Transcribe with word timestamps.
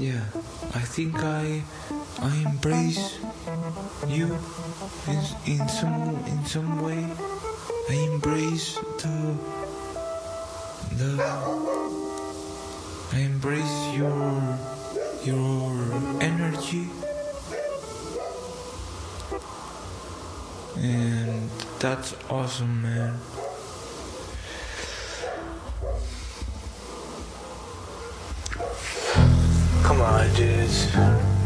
yeah, 0.00 0.24
I 0.74 0.80
think 0.80 1.14
I 1.16 1.62
I 2.22 2.34
embrace 2.48 3.18
you 4.08 4.32
in, 5.06 5.20
in 5.44 5.68
some 5.68 6.16
in 6.24 6.40
some 6.46 6.80
way. 6.80 7.04
I 7.90 7.94
embrace 8.08 8.78
the 8.96 9.36
the 10.96 11.20
I 13.12 13.18
embrace 13.18 13.76
your 13.92 14.58
your 15.22 15.76
energy. 16.22 16.88
And 20.78 21.50
that's 21.78 22.14
awesome 22.30 22.80
man 22.80 23.20
Come 30.20 30.34
dudes. 30.34 31.39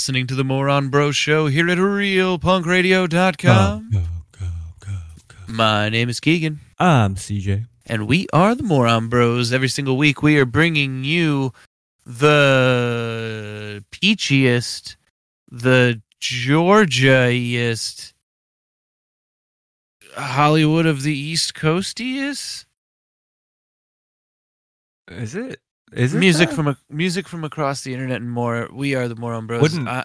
Listening 0.00 0.26
to 0.26 0.34
the 0.34 0.42
Moron 0.42 0.88
Bro 0.88 1.12
Show 1.12 1.48
here 1.48 1.68
at 1.68 1.76
RealPunkRadio.com. 1.76 3.90
Go, 3.92 4.00
go, 4.32 4.46
go, 4.80 4.92
go. 5.28 5.36
My 5.46 5.90
name 5.90 6.08
is 6.08 6.20
Keegan, 6.20 6.58
I'm 6.78 7.16
CJ. 7.16 7.66
and 7.84 8.08
we 8.08 8.26
are 8.32 8.54
the 8.54 8.62
Moron 8.62 9.10
Bros. 9.10 9.52
Every 9.52 9.68
single 9.68 9.98
week, 9.98 10.22
we 10.22 10.38
are 10.38 10.46
bringing 10.46 11.04
you 11.04 11.52
the 12.06 13.84
peachiest, 13.92 14.96
the 15.50 16.00
Georgiaest, 16.18 18.14
Hollywood 20.16 20.86
of 20.86 21.02
the 21.02 21.14
East 21.14 21.52
Coastiest 21.52 22.64
Is 25.10 25.34
it? 25.34 25.60
Is 25.92 26.14
it 26.14 26.18
music 26.18 26.50
that? 26.50 26.54
from 26.54 26.68
a, 26.68 26.76
music 26.88 27.26
from 27.28 27.44
across 27.44 27.82
the 27.82 27.92
internet 27.92 28.20
and 28.20 28.30
more. 28.30 28.68
We 28.72 28.94
are 28.94 29.08
the 29.08 29.16
Moron 29.16 29.46
Bros. 29.46 29.60
Wouldn't- 29.62 29.88
I- 29.88 30.04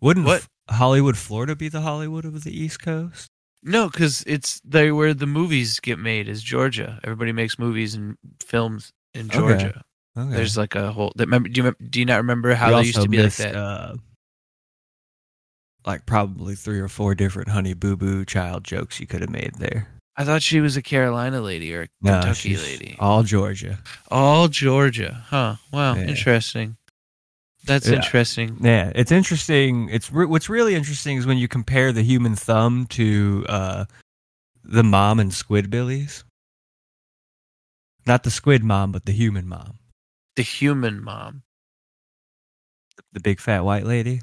Wouldn't 0.00 0.26
what? 0.26 0.42
F- 0.42 0.76
Hollywood, 0.76 1.16
Florida 1.16 1.54
be 1.56 1.68
the 1.68 1.80
Hollywood 1.82 2.24
of 2.24 2.44
the 2.44 2.56
East 2.56 2.80
Coast? 2.80 3.28
No, 3.62 3.88
because 3.88 4.22
it's 4.26 4.60
they 4.64 4.92
where 4.92 5.14
the 5.14 5.26
movies 5.26 5.80
get 5.80 5.98
made 5.98 6.28
is 6.28 6.42
Georgia. 6.42 7.00
Everybody 7.02 7.32
makes 7.32 7.58
movies 7.58 7.94
and 7.94 8.16
films 8.42 8.92
in 9.14 9.28
Georgia. 9.30 9.82
Okay. 10.16 10.36
There's 10.36 10.56
like 10.56 10.74
a 10.74 10.92
whole. 10.92 11.12
That, 11.16 11.24
remember, 11.26 11.48
do 11.48 11.62
you 11.62 11.74
do 11.90 11.98
you 11.98 12.04
not 12.04 12.16
remember 12.18 12.54
how 12.54 12.68
We 12.68 12.74
they 12.82 12.86
used 12.88 13.00
to 13.02 13.08
be 13.08 13.22
like 13.22 13.34
that? 13.36 13.56
Uh, 13.56 13.94
like 15.86 16.06
probably 16.06 16.54
three 16.54 16.80
or 16.80 16.88
four 16.88 17.14
different 17.14 17.48
Honey 17.48 17.74
Boo 17.74 17.96
Boo 17.96 18.24
child 18.24 18.64
jokes 18.64 19.00
you 19.00 19.06
could 19.06 19.20
have 19.22 19.30
made 19.30 19.54
there. 19.58 19.88
I 20.16 20.24
thought 20.24 20.42
she 20.42 20.60
was 20.60 20.76
a 20.76 20.82
Carolina 20.82 21.40
lady 21.40 21.74
or 21.74 21.82
a 21.82 21.88
No, 22.00 22.12
Kentucky 22.12 22.34
she's 22.50 22.62
lady. 22.62 22.96
All 23.00 23.22
Georgia. 23.24 23.80
All 24.10 24.48
Georgia, 24.48 25.24
huh? 25.28 25.56
Wow, 25.72 25.96
Yeah. 25.96 26.02
interesting. 26.02 26.76
That's 27.64 27.88
Yeah. 27.88 27.94
interesting. 27.96 28.58
Yeah, 28.60 28.92
it's 28.94 29.10
interesting. 29.10 29.88
It's 29.88 30.12
re- 30.12 30.26
what's 30.26 30.48
really 30.48 30.74
interesting 30.74 31.16
is 31.16 31.26
when 31.26 31.38
you 31.38 31.48
compare 31.48 31.92
the 31.92 32.02
human 32.02 32.36
thumb 32.36 32.86
to 32.90 33.44
uh, 33.48 33.84
the 34.62 34.84
mom 34.84 35.18
and 35.18 35.30
Squidbillies. 35.32 36.22
Not 38.06 38.22
the 38.22 38.30
squid 38.30 38.62
mom, 38.62 38.92
but 38.92 39.06
the 39.06 39.12
human 39.12 39.48
mom, 39.48 39.78
The 40.36 40.42
human 40.42 41.02
mom. 41.02 41.42
the 43.14 43.20
big 43.20 43.40
fat 43.40 43.64
white 43.64 43.84
lady, 43.86 44.20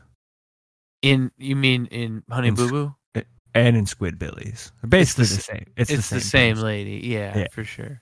In 1.02 1.32
you 1.38 1.56
mean 1.56 1.88
in 1.88 2.24
Honey 2.30 2.50
In 2.50 2.54
Boo 2.54 2.70
Boo? 2.70 2.96
And 3.54 3.76
in 3.76 3.86
Squidbillies. 3.86 4.72
Basically 4.88 5.26
the 5.26 5.36
the, 5.36 5.42
same. 5.42 5.66
It's, 5.78 5.90
It's, 5.90 6.10
the 6.10 6.22
same. 6.22 6.56
person. 6.56 6.68
lady. 6.68 7.02
Yeah, 7.04 7.38
Yeah. 7.38 7.48
for 7.52 7.64
sure. 7.64 8.02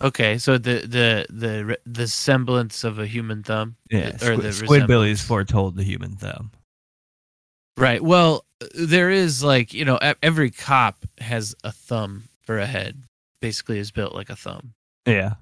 Okay, 0.00 0.36
so 0.38 0.58
the 0.58 0.80
the 0.80 1.26
the 1.30 1.78
the 1.86 2.08
semblance 2.08 2.82
of 2.82 2.98
a 2.98 3.06
human 3.06 3.44
thumb. 3.44 3.76
Uh, 3.92 3.98
yeah, 3.98 4.08
or 4.16 4.34
Squid, 4.34 4.40
the 4.40 4.48
Squidbillies 4.48 5.22
foretold 5.22 5.76
the 5.76 5.84
human 5.84 6.16
thumb. 6.16 6.50
Right. 7.76 8.02
Well, 8.02 8.44
there 8.74 9.10
is 9.10 9.44
like 9.44 9.72
you 9.72 9.84
know 9.84 9.98
every 10.22 10.50
cop 10.50 11.04
has 11.18 11.54
a 11.62 11.70
thumb 11.70 12.24
for 12.42 12.58
a 12.58 12.66
head. 12.66 13.04
Basically, 13.40 13.78
is 13.78 13.90
built 13.92 14.14
like 14.14 14.28
a 14.28 14.36
thumb. 14.36 14.74
Yeah. 15.06 15.34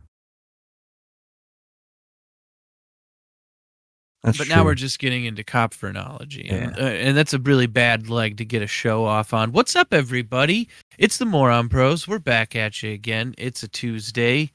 That's 4.22 4.36
but 4.36 4.48
now 4.48 4.64
we're 4.64 4.74
just 4.74 4.98
getting 4.98 5.24
into 5.24 5.42
cop 5.42 5.72
phrenology, 5.72 6.46
and, 6.50 6.76
uh, 6.76 6.82
and 6.82 7.16
that's 7.16 7.32
a 7.32 7.38
really 7.38 7.66
bad 7.66 8.10
leg 8.10 8.36
to 8.36 8.44
get 8.44 8.60
a 8.60 8.66
show 8.66 9.06
off 9.06 9.32
on. 9.32 9.52
What's 9.52 9.74
up, 9.74 9.94
everybody? 9.94 10.68
It's 10.98 11.16
the 11.16 11.24
Moron 11.24 11.68
Bros. 11.68 12.06
We're 12.06 12.18
back 12.18 12.54
at 12.54 12.82
you 12.82 12.92
again. 12.92 13.34
It's 13.38 13.62
a 13.62 13.68
Tuesday. 13.68 14.52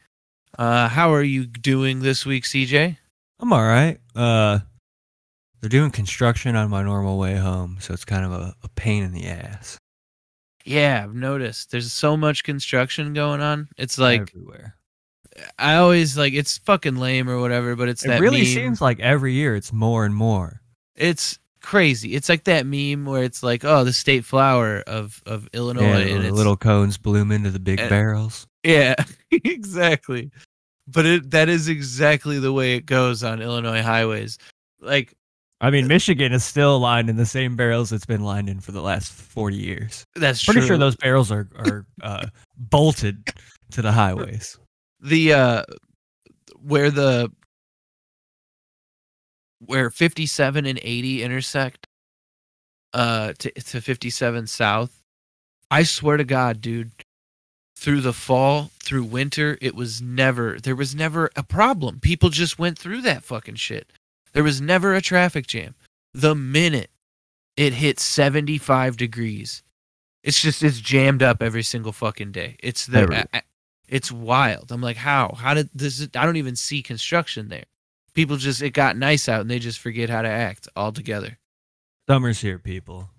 Uh, 0.59 0.87
how 0.87 1.11
are 1.11 1.23
you 1.23 1.47
doing 1.47 2.01
this 2.01 2.27
week, 2.27 2.43
CJ? 2.43 2.97
I'm 3.39 3.51
all 3.51 3.65
right. 3.65 3.99
Uh, 4.15 4.59
they're 5.61 5.69
doing 5.69 5.89
construction 5.89 6.55
on 6.55 6.69
my 6.69 6.83
normal 6.83 7.18
way 7.18 7.35
home, 7.35 7.77
so 7.79 7.91
it's 7.91 8.06
kind 8.06 8.23
of 8.23 8.31
a, 8.31 8.56
a 8.63 8.69
pain 8.69 9.03
in 9.03 9.13
the 9.13 9.25
ass. 9.25 9.79
Yeah, 10.63 11.01
I've 11.03 11.15
noticed. 11.15 11.71
There's 11.71 11.91
so 11.91 12.15
much 12.15 12.44
construction 12.44 13.13
going 13.13 13.41
on. 13.41 13.69
It's 13.77 13.97
like 13.97 14.21
everywhere. 14.33 14.75
I 15.59 15.75
always 15.75 16.17
like 16.17 16.33
it's 16.33 16.57
fucking 16.59 16.95
lame 16.95 17.29
or 17.29 17.39
whatever, 17.39 17.75
but 17.75 17.89
it's 17.89 18.05
It 18.05 18.09
that 18.09 18.21
really 18.21 18.43
meme. 18.43 18.53
seems 18.53 18.81
like 18.81 18.99
every 18.99 19.33
year 19.33 19.55
it's 19.55 19.73
more 19.73 20.05
and 20.05 20.15
more. 20.15 20.61
It's 20.95 21.39
crazy. 21.61 22.13
It's 22.15 22.29
like 22.29 22.45
that 22.45 22.65
meme 22.65 23.05
where 23.05 23.23
it's 23.23 23.43
like, 23.43 23.65
oh, 23.65 23.83
the 23.83 23.91
state 23.93 24.23
flower 24.25 24.81
of 24.87 25.21
of 25.25 25.49
Illinois, 25.53 26.05
Yeah, 26.05 26.15
and 26.15 26.35
little 26.35 26.55
cones 26.57 26.97
bloom 26.97 27.31
into 27.31 27.51
the 27.51 27.59
big 27.59 27.79
and- 27.79 27.89
barrels. 27.89 28.47
yeah, 28.63 28.95
exactly. 29.31 30.31
But 30.87 31.05
it 31.05 31.31
that 31.31 31.49
is 31.49 31.67
exactly 31.67 32.39
the 32.39 32.53
way 32.53 32.75
it 32.75 32.85
goes 32.85 33.23
on 33.23 33.41
Illinois 33.41 33.81
highways. 33.81 34.37
Like 34.79 35.13
I 35.61 35.69
mean, 35.71 35.87
Michigan 35.87 36.31
is 36.33 36.43
still 36.45 36.79
lined 36.79 37.09
in 37.09 37.15
the 37.15 37.25
same 37.25 37.55
barrels 37.55 37.91
it's 37.91 38.05
been 38.05 38.23
lined 38.23 38.49
in 38.49 38.59
for 38.59 38.71
the 38.71 38.81
last 38.81 39.11
40 39.11 39.55
years. 39.55 40.05
that's 40.15 40.43
Pretty 40.43 40.59
true. 40.59 40.67
sure 40.67 40.77
those 40.77 40.97
barrels 40.97 41.31
are, 41.31 41.47
are 41.57 41.85
uh, 42.03 42.27
bolted 42.57 43.29
to 43.71 43.81
the 43.81 43.91
highways. 43.91 44.57
the 45.06 45.34
uh 45.34 45.63
where 46.62 46.90
the 46.92 47.31
where 49.60 49.90
57 49.90 50.66
and 50.66 50.80
80 50.81 51.24
intersect 51.24 51.88
uh 52.94 53.34
to 53.40 53.52
to 53.52 53.81
57 53.81 54.48
South. 54.48 55.02
I 55.72 55.84
swear 55.84 56.18
to 56.18 56.24
God, 56.24 56.62
dude, 56.62 56.92
through 57.75 58.02
the 58.02 58.13
fall, 58.13 58.72
through 58.84 59.04
winter, 59.04 59.57
it 59.62 59.75
was 59.75 60.02
never 60.02 60.60
there 60.60 60.75
was 60.75 60.96
never 60.96 61.30
a 61.36 61.44
problem. 61.44 62.00
People 62.00 62.30
just 62.30 62.60
went 62.60 62.78
through 62.78 63.02
that 63.02 63.24
fucking 63.24 63.56
shit. 63.56 63.92
There 64.34 64.44
was 64.44 64.62
never 64.62 64.94
a 64.94 65.02
traffic 65.02 65.48
jam. 65.48 65.75
The 66.13 66.36
minute 66.36 66.90
it 67.57 67.74
hit 67.74 68.00
75 68.00 68.98
degrees, 68.98 69.63
it's 70.24 70.42
just 70.42 70.63
it's 70.63 70.80
jammed 70.80 71.24
up 71.24 71.42
every 71.42 71.63
single 71.63 71.92
fucking 71.92 72.31
day. 72.31 72.56
It's 72.60 72.86
the 72.86 73.00
Every- 73.00 73.16
I- 73.18 73.28
I- 73.34 73.42
it's 73.87 74.11
wild. 74.11 74.71
I'm 74.71 74.81
like, 74.81 74.97
how? 74.97 75.35
How 75.37 75.53
did 75.53 75.69
this? 75.73 76.07
I 76.15 76.25
don't 76.25 76.37
even 76.37 76.55
see 76.55 76.81
construction 76.81 77.49
there. 77.49 77.65
People 78.13 78.37
just 78.37 78.61
it 78.61 78.71
got 78.71 78.97
nice 78.97 79.27
out 79.27 79.41
and 79.41 79.49
they 79.49 79.59
just 79.59 79.79
forget 79.79 80.09
how 80.09 80.21
to 80.21 80.29
act 80.29 80.67
altogether. 80.75 81.37
Summer's 82.07 82.39
here, 82.39 82.59
people. 82.59 83.09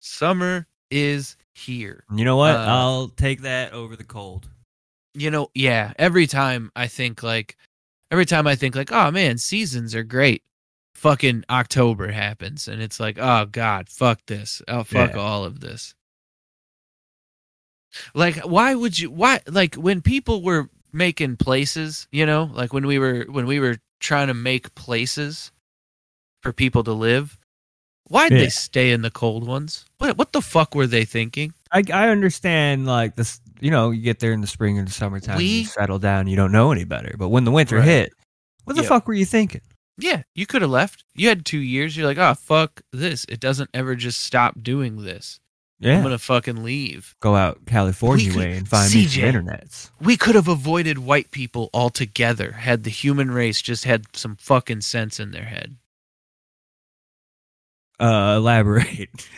Summer 0.00 0.66
is 0.90 1.36
here. 1.54 2.04
You 2.14 2.24
know 2.24 2.36
what? 2.36 2.54
Uh, 2.56 2.64
I'll 2.68 3.08
take 3.08 3.42
that 3.42 3.72
over 3.72 3.96
the 3.96 4.04
cold. 4.04 4.48
You 5.14 5.30
know, 5.30 5.50
yeah. 5.54 5.92
Every 5.98 6.26
time 6.26 6.70
I 6.76 6.86
think 6.86 7.22
like, 7.22 7.56
every 8.10 8.26
time 8.26 8.46
I 8.46 8.54
think 8.54 8.76
like, 8.76 8.92
oh 8.92 9.10
man, 9.10 9.38
seasons 9.38 9.94
are 9.94 10.04
great. 10.04 10.42
Fucking 10.94 11.44
October 11.48 12.10
happens 12.10 12.68
and 12.68 12.82
it's 12.82 13.00
like, 13.00 13.18
oh 13.20 13.46
god, 13.46 13.88
fuck 13.88 14.20
this. 14.26 14.62
Oh 14.68 14.82
fuck 14.84 15.14
Yeah. 15.14 15.20
all 15.20 15.44
of 15.44 15.60
this. 15.60 15.94
Like, 18.14 18.36
why 18.40 18.74
would 18.74 18.98
you? 18.98 19.10
Why 19.10 19.40
like 19.46 19.74
when 19.76 20.00
people 20.02 20.42
were 20.42 20.68
making 20.92 21.36
places, 21.36 22.08
you 22.10 22.24
know, 22.26 22.50
like 22.54 22.72
when 22.72 22.86
we 22.86 22.98
were 22.98 23.24
when 23.28 23.46
we 23.46 23.60
were 23.60 23.76
trying 24.00 24.28
to 24.28 24.34
make 24.34 24.74
places 24.74 25.52
for 26.42 26.52
people 26.52 26.84
to 26.84 26.92
live. 26.92 27.38
Why'd 28.10 28.32
Yeah. 28.32 28.38
they 28.38 28.48
stay 28.48 28.92
in 28.92 29.02
the 29.02 29.10
cold 29.10 29.46
ones? 29.46 29.84
What 29.98 30.16
what 30.16 30.32
the 30.32 30.40
fuck 30.40 30.74
were 30.74 30.86
they 30.86 31.04
thinking? 31.04 31.52
I 31.72 31.82
I 31.92 32.08
understand 32.08 32.86
like 32.86 33.16
this. 33.16 33.40
You 33.60 33.70
know, 33.70 33.90
you 33.90 34.00
get 34.02 34.20
there 34.20 34.32
in 34.32 34.40
the 34.40 34.46
spring 34.46 34.78
and 34.78 34.86
the 34.88 34.92
summertime, 34.92 35.36
We- 35.36 35.60
you 35.60 35.64
settle 35.66 35.98
down, 35.98 36.26
you 36.28 36.36
don't 36.36 36.52
know 36.52 36.70
any 36.72 36.84
better. 36.84 37.14
But 37.18 37.28
when 37.28 37.44
the 37.44 37.50
winter 37.50 37.76
Right. 37.76 37.84
hit, 37.84 38.12
what 38.64 38.76
the 38.76 38.82
fuck 38.84 39.06
were 39.08 39.14
you 39.14 39.26
thinking? 39.26 39.60
Yeah, 39.98 40.22
you 40.34 40.46
could 40.46 40.62
have 40.62 40.70
left. 40.70 41.02
You 41.16 41.28
had 41.28 41.44
two 41.44 41.58
years. 41.58 41.96
You're 41.96 42.06
like, 42.06 42.18
oh 42.18 42.34
fuck 42.34 42.80
this. 42.92 43.26
It 43.28 43.40
doesn't 43.40 43.68
ever 43.74 43.94
just 43.96 44.20
stop 44.22 44.62
doing 44.62 45.02
this. 45.02 45.38
Yeah, 45.80 45.98
I'm 45.98 46.02
gonna 46.02 46.18
fucking 46.18 46.64
leave. 46.64 47.14
go 47.20 47.36
out 47.36 47.64
California 47.66 48.30
could- 48.30 48.36
way 48.38 48.56
and 48.56 48.68
find 48.68 48.92
me 48.92 49.06
some 49.06 49.22
internets. 49.22 49.90
We 50.00 50.16
could 50.16 50.34
have 50.34 50.48
avoided 50.48 50.98
white 50.98 51.30
people 51.30 51.70
altogether 51.72 52.52
had 52.52 52.82
the 52.84 52.90
human 52.90 53.30
race 53.30 53.62
just 53.62 53.84
had 53.84 54.04
some 54.16 54.34
fucking 54.36 54.80
sense 54.80 55.20
in 55.20 55.30
their 55.30 55.44
head. 55.44 55.76
Uh, 58.00 58.34
elaborate. 58.36 59.10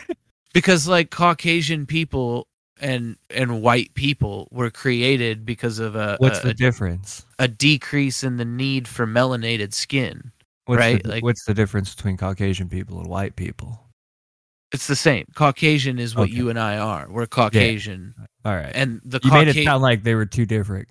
Because 0.53 0.85
like 0.85 1.11
Caucasian 1.11 1.85
people 1.85 2.45
and 2.81 3.15
and 3.29 3.61
white 3.61 3.93
people 3.93 4.49
were 4.51 4.69
created 4.69 5.45
because 5.45 5.79
of 5.79 5.95
a 5.95 6.17
What's 6.19 6.39
a, 6.43 6.47
the 6.47 6.53
difference? 6.53 7.25
a 7.39 7.47
decrease 7.47 8.21
in 8.21 8.35
the 8.35 8.43
need 8.43 8.85
for 8.85 9.07
melanated 9.07 9.73
skin. 9.73 10.33
What's 10.65 10.79
right, 10.79 11.01
The, 11.01 11.07
like- 11.07 11.23
what's 11.23 11.45
the 11.45 11.53
difference 11.53 11.95
between 11.95 12.17
Caucasian 12.17 12.67
people 12.67 12.99
and 12.99 13.07
white 13.07 13.37
people? 13.37 13.79
It's 14.71 14.87
the 14.87 14.95
same. 14.95 15.25
Caucasian 15.35 15.99
is 15.99 16.15
what 16.15 16.23
Okay. 16.29 16.33
you 16.33 16.49
and 16.49 16.57
I 16.59 16.77
are. 16.77 17.07
We're 17.09 17.25
Caucasian, 17.27 18.15
All 18.45 18.55
right, 18.55 18.71
and 18.73 19.01
the 19.03 19.19
you 19.23 19.31
made 19.31 19.49
it 19.49 19.63
sound 19.65 19.81
like 19.81 20.03
they 20.03 20.15
were 20.15 20.25
two 20.25 20.45
different. 20.45 20.87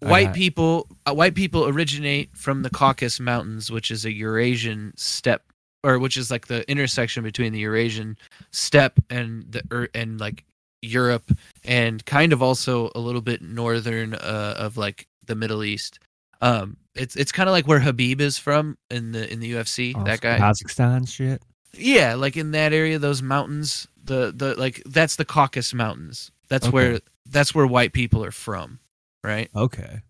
White 0.00 0.32
people 0.34 0.86
uh, 1.06 1.14
white 1.14 1.34
people 1.34 1.66
originate 1.66 2.36
from 2.36 2.62
the 2.62 2.70
Caucasus 2.70 3.18
Mountains, 3.18 3.70
which 3.70 3.90
is 3.90 4.04
a 4.04 4.12
Eurasian 4.12 4.92
steppe 4.96 5.42
or 5.82 5.98
which 5.98 6.16
is 6.16 6.30
like 6.30 6.46
the 6.46 6.68
intersection 6.70 7.22
between 7.24 7.52
the 7.52 7.58
Eurasian 7.60 8.16
steppe 8.52 8.98
and 9.10 9.50
the 9.50 9.62
er, 9.72 9.88
and 9.94 10.20
like 10.20 10.44
Europe 10.82 11.32
and 11.64 12.04
kind 12.06 12.32
of 12.32 12.42
also 12.42 12.90
a 12.94 13.00
little 13.00 13.20
bit 13.20 13.42
northern 13.42 14.14
uh, 14.14 14.54
of 14.56 14.76
like 14.76 15.08
the 15.26 15.34
Middle 15.34 15.64
East. 15.64 15.98
Um 16.40 16.76
it's 16.94 17.16
it's 17.16 17.32
kind 17.32 17.48
of 17.48 17.52
like 17.52 17.66
where 17.66 17.80
Khabib 17.80 18.20
is 18.20 18.38
from 18.38 18.78
in 18.90 19.10
the 19.12 19.32
in 19.32 19.40
the 19.40 19.52
UFC, 19.54 19.94
Oh, 19.96 20.04
that 20.04 20.20
guy. 20.20 20.38
Kazakhstan 20.38 21.08
shit. 21.08 21.42
Yeah, 21.74 22.14
like 22.14 22.36
in 22.36 22.50
that 22.52 22.72
area, 22.72 22.98
those 22.98 23.22
mountains, 23.22 23.86
the 24.04 24.32
the 24.34 24.54
like 24.56 24.82
that's 24.86 25.16
the 25.16 25.24
Caucasus 25.24 25.74
Mountains. 25.74 26.30
That's 26.48 26.66
Okay. 26.66 26.72
where 26.72 27.00
that's 27.26 27.54
where 27.54 27.66
white 27.66 27.92
people 27.92 28.24
are 28.24 28.30
from, 28.30 28.80
right? 29.22 29.50
Okay. 29.54 30.00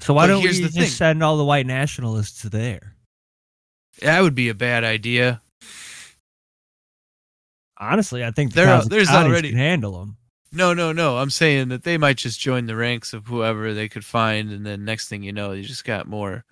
So 0.00 0.14
why 0.14 0.24
But 0.24 0.34
don't 0.34 0.42
we 0.42 0.48
just 0.50 0.74
thing. 0.74 0.86
send 0.86 1.22
all 1.22 1.36
the 1.38 1.44
white 1.44 1.66
nationalists 1.66 2.42
there? 2.42 2.94
That 4.00 4.20
would 4.22 4.34
be 4.34 4.48
a 4.48 4.54
bad 4.54 4.84
idea. 4.84 5.40
Honestly, 7.78 8.24
I 8.24 8.30
think 8.30 8.52
the 8.54 8.62
There 8.64 8.82
there's 8.82 9.08
already- 9.08 9.50
can 9.50 9.58
handle 9.58 9.98
them. 10.00 10.16
No, 10.50 10.72
no, 10.72 10.92
no. 10.92 11.18
I'm 11.18 11.30
saying 11.30 11.68
that 11.68 11.82
they 11.84 11.98
might 11.98 12.16
just 12.16 12.40
join 12.40 12.66
the 12.66 12.74
ranks 12.76 13.12
of 13.12 13.26
whoever 13.26 13.74
they 13.74 13.88
could 13.88 14.04
find, 14.04 14.50
and 14.50 14.64
then 14.64 14.84
next 14.84 15.08
thing 15.08 15.22
you 15.22 15.32
know, 15.32 15.52
you 15.52 15.62
just 15.62 15.84
got 15.84 16.06
more. 16.08 16.44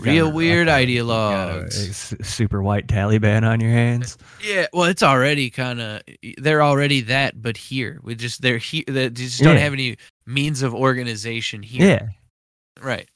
Real 0.00 0.30
weird 0.30 0.68
ideologues. 0.68 2.22
super 2.24 2.62
white 2.62 2.86
Taliban 2.88 3.42
on 3.48 3.58
your 3.60 3.70
hands. 3.70 4.18
Yeah, 4.44 4.66
well, 4.72 4.84
it's 4.84 5.02
already 5.02 5.48
kind 5.50 5.80
of 5.80 6.02
they're 6.36 6.62
already 6.62 7.00
that, 7.02 7.40
but 7.40 7.56
here 7.56 7.98
we 8.02 8.14
just 8.14 8.42
they're 8.42 8.58
here. 8.58 8.84
They 8.86 9.08
just 9.08 9.40
don't 9.40 9.54
Yeah. 9.56 9.62
have 9.62 9.72
any 9.72 9.96
means 10.26 10.60
of 10.62 10.74
organization 10.74 11.62
here. 11.62 11.86
Yeah. 11.86 12.84
right. 12.84 13.08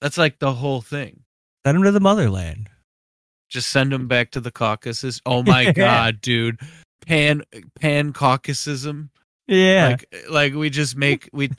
That's 0.00 0.18
like 0.18 0.38
the 0.38 0.52
whole 0.52 0.80
thing. 0.80 1.20
Send 1.66 1.76
them 1.76 1.84
to 1.84 1.92
the 1.92 2.00
motherland. 2.00 2.68
Just 3.48 3.70
send 3.70 3.92
them 3.92 4.08
back 4.08 4.30
to 4.32 4.40
the 4.40 4.50
Caucasus. 4.50 5.20
Oh 5.26 5.42
my 5.46 5.62
Yeah. 5.62 5.72
god, 5.72 6.20
dude! 6.20 6.58
Pan 7.06 7.42
pan 7.78 8.12
Caucasism. 8.12 9.10
Yeah. 9.46 9.88
Like 9.90 10.24
like 10.30 10.54
we 10.54 10.70
just 10.70 10.96
make 10.96 11.28
we 11.32 11.50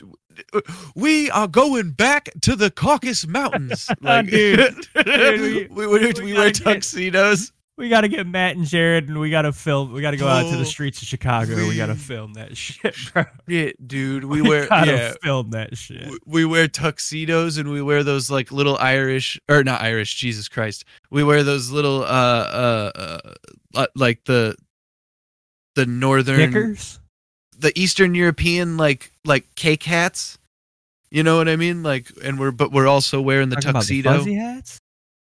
we 0.95 1.29
are 1.31 1.47
going 1.47 1.91
back 1.91 2.29
to 2.41 2.55
the 2.55 2.69
Caucasus 2.71 3.27
Mountains. 3.27 3.89
Like 4.01 4.27
Dude. 4.29 4.75
Dude, 5.05 5.71
we, 5.71 5.87
we- 5.87 5.87
we, 5.87 5.99
we, 6.13 6.13
we 6.21 6.33
wear 6.33 6.51
gotta 6.51 6.63
get- 6.63 6.63
tuxedos. 6.63 7.51
we 7.77 7.89
got 7.89 8.01
to 8.01 8.07
get 8.07 8.25
Matt 8.25 8.55
and 8.55 8.65
Jared 8.65 9.07
and 9.07 9.19
we 9.19 9.29
got 9.29 9.43
to 9.43 9.53
film. 9.53 9.93
We 9.93 10.01
got 10.01 10.11
to 10.11 10.17
go 10.17 10.27
out 10.27 10.49
to 10.49 10.55
Oh, 10.55 10.57
the 10.57 10.65
streets 10.65 11.01
of 11.01 11.07
Chicago. 11.07 11.55
We, 11.55 11.77
got 11.77 11.87
to 11.87 11.95
film 11.95 12.33
that 12.33 12.57
shit, 12.57 12.95
bro. 13.13 13.25
Yeah, 13.47 13.69
dude. 13.85 14.23
We 14.25 14.41
We, 14.41 14.49
wear 14.49 14.67
got 14.67 14.85
to 14.85 14.91
yeah. 14.91 15.13
film 15.23 15.51
that 15.51 15.77
shit. 15.77 16.07
we- 16.09 16.17
We 16.25 16.45
wear 16.45 16.67
tuxedos 16.67 17.57
and 17.57 17.69
we 17.69 17.81
wear 17.81 18.03
those 18.03 18.31
like 18.31 18.51
little 18.51 18.77
Irish 18.79 19.39
or 19.49 19.63
not 19.63 19.81
Irish, 19.81 20.15
Jesus 20.15 20.47
Christ. 20.47 20.85
We 21.11 21.23
wear 21.23 21.43
those 21.43 21.69
little 21.71 22.01
uh 22.03 22.05
uh, 22.05 22.91
uh 22.95 23.19
uh, 23.75 23.87
like 23.95 24.23
the 24.25 24.55
the 25.75 25.85
northern 25.85 26.75
the 27.59 27.71
Eastern 27.75 28.15
European 28.15 28.77
like 28.77 29.11
like 29.25 29.53
cake 29.55 29.83
hats. 29.83 30.36
You 31.09 31.23
know 31.23 31.37
what 31.37 31.47
I 31.47 31.55
mean? 31.55 31.83
Like, 31.83 32.11
and 32.23 32.39
we're 32.39 32.51
but 32.51 32.71
we're 32.71 32.87
also 32.87 33.21
wearing 33.21 33.49
the 33.49 33.55
Talking 33.55 33.73
tuxedo. 33.73 34.17
fuzzy 34.17 34.35
hats? 34.35 34.79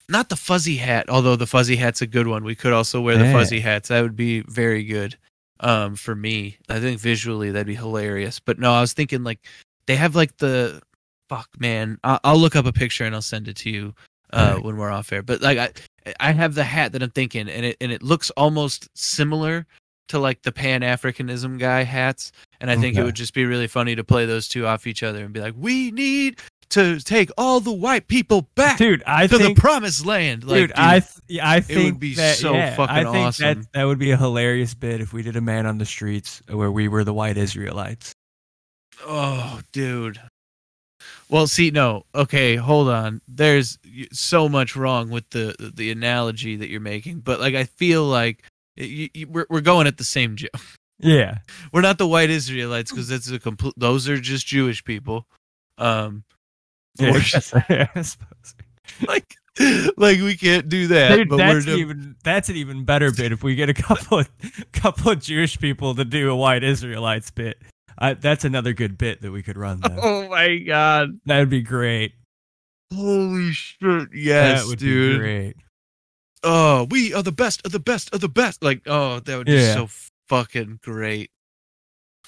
Not 0.10 0.30
the 0.30 0.36
fuzzy 0.36 0.78
hat, 0.78 1.10
although 1.10 1.36
the 1.36 1.48
fuzzy 1.48 1.75
hat's 1.75 2.02
a 2.02 2.08
good 2.08 2.28
one. 2.28 2.44
We 2.44 2.56
could 2.56 2.74
also 2.74 3.02
wear 3.02 3.18
the 3.18 3.32
fuzzy 3.32 3.60
hats. 3.60 3.90
That 3.90 4.02
would 4.02 4.16
be 4.16 4.42
very 4.42 4.84
good. 4.84 5.18
Um, 5.60 5.96
for 5.96 6.13
me, 6.13 6.58
I 6.68 6.80
think 6.82 7.00
visually 7.00 7.52
that'd 7.52 7.68
be 7.68 7.75
hilarious. 7.75 8.40
But 8.40 8.60
no, 8.60 8.74
I 8.74 8.82
was 8.82 8.92
thinking 8.94 9.24
like 9.24 9.40
they 9.88 9.96
have 9.96 10.16
like 10.16 10.38
the 10.38 10.82
fuck 11.30 11.48
man. 11.58 11.98
I'll, 12.04 12.20
I'll 12.24 12.38
look 12.38 12.56
up 12.56 12.66
a 12.66 12.74
picture 12.74 13.06
and 13.06 13.16
I'll 13.16 13.22
send 13.22 13.48
it 13.48 13.56
to 13.58 13.70
you 13.70 13.94
uh, 14.34 14.48
Alright. 14.50 14.63
when 14.66 14.78
we're 14.78 14.92
off 14.92 15.12
air. 15.13 15.24
But 15.24 15.42
like 15.42 15.58
I, 15.58 15.72
I 16.20 16.32
have 16.34 16.56
the 16.56 16.66
hat 16.66 16.92
that 16.92 17.02
I'm 17.02 17.12
thinking, 17.12 17.48
and 17.48 17.66
it 17.66 17.78
and 17.80 17.92
it 17.92 18.04
looks 18.04 18.30
almost 18.32 18.90
similar 18.94 19.66
to 20.10 20.20
like 20.20 20.42
the 20.44 20.52
Pan 20.52 20.82
Africanism 20.82 21.60
guy 21.60 21.84
hats. 21.84 22.32
And 22.60 22.72
I 22.72 22.78
think 22.78 22.98
it 22.98 23.04
would 23.04 23.16
just 23.16 23.34
be 23.34 23.46
really 23.46 23.68
funny 23.68 23.96
to 23.96 24.04
play 24.04 24.26
those 24.26 24.48
two 24.48 24.66
off 24.66 24.88
each 24.88 25.04
other 25.04 25.24
and 25.24 25.34
be 25.34 25.42
like, 25.42 25.54
we 25.58 25.92
need 25.92 26.40
to 26.70 27.00
take 27.00 27.30
all 27.38 27.60
the 27.60 27.72
white 27.72 28.08
people 28.08 28.48
back 28.56 28.78
Dude, 28.78 29.04
I 29.06 29.28
to 29.28 29.38
think 29.38 29.56
the 29.56 29.62
promised 29.62 30.06
land. 30.06 30.44
Like, 30.44 30.58
dude, 30.58 30.74
I 30.76 31.02
th- 31.02 31.40
I 31.42 31.64
would 31.70 32.00
be 32.00 32.16
that, 32.16 32.38
so 32.38 32.54
yeah, 32.54 32.76
fucking 32.76 32.96
I 32.96 33.04
think 33.04 33.28
awesome. 33.28 33.46
That, 33.46 33.74
that 33.74 33.84
would 33.84 34.00
be 34.00 34.12
a 34.12 34.18
hilarious 34.18 34.74
bit 34.74 35.02
if 35.02 35.14
we 35.14 35.22
did 35.22 35.36
a 35.36 35.42
man 35.42 35.66
on 35.66 35.78
the 35.78 35.86
streets 35.86 36.42
where 36.50 36.72
we 36.72 36.88
were 36.88 37.04
the 37.04 37.14
white 37.14 37.38
Israelites. 37.38 38.14
Oh, 39.06 39.62
dude. 39.72 40.20
Well, 41.30 41.48
see, 41.48 41.70
no. 41.72 42.06
Okay, 42.16 42.56
hold 42.56 42.90
on. 42.90 43.22
There's 43.28 43.78
so 44.12 44.48
much 44.48 44.76
wrong 44.76 45.10
with 45.10 45.30
the 45.32 45.56
the 45.76 45.92
analogy 45.92 46.56
that 46.56 46.70
you're 46.70 46.80
making, 46.80 47.20
but 47.20 47.40
like 47.40 47.56
I 47.56 47.66
feel 47.66 48.06
like 48.06 48.44
y 48.77 49.10
y 49.15 49.25
we're 49.30 49.46
we're 49.50 49.62
going 49.62 49.88
at 49.88 49.98
the 49.98 50.03
same 50.03 50.36
joke. 50.36 50.51
Yeah, 51.00 51.39
We're 51.74 51.82
not 51.82 51.98
the 51.98 52.08
white 52.08 52.30
Israelites 52.30 52.89
because 52.92 53.10
that's 53.10 53.30
a 53.30 53.38
complete. 53.38 53.74
Those 53.75 54.08
are 54.08 54.18
just 54.18 54.46
Jewish 54.48 54.86
people. 54.86 55.27
Um, 55.77 56.24
yeah, 56.98 57.10
I 57.13 57.20
just- 57.20 57.51
guess- 57.51 57.63
yeah, 57.70 57.88
I 57.94 58.01
suppose. 58.03 58.56
like 59.06 59.36
like 59.98 60.20
we 60.22 60.38
can't 60.38 60.70
do 60.70 60.88
that. 60.88 61.15
Dude, 61.15 61.30
that's 61.32 61.65
no- 61.65 61.75
even 61.75 62.15
that's 62.24 62.48
an 62.48 62.56
even 62.56 62.86
better 62.86 63.12
bit 63.12 63.32
if 63.34 63.44
we 63.44 63.56
get 63.56 63.68
a 63.70 63.74
couple 63.74 64.20
of 64.20 64.30
couple 64.72 65.12
of 65.12 65.20
Jewish 65.20 65.60
people 65.60 65.94
to 65.96 66.06
do 66.06 66.30
a 66.32 66.36
white 66.36 66.63
Israelites 66.63 67.32
bit. 67.32 67.58
I, 67.98 68.13
that's 68.13 68.46
another 68.46 68.72
good 68.72 68.98
bit 68.98 69.22
that 69.24 69.32
we 69.32 69.44
could 69.44 69.58
run. 69.58 69.82
Though. 69.82 70.00
Oh 70.01 70.30
my 70.30 70.58
god! 70.60 71.20
That 71.25 71.39
would 71.39 71.50
be 71.50 71.63
great. 71.63 72.13
Holy 72.94 73.51
shit! 73.51 74.10
Yes, 74.13 74.62
that 74.62 74.68
would 74.70 74.80
dude. 74.80 75.13
be 75.15 75.20
great. 75.20 75.56
Oh, 76.44 76.88
we 76.90 77.14
are 77.14 77.24
the 77.24 77.32
best 77.32 77.66
of 77.66 77.72
the 77.72 77.80
best 77.80 78.14
of 78.14 78.22
the 78.22 78.30
best. 78.30 78.64
Like, 78.64 78.82
oh, 78.86 79.20
that 79.22 79.38
would 79.38 79.48
be 79.48 79.54
Yeah. 79.54 79.74
so 79.76 79.90
fucking 80.28 80.80
great. 80.84 81.32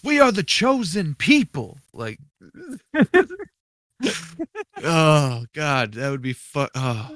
We 0.03 0.19
are 0.19 0.31
the 0.31 0.43
chosen 0.43 1.15
people. 1.15 1.79
Like, 1.93 2.19
oh 4.83 5.45
god, 5.53 5.93
that 5.93 6.09
would 6.09 6.21
be 6.21 6.33
fu- 6.33 6.67
Oh, 6.75 7.15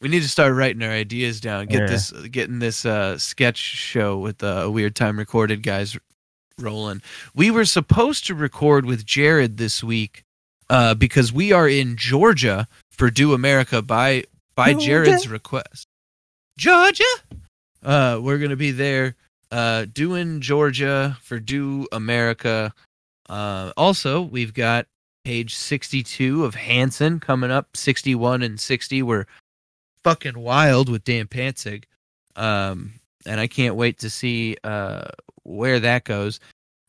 we 0.00 0.08
need 0.08 0.22
to 0.22 0.28
start 0.28 0.54
writing 0.54 0.82
our 0.82 0.90
ideas 0.90 1.40
down. 1.40 1.66
Get 1.66 1.80
Yeah. 1.82 1.86
this, 1.86 2.10
getting 2.28 2.58
this 2.58 2.84
uh, 2.86 3.18
sketch 3.18 3.58
show 3.58 4.18
with 4.18 4.42
uh, 4.42 4.68
weird 4.72 4.94
time 4.96 5.18
recorded 5.18 5.62
guys 5.62 5.96
rolling. 6.58 7.02
We 7.34 7.50
were 7.50 7.64
supposed 7.64 8.26
to 8.26 8.34
record 8.34 8.86
with 8.86 9.04
Jared 9.04 9.56
this 9.56 9.82
week 9.82 10.24
uh, 10.68 10.94
because 10.94 11.32
we 11.32 11.52
are 11.52 11.68
in 11.68 11.96
Georgia 11.96 12.68
for 12.90 13.10
Do 13.10 13.34
America 13.34 13.82
by 13.82 14.24
by 14.60 14.72
Georgia? 14.72 14.86
Jared's 14.86 15.28
request. 15.28 15.86
Georgia, 16.58 17.04
uh, 17.82 18.20
we're 18.22 18.38
gonna 18.38 18.56
be 18.56 18.70
there 18.70 19.16
uh, 19.50 19.86
doing 19.92 20.40
Georgia 20.40 21.16
for 21.22 21.40
Do 21.40 21.86
America. 21.92 22.74
Uh, 23.28 23.72
also, 23.76 24.20
we've 24.20 24.52
got 24.52 24.86
page 25.24 25.54
sixty-two 25.54 26.44
of 26.44 26.54
Hanson 26.54 27.20
coming 27.20 27.50
up. 27.50 27.76
Sixty-one 27.76 28.42
and 28.42 28.60
sixty 28.60 29.02
were 29.02 29.26
fucking 30.04 30.38
wild 30.38 30.88
with 30.88 31.04
Dan 31.04 31.26
Panzig. 31.26 31.84
Um, 32.36 32.92
and 33.26 33.40
I 33.40 33.46
can't 33.46 33.74
wait 33.74 33.98
to 34.00 34.10
see 34.10 34.56
uh, 34.64 35.08
where 35.42 35.80
that 35.80 36.04
goes. 36.04 36.40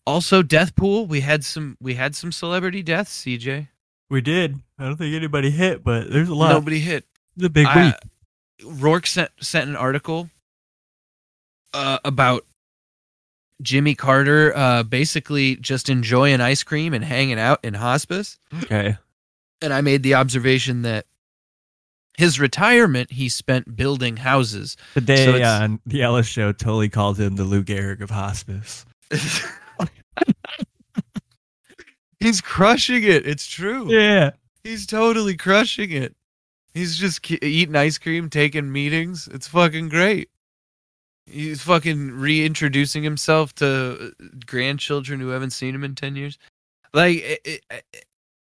Also, 0.05 0.41
Death 0.41 0.75
Pool. 0.75 1.05
We 1.05 1.21
had 1.21 1.45
some. 1.45 1.77
We 1.81 1.93
had 1.93 2.15
some 2.15 2.31
celebrity 2.31 2.83
deaths. 2.83 3.23
CJ. 3.23 3.67
We 4.09 4.19
did. 4.19 4.59
I 4.77 4.85
don't 4.85 4.97
think 4.97 5.15
anybody 5.15 5.51
hit, 5.51 5.83
but 5.83 6.11
there's 6.11 6.27
a 6.27 6.35
lot. 6.35 6.49
Nobody 6.49 6.79
hit. 6.79 7.05
A 7.43 7.49
big 7.49 7.67
I- 7.67 7.85
week. 7.85 7.95
Rourke 8.63 9.07
sent 9.07 9.31
sent 9.39 9.69
an 9.69 9.75
article 9.75 10.29
uh, 11.73 11.97
about 12.05 12.45
Jimmy 13.61 13.95
Carter 13.95 14.55
uh, 14.55 14.83
basically 14.83 15.55
just 15.55 15.89
enjoying 15.89 16.41
ice 16.41 16.63
cream 16.63 16.93
and 16.93 17.03
hanging 17.03 17.39
out 17.39 17.59
in 17.63 17.73
hospice. 17.73 18.37
Okay. 18.63 18.97
And 19.61 19.73
I 19.73 19.81
made 19.81 20.03
the 20.03 20.15
observation 20.15 20.81
that 20.83 21.05
his 22.17 22.39
retirement 22.39 23.11
he 23.11 23.29
spent 23.29 23.75
building 23.75 24.17
houses. 24.17 24.77
Today 24.93 25.25
So 25.25 25.43
on 25.43 25.79
the 25.85 26.03
Ellis 26.03 26.27
show, 26.27 26.51
totally 26.51 26.89
called 26.89 27.19
him 27.19 27.35
the 27.35 27.43
Lou 27.43 27.63
Gehrig 27.63 28.01
of 28.01 28.09
hospice. 28.09 28.85
He's 32.19 32.41
crushing 32.41 33.03
it. 33.03 33.25
It's 33.25 33.47
true. 33.47 33.91
Yeah. 33.91 34.31
He's 34.63 34.85
totally 34.85 35.35
crushing 35.35 35.91
it. 35.91 36.15
He's 36.73 36.97
just 36.97 37.29
eating 37.29 37.75
ice 37.75 37.97
cream, 37.97 38.29
taking 38.29 38.71
meetings. 38.71 39.27
It's 39.31 39.47
fucking 39.47 39.89
great. 39.89 40.29
He's 41.25 41.61
fucking 41.61 42.11
reintroducing 42.11 43.03
himself 43.03 43.53
to 43.55 44.13
uh, 44.19 44.25
grandchildren 44.45 45.19
who 45.19 45.29
haven't 45.29 45.51
seen 45.51 45.75
him 45.75 45.83
in 45.83 45.95
10 45.95 46.15
years. 46.15 46.37
Like, 46.93 47.17
it, 47.17 47.41
it, 47.45 47.61
I 47.71 47.81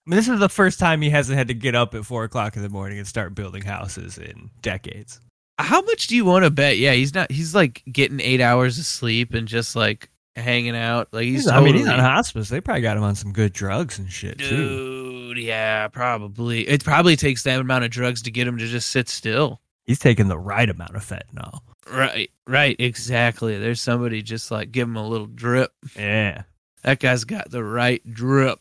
mean, 0.06 0.16
this 0.16 0.28
is 0.28 0.38
the 0.38 0.49
first 0.49 0.78
time 0.78 1.02
he 1.02 1.11
hasn't 1.11 1.37
had 1.37 1.49
to 1.49 1.54
get 1.54 1.75
up 1.75 1.94
at 1.94 2.04
four 2.04 2.25
o'clock 2.25 2.56
in 2.56 2.62
the 2.62 2.68
morning 2.68 2.99
and 2.99 3.06
start 3.06 3.35
building 3.35 3.62
houses 3.62 4.16
in 4.16 4.50
decades. 4.62 5.20
how 5.58 5.82
much 5.82 6.06
do 6.06 6.16
you 6.16 6.25
want 6.25 6.44
to 6.44 6.50
bet? 6.50 6.78
Yeah, 6.78 6.92
he's 6.92 7.14
not, 7.14 7.30
he's 7.30 7.54
like 7.54 7.82
getting 7.90 8.20
eight 8.20 8.40
hours 8.40 8.78
of 8.78 8.85
sleep 8.85 9.35
and 9.35 9.49
just 9.49 9.75
like 9.75 10.11
hanging 10.38 10.76
out. 10.76 11.09
Like, 11.12 11.25
he's, 11.25 11.47
I 11.49 11.61
mean, 11.61 11.75
he's 11.75 11.88
on 11.88 11.99
hospice. 11.99 12.49
They 12.49 12.61
probably 12.61 12.83
got 12.83 12.97
him 12.97 13.02
on 13.02 13.14
some 13.14 13.33
good 13.33 13.52
drugs 13.52 13.99
and 13.99 14.11
shit 14.11 14.38
too. 14.38 15.35
Dude, 15.35 15.38
yeah, 15.38 15.88
probably. 15.88 16.66
It 16.68 16.85
probably 16.85 17.16
takes 17.16 17.42
that 17.42 17.61
amount 17.61 17.85
of 17.85 17.90
drugs 17.90 18.23
to 18.23 18.30
get 18.30 18.47
him 18.47 18.59
to 18.59 18.66
just 18.66 18.90
sit 18.90 19.09
still. 19.09 19.61
He's 19.85 19.99
taking 19.99 20.28
the 20.28 20.38
right 20.38 20.68
amount 20.68 20.97
of 20.97 21.04
fentanyl. 21.04 21.61
Right, 21.90 22.30
right, 22.47 22.76
exactly. 22.78 23.59
There's 23.59 23.80
somebody 23.80 24.23
just 24.23 24.50
like 24.50 24.71
give 24.73 24.87
him 24.87 24.97
a 24.97 25.07
little 25.07 25.26
drip. 25.26 25.73
Yeah. 25.97 26.42
That 26.83 27.00
guy's 27.00 27.25
got 27.25 27.50
the 27.50 27.64
right 27.64 28.02
drip. 28.12 28.61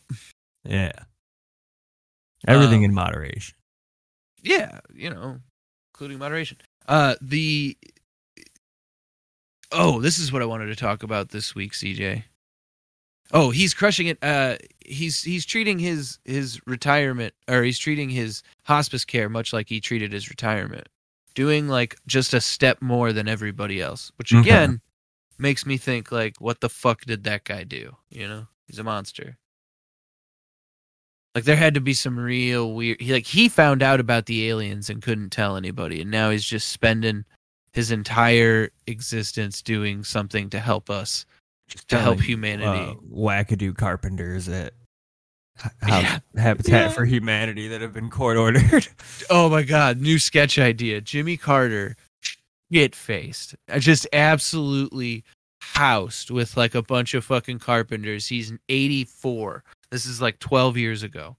Yeah. 0.64 0.92
Everything 2.46 2.78
Um, 2.78 2.84
in 2.84 2.94
moderation. 2.94 3.56
Yeah, 4.42 4.80
you 4.94 5.10
know, 5.10 5.38
including 5.92 6.18
moderation. 6.18 6.58
Uh, 6.86 7.16
the 7.20 7.76
oh, 9.72 10.00
this 10.00 10.18
is 10.18 10.32
what 10.32 10.42
I 10.42 10.46
wanted 10.46 10.66
to 10.66 10.76
talk 10.76 11.02
about 11.02 11.30
this 11.30 11.54
week, 11.54 11.72
CJ. 11.72 12.24
Oh, 13.32 13.50
he's 13.50 13.74
crushing 13.74 14.06
it. 14.06 14.18
Uh, 14.22 14.56
he's 14.84 15.22
he's 15.22 15.44
treating 15.44 15.78
his 15.78 16.18
his 16.24 16.60
retirement, 16.66 17.34
or 17.46 17.62
he's 17.62 17.78
treating 17.78 18.08
his 18.08 18.42
hospice 18.64 19.04
care 19.04 19.28
much 19.28 19.52
like 19.52 19.68
he 19.68 19.80
treated 19.80 20.12
his 20.12 20.30
retirement, 20.30 20.88
doing 21.34 21.68
like 21.68 21.96
just 22.06 22.32
a 22.32 22.40
step 22.40 22.80
more 22.80 23.12
than 23.12 23.28
everybody 23.28 23.80
else, 23.82 24.10
which 24.16 24.32
Okay. 24.32 24.40
again 24.40 24.80
makes 25.38 25.66
me 25.66 25.76
think 25.76 26.10
like, 26.10 26.40
what 26.40 26.60
the 26.62 26.70
fuck 26.70 27.02
did 27.04 27.24
that 27.24 27.44
guy 27.44 27.64
do? 27.64 27.94
You 28.10 28.26
know, 28.28 28.46
he's 28.66 28.78
a 28.78 28.84
monster. 28.84 29.36
Like 31.34 31.44
there 31.44 31.56
had 31.56 31.74
to 31.74 31.80
be 31.80 31.92
some 31.94 32.18
real 32.18 32.72
weird. 32.72 33.00
He 33.00 33.12
like 33.12 33.26
he 33.26 33.48
found 33.48 33.82
out 33.82 34.00
about 34.00 34.24
the 34.26 34.48
aliens 34.48 34.88
and 34.88 35.02
couldn't 35.02 35.30
tell 35.30 35.56
anybody, 35.56 36.00
and 36.00 36.10
now 36.10 36.30
he's 36.30 36.44
just 36.44 36.68
spending 36.70 37.24
his 37.72 37.90
entire 37.90 38.70
existence 38.86 39.62
doing 39.62 40.02
something 40.04 40.50
to 40.50 40.58
help 40.60 40.90
us, 40.90 41.26
Just 41.68 41.88
to 41.88 41.98
help 41.98 42.20
humanity. 42.20 42.92
uh, 42.92 42.94
wackadoo 43.12 43.76
carpenters 43.76 44.48
at 44.48 44.72
H- 45.64 45.70
Yeah. 45.88 46.18
Habitat 46.36 46.70
Yeah. 46.72 46.88
for 46.90 47.04
Humanity 47.04 47.68
that 47.68 47.80
have 47.80 47.92
been 47.92 48.10
court 48.10 48.36
ordered. 48.36 48.86
oh 49.30 49.48
my 49.48 49.62
god, 49.62 50.00
new 50.00 50.18
sketch 50.18 50.58
idea: 50.58 51.00
Jimmy 51.00 51.36
Carter, 51.36 51.96
get 52.70 52.94
faced, 52.94 53.54
just 53.78 54.06
absolutely 54.12 55.24
housed 55.60 56.30
with 56.30 56.56
like 56.56 56.74
a 56.74 56.82
bunch 56.82 57.12
of 57.14 57.24
fucking 57.24 57.58
carpenters. 57.58 58.26
He's 58.28 58.50
an 58.50 58.60
84. 58.68 59.64
This 59.90 60.06
is 60.06 60.20
like 60.22 60.38
12 60.38 60.76
years 60.76 61.02
ago, 61.02 61.36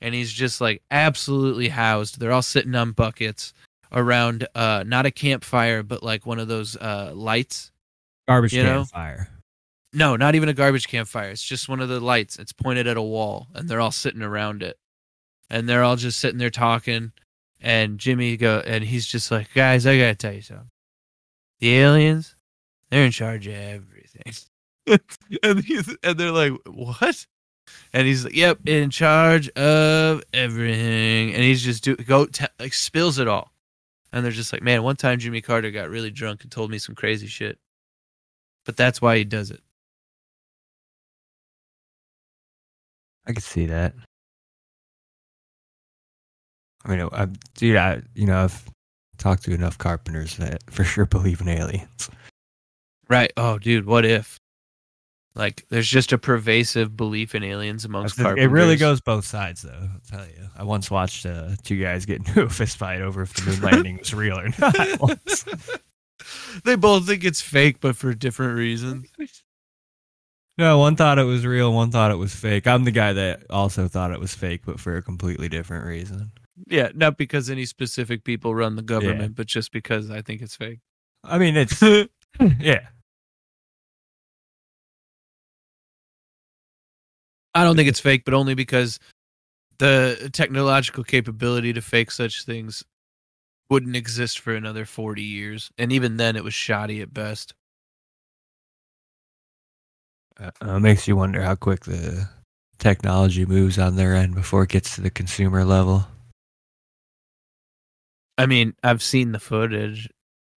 and 0.00 0.14
he's 0.14 0.32
just 0.32 0.60
like 0.60 0.82
absolutely 0.90 1.68
housed. 1.68 2.18
They're 2.18 2.32
all 2.32 2.42
sitting 2.42 2.74
on 2.74 2.92
buckets 2.92 3.54
around 3.92 4.46
uh 4.54 4.84
not 4.86 5.06
a 5.06 5.10
campfire 5.10 5.82
but 5.82 6.02
like 6.02 6.24
one 6.24 6.38
of 6.38 6.48
those 6.48 6.76
uh 6.76 7.10
lights 7.14 7.70
Garbage 8.30 8.52
You 8.52 8.62
can 8.62 8.84
fire. 8.84 9.28
No, 9.92 10.14
not 10.14 10.36
even 10.36 10.48
a 10.48 10.54
garbage 10.54 10.86
campfire. 10.86 11.30
It's 11.30 11.42
just 11.42 11.68
one 11.68 11.80
of 11.80 11.88
the 11.88 11.98
lights. 11.98 12.38
It's 12.38 12.52
pointed 12.52 12.86
at 12.86 12.96
a 12.96 13.02
wall, 13.02 13.48
and 13.54 13.68
they're 13.68 13.80
all 13.80 13.90
sitting 13.90 14.22
around 14.22 14.62
it, 14.62 14.78
and 15.50 15.68
they're 15.68 15.82
all 15.82 15.96
just 15.96 16.20
sitting 16.20 16.38
there 16.38 16.48
talking. 16.48 17.10
And 17.60 17.98
Jimmy 17.98 18.36
go, 18.36 18.62
and 18.64 18.84
he's 18.84 19.04
just 19.04 19.32
like, 19.32 19.52
"Guys, 19.52 19.84
I 19.84 19.98
gotta 19.98 20.14
tell 20.14 20.32
you 20.32 20.42
something. 20.42 20.70
The 21.58 21.74
aliens, 21.74 22.36
they're 22.88 23.04
in 23.04 23.10
charge 23.10 23.48
of 23.48 23.54
everything." 23.54 24.32
and 25.42 25.64
he's, 25.64 25.92
and 26.04 26.16
they're 26.16 26.30
like, 26.30 26.52
"What?" 26.66 27.26
And 27.92 28.06
he's 28.06 28.24
like, 28.24 28.36
"Yep, 28.36 28.68
in 28.68 28.90
charge 28.90 29.48
of 29.50 30.22
everything." 30.32 31.34
And 31.34 31.42
he's 31.42 31.62
just 31.62 31.82
do 31.82 31.96
go 31.96 32.26
te- 32.26 32.46
like 32.60 32.74
spills 32.74 33.18
it 33.18 33.26
all. 33.26 33.50
And 34.12 34.24
they're 34.24 34.32
just 34.32 34.52
like, 34.52 34.62
"Man, 34.62 34.82
one 34.82 34.96
time 34.96 35.18
Jimmy 35.18 35.40
Carter 35.40 35.70
got 35.70 35.88
really 35.90 36.10
drunk 36.10 36.42
and 36.42 36.50
told 36.50 36.70
me 36.70 36.78
some 36.78 36.94
crazy 36.94 37.26
shit." 37.26 37.58
But 38.64 38.76
that's 38.76 39.00
why 39.00 39.16
he 39.18 39.24
does 39.24 39.50
it. 39.50 39.60
I 43.26 43.32
could 43.32 43.42
see 43.42 43.66
that. 43.66 43.94
I 46.84 46.88
mean, 46.96 47.08
I, 47.12 47.26
dude, 47.54 47.76
I 47.76 48.02
you 48.14 48.26
know 48.26 48.44
I've 48.44 48.64
talked 49.18 49.44
to 49.44 49.52
enough 49.52 49.78
carpenters 49.78 50.36
that 50.38 50.62
for 50.70 50.82
sure 50.84 51.06
believe 51.06 51.40
in 51.40 51.48
aliens. 51.48 52.10
Right. 53.08 53.32
Oh, 53.36 53.58
dude, 53.58 53.86
what 53.86 54.04
if? 54.04 54.38
Like, 55.34 55.64
there's 55.68 55.88
just 55.88 56.12
a 56.12 56.18
pervasive 56.18 56.96
belief 56.96 57.34
in 57.34 57.44
aliens 57.44 57.84
amongst 57.84 58.18
it 58.18 58.22
carpenters. 58.22 58.44
It 58.44 58.52
really 58.52 58.76
goes 58.76 59.00
both 59.00 59.24
sides, 59.24 59.62
though. 59.62 59.70
I'll 59.70 60.00
tell 60.18 60.26
you. 60.26 60.48
I 60.56 60.64
once 60.64 60.90
watched 60.90 61.24
uh, 61.24 61.50
two 61.62 61.80
guys 61.80 62.04
get 62.04 62.18
into 62.26 62.42
a 62.42 62.48
fist 62.48 62.76
fight 62.76 63.00
over 63.00 63.22
if 63.22 63.34
the 63.34 63.50
moon 63.50 63.60
landing 63.60 63.98
was 63.98 64.12
real 64.12 64.38
or 64.38 64.48
not. 64.58 65.18
they 66.64 66.74
both 66.74 67.06
think 67.06 67.24
it's 67.24 67.40
fake, 67.40 67.80
but 67.80 67.96
for 67.96 68.12
different 68.12 68.56
reasons. 68.56 69.08
No, 70.58 70.78
one 70.78 70.96
thought 70.96 71.18
it 71.18 71.24
was 71.24 71.46
real, 71.46 71.72
one 71.72 71.90
thought 71.90 72.10
it 72.10 72.16
was 72.16 72.34
fake. 72.34 72.66
I'm 72.66 72.84
the 72.84 72.90
guy 72.90 73.12
that 73.14 73.44
also 73.50 73.88
thought 73.88 74.10
it 74.10 74.20
was 74.20 74.34
fake, 74.34 74.62
but 74.66 74.78
for 74.78 74.96
a 74.96 75.02
completely 75.02 75.48
different 75.48 75.86
reason. 75.86 76.32
Yeah, 76.66 76.90
not 76.94 77.16
because 77.16 77.48
any 77.48 77.64
specific 77.64 78.24
people 78.24 78.54
run 78.54 78.76
the 78.76 78.82
government, 78.82 79.36
but 79.36 79.46
just 79.46 79.72
because 79.72 80.10
I 80.10 80.20
think 80.20 80.42
it's 80.42 80.56
fake. 80.56 80.80
I 81.24 81.38
mean, 81.38 81.56
it's 81.56 81.80
yeah. 82.60 82.88
I 87.54 87.64
don't 87.64 87.76
think 87.76 87.88
it's 87.88 88.00
fake, 88.00 88.24
but 88.24 88.34
only 88.34 88.54
because 88.54 88.98
the 89.78 90.30
technological 90.32 91.04
capability 91.04 91.72
to 91.72 91.80
fake 91.80 92.10
such 92.10 92.44
things 92.44 92.84
wouldn't 93.70 93.96
exist 93.96 94.38
for 94.38 94.54
another 94.54 94.84
40 94.84 95.22
years. 95.22 95.70
And 95.78 95.92
even 95.92 96.16
then, 96.16 96.36
it 96.36 96.44
was 96.44 96.54
shoddy 96.54 97.00
at 97.00 97.14
best. 97.14 97.54
Uh, 100.38 100.50
uh, 100.60 100.78
makes 100.78 101.06
you 101.06 101.16
wonder 101.16 101.42
how 101.42 101.54
quick 101.54 101.84
the 101.84 102.28
technology 102.78 103.44
moves 103.44 103.78
on 103.78 103.96
their 103.96 104.14
end 104.14 104.34
before 104.34 104.62
it 104.62 104.70
gets 104.70 104.94
to 104.94 105.00
the 105.00 105.10
consumer 105.10 105.64
level. 105.64 106.06
I 108.38 108.46
mean, 108.46 108.74
I've 108.82 109.02
seen 109.02 109.32
the 109.32 109.38
footage. 109.38 110.08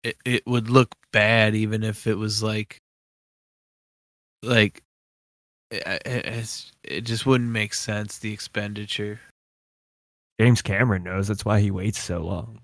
It 0.03 0.15
it 0.25 0.43
would 0.47 0.69
look 0.69 0.95
bad 1.11 1.55
even 1.55 1.83
if 1.83 2.07
it 2.07 2.15
was 2.15 2.41
like 2.41 2.81
like 4.41 4.83
it, 5.73 6.65
it 6.83 7.01
just 7.01 7.25
wouldn't 7.25 7.49
make 7.49 7.73
sense 7.73 8.19
the 8.19 8.33
expenditure. 8.33 9.19
James 10.39 10.61
Cameron 10.61 11.03
knows 11.03 11.27
that's 11.27 11.45
why 11.45 11.59
he 11.59 11.71
waits 11.71 11.99
so 11.99 12.19
long. 12.19 12.59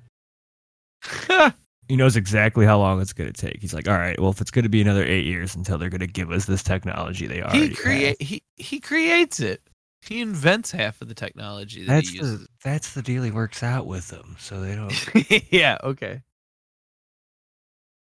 He 1.90 1.96
knows 1.96 2.16
exactly 2.16 2.68
how 2.68 2.78
long 2.78 3.02
it's 3.02 3.14
going 3.14 3.34
to 3.34 3.42
take. 3.42 3.60
He's 3.60 3.74
like, 3.74 3.88
all 3.88 3.98
right, 3.98 4.18
well, 4.20 4.30
if 4.30 4.40
it's 4.42 4.52
going 4.52 4.62
to 4.62 4.70
be 4.70 4.80
another 4.80 5.04
eight 5.04 5.26
years 5.26 5.56
until 5.56 5.80
they're 5.80 5.90
going 5.90 6.02
to 6.02 6.08
give 6.08 6.30
us 6.30 6.46
this 6.46 6.62
technology, 6.62 7.26
they 7.26 7.42
already 7.42 7.70
he 7.70 7.74
create 7.74 8.22
he 8.22 8.44
he 8.58 8.80
creates 8.80 9.40
it. 9.40 9.60
He 10.04 10.22
invents 10.22 10.70
half 10.70 11.02
of 11.02 11.08
the 11.08 11.16
technology 11.16 11.84
that 11.86 11.88
That's 11.88 12.10
he 12.12 12.20
the 12.20 12.46
that's 12.64 12.94
the 12.94 13.02
deal 13.02 13.24
he 13.24 13.32
works 13.32 13.64
out 13.64 13.88
with 13.88 14.08
them, 14.10 14.36
so 14.40 14.62
they 14.62 14.76
don't. 14.76 15.52
yeah, 15.52 15.80
okay. 15.84 16.22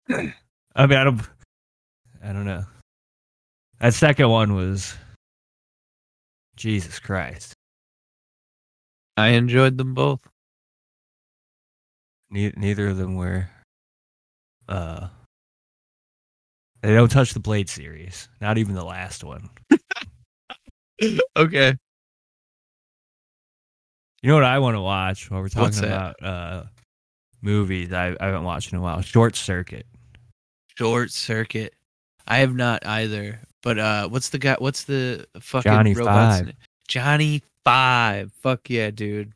I 0.08 0.86
mean, 0.86 0.98
I 0.98 1.02
don't. 1.02 1.20
I 2.22 2.32
don't 2.32 2.46
know. 2.46 2.64
That 3.82 3.94
second 3.94 4.28
one 4.28 4.54
was 4.54 4.94
Jesus 6.54 7.00
Christ. 7.00 7.52
I 9.16 9.30
enjoyed 9.30 9.76
them 9.76 9.92
both. 9.92 10.20
Ne- 12.30 12.52
neither 12.56 12.86
of 12.86 12.96
them 12.96 13.16
were. 13.16 13.48
Uh, 14.68 15.08
they 16.82 16.94
don't 16.94 17.10
touch 17.10 17.34
the 17.34 17.40
Blade 17.40 17.68
series. 17.68 18.28
Not 18.40 18.56
even 18.56 18.76
the 18.76 18.84
last 18.84 19.24
one. 19.24 19.50
okay. 21.36 21.74
You 24.22 24.28
know 24.28 24.36
what 24.36 24.44
I 24.44 24.60
want 24.60 24.76
to 24.76 24.80
watch 24.80 25.28
while 25.28 25.40
we're 25.40 25.48
talking 25.48 25.84
about 25.84 26.22
uh, 26.22 26.64
movies 27.40 27.92
I, 27.92 28.16
I 28.20 28.26
haven't 28.26 28.44
watched 28.44 28.72
in 28.72 28.78
a 28.78 28.80
while? 28.80 29.00
Short 29.00 29.34
Circuit. 29.34 29.86
Short 30.78 31.10
Circuit. 31.10 31.74
I 32.28 32.38
have 32.38 32.54
not 32.54 32.86
either. 32.86 33.40
But 33.62 33.78
uh 33.78 34.08
what's 34.08 34.30
the 34.30 34.38
guy 34.38 34.56
what's 34.58 34.84
the 34.84 35.26
fucking 35.40 35.70
Johnny 35.70 35.94
robot's 35.94 36.38
Five. 36.38 36.46
name? 36.46 36.54
Johnny 36.88 37.42
Five. 37.64 38.32
Fuck 38.42 38.68
yeah, 38.70 38.90
dude. 38.90 39.32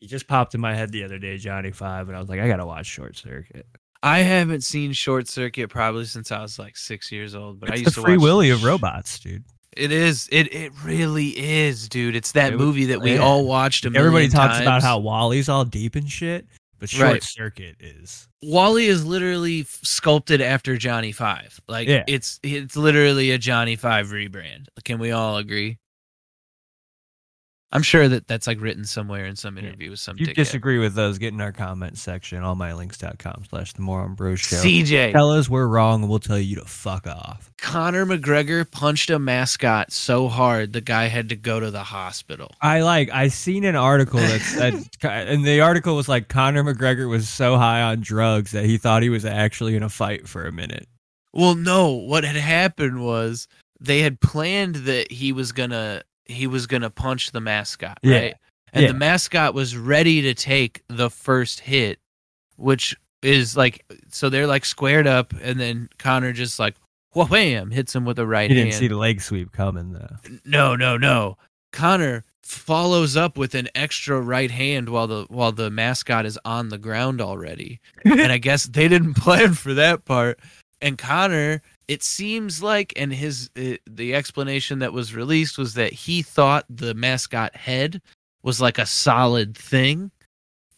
He 0.00 0.06
just 0.08 0.26
popped 0.26 0.54
in 0.54 0.60
my 0.60 0.74
head 0.74 0.90
the 0.92 1.04
other 1.04 1.18
day, 1.18 1.38
Johnny 1.38 1.70
Five, 1.70 2.08
and 2.08 2.16
I 2.16 2.20
was 2.20 2.28
like, 2.28 2.40
I 2.40 2.48
gotta 2.48 2.66
watch 2.66 2.86
Short 2.86 3.16
Circuit. 3.16 3.66
I 4.02 4.18
haven't 4.18 4.62
seen 4.62 4.92
Short 4.92 5.28
Circuit 5.28 5.70
probably 5.70 6.04
since 6.06 6.32
I 6.32 6.42
was 6.42 6.58
like 6.58 6.76
six 6.76 7.12
years 7.12 7.34
old. 7.36 7.60
But 7.60 7.70
I 7.70 7.74
used 7.76 7.86
the 7.86 7.90
to 7.92 8.00
Free 8.02 8.16
watch 8.16 8.22
Willy 8.24 8.48
the 8.48 8.56
of 8.56 8.64
robots, 8.64 9.18
dude. 9.20 9.44
It 9.76 9.90
is. 9.92 10.28
It 10.32 10.52
it 10.52 10.72
really 10.84 11.28
is, 11.28 11.88
dude. 11.88 12.14
It's 12.16 12.32
that 12.32 12.52
It 12.52 12.56
was- 12.56 12.66
movie 12.66 12.84
that 12.86 13.00
we 13.00 13.12
yeah. 13.14 13.20
all 13.20 13.46
watched. 13.46 13.84
A 13.84 13.88
Everybody 13.88 14.10
million 14.26 14.30
talks 14.32 14.60
about 14.60 14.82
how 14.82 14.98
WALL-E's 14.98 15.48
all 15.48 15.64
deep 15.64 15.94
and 15.96 16.10
shit, 16.10 16.46
but 16.82 16.90
Short 16.90 17.12
Right. 17.12 17.22
Circuit 17.22 17.76
is. 17.78 18.26
WALL-E 18.42 18.88
is 18.88 19.04
literally 19.06 19.62
sculpted 19.68 20.40
after 20.40 20.76
Johnny 20.76 21.12
Five. 21.12 21.60
Like 21.68 21.86
Yeah. 21.86 22.02
it's 22.08 22.40
it's 22.42 22.76
literally 22.76 23.30
a 23.30 23.38
Johnny 23.38 23.76
Five 23.76 24.08
rebrand. 24.08 24.66
Can 24.84 24.98
we 24.98 25.12
all 25.12 25.36
agree? 25.36 25.78
I'm 27.74 27.82
sure 27.82 28.06
that 28.06 28.28
that's 28.28 28.46
like 28.46 28.60
written 28.60 28.84
somewhere 28.84 29.24
in 29.24 29.34
some 29.34 29.56
interview 29.56 29.90
with 29.90 29.98
some 29.98 30.16
If 30.16 30.20
you 30.20 30.26
dickhead. 30.28 30.34
disagree 30.34 30.78
with 30.78 30.94
those, 30.94 31.16
get 31.16 31.32
in 31.32 31.40
our 31.40 31.52
comment 31.52 31.96
section, 31.96 32.42
allmylinks.com 32.42 33.44
slash 33.48 33.72
the 33.72 33.80
moron 33.80 34.14
bros 34.14 34.40
show. 34.40 34.56
CJ 34.56 35.12
Tell 35.12 35.30
us 35.30 35.48
we're 35.48 35.66
wrong 35.66 36.02
and 36.02 36.10
we'll 36.10 36.18
tell 36.18 36.38
you 36.38 36.56
to 36.56 36.64
fuck 36.66 37.06
off. 37.06 37.50
Conor 37.58 38.04
McGregor 38.04 38.70
punched 38.70 39.08
a 39.08 39.18
mascot 39.18 39.90
so 39.90 40.28
hard 40.28 40.72
the 40.74 40.82
guy 40.82 41.04
had 41.06 41.30
to 41.30 41.36
go 41.36 41.60
to 41.60 41.70
the 41.70 41.82
hospital. 41.82 42.50
I 42.60 42.82
like 42.82 43.10
I 43.10 43.28
seen 43.28 43.64
an 43.64 43.76
article 43.76 44.20
that 44.20 44.40
said 44.42 44.74
and 45.02 45.44
the 45.44 45.60
article 45.62 45.96
was 45.96 46.08
like 46.08 46.28
Conor 46.28 46.64
McGregor 46.64 47.08
was 47.08 47.28
so 47.28 47.56
high 47.56 47.80
on 47.80 48.00
drugs 48.00 48.50
that 48.50 48.66
he 48.66 48.76
thought 48.76 49.02
he 49.02 49.08
was 49.08 49.24
actually 49.24 49.76
in 49.76 49.82
a 49.82 49.88
fight 49.88 50.28
for 50.28 50.44
a 50.46 50.52
minute. 50.52 50.88
Well, 51.32 51.54
no, 51.54 51.88
what 51.92 52.24
had 52.24 52.36
happened 52.36 53.02
was 53.02 53.48
they 53.80 54.00
had 54.00 54.20
planned 54.20 54.74
that 54.76 55.10
he 55.10 55.32
was 55.32 55.52
gonna 55.52 56.02
he 56.26 56.46
was 56.46 56.66
gonna 56.66 56.90
punch 56.90 57.32
the 57.32 57.40
mascot, 57.40 57.98
Yeah. 58.02 58.16
right? 58.18 58.34
And 58.72 58.82
Yeah. 58.84 58.92
the 58.92 58.98
mascot 58.98 59.54
was 59.54 59.76
ready 59.76 60.22
to 60.22 60.34
take 60.34 60.82
the 60.88 61.10
first 61.10 61.60
hit, 61.60 61.98
which 62.56 62.96
is 63.22 63.56
like 63.56 63.84
so 64.10 64.28
they're 64.28 64.46
like 64.46 64.64
squared 64.64 65.06
up, 65.06 65.32
and 65.42 65.58
then 65.60 65.88
Conor 65.98 66.32
just 66.32 66.58
like 66.58 66.74
wham 67.14 67.70
hits 67.70 67.94
him 67.94 68.04
with 68.06 68.18
a 68.18 68.26
right 68.26 68.48
He 68.50 68.54
didn't 68.56 68.70
hand. 68.72 68.80
see 68.80 68.88
the 68.88 68.96
leg 68.96 69.20
sweep 69.20 69.52
coming 69.52 69.92
though. 69.92 70.16
no, 70.44 70.74
no, 70.76 70.96
no. 70.96 71.36
Conor 71.72 72.24
follows 72.42 73.16
up 73.16 73.36
with 73.38 73.54
an 73.54 73.68
extra 73.74 74.20
right 74.20 74.50
hand 74.50 74.88
while 74.88 75.06
the 75.06 75.24
while 75.28 75.52
the 75.52 75.70
mascot 75.70 76.26
is 76.26 76.38
on 76.44 76.68
the 76.70 76.78
ground 76.78 77.20
already. 77.20 77.80
and 78.04 78.32
I 78.32 78.38
guess 78.38 78.64
they 78.64 78.88
didn't 78.88 79.14
plan 79.16 79.54
for 79.54 79.74
that 79.74 80.04
part. 80.04 80.40
And 80.80 80.98
Conor, 80.98 81.62
it 81.88 82.02
seems 82.02 82.62
like, 82.62 82.92
and 82.96 83.12
his 83.12 83.50
uh, 83.56 83.76
the 83.88 84.14
explanation 84.14 84.78
that 84.80 84.92
was 84.92 85.14
released 85.14 85.58
was 85.58 85.74
that 85.74 85.92
he 85.92 86.22
thought 86.22 86.64
the 86.70 86.94
mascot 86.94 87.54
head 87.56 88.00
was 88.42 88.60
like 88.60 88.78
a 88.78 88.86
solid 88.86 89.56
thing, 89.56 90.10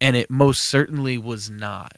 and 0.00 0.16
it 0.16 0.30
most 0.30 0.62
certainly 0.62 1.18
was 1.18 1.50
not. 1.50 1.96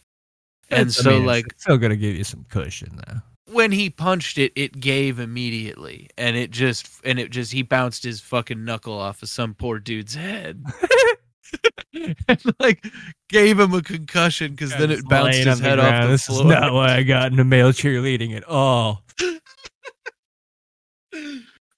And 0.70 0.88
It's- 0.88 0.98
I 1.00 1.02
so, 1.02 1.10
mean, 1.10 1.18
it's 1.20 1.26
like 1.26 1.46
still 1.58 1.78
gonna 1.78 1.96
give 1.96 2.16
you 2.16 2.24
some 2.24 2.44
cushion 2.50 3.00
though. 3.06 3.20
when 3.52 3.70
he 3.72 3.88
punched 3.90 4.38
it, 4.38 4.52
it 4.56 4.80
gave 4.80 5.18
immediately, 5.20 6.08
and 6.18 6.36
it 6.36 6.50
just 6.50 6.88
and 7.04 7.18
it 7.18 7.30
just 7.30 7.52
he 7.52 7.62
bounced 7.62 8.02
his 8.04 8.20
fucking 8.20 8.64
knuckle 8.64 8.98
off 8.98 9.22
of 9.22 9.28
some 9.28 9.54
poor 9.54 9.78
dude's 9.78 10.14
head. 10.14 10.64
and 12.28 12.42
like 12.58 12.84
gave 13.28 13.58
him 13.58 13.74
a 13.74 13.82
concussion 13.82 14.52
because 14.52 14.70
then 14.70 14.90
it 14.90 15.06
bounced 15.08 15.38
his 15.38 15.58
head 15.60 15.78
off 15.78 16.02
the 16.02 16.08
this 16.08 16.26
floor. 16.26 16.40
is 16.40 16.46
not 16.46 16.72
why 16.72 16.96
I 16.96 17.02
got 17.02 17.32
into 17.32 17.44
male 17.44 17.72
cheerleading 17.72 18.36
at 18.36 18.44
all. 18.44 19.02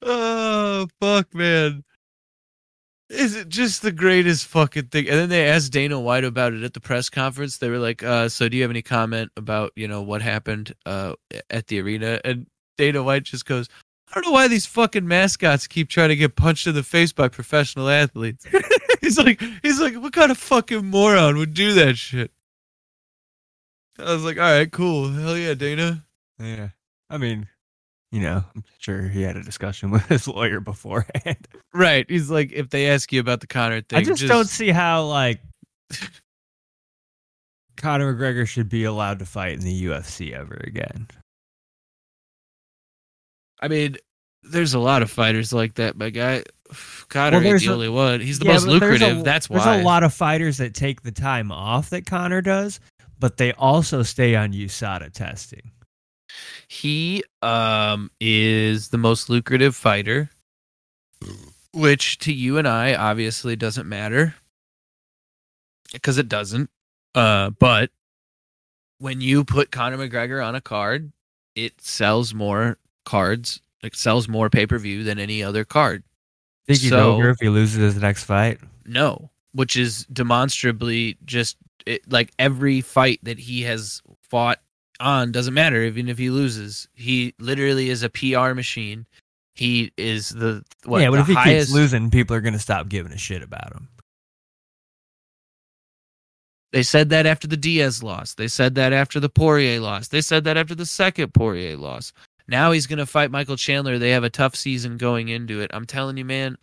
oh 0.03 0.87
fuck, 1.01 1.35
man! 1.35 1.85
Is 3.11 3.37
it 3.37 3.49
just 3.49 3.83
the 3.83 3.93
greatest 3.93 4.47
fucking 4.47 4.89
thing? 4.89 5.09
And 5.09 5.19
then 5.19 5.29
they 5.29 5.49
asked 5.49 5.73
Dana 5.73 5.99
White 5.99 6.25
about 6.25 6.53
it 6.53 6.63
at 6.63 6.75
the 6.75 6.81
press 6.81 7.09
conference. 7.09 7.59
They 7.59 7.71
were 7.71 7.79
like, 7.79 8.03
uh, 8.03 8.29
"So 8.29 8.49
do 8.49 8.57
you 8.57 8.63
have 8.63 8.71
any 8.71 8.83
comment 8.83 9.31
about 9.37 9.73
you 9.77 9.89
know 9.89 10.03
what 10.03 10.23
happened 10.23 10.75
uh, 10.87 11.15
at 11.51 11.69
the 11.69 11.81
arena?" 11.81 12.21
And 12.25 12.47
Dana 12.77 13.03
White 13.03 13.25
just 13.25 13.45
goes, 13.45 13.69
"I 14.11 14.15
don't 14.15 14.27
know 14.27 14.33
why 14.33 14.49
these 14.49 14.67
fucking 14.67 15.07
mascots 15.07 15.67
keep 15.67 15.89
trying 15.89 16.09
to 16.09 16.17
get 16.17 16.37
punched 16.37 16.67
in 16.67 16.75
the 16.75 16.83
face 16.83 17.13
by 17.13 17.29
professional 17.29 17.89
athletes." 17.89 18.47
he's 19.01 19.19
like, 19.19 19.41
he's 19.63 19.81
like, 19.81 19.95
what 19.95 20.13
kind 20.13 20.31
of 20.31 20.39
fucking 20.39 20.85
moron 20.87 21.37
would 21.39 21.55
do 21.55 21.75
that 21.75 21.97
shit? 21.97 22.31
I 23.99 24.13
was 24.13 24.25
like, 24.25 24.37
all 24.37 24.51
right, 24.51 24.71
cool, 24.71 25.11
hell 25.11 25.37
yeah, 25.37 25.55
Dana. 25.55 26.05
Yeah. 26.39 26.69
I 27.11 27.19
mean, 27.19 27.49
you 28.13 28.21
know, 28.21 28.45
I'm 28.55 28.65
sure 28.79 29.09
he 29.09 29.23
had 29.23 29.37
a 29.37 29.43
discussion 29.43 29.91
with 29.93 30.07
his 30.07 30.29
lawyer 30.29 30.61
beforehand. 30.61 31.49
Right. 31.75 32.07
He's 32.09 32.31
like, 32.31 32.53
if 32.53 32.71
they 32.71 32.89
ask 32.89 33.13
you 33.13 33.21
about 33.21 33.41
the 33.41 33.47
Conor 33.47 33.81
thing, 33.83 33.99
I 33.99 34.03
just, 34.03 34.27
don't 34.27 34.49
see 34.49 34.71
how 34.71 35.05
like 35.05 35.41
Conor 37.77 38.15
McGregor 38.15 38.47
should 38.47 38.69
be 38.69 38.85
allowed 38.85 39.19
to 39.21 39.27
fight 39.27 39.53
in 39.53 39.61
the 39.61 39.85
UFC 39.85 40.33
ever 40.33 40.61
again. 40.65 41.09
I 43.61 43.69
mean, 43.69 43.97
there's 44.43 44.75
a 44.75 44.79
lot 44.79 45.03
of 45.03 45.11
fighters 45.11 45.53
like 45.53 45.75
that, 45.75 45.97
my 45.97 46.11
guy. 46.11 46.45
Conor 47.09 47.39
Well, 47.39 47.47
ain't 47.47 47.61
the 47.61 47.67
a- 47.69 47.73
only 47.73 47.89
one. 47.89 48.21
He's 48.21 48.39
the 48.39 48.47
Yeah, 48.47 48.53
most 48.55 48.65
there's 48.67 48.75
a- 48.83 48.87
lucrative. 48.87 49.25
That's 49.25 49.49
why. 49.51 49.65
There's 49.65 49.81
a 49.81 49.85
lot 49.85 50.03
of 50.05 50.13
fighters 50.15 50.59
that 50.59 50.75
take 50.75 51.03
the 51.03 51.11
time 51.13 51.51
off 51.51 51.91
that 51.91 52.07
Conor 52.07 52.43
does, 52.43 52.79
but 53.19 53.37
they 53.39 53.53
also 53.55 54.03
stay 54.03 54.35
on 54.37 54.53
USADA 54.53 55.13
testing. 55.13 55.71
He 56.69 57.25
um 57.43 58.11
is 58.21 58.91
the 58.91 58.99
most 58.99 59.31
lucrative 59.31 59.75
fighter, 59.75 60.31
which 61.73 62.19
to 62.19 62.33
you 62.33 62.59
and 62.59 62.69
I 62.69 62.95
obviously 62.95 63.57
doesn't 63.57 63.89
matter 63.89 64.35
because 65.93 66.19
it 66.19 66.29
doesn't. 66.29 66.69
Uh, 67.15 67.51
but 67.51 67.91
when 68.99 69.21
you 69.23 69.43
put 69.45 69.71
Conor 69.71 69.97
McGregor 69.97 70.47
on 70.47 70.55
a 70.55 70.61
card, 70.61 71.13
it 71.55 71.81
sells 71.81 72.35
more 72.35 72.77
cards. 73.09 73.61
It 73.83 73.97
sells 73.97 74.29
more 74.29 74.51
pay 74.51 74.67
per 74.67 74.79
view 74.79 75.03
than 75.03 75.19
any 75.19 75.43
other 75.43 75.65
card. 75.65 76.03
Think 76.67 76.81
he's 76.81 76.91
So- 76.91 77.15
over 77.15 77.31
if 77.31 77.39
he 77.41 77.49
loses 77.49 77.95
his 77.95 78.03
next 78.03 78.25
fight? 78.25 78.61
No, 78.85 79.31
which 79.53 79.77
is 79.77 80.05
demonstrably 80.13 81.17
just 81.25 81.57
it, 81.87 82.11
like 82.13 82.31
every 82.39 82.81
fight 82.83 83.21
that 83.23 83.39
he 83.39 83.63
has 83.63 84.03
fought 84.29 84.61
on 85.01 85.33
doesn't 85.33 85.55
matter 85.55 85.83
even 85.85 86.09
if 86.09 86.19
he 86.19 86.29
loses. 86.29 86.87
He 86.95 87.35
literally 87.39 87.89
is 87.89 88.03
a 88.03 88.11
PR 88.11 88.53
machine. 88.53 89.07
He 89.55 89.91
is 89.97 90.29
the 90.31 90.63
what 90.85 91.01
yeah, 91.01 91.09
but 91.09 91.17
the 91.17 91.23
if 91.23 91.27
he 91.29 91.35
highest. 91.35 91.69
keeps 91.69 91.75
losing, 91.75 92.11
people 92.11 92.37
are 92.37 92.41
going 92.43 92.53
to 92.53 92.59
stop 92.59 92.89
giving 92.89 93.13
a 93.13 93.19
shit 93.19 93.43
about 93.43 93.73
him. 93.73 93.89
They 96.73 96.83
said 96.83 97.09
that 97.11 97.25
after 97.27 97.49
the 97.49 97.57
Diaz 97.57 98.03
loss. 98.03 98.35
They 98.35 98.49
said 98.49 98.75
that 98.75 98.93
after 98.93 99.19
the 99.19 99.31
Poirier 99.31 99.81
loss. 99.81 100.09
They 100.09 100.21
said 100.21 100.45
that 100.45 100.57
after 100.59 100.75
the 100.75 100.85
second 100.87 101.33
Poirier 101.33 101.77
loss. 101.79 102.13
Now 102.49 102.73
he's 102.73 102.87
going 102.87 102.99
to 102.99 103.07
fight 103.07 103.31
Michael 103.31 103.57
Chandler. 103.57 103.99
They 103.99 104.11
have 104.11 104.25
a 104.25 104.31
tough 104.31 104.57
season 104.57 104.97
going 104.97 105.29
into 105.29 105.61
it. 105.61 105.71
I'm 105.75 105.87
telling 105.87 106.17
you, 106.17 106.25
man. 106.25 106.57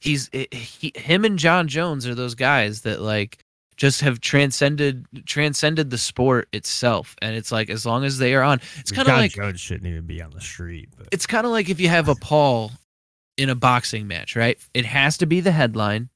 He's 0.00 0.30
eh, 0.32 0.46
eh, 0.50 0.56
he, 0.56 0.92
him 0.94 1.24
and 1.24 1.38
Jon 1.38 1.68
Jones 1.68 2.06
are 2.06 2.14
those 2.14 2.34
guys 2.34 2.82
that 2.82 3.02
like 3.02 3.44
just 3.76 4.00
have 4.00 4.20
transcended 4.20 5.06
transcended 5.26 5.90
the 5.90 5.98
sport 5.98 6.48
itself. 6.52 7.16
And 7.20 7.34
it's 7.34 7.52
like 7.52 7.68
as 7.68 7.84
long 7.84 8.04
as 8.04 8.18
they 8.18 8.34
are 8.34 8.42
on, 8.42 8.60
it's 8.78 8.90
kind 8.90 9.08
of 9.08 9.12
Jon 9.12 9.20
like 9.20 9.32
Jones 9.32 9.60
shouldn't 9.60 9.86
even 9.86 10.06
be 10.06 10.22
on 10.22 10.30
the 10.30 10.40
street. 10.40 10.88
But 10.96 11.08
it's 11.12 11.26
kind 11.26 11.44
of 11.44 11.52
like 11.52 11.68
if 11.68 11.80
you 11.80 11.88
have 11.88 12.08
a 12.08 12.14
Paul 12.14 12.72
in 13.36 13.48
a 13.48 13.54
boxing 13.54 14.06
match, 14.06 14.36
right? 14.36 14.58
It 14.74 14.84
has 14.84 15.16
to 15.18 15.26
be 15.26 15.40
the 15.40 15.50
headline, 15.52 16.08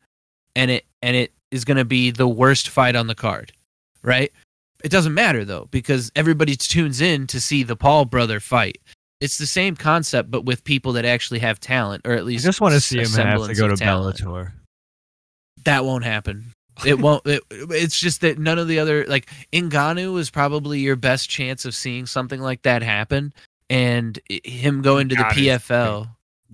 and 0.55 0.71
it 0.71 0.85
and 1.03 1.17
it 1.17 1.33
is 1.51 1.65
going 1.65 1.79
to 1.79 1.85
be 1.85 2.11
the 2.11 2.29
worst 2.29 2.69
fight 2.69 2.97
on 2.97 3.07
the 3.07 3.15
card, 3.15 3.53
right? 4.03 4.31
It 4.85 4.91
doesn't 4.91 5.15
matter 5.15 5.47
though 5.47 5.67
because 5.71 6.13
everybody 6.15 6.55
tunes 6.57 7.01
in 7.01 7.27
to 7.29 7.41
see 7.41 7.63
the 7.63 7.75
Paul 7.75 8.05
brother 8.05 8.39
fight. 8.39 8.79
It's 9.19 9.39
the 9.39 9.47
same 9.47 9.77
concept, 9.77 10.31
but 10.31 10.45
with 10.45 10.63
people 10.63 10.93
that 10.93 11.07
actually 11.07 11.39
have 11.39 11.59
talent, 11.59 12.07
or 12.07 12.13
at 12.13 12.27
least 12.27 12.45
I 12.45 12.49
just 12.49 12.61
want 12.61 12.75
to 12.75 12.81
see 12.81 12.99
him 12.99 13.09
have 13.13 13.47
to 13.47 13.55
go 13.55 13.67
to 13.67 13.77
talent. 13.77 14.19
Bellator. 14.19 14.53
That 15.65 15.87
won't 15.87 16.05
happen. 16.05 16.53
It 16.85 16.99
won't. 16.99 17.27
It, 17.27 17.43
it's 17.51 17.99
just 17.99 18.21
that 18.21 18.39
none 18.39 18.59
of 18.59 18.69
the 18.69 18.79
other 18.79 19.07
like 19.07 19.31
Ngannou 19.55 20.19
is 20.19 20.29
probably 20.29 20.81
your 20.81 20.97
best 20.97 21.31
chance 21.31 21.65
of 21.65 21.75
seeing 21.75 22.05
something 22.05 22.41
like 22.41 22.61
that 22.63 22.83
happen, 22.83 23.33
and 23.71 24.21
him 24.29 24.83
going 24.83 25.09
to 25.09 25.15
the 25.15 25.23
PFL. 25.23 26.11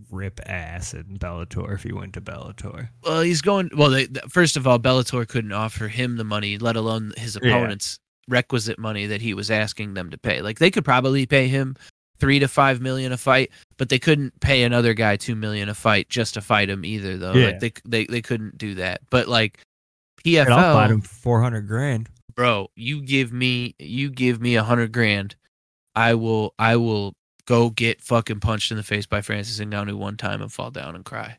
Rip 0.09 0.41
ass 0.47 0.95
in 0.95 1.19
Bellator 1.19 1.75
if 1.75 1.83
he 1.83 1.93
went 1.93 2.15
to 2.15 2.21
Bellator. 2.21 2.91
Well, 3.03 3.23
he's 3.23 3.43
going. 3.43 3.71
Well, 3.77 3.91
they, 3.91 4.07
first 4.29 4.57
of 4.57 4.69
all, 4.69 4.79
Bellator 4.79 5.27
couldn't 5.27 5.53
offer 5.53 5.89
him 5.89 6.17
the 6.17 6.25
money, 6.25 6.59
let 6.59 6.77
alone 6.77 7.13
his 7.17 7.35
opponents' 7.35 7.99
requisite 8.31 8.79
money 8.79 9.05
that 9.07 9.21
he 9.21 9.35
was 9.35 9.51
asking 9.51 9.95
them 9.95 10.11
to 10.11 10.17
pay. 10.19 10.41
Like 10.41 10.59
they 10.59 10.71
could 10.71 10.85
probably 10.85 11.27
pay 11.27 11.49
him 11.49 11.77
three 12.19 12.39
to 12.39 12.49
five 12.49 12.81
million 12.81 13.13
a 13.13 13.17
fight, 13.19 13.51
but 13.77 13.89
they 13.91 13.99
couldn't 13.99 14.39
pay 14.41 14.63
another 14.63 14.95
guy 14.95 15.17
two 15.17 15.35
million 15.35 15.69
a 15.69 15.75
fight 15.75 16.09
just 16.09 16.35
to 16.35 16.41
fight 16.41 16.71
him 16.71 16.85
either. 16.85 17.17
Though, 17.19 17.33
Yeah. 17.35 17.47
like 17.47 17.61
they 17.61 17.73
they 17.85 18.05
they 18.07 18.23
couldn't 18.23 18.57
do 18.57 18.77
that. 18.77 19.01
But 19.11 19.29
like 19.29 19.59
And 20.25 20.49
I'll 20.55 20.75
fight 20.75 20.89
PFL, 20.89 20.93
him 20.95 21.01
four 21.03 21.43
hundred 21.43 21.67
grand. 21.67 22.09
bro, 22.35 22.71
you 22.77 23.03
give 23.03 23.33
me 23.33 23.75
you 23.79 24.11
give 24.11 24.41
me 24.41 24.57
a 24.57 24.63
hundred 24.63 24.93
grand, 24.93 25.37
I 25.95 26.15
will 26.15 26.55
I 26.59 26.77
will 26.77 27.15
go 27.47 27.71
get 27.71 28.01
fucking 28.01 28.39
punched 28.41 28.71
in 28.71 28.77
the 28.77 28.83
face 28.85 29.07
by 29.07 29.21
Francis 29.23 29.59
Ngannou 29.59 29.95
one 29.95 30.17
time 30.17 30.41
and 30.41 30.53
fall 30.53 30.71
down 30.71 30.95
and 30.95 31.05
cry. 31.05 31.39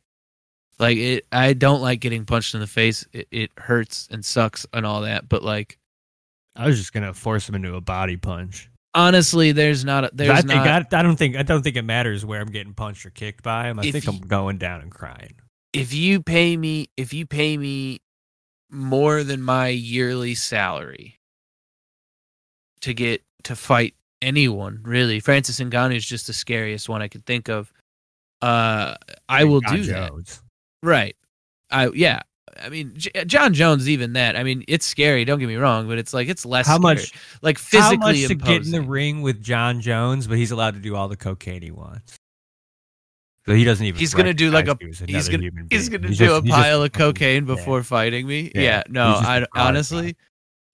Like 0.79 0.97
it, 0.97 1.25
I 1.31 1.53
don't 1.53 1.81
like 1.81 1.99
getting 1.99 2.25
punched 2.25 2.55
in 2.55 2.59
the 2.59 2.65
face. 2.67 3.05
It, 3.13 3.27
it 3.31 3.51
hurts 3.55 4.07
and 4.11 4.25
sucks 4.25 4.65
and 4.73 4.83
all 4.83 5.01
that. 5.01 5.29
But 5.29 5.43
like 5.43 5.77
I 6.55 6.67
was 6.67 6.77
just 6.77 6.93
gonna 6.93 7.13
force 7.13 7.47
him 7.47 7.55
into 7.55 7.75
a 7.75 7.81
body 7.81 8.17
punch. 8.17 8.69
honestly, 8.93 9.51
there's 9.53 9.85
not 9.85 10.03
a, 10.05 10.11
there's 10.13 10.39
I 10.39 10.41
not. 10.41 10.93
I, 10.93 10.99
I 10.99 11.01
don't 11.03 11.15
think 11.15 11.35
I 11.37 11.43
don't 11.43 11.61
think 11.61 11.75
it 11.77 11.83
matters 11.83 12.25
where 12.25 12.41
I'm 12.41 12.51
getting 12.51 12.73
punched 12.73 13.05
or 13.05 13.09
kicked 13.09 13.43
by 13.43 13.69
him. 13.69 13.79
I 13.79 13.89
think 13.91 14.05
you- 14.05 14.11
I'm 14.11 14.19
going 14.19 14.57
down 14.57 14.81
and 14.81 14.91
crying. 14.91 15.35
if 15.73 15.93
you 15.93 16.21
pay 16.21 16.57
me 16.57 16.89
if 16.97 17.13
you 17.13 17.25
pay 17.25 17.57
me 17.57 18.01
more 18.69 19.23
than 19.23 19.41
my 19.41 19.67
yearly 19.67 20.35
salary 20.35 21.19
to 22.81 22.93
get 22.93 23.21
to 23.43 23.55
fight 23.55 23.95
anyone 24.21 24.79
really 24.83 25.19
francis 25.19 25.59
Ngannou 25.59 25.95
is 25.95 26.05
just 26.05 26.27
the 26.27 26.33
scariest 26.33 26.87
one 26.87 27.01
i 27.01 27.07
could 27.07 27.25
think 27.25 27.49
of 27.49 27.71
uh 28.41 28.95
i 29.27 29.43
will 29.43 29.59
do 29.61 29.83
that 29.83 30.39
right 30.83 31.15
i 31.69 31.89
yeah 31.89 32.21
i 32.61 32.69
mean 32.69 32.93
J- 32.95 33.11
uh, 33.15 33.23
jon 33.25 33.53
jones 33.53 33.87
even 33.89 34.13
that 34.13 34.35
i 34.35 34.43
mean 34.43 34.63
it's 34.67 34.85
scary 34.85 35.23
don't 35.25 35.39
get 35.39 35.47
me 35.47 35.55
wrong 35.55 35.87
but 35.87 35.97
it's 35.97 36.13
like 36.13 36.27
it's 36.27 36.45
less 36.45 36.67
How 36.67 36.77
scary. 36.77 36.95
much? 36.95 37.13
like 37.41 37.57
How 37.57 37.63
physically 37.63 38.21
much 38.21 38.27
to 38.27 38.35
get 38.35 38.65
in 38.65 38.71
the 38.71 38.81
ring 38.81 39.21
with 39.21 39.41
Jon 39.41 39.81
Jones, 39.81 40.27
but 40.27 40.37
he's 40.37 40.51
allowed 40.51 40.73
to 40.75 40.79
do 40.79 40.95
all 40.95 41.07
the 41.07 41.15
cocaine 41.17 41.61
he 41.61 41.71
wants. 41.71 42.15
So 43.47 43.53
he 43.55 43.63
doesn't 43.63 43.85
even. 43.85 43.99
He's 43.99 44.13
gonna 44.13 44.33
do 44.33 44.51
like 44.51 44.67
a- 44.67 44.77
he 44.79 44.85
he's 45.13 45.27
gonna- 45.29 45.49
he's 45.69 45.89
gonna 45.89 46.07
He's 46.07 46.17
do 46.19 46.25
just- 46.27 46.37
a 46.39 46.41
he's 46.41 46.49
just 46.51 46.61
pile 46.61 46.83
of 46.83 46.91
cocaine 46.91 47.47
yeah. 47.47 47.55
before 47.55 47.81
fighting 47.83 48.27
me. 48.27 48.51
Yeah, 48.53 48.61
Yeah, 48.61 48.83
no, 48.89 49.05
I 49.15 49.45
honestly. 49.55 50.15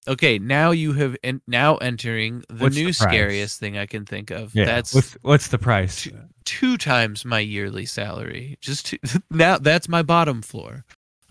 Okay, 0.08 0.40
now 0.40 0.72
you 0.72 0.94
have 0.94 1.16
en- 1.24 1.42
now 1.48 1.76
entering 1.78 2.44
the 2.50 2.63
What's 2.63 2.76
new 2.76 2.86
price? 2.86 2.98
scariest 2.98 3.60
thing 3.60 3.78
I 3.78 3.86
can 3.86 4.06
think 4.06 4.32
of. 4.32 4.54
Yeah. 4.56 4.66
That's 4.66 4.94
what's 4.94 5.13
what's 5.22 5.48
the 5.50 5.58
price? 5.58 6.02
Two- 6.04 6.18
two 6.46 6.78
times 6.78 7.24
my 7.26 7.40
yearly 7.40 7.86
salary. 7.86 8.58
Just 8.62 8.88
two, 8.88 8.98
now 9.32 9.58
that's 9.58 9.88
my 9.90 10.02
bottom 10.04 10.42
floor. 10.42 10.84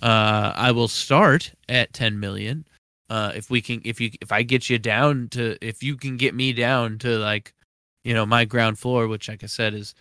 Uh, 0.03 0.53
I 0.55 0.73
will 0.73 0.89
start 0.89 1.53
at 1.69 1.93
ten 1.93 2.21
million. 2.21 2.67
Uh, 3.09 3.33
if 3.35 3.51
we 3.51 3.61
can, 3.61 3.81
if 3.85 4.01
you, 4.01 4.11
if 4.21 4.33
I 4.33 4.43
get 4.43 4.69
you 4.69 4.79
down 4.79 5.29
to, 5.31 5.57
if 5.61 5.83
you 5.83 5.97
can 5.97 6.17
get 6.17 6.35
me 6.35 6.53
down 6.53 6.99
to 6.99 7.19
like, 7.19 7.55
you 8.05 8.13
know, 8.13 8.27
my 8.27 8.45
ground 8.45 8.79
floor, 8.79 9.07
which 9.09 9.29
like 9.29 9.45
I 9.45 9.47
said 9.47 9.75
is 9.75 9.95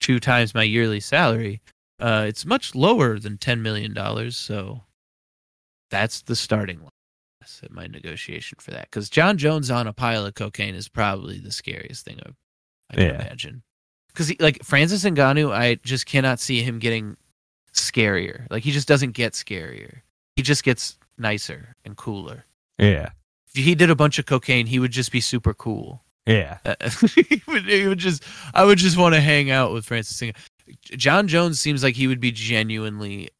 two 0.00 0.18
times 0.20 0.54
my 0.54 0.62
yearly 0.62 1.00
salary. 1.00 1.60
Uh, 2.00 2.24
it's 2.26 2.44
much 2.44 2.74
lower 2.74 3.18
than 3.18 3.38
ten 3.38 3.62
million 3.62 3.94
dollars. 3.94 4.36
So 4.36 4.82
that's 5.90 6.22
the 6.22 6.36
starting 6.36 6.80
line. 6.80 6.90
That's 7.40 7.62
at 7.62 7.70
my 7.70 7.86
negotiation 7.86 8.58
for 8.60 8.72
that. 8.72 8.90
Because 8.90 9.08
Jon 9.08 9.38
Jones 9.38 9.70
on 9.70 9.86
a 9.86 9.92
pile 9.92 10.26
of 10.26 10.34
cocaine 10.34 10.74
is 10.74 10.88
probably 10.88 11.38
the 11.38 11.52
scariest 11.52 12.04
thing 12.04 12.18
I've, 12.26 12.34
I 12.90 12.94
can 12.94 13.04
Yeah. 13.04 13.14
imagine. 13.22 13.62
Because 14.08 14.32
like 14.40 14.62
Francis 14.64 15.04
Ngannou, 15.04 15.52
I 15.52 15.76
just 15.76 16.06
cannot 16.06 16.40
see 16.40 16.62
him 16.62 16.78
getting 16.78 17.16
scarier. 17.76 18.46
Like 18.50 18.62
he 18.62 18.72
just 18.72 18.88
doesn't 18.88 19.12
get 19.12 19.32
scarier. 19.34 20.00
He 20.36 20.42
just 20.42 20.64
gets 20.64 20.98
nicer 21.18 21.76
and 21.84 21.96
cooler. 21.96 22.44
Yeah, 22.78 23.10
If 23.54 23.64
he 23.64 23.74
did 23.74 23.88
a 23.88 23.94
bunch 23.96 24.18
of 24.18 24.26
cocaine, 24.26 24.66
he 24.66 24.78
would 24.78 24.90
just 24.90 25.10
be 25.10 25.20
super 25.20 25.54
cool. 25.54 26.02
yeah. 26.26 26.58
Uh, 26.64 26.74
he, 27.28 27.42
would, 27.48 27.64
he 27.64 27.86
would 27.86 27.98
just, 27.98 28.22
I 28.52 28.64
would 28.64 28.76
just 28.76 28.98
want 28.98 29.14
to 29.14 29.20
hang 29.20 29.50
out 29.50 29.72
with 29.72 29.86
Francis. 29.86 30.20
Ngannou. 30.20 30.34
Jon 30.98 31.26
Jones 31.26 31.58
seems 31.58 31.82
like 31.82 31.94
he 31.94 32.06
would 32.06 32.20
be 32.20 32.32
genuinely, 32.32 33.30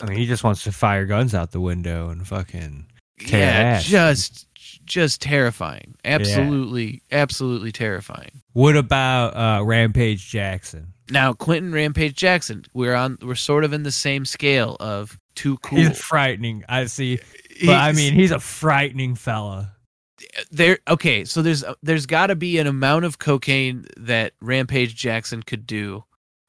I 0.00 0.04
mean, 0.06 0.18
he 0.18 0.26
just 0.26 0.44
wants 0.44 0.64
to 0.64 0.72
fire 0.72 1.06
guns 1.06 1.34
out 1.34 1.52
the 1.52 1.60
window 1.60 2.10
and 2.10 2.26
fucking. 2.26 2.86
Yeah, 3.26 3.80
just, 3.80 4.46
just 4.84 5.22
terrifying. 5.22 5.94
Absolutely, 6.04 7.02
absolutely 7.10 7.72
terrifying. 7.72 8.42
What 8.52 8.76
about 8.76 9.34
uh, 9.36 9.64
Rampage 9.64 10.28
Jackson? 10.28 10.92
Now, 11.10 11.32
Quinton 11.32 11.72
Rampage 11.72 12.14
Jackson, 12.14 12.64
we're 12.74 12.94
on, 12.94 13.18
we're 13.22 13.34
sort 13.34 13.64
of 13.64 13.72
in 13.72 13.82
the 13.82 13.92
same 13.92 14.24
scale 14.24 14.76
of 14.80 15.18
too 15.34 15.56
cool. 15.58 15.78
He's 15.78 16.00
frightening. 16.00 16.64
I 16.68 16.84
see, 16.86 17.18
but 17.64 17.76
I 17.76 17.92
mean, 17.92 18.12
he's 18.14 18.30
a 18.30 18.40
frightening 18.40 19.14
fella. 19.14 19.74
there 20.50 20.78
okay 20.88 21.24
so 21.24 21.42
there's 21.42 21.62
there's 21.82 22.04
got 22.06 22.26
to 22.26 22.34
be 22.34 22.58
an 22.58 22.66
amount 22.66 23.04
of 23.04 23.18
cocaine 23.20 23.86
that 23.96 24.32
rampage 24.40 24.96
jackson 24.96 25.42
could 25.44 25.64
do 25.64 26.02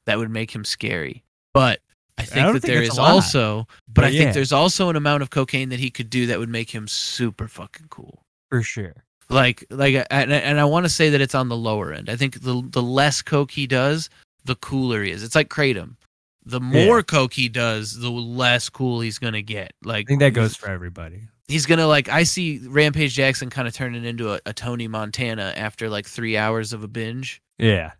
that 0.06 0.18
would 0.18 0.28
make 0.30 0.50
him 0.52 0.64
scary 0.64 1.22
but 1.54 1.78
i 2.18 2.22
think 2.22 2.44
don't 2.44 2.54
that 2.54 2.62
think 2.62 2.74
there 2.74 2.82
is 2.82 2.98
also 2.98 3.66
but, 3.86 3.94
but 3.94 4.04
i 4.04 4.08
yeah. 4.08 4.22
think 4.22 4.34
there's 4.34 4.52
also 4.52 4.88
an 4.90 4.96
amount 4.96 5.22
of 5.22 5.30
cocaine 5.30 5.68
that 5.68 5.78
he 5.78 5.88
could 5.88 6.10
do 6.10 6.26
that 6.26 6.38
would 6.40 6.48
make 6.48 6.68
him 6.68 6.88
super 6.88 7.46
fucking 7.46 7.86
cool 7.90 8.24
For 8.48 8.62
sure. 8.62 9.04
like 9.28 9.64
like 9.70 9.94
and, 10.10 10.32
and 10.32 10.58
i 10.58 10.64
want 10.64 10.84
to 10.84 10.90
say 10.90 11.08
that 11.10 11.20
it's 11.20 11.36
on 11.36 11.48
the 11.48 11.56
lower 11.56 11.92
end 11.92 12.10
i 12.10 12.16
think 12.16 12.40
the 12.42 12.60
the 12.70 12.82
less 12.82 13.22
coke 13.22 13.52
he 13.52 13.68
does 13.68 14.10
the 14.44 14.56
cooler 14.56 15.02
he 15.02 15.10
is 15.10 15.22
it's 15.22 15.34
like 15.34 15.48
kratom 15.48 15.96
the 16.44 16.60
more 16.60 17.02
coke 17.02 17.34
he 17.34 17.48
does 17.48 17.98
the 17.98 18.10
less 18.10 18.68
cool 18.68 19.00
he's 19.00 19.18
gonna 19.18 19.42
get 19.42 19.72
like 19.84 20.06
I 20.06 20.08
think 20.08 20.20
that 20.20 20.30
goes 20.30 20.56
for 20.56 20.68
everybody. 20.68 21.22
he's 21.48 21.66
gonna 21.66 21.86
like 21.86 22.08
I 22.08 22.22
see 22.22 22.58
Rampage 22.66 23.14
Jackson 23.14 23.50
kind 23.50 23.68
of 23.68 23.74
turning 23.74 24.04
into 24.04 24.32
a, 24.32 24.40
a 24.46 24.52
Tony 24.52 24.88
Montana 24.88 25.52
after 25.56 25.88
like 25.90 26.06
three 26.06 26.36
hours 26.36 26.72
of 26.72 26.82
a 26.82 26.88
binge. 26.88 27.42
Yeah. 27.58 27.92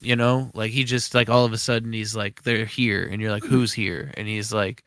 You 0.00 0.16
know, 0.16 0.50
like 0.54 0.70
he 0.70 0.84
just 0.84 1.14
like 1.14 1.28
all 1.28 1.44
of 1.44 1.52
a 1.52 1.58
sudden 1.58 1.92
he's 1.92 2.16
like 2.16 2.42
they're 2.42 2.64
here, 2.64 3.06
and 3.06 3.20
you're 3.20 3.30
like 3.30 3.44
who's 3.44 3.72
here, 3.72 4.14
and 4.16 4.26
he's 4.26 4.50
like 4.50 4.82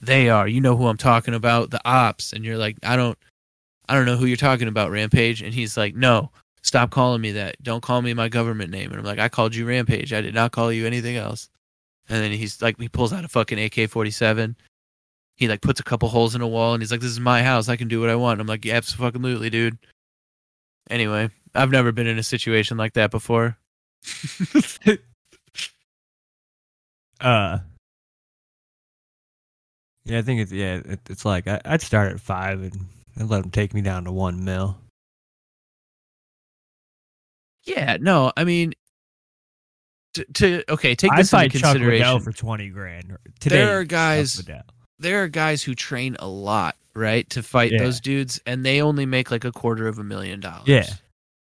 they 0.00 0.28
are. 0.28 0.46
You 0.46 0.60
know 0.60 0.76
who 0.76 0.88
I'm 0.88 0.98
talking 0.98 1.32
about, 1.32 1.70
the 1.70 1.80
ops, 1.88 2.34
and 2.34 2.44
you're 2.44 2.58
like 2.58 2.76
I 2.82 2.94
don't, 2.96 3.16
I 3.88 3.94
don't 3.94 4.04
know 4.04 4.16
who 4.16 4.26
you're 4.26 4.36
talking 4.36 4.68
about, 4.68 4.90
Rampage, 4.90 5.40
and 5.40 5.54
he's 5.54 5.76
like 5.76 5.94
no. 5.94 6.30
Stop 6.68 6.90
calling 6.90 7.22
me 7.22 7.32
that. 7.32 7.56
Don't 7.62 7.82
call 7.82 8.02
me 8.02 8.12
my 8.12 8.28
government 8.28 8.70
name. 8.70 8.90
And 8.90 8.98
I'm 8.98 9.04
like, 9.06 9.18
I 9.18 9.28
called 9.28 9.54
you 9.54 9.66
Rampage. 9.66 10.12
I 10.12 10.20
did 10.20 10.34
not 10.34 10.52
call 10.52 10.70
you 10.70 10.86
anything 10.86 11.16
else. 11.16 11.48
And 12.08 12.22
then 12.22 12.30
he's 12.32 12.60
like, 12.60 12.78
he 12.78 12.88
pulls 12.88 13.12
out 13.12 13.24
a 13.24 13.28
fucking 13.28 13.58
AK 13.58 13.88
47 13.90 14.54
he 15.38 15.46
like 15.46 15.60
puts 15.60 15.78
a 15.78 15.84
couple 15.84 16.08
holes 16.08 16.34
in 16.34 16.40
a 16.40 16.48
wall 16.48 16.74
and 16.74 16.82
he's 16.82 16.90
like, 16.90 17.00
"This 17.00 17.12
is 17.12 17.20
my 17.20 17.44
house. 17.44 17.68
I 17.68 17.76
can 17.76 17.86
do 17.86 18.00
what 18.00 18.10
I 18.10 18.16
want." 18.16 18.40
I'm 18.40 18.48
like, 18.48 18.64
"Yeah, 18.64 18.74
absolutely, 18.74 19.50
dude." 19.50 19.78
Anyway, 20.90 21.30
I've 21.54 21.70
never 21.70 21.92
been 21.92 22.08
in 22.08 22.18
a 22.18 22.24
situation 22.24 22.76
like 22.76 22.94
that 22.94 23.10
before. 23.10 23.56
Uh. 27.20 27.58
Yeah, 30.04 30.18
I 30.18 30.22
think 30.22 30.40
it's 30.40 30.52
yeah. 30.52 30.76
It, 30.84 31.00
it's 31.10 31.24
like 31.24 31.48
I, 31.48 31.60
I'd 31.64 31.82
start 31.82 32.12
at 32.12 32.20
five 32.20 32.62
and, 32.62 32.86
and 33.16 33.28
let 33.28 33.44
him 33.44 33.50
take 33.50 33.74
me 33.74 33.80
down 33.82 34.04
to 34.04 34.12
one 34.12 34.44
mil. 34.44 34.78
Yeah, 37.68 37.96
no, 38.00 38.32
I 38.36 38.44
mean, 38.44 38.72
to, 40.14 40.24
to 40.34 40.64
okay, 40.72 40.94
take 40.94 41.12
I'd 41.12 41.18
this 41.20 41.32
into 41.32 41.36
fight 41.42 41.52
Chuck 41.52 41.62
consideration. 41.62 42.06
Liddell 42.06 42.20
for 42.20 42.32
twenty 42.32 42.68
grand. 42.70 43.16
Today, 43.40 43.56
There 43.58 43.78
are 43.78 43.84
guys- 43.84 44.42
there 44.98 45.22
are 45.22 45.28
guys 45.28 45.62
who 45.62 45.74
train 45.76 46.16
a 46.18 46.26
lot, 46.26 46.74
right, 46.94 47.28
to 47.30 47.42
fight 47.42 47.70
Yeah. 47.72 47.78
those 47.78 48.00
dudes, 48.00 48.40
and 48.46 48.64
they 48.66 48.82
only 48.82 49.06
make 49.06 49.30
like 49.30 49.44
a 49.44 49.52
quarter 49.52 49.86
of 49.86 49.98
a 49.98 50.04
million 50.04 50.40
dollars. 50.40 50.66
Yeah. 50.66 50.86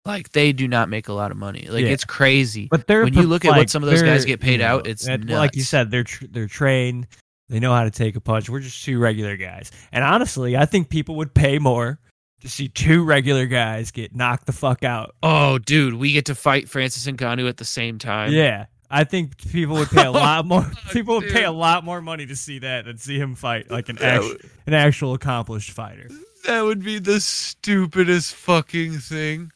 like 0.06 0.32
they 0.32 0.54
do 0.54 0.68
not 0.68 0.90
make 0.90 1.08
a 1.08 1.14
lot 1.14 1.30
of 1.30 1.38
money. 1.38 1.68
Like 1.70 1.84
Yeah. 1.84 1.92
it's 1.92 2.06
crazy. 2.06 2.68
But 2.72 2.88
they're 2.88 3.04
when 3.04 3.14
you 3.14 3.24
look 3.24 3.46
at 3.46 3.56
what 3.56 3.70
some 3.70 3.84
of 3.84 3.90
those 3.90 4.02
guys 4.02 4.26
get 4.26 4.40
paid 4.40 4.54
you 4.54 4.58
know, 4.60 4.78
out, 4.78 4.88
it's 4.88 5.08
like 5.08 5.56
you 5.56 5.62
said, 5.62 5.92
they're 5.92 6.06
tr- 6.06 6.26
they're 6.32 6.48
trained. 6.48 7.06
They 7.50 7.60
know 7.60 7.74
how 7.74 7.84
to 7.84 7.92
take 7.92 8.16
a 8.16 8.22
punch. 8.22 8.50
We're 8.50 8.62
just 8.62 8.84
two 8.84 8.98
regular 8.98 9.36
guys. 9.38 9.72
And 9.92 10.04
honestly, 10.04 10.56
I 10.56 10.66
think 10.66 10.90
people 10.90 11.16
would 11.18 11.34
pay 11.34 11.60
more 11.60 12.00
to 12.42 12.50
see 12.50 12.68
two 12.70 13.04
regular 13.04 13.46
guys 13.46 13.92
get 13.92 14.16
knocked 14.16 14.46
the 14.46 14.54
fuck 14.54 14.84
out. 14.84 15.16
Oh, 15.24 15.58
dude, 15.58 15.96
we 15.96 16.12
get 16.14 16.26
to 16.26 16.36
fight 16.36 16.70
Francis 16.70 17.08
and 17.08 17.18
Ngannou 17.18 17.48
at 17.50 17.58
the 17.58 17.66
same 17.66 18.00
time. 18.00 18.32
Yeah. 18.32 18.66
I 18.92 19.04
think 19.04 19.38
people 19.52 19.76
would 19.76 19.90
pay 19.90 20.06
a 20.06 20.12
lot 20.14 20.46
more. 20.46 20.66
People 20.92 21.20
would 21.20 21.30
pay 21.30 21.44
a 21.44 21.52
lot 21.52 21.84
more 21.84 22.02
money 22.02 22.26
to 22.26 22.36
see 22.36 22.60
that 22.60 22.86
than 22.86 22.98
see 22.98 23.20
him 23.20 23.36
fight 23.36 23.70
like 23.70 23.88
an 23.90 24.00
actual, 24.02 24.36
an 24.66 24.74
actual 24.74 25.14
accomplished 25.14 25.72
fighter. 25.72 26.10
That 26.48 26.62
would 26.62 26.84
be 26.84 26.98
the 26.98 27.20
stupidest 27.20 28.34
fucking 28.34 28.94
thing. 28.98 29.52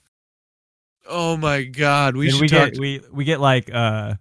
Oh 1.10 1.36
my 1.36 1.63
god, 1.63 2.15
we 2.15 2.28
and 2.28 2.34
should 2.36 2.41
we 2.41 2.48
talk. 2.48 2.72
get 2.74 2.80
we 2.80 3.02
we 3.12 3.24
get 3.26 3.39
like 3.39 3.74
uh 3.74 4.15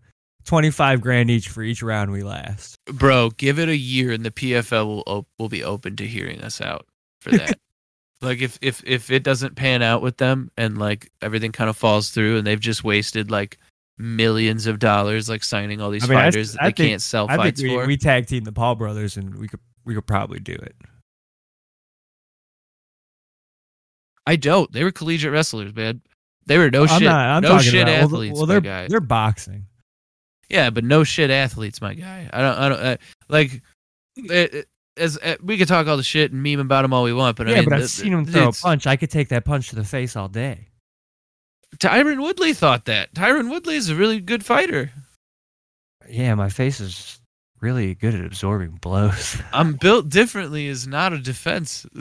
twenty 0.47 0.71
five 0.71 1.01
grand 1.03 1.31
each 1.31 1.49
for 1.49 1.63
each 1.63 1.83
round 1.83 2.11
we 2.11 2.23
last. 2.23 2.79
Bro, 2.87 3.31
give 3.37 3.59
it 3.59 3.69
a 3.69 3.77
year 3.77 4.13
and 4.13 4.25
the 4.25 4.31
PFL 4.31 4.87
will 4.87 5.03
op- 5.07 5.29
will 5.39 5.51
be 5.51 5.63
open 5.63 5.95
to 5.97 6.07
hearing 6.07 6.41
us 6.41 6.61
out 6.63 6.87
for 7.21 7.33
that. 7.33 7.59
like 8.23 8.41
if 8.41 8.59
if 8.63 8.83
if 8.87 9.11
it 9.11 9.23
doesn't 9.25 9.57
pan 9.57 9.83
out 9.83 10.01
with 10.03 10.17
them 10.17 10.51
and 10.57 10.79
like 10.79 11.11
everything 11.21 11.53
kind 11.53 11.69
of 11.69 11.77
falls 11.77 12.11
through 12.11 12.39
and 12.39 12.47
they've 12.47 12.61
just 12.61 12.85
wasted 12.85 13.31
like 13.31 13.59
millions 13.99 14.67
of 14.67 14.79
dollars 14.79 15.29
like 15.29 15.45
signing 15.45 15.81
all 15.81 15.91
these 15.91 16.05
I 16.05 16.07
mean, 16.09 16.19
I- 16.19 16.23
fighters 16.25 16.53
that 16.53 16.63
I 16.63 16.67
they 16.69 16.73
think- 16.73 16.91
can't 16.91 17.03
sell 17.03 17.27
I 17.29 17.37
think 17.51 17.59
we, 17.59 17.69
for. 17.69 17.87
we 17.87 17.97
tag 17.97 18.27
team 18.27 18.45
the 18.45 18.53
Paul 18.53 18.77
brothers 18.77 19.17
and 19.17 19.35
we 19.35 19.49
could 19.49 19.61
we 19.85 19.95
could 19.95 20.07
probably 20.07 20.39
do 20.41 20.53
it. 20.53 20.75
I 24.27 24.37
don't. 24.37 24.71
They 24.73 24.85
were 24.85 24.93
collegiate 24.93 25.33
wrestlers, 25.33 25.75
man. 25.75 26.01
They 26.47 26.59
were 26.59 26.71
no 26.71 26.83
I'm 26.83 26.89
shit. 26.89 27.03
not, 27.03 27.27
I'm 27.27 27.43
no 27.43 27.59
shit 27.59 27.83
about, 27.83 27.89
athletes, 27.95 28.39
Well, 28.39 28.47
my 28.47 28.61
they're 28.61 28.89
they're 28.89 29.01
boxing. 29.01 29.67
Yeah, 30.49 30.71
but 30.71 30.85
no 30.85 31.03
shit 31.03 31.31
athletes, 31.31 31.81
my 31.81 31.95
guy. 31.95 32.29
I 32.33 32.41
don't. 32.41 32.59
I 32.59 32.69
don't 32.69 32.81
uh, 32.81 32.97
like. 33.29 33.63
It- 34.17 34.69
as 34.97 35.19
uh, 35.19 35.37
we 35.43 35.57
could 35.59 35.69
talk 35.69 35.87
all 35.87 35.97
the 35.97 36.03
shit 36.03 36.33
and 36.33 36.43
meme 36.43 36.61
about 36.61 36.85
him 36.85 36.93
all 36.93 37.03
we 37.03 37.13
want, 37.13 37.37
but 37.37 37.49
yeah, 37.49 37.55
I 37.55 37.57
mean, 37.61 37.65
but 37.69 37.75
I've 37.75 37.83
the- 37.83 37.89
seen 37.89 38.13
him 38.13 38.27
throw 38.27 38.49
a 38.49 38.53
punch. 38.53 38.87
I 38.87 38.97
could 38.97 39.11
take 39.11 39.29
that 39.29 39.45
punch 39.45 39.69
to 39.71 39.77
the 39.77 39.85
face 39.85 40.17
all 40.17 40.29
day. 40.29 40.69
Tyron 41.79 42.21
Woodley 42.21 42.53
thought 42.53 42.85
that. 42.85 43.15
Tyron 43.15 43.49
Woodley 43.51 43.77
is 43.77 43.89
a 43.89 43.95
really 43.95 44.21
good 44.21 44.45
fighter. 44.45 44.91
Yeah, 46.09 46.35
my 46.35 46.51
face 46.51 46.81
is 46.81 47.19
really 47.61 47.95
good 47.95 48.15
at 48.15 48.25
absorbing 48.25 48.73
blows. 48.83 49.41
I'm 49.53 49.75
built 49.75 50.09
differently 50.09 50.67
is 50.67 50.87
not 50.87 51.13
a 51.13 51.19
defense. 51.19 51.87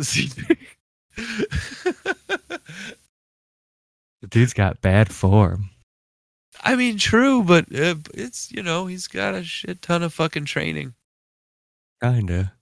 The 4.21 4.27
dude's 4.27 4.53
got 4.53 4.81
bad 4.81 5.11
form. 5.11 5.71
I 6.63 6.75
mean, 6.75 6.97
true, 6.97 7.43
but 7.43 7.65
uh, 7.73 7.95
it's 8.13 8.51
you 8.51 8.61
know 8.61 8.85
he's 8.85 9.07
got 9.07 9.33
a 9.33 9.43
shit 9.43 9.81
ton 9.81 10.03
of 10.03 10.13
fucking 10.13 10.45
training. 10.45 10.93
Kinda. 12.03 12.53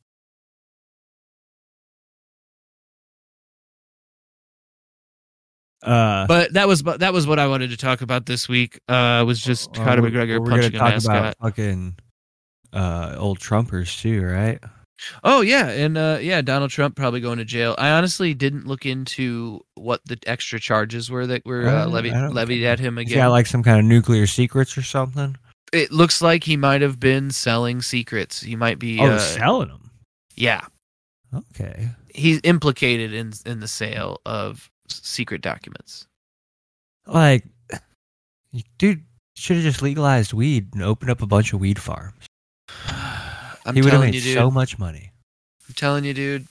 Uh, 5.83 6.27
But 6.27 6.53
that 6.53 6.67
was 6.67 6.83
that 6.83 7.13
was 7.13 7.25
what 7.27 7.39
I 7.39 7.47
wanted 7.47 7.69
to 7.71 7.77
talk 7.77 8.01
about 8.01 8.25
this 8.25 8.47
week. 8.49 8.79
Uh, 8.89 9.23
was 9.25 9.41
just 9.41 9.69
uh, 9.77 9.83
Conor 9.83 10.01
McGregor 10.03 10.39
we're 10.39 10.51
punching 10.51 10.75
a 10.75 10.77
gonna 10.77 10.79
talk 10.79 10.93
mascot. 10.93 11.17
about 11.17 11.35
fucking 11.41 11.95
uh, 12.73 13.15
old 13.17 13.39
Trumpers 13.39 13.99
too, 14.01 14.23
right? 14.25 14.59
Oh 15.23 15.39
yeah, 15.39 15.69
and 15.69 15.97
uh, 15.97 16.17
yeah, 16.21 16.41
Donald 16.41 16.71
Trump 16.71 16.97
probably 16.97 17.21
going 17.21 17.37
to 17.37 17.45
jail. 17.45 17.73
I 17.77 17.91
honestly 17.91 18.33
didn't 18.33 18.67
look 18.67 18.85
into 18.85 19.61
what 19.75 20.01
the 20.05 20.19
extra 20.27 20.59
charges 20.59 21.09
were 21.09 21.25
that 21.27 21.45
were 21.45 21.65
uh, 21.67 21.87
levied 21.87 22.13
levied 22.13 22.63
at 22.65 22.79
him 22.79 22.97
again. 22.97 23.15
got 23.17 23.29
like 23.31 23.47
some 23.47 23.63
kind 23.63 23.79
of 23.79 23.85
nuclear 23.85 24.27
secrets 24.27 24.77
or 24.77 24.81
something. 24.81 25.37
it 25.71 25.93
looks 25.93 26.21
like 26.21 26.43
he 26.43 26.57
might 26.57 26.81
have 26.81 26.99
been 26.99 27.31
selling 27.31 27.81
secrets. 27.81 28.41
He 28.41 28.57
might 28.57 28.77
be. 28.77 28.99
Oh, 28.99 29.11
uh, 29.11 29.19
selling 29.19 29.69
them. 29.69 29.89
yeah, 30.35 30.65
Okay. 31.33 31.91
he's 32.13 32.41
implicated 32.43 33.13
in 33.13 33.31
in 33.45 33.61
the 33.61 33.67
sale 33.69 34.19
of 34.25 34.69
secret 34.91 35.41
documents. 35.41 36.05
Like, 37.07 37.45
dude 38.77 39.03
should 39.35 39.55
have 39.57 39.63
just 39.63 39.81
legalized 39.81 40.33
weed 40.33 40.69
and 40.73 40.83
opened 40.83 41.11
up 41.11 41.21
a 41.21 41.27
bunch 41.27 41.53
of 41.53 41.59
weed 41.59 41.79
farms. 41.79 42.25
I'm 43.65 43.75
he 43.75 43.81
would 43.81 43.91
have 43.93 44.01
made 44.01 44.15
you, 44.15 44.21
dude. 44.21 44.33
so 44.35 44.49
much 44.51 44.77
money. 44.79 45.11
I'm 45.67 45.73
telling 45.75 46.03
you, 46.05 46.13
dude. 46.13 46.47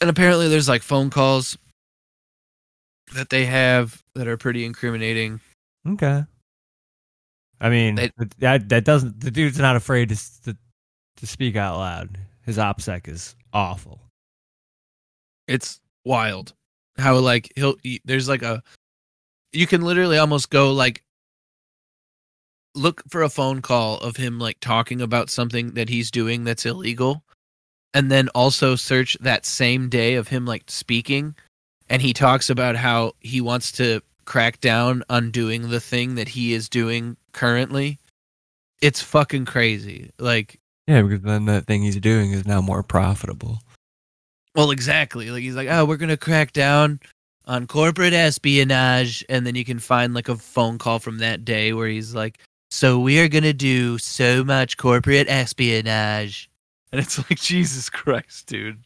And 0.00 0.10
apparently, 0.10 0.48
there's 0.48 0.68
like 0.68 0.82
phone 0.82 1.10
calls 1.10 1.56
that 3.14 3.30
they 3.30 3.46
have 3.46 4.02
that 4.14 4.28
are 4.28 4.36
pretty 4.36 4.64
incriminating. 4.64 5.40
Okay. 5.88 6.24
I 7.60 7.70
mean, 7.70 7.94
They- 7.94 8.10
that 8.38 8.68
that 8.68 8.84
doesn't. 8.84 9.20
The 9.20 9.30
dude's 9.30 9.58
not 9.58 9.76
afraid 9.76 10.10
to 10.10 10.42
to, 10.44 10.56
to 11.16 11.26
speak 11.26 11.56
out 11.56 11.78
loud. 11.78 12.18
His 12.42 12.58
opsec 12.58 13.08
is 13.08 13.34
awful. 13.52 14.00
It's 15.48 15.80
wild 16.04 16.52
how 16.98 17.16
like 17.18 17.52
he'll 17.56 17.76
there's 18.04 18.28
like 18.28 18.42
a 18.42 18.62
you 19.52 19.66
can 19.66 19.82
literally 19.82 20.18
almost 20.18 20.50
go 20.50 20.72
like 20.72 21.02
look 22.74 23.02
for 23.08 23.22
a 23.22 23.28
phone 23.28 23.62
call 23.62 23.98
of 23.98 24.16
him 24.16 24.38
like 24.38 24.58
talking 24.60 25.00
about 25.00 25.30
something 25.30 25.72
that 25.72 25.88
he's 25.88 26.10
doing 26.10 26.44
that's 26.44 26.66
illegal 26.66 27.22
and 27.94 28.10
then 28.10 28.28
also 28.30 28.76
search 28.76 29.16
that 29.20 29.46
same 29.46 29.88
day 29.88 30.14
of 30.14 30.28
him 30.28 30.44
like 30.44 30.64
speaking 30.68 31.34
and 31.88 32.02
he 32.02 32.12
talks 32.12 32.50
about 32.50 32.76
how 32.76 33.12
he 33.20 33.40
wants 33.40 33.72
to 33.72 34.00
crack 34.24 34.60
down 34.60 35.02
on 35.08 35.30
doing 35.30 35.70
the 35.70 35.80
thing 35.80 36.16
that 36.16 36.28
he 36.28 36.52
is 36.52 36.68
doing 36.68 37.16
currently 37.32 37.98
it's 38.82 39.00
fucking 39.00 39.44
crazy 39.44 40.10
like 40.18 40.60
Yeah, 40.86 41.02
because 41.02 41.22
then 41.22 41.46
the 41.46 41.60
thing 41.62 41.82
he's 41.82 41.98
doing 41.98 42.32
is 42.32 42.46
now 42.46 42.60
more 42.60 42.82
profitable. 42.82 43.60
Well, 44.56 44.70
exactly. 44.70 45.30
Like 45.30 45.42
he's 45.42 45.54
like, 45.54 45.68
oh, 45.70 45.84
we're 45.84 45.98
gonna 45.98 46.16
crack 46.16 46.52
down 46.52 46.98
on 47.44 47.66
corporate 47.66 48.14
espionage, 48.14 49.24
and 49.28 49.46
then 49.46 49.54
you 49.54 49.64
can 49.64 49.78
find 49.78 50.14
like 50.14 50.30
a 50.30 50.36
phone 50.36 50.78
call 50.78 50.98
from 50.98 51.18
that 51.18 51.44
day 51.44 51.74
where 51.74 51.88
he's 51.88 52.14
like, 52.14 52.38
so 52.70 52.98
we 52.98 53.20
are 53.20 53.28
gonna 53.28 53.52
do 53.52 53.98
so 53.98 54.42
much 54.42 54.78
corporate 54.78 55.28
espionage, 55.28 56.50
and 56.90 57.00
it's 57.00 57.18
like, 57.18 57.38
Jesus 57.40 57.90
Christ, 57.90 58.46
dude. 58.46 58.82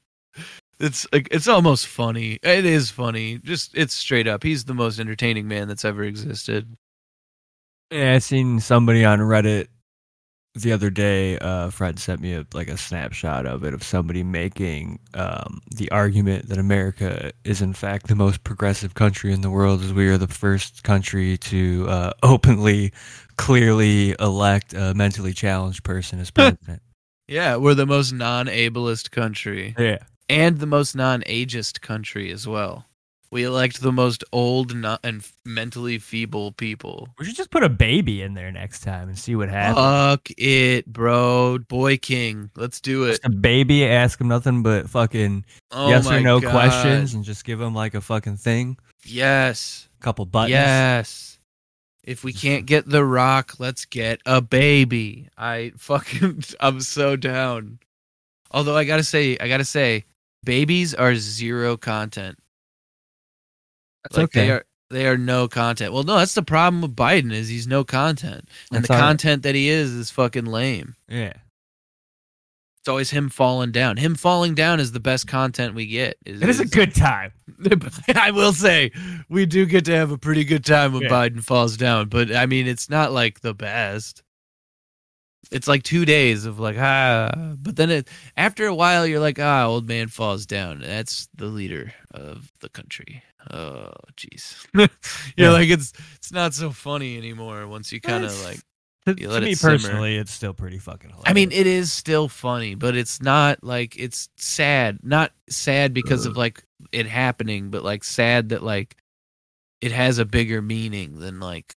It's 0.80 1.06
like 1.12 1.28
it's 1.30 1.46
almost 1.46 1.86
funny. 1.86 2.38
It 2.42 2.64
is 2.64 2.90
funny. 2.90 3.38
Just 3.38 3.76
it's 3.76 3.94
straight 3.94 4.26
up. 4.26 4.42
He's 4.42 4.64
the 4.64 4.74
most 4.74 4.98
entertaining 4.98 5.46
man 5.46 5.68
that's 5.68 5.84
ever 5.84 6.02
existed. 6.02 6.76
Yeah, 7.90 8.14
I 8.14 8.18
seen 8.18 8.60
somebody 8.60 9.04
on 9.04 9.18
Reddit 9.18 9.68
the 10.54 10.72
other 10.72 10.90
day. 10.90 11.38
Uh, 11.38 11.70
Fred 11.70 11.98
sent 11.98 12.20
me 12.20 12.34
a, 12.34 12.46
like 12.52 12.68
a 12.68 12.76
snapshot 12.76 13.46
of 13.46 13.64
it 13.64 13.74
of 13.74 13.82
somebody 13.82 14.22
making 14.22 14.98
um, 15.14 15.60
the 15.74 15.90
argument 15.90 16.48
that 16.48 16.58
America 16.58 17.32
is 17.44 17.62
in 17.62 17.72
fact 17.72 18.08
the 18.08 18.16
most 18.16 18.44
progressive 18.44 18.94
country 18.94 19.32
in 19.32 19.40
the 19.40 19.50
world, 19.50 19.82
as 19.82 19.92
we 19.92 20.08
are 20.08 20.18
the 20.18 20.28
first 20.28 20.82
country 20.82 21.38
to 21.38 21.86
uh, 21.88 22.12
openly, 22.22 22.92
clearly 23.36 24.14
elect 24.18 24.74
a 24.74 24.94
mentally 24.94 25.32
challenged 25.32 25.84
person 25.84 26.20
as 26.20 26.30
president. 26.30 26.82
Yeah, 27.28 27.56
we're 27.56 27.74
the 27.74 27.86
most 27.86 28.12
non-ableist 28.12 29.12
country 29.12 29.74
yeah, 29.78 29.98
and 30.28 30.58
the 30.58 30.66
most 30.66 30.96
non-ageist 30.96 31.80
country 31.80 32.32
as 32.32 32.46
well. 32.46 32.86
We 33.32 33.44
elect 33.44 33.80
the 33.80 33.92
most 33.92 34.24
old 34.32 34.72
and 34.72 35.24
mentally 35.44 35.98
feeble 35.98 36.50
people. 36.50 37.08
we 37.16 37.24
should 37.24 37.36
just 37.36 37.50
put 37.52 37.62
a 37.62 37.68
baby 37.68 38.22
in 38.22 38.34
there 38.34 38.50
next 38.50 38.80
time 38.80 39.08
and 39.08 39.16
see 39.16 39.36
what 39.36 39.48
happens. 39.48 39.76
Fuck 39.76 40.28
it, 40.36 40.86
bro. 40.86 41.58
Boy 41.68 41.96
King. 41.96 42.50
Let's 42.56 42.80
do 42.80 43.04
it. 43.04 43.10
Just 43.10 43.24
a 43.26 43.30
baby, 43.30 43.86
ask 43.86 44.20
him 44.20 44.26
nothing 44.26 44.64
but 44.64 44.90
fucking 44.90 45.44
Oh 45.70 45.88
yes 45.88 46.10
or 46.10 46.20
no 46.20 46.40
God. 46.40 46.50
questions, 46.50 47.14
and 47.14 47.22
just 47.22 47.44
give 47.44 47.60
him 47.60 47.72
like 47.72 47.94
a 47.94 48.00
fucking 48.00 48.36
thing, 48.38 48.76
Yes. 49.04 49.88
a 50.00 50.02
couple 50.02 50.24
buttons. 50.26 50.50
Yes. 50.50 51.38
If 52.02 52.24
we 52.24 52.32
can't 52.32 52.66
get 52.66 52.88
the 52.88 53.04
rock, 53.04 53.60
let's 53.60 53.84
get 53.84 54.20
a 54.26 54.40
baby. 54.40 55.28
I 55.38 55.70
fucking 55.76 56.42
I'm 56.60 56.80
so 56.80 57.14
down. 57.14 57.78
Although 58.50 58.76
I 58.76 58.82
gotta 58.82 59.04
say, 59.04 59.36
I 59.38 59.46
gotta 59.46 59.64
say, 59.64 60.04
babies 60.42 60.94
are 60.94 61.14
zero 61.14 61.76
content. 61.76 62.38
That's 64.04 64.16
like 64.16 64.24
okay. 64.24 64.40
they 64.46 64.50
are 64.50 64.64
they 64.90 65.06
are 65.06 65.16
no 65.16 65.46
content. 65.48 65.92
Well, 65.92 66.02
no, 66.02 66.18
that's 66.18 66.34
the 66.34 66.42
problem 66.42 66.82
with 66.82 66.96
Biden 66.96 67.32
is 67.32 67.48
he's 67.48 67.66
no 67.68 67.84
content. 67.84 68.48
And 68.72 68.78
That's 68.82 68.88
the 68.88 68.94
right. 68.94 69.00
content 69.00 69.44
that 69.44 69.54
he 69.54 69.68
is 69.68 69.92
is 69.92 70.10
fucking 70.10 70.46
lame. 70.46 70.96
Yeah. 71.08 71.34
It's 72.80 72.88
always 72.88 73.10
him 73.10 73.28
falling 73.28 73.72
down. 73.72 73.98
Him 73.98 74.14
falling 74.14 74.54
down 74.54 74.80
is 74.80 74.90
the 74.92 75.00
best 75.00 75.26
content 75.28 75.74
we 75.74 75.86
get. 75.86 76.16
It 76.24 76.42
is 76.42 76.60
a 76.60 76.64
good 76.64 76.94
time. 76.94 77.30
I 78.14 78.30
will 78.30 78.54
say 78.54 78.90
we 79.28 79.44
do 79.46 79.66
get 79.66 79.84
to 79.84 79.94
have 79.94 80.10
a 80.10 80.18
pretty 80.18 80.44
good 80.44 80.64
time 80.64 80.94
when 80.94 81.02
Yeah. 81.02 81.10
Biden 81.10 81.44
falls 81.44 81.76
down, 81.76 82.08
but 82.08 82.34
I 82.34 82.46
mean 82.46 82.66
it's 82.66 82.88
not 82.88 83.12
like 83.12 83.40
the 83.40 83.54
best. 83.54 84.22
It's 85.50 85.66
like 85.66 85.82
two 85.82 86.04
days 86.04 86.44
of 86.44 86.60
like 86.60 86.76
ah, 86.78 87.54
but 87.60 87.76
then 87.76 87.90
it 87.90 88.08
after 88.36 88.66
a 88.66 88.74
while 88.74 89.06
you're 89.06 89.20
like 89.20 89.38
ah, 89.40 89.64
old 89.66 89.88
man 89.88 90.08
falls 90.08 90.46
down. 90.46 90.80
That's 90.80 91.28
the 91.34 91.46
leader 91.46 91.92
of 92.12 92.52
the 92.60 92.68
country. 92.68 93.22
Oh 93.50 93.90
jeez, 94.16 94.64
you're 94.74 94.88
Yeah. 95.36 95.50
like 95.50 95.70
it's 95.70 95.92
it's 96.16 96.30
not 96.32 96.52
so 96.54 96.70
funny 96.70 97.16
anymore 97.16 97.66
once 97.66 97.90
you 97.90 98.00
kind 98.00 98.24
of 98.24 98.44
like 98.44 98.60
To, 99.06 99.14
to 99.14 99.28
let 99.30 99.42
me 99.42 99.52
it 99.52 99.60
personally, 99.60 100.16
it's 100.16 100.30
still 100.30 100.52
pretty 100.52 100.78
fucking 100.78 101.08
hilarious. 101.10 101.26
I 101.30 101.32
mean, 101.32 101.50
it 101.52 101.66
is 101.66 101.90
still 101.90 102.28
funny, 102.28 102.74
but 102.74 102.94
it's 102.94 103.22
not 103.22 103.64
like 103.64 103.98
it's 103.98 104.28
sad. 104.36 104.98
Not 105.02 105.32
sad 105.48 105.94
because 105.94 106.26
of 106.26 106.36
like 106.36 106.62
it 106.92 107.06
happening, 107.06 107.70
but 107.70 107.82
like 107.82 108.04
sad 108.04 108.50
that 108.50 108.62
like 108.62 108.96
it 109.80 109.90
has 109.92 110.18
a 110.18 110.26
bigger 110.26 110.60
meaning 110.60 111.18
than 111.18 111.40
like 111.40 111.74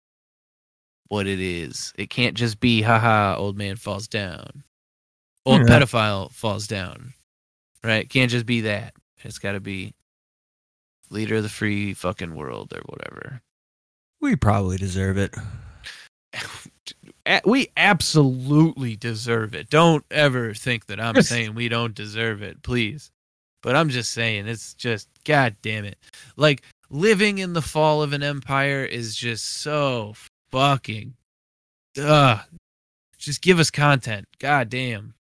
what 1.13 1.27
it 1.27 1.41
is. 1.41 1.93
It 1.99 2.09
can't 2.09 2.35
just 2.35 2.59
be 2.59 2.81
haha, 2.81 3.37
old 3.37 3.55
man 3.59 3.77
falls 3.77 4.09
down. 4.09 4.65
Old 5.45 5.61
Yeah. 5.61 5.67
pedophile 5.67 6.33
falls 6.33 6.67
down. 6.67 7.13
Right? 7.85 8.09
Can't 8.09 8.31
just 8.31 8.47
be 8.47 8.63
that. 8.63 8.95
It's 9.23 9.39
got 9.39 9.53
to 9.53 9.61
be 9.61 9.93
leader 11.11 11.37
of 11.37 11.43
the 11.43 11.51
free 11.51 11.93
fucking 11.93 12.35
world 12.35 12.73
or 12.75 12.81
whatever. 12.87 13.43
we 14.23 14.37
probably 14.37 14.79
deserve 14.79 15.19
it. 15.19 15.35
We 17.45 17.69
absolutely 17.77 18.97
deserve 18.97 19.55
it. 19.55 19.71
Don't 19.71 20.05
ever 20.11 20.55
think 20.55 20.87
that 20.87 20.99
I'm 21.01 21.23
saying 21.23 21.55
we 21.55 21.69
don't 21.69 21.95
deserve 21.95 22.43
it, 22.43 22.63
please. 22.63 23.11
But 23.63 23.77
I'm 23.77 23.91
just 23.91 24.13
saying 24.13 24.49
it's 24.49 24.75
just 24.75 25.09
god 25.25 25.55
damn 25.63 25.85
it. 25.85 25.99
Like 26.37 26.63
living 26.91 27.39
in 27.39 27.53
the 27.53 27.63
fall 27.63 28.03
of 28.03 28.13
an 28.13 28.23
empire 28.25 28.85
is 28.85 29.15
just 29.15 29.45
so 29.61 30.15
fucking 30.53 31.15
uh 32.01 32.43
just 33.19 33.41
give 33.43 33.59
us 33.59 33.71
content. 33.71 34.27
God 34.41 34.69
damn. 34.69 35.15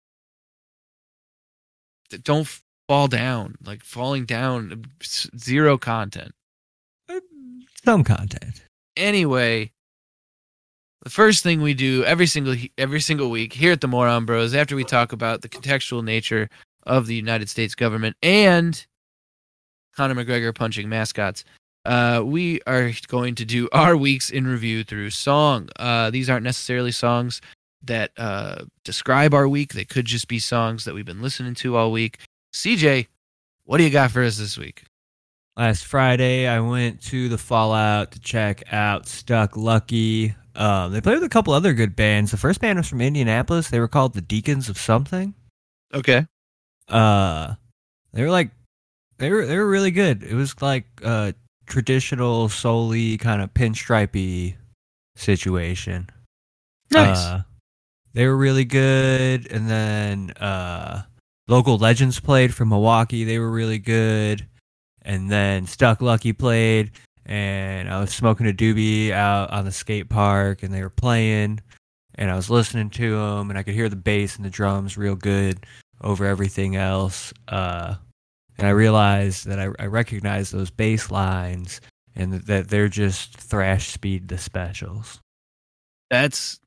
Don't 2.23 2.49
fall 2.89 3.09
down. 3.09 3.57
Like 3.65 3.83
falling 3.83 4.25
down 4.25 4.85
zero 5.37 5.77
content 5.79 6.33
Some 7.85 8.05
content. 8.05 8.63
anyway, 8.97 9.73
the 11.03 11.11
first 11.11 11.43
thing 11.43 11.61
we 11.61 11.75
do 11.75 12.05
every 12.05 12.27
single 12.27 12.57
every 12.77 13.01
single 13.01 13.31
week 13.31 13.53
here 13.53 13.73
at 13.73 13.81
the 13.81 13.89
Moron 13.89 14.25
Bros, 14.25 14.55
after 14.55 14.75
we 14.77 14.85
talk 14.85 15.13
about 15.13 15.43
the 15.43 15.49
contextual 15.49 16.03
nature 16.03 16.49
of 16.85 17.07
the 17.07 17.15
United 17.15 17.49
States 17.49 17.75
government 17.75 18.17
and 18.23 18.87
Conor 19.95 20.15
McGregor 20.15 20.55
punching 20.55 20.89
mascots, 20.89 21.45
uh, 21.89 22.23
we 22.23 22.61
are 22.67 22.93
going 23.07 23.35
to 23.37 23.47
do 23.47 23.67
our 23.73 23.97
weeks 23.97 24.29
in 24.29 24.47
review 24.47 24.85
through 24.85 25.09
song. 25.09 25.71
Uh, 25.77 26.11
these 26.11 26.29
aren't 26.29 26.45
necessarily 26.45 26.93
songs 26.93 27.41
that 27.83 28.11
uh, 28.19 28.67
describe 28.85 29.33
our 29.33 29.49
week; 29.49 29.73
they 29.73 29.87
could 29.87 30.05
just 30.05 30.29
be 30.29 30.39
songs 30.39 30.85
that 30.85 30.95
we've 30.95 31.07
been 31.07 31.23
listening 31.23 31.55
to 31.55 31.77
all 31.77 31.91
week. 31.91 32.19
CJ, 32.53 33.07
what 33.65 33.79
do 33.79 33.85
you 33.85 33.91
got 33.91 34.11
for 34.11 34.23
us 34.23 34.37
this 34.37 34.59
week? 34.59 34.85
Last 35.57 35.87
Friday, 35.87 36.47
I 36.47 36.61
went 36.61 37.01
to 37.05 37.31
the 37.31 37.39
Fallout 37.39 38.13
to 38.13 38.21
check 38.21 38.71
out 38.71 39.09
Stuck 39.09 39.57
Lucky. 39.57 40.35
Um, 40.55 40.93
they 40.93 41.01
played 41.01 41.15
with 41.15 41.25
a 41.25 41.31
couple 41.31 41.55
other 41.55 41.73
good 41.73 41.97
bands. 41.97 42.33
The 42.33 42.37
first 42.37 42.61
band 42.61 42.79
was 42.79 42.87
from 42.87 43.01
Indianapolis. 43.01 43.71
They 43.71 43.81
were 43.81 43.89
called 43.89 44.13
the 44.13 44.21
Deacons 44.21 44.69
of 44.69 44.77
Something. 44.77 45.33
Okay. 45.95 46.27
Uh, 46.87 47.55
they 48.13 48.23
were 48.23 48.31
like, 48.31 48.51
they 49.17 49.31
were 49.31 49.47
they 49.47 49.57
were 49.57 49.69
really 49.69 49.91
good. 49.91 50.23
It 50.23 50.35
was 50.35 50.61
like 50.61 50.85
uh 51.03 51.33
traditional, 51.69 52.49
solely 52.49 53.19
kind 53.19 53.43
of 53.43 53.55
pinstripey 53.55 54.57
situation. 55.17 56.11
Nice. 56.91 57.19
Uh, 57.19 57.43
they 58.15 58.27
were 58.27 58.37
really 58.37 58.65
good. 58.65 59.51
And 59.51 59.69
then 59.69 60.31
uh, 60.33 61.03
local 61.47 61.79
legends 61.79 62.21
played 62.21 62.55
from 62.55 62.71
Milwaukee. 62.71 63.25
They 63.25 63.39
were 63.39 63.51
really 63.51 63.79
good. 63.79 64.47
And 65.03 65.31
then 65.31 65.67
Stuck 65.67 66.03
Lucky 66.03 66.35
played, 66.35 66.91
and 67.25 67.89
I 67.89 67.99
was 67.99 68.13
smoking 68.13 68.47
a 68.47 68.53
doobie 68.53 69.11
out 69.11 69.51
on 69.51 69.65
the 69.65 69.73
skate 69.73 70.11
park, 70.11 70.63
and 70.63 70.75
they 70.75 70.83
were 70.83 70.91
playing, 70.91 71.61
and 72.15 72.31
I 72.31 72.37
was 72.37 72.51
listening 72.51 72.91
to 72.91 73.17
them, 73.17 73.49
and 73.49 73.59
I 73.59 73.63
could 73.63 73.73
hear 73.73 73.89
the 73.89 73.97
bass 73.97 74.37
and 74.37 74.45
the 74.45 74.51
drums 74.51 74.99
real 74.99 75.15
good 75.15 75.65
over 76.03 76.27
everything 76.27 76.77
else. 76.77 77.33
Uh, 77.47 77.95
and 78.59 78.67
I 78.67 78.71
realized 78.71 79.47
that 79.47 79.59
I, 79.59 79.69
I 79.79 79.87
recognized 79.87 80.53
those 80.53 80.71
bass 80.71 81.11
lines, 81.11 81.81
and 82.17 82.33
that, 82.33 82.47
that 82.47 82.69
they're 82.69 82.89
just 82.89 83.37
thrash 83.37 83.89
speed 83.93 84.29
the 84.29 84.39
specials. 84.39 85.21
that's 86.11 86.59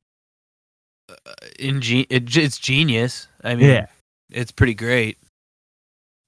uh, 1.09 1.15
ingen- 1.59 2.05
it, 2.09 2.35
it's 2.37 2.57
genius. 2.57 3.27
I 3.43 3.55
mean, 3.55 3.69
Yeah. 3.69 3.87
it's 4.29 4.51
pretty 4.51 4.73
great. 4.75 5.17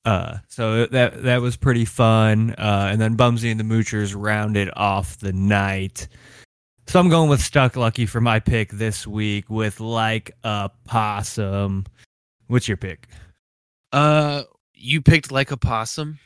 Uh, 0.06 0.40
so 0.50 0.86
that 0.88 1.24
that 1.24 1.42
was 1.42 1.56
pretty 1.56 1.86
fun. 1.86 2.52
Uh, 2.58 2.90
and 2.92 3.00
then 3.00 3.16
Bumsy 3.16 3.50
and 3.50 3.58
the 3.60 3.64
Moochers 3.64 4.14
rounded 4.18 4.70
off 4.76 5.18
the 5.20 5.32
night. 5.32 6.10
So 6.88 7.00
I'm 7.00 7.08
going 7.08 7.30
with 7.30 7.40
Stuck 7.42 7.78
Lucky 7.78 8.06
for 8.06 8.20
my 8.20 8.42
pick 8.42 8.70
this 8.72 9.08
week 9.08 9.50
with 9.50 9.80
like 9.80 10.32
a 10.44 10.70
possum. 10.84 11.86
What's 12.48 12.68
your 12.68 12.76
pick? 12.76 13.08
Uh, 13.94 14.44
you 14.84 15.02
picked 15.02 15.32
like 15.32 15.52
a 15.52 15.58
possum. 15.58 16.20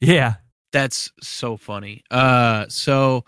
Yeah. 0.00 0.34
That's 0.72 1.10
so 1.22 1.56
funny. 1.56 2.02
Uh, 2.10 2.66
so 2.68 3.24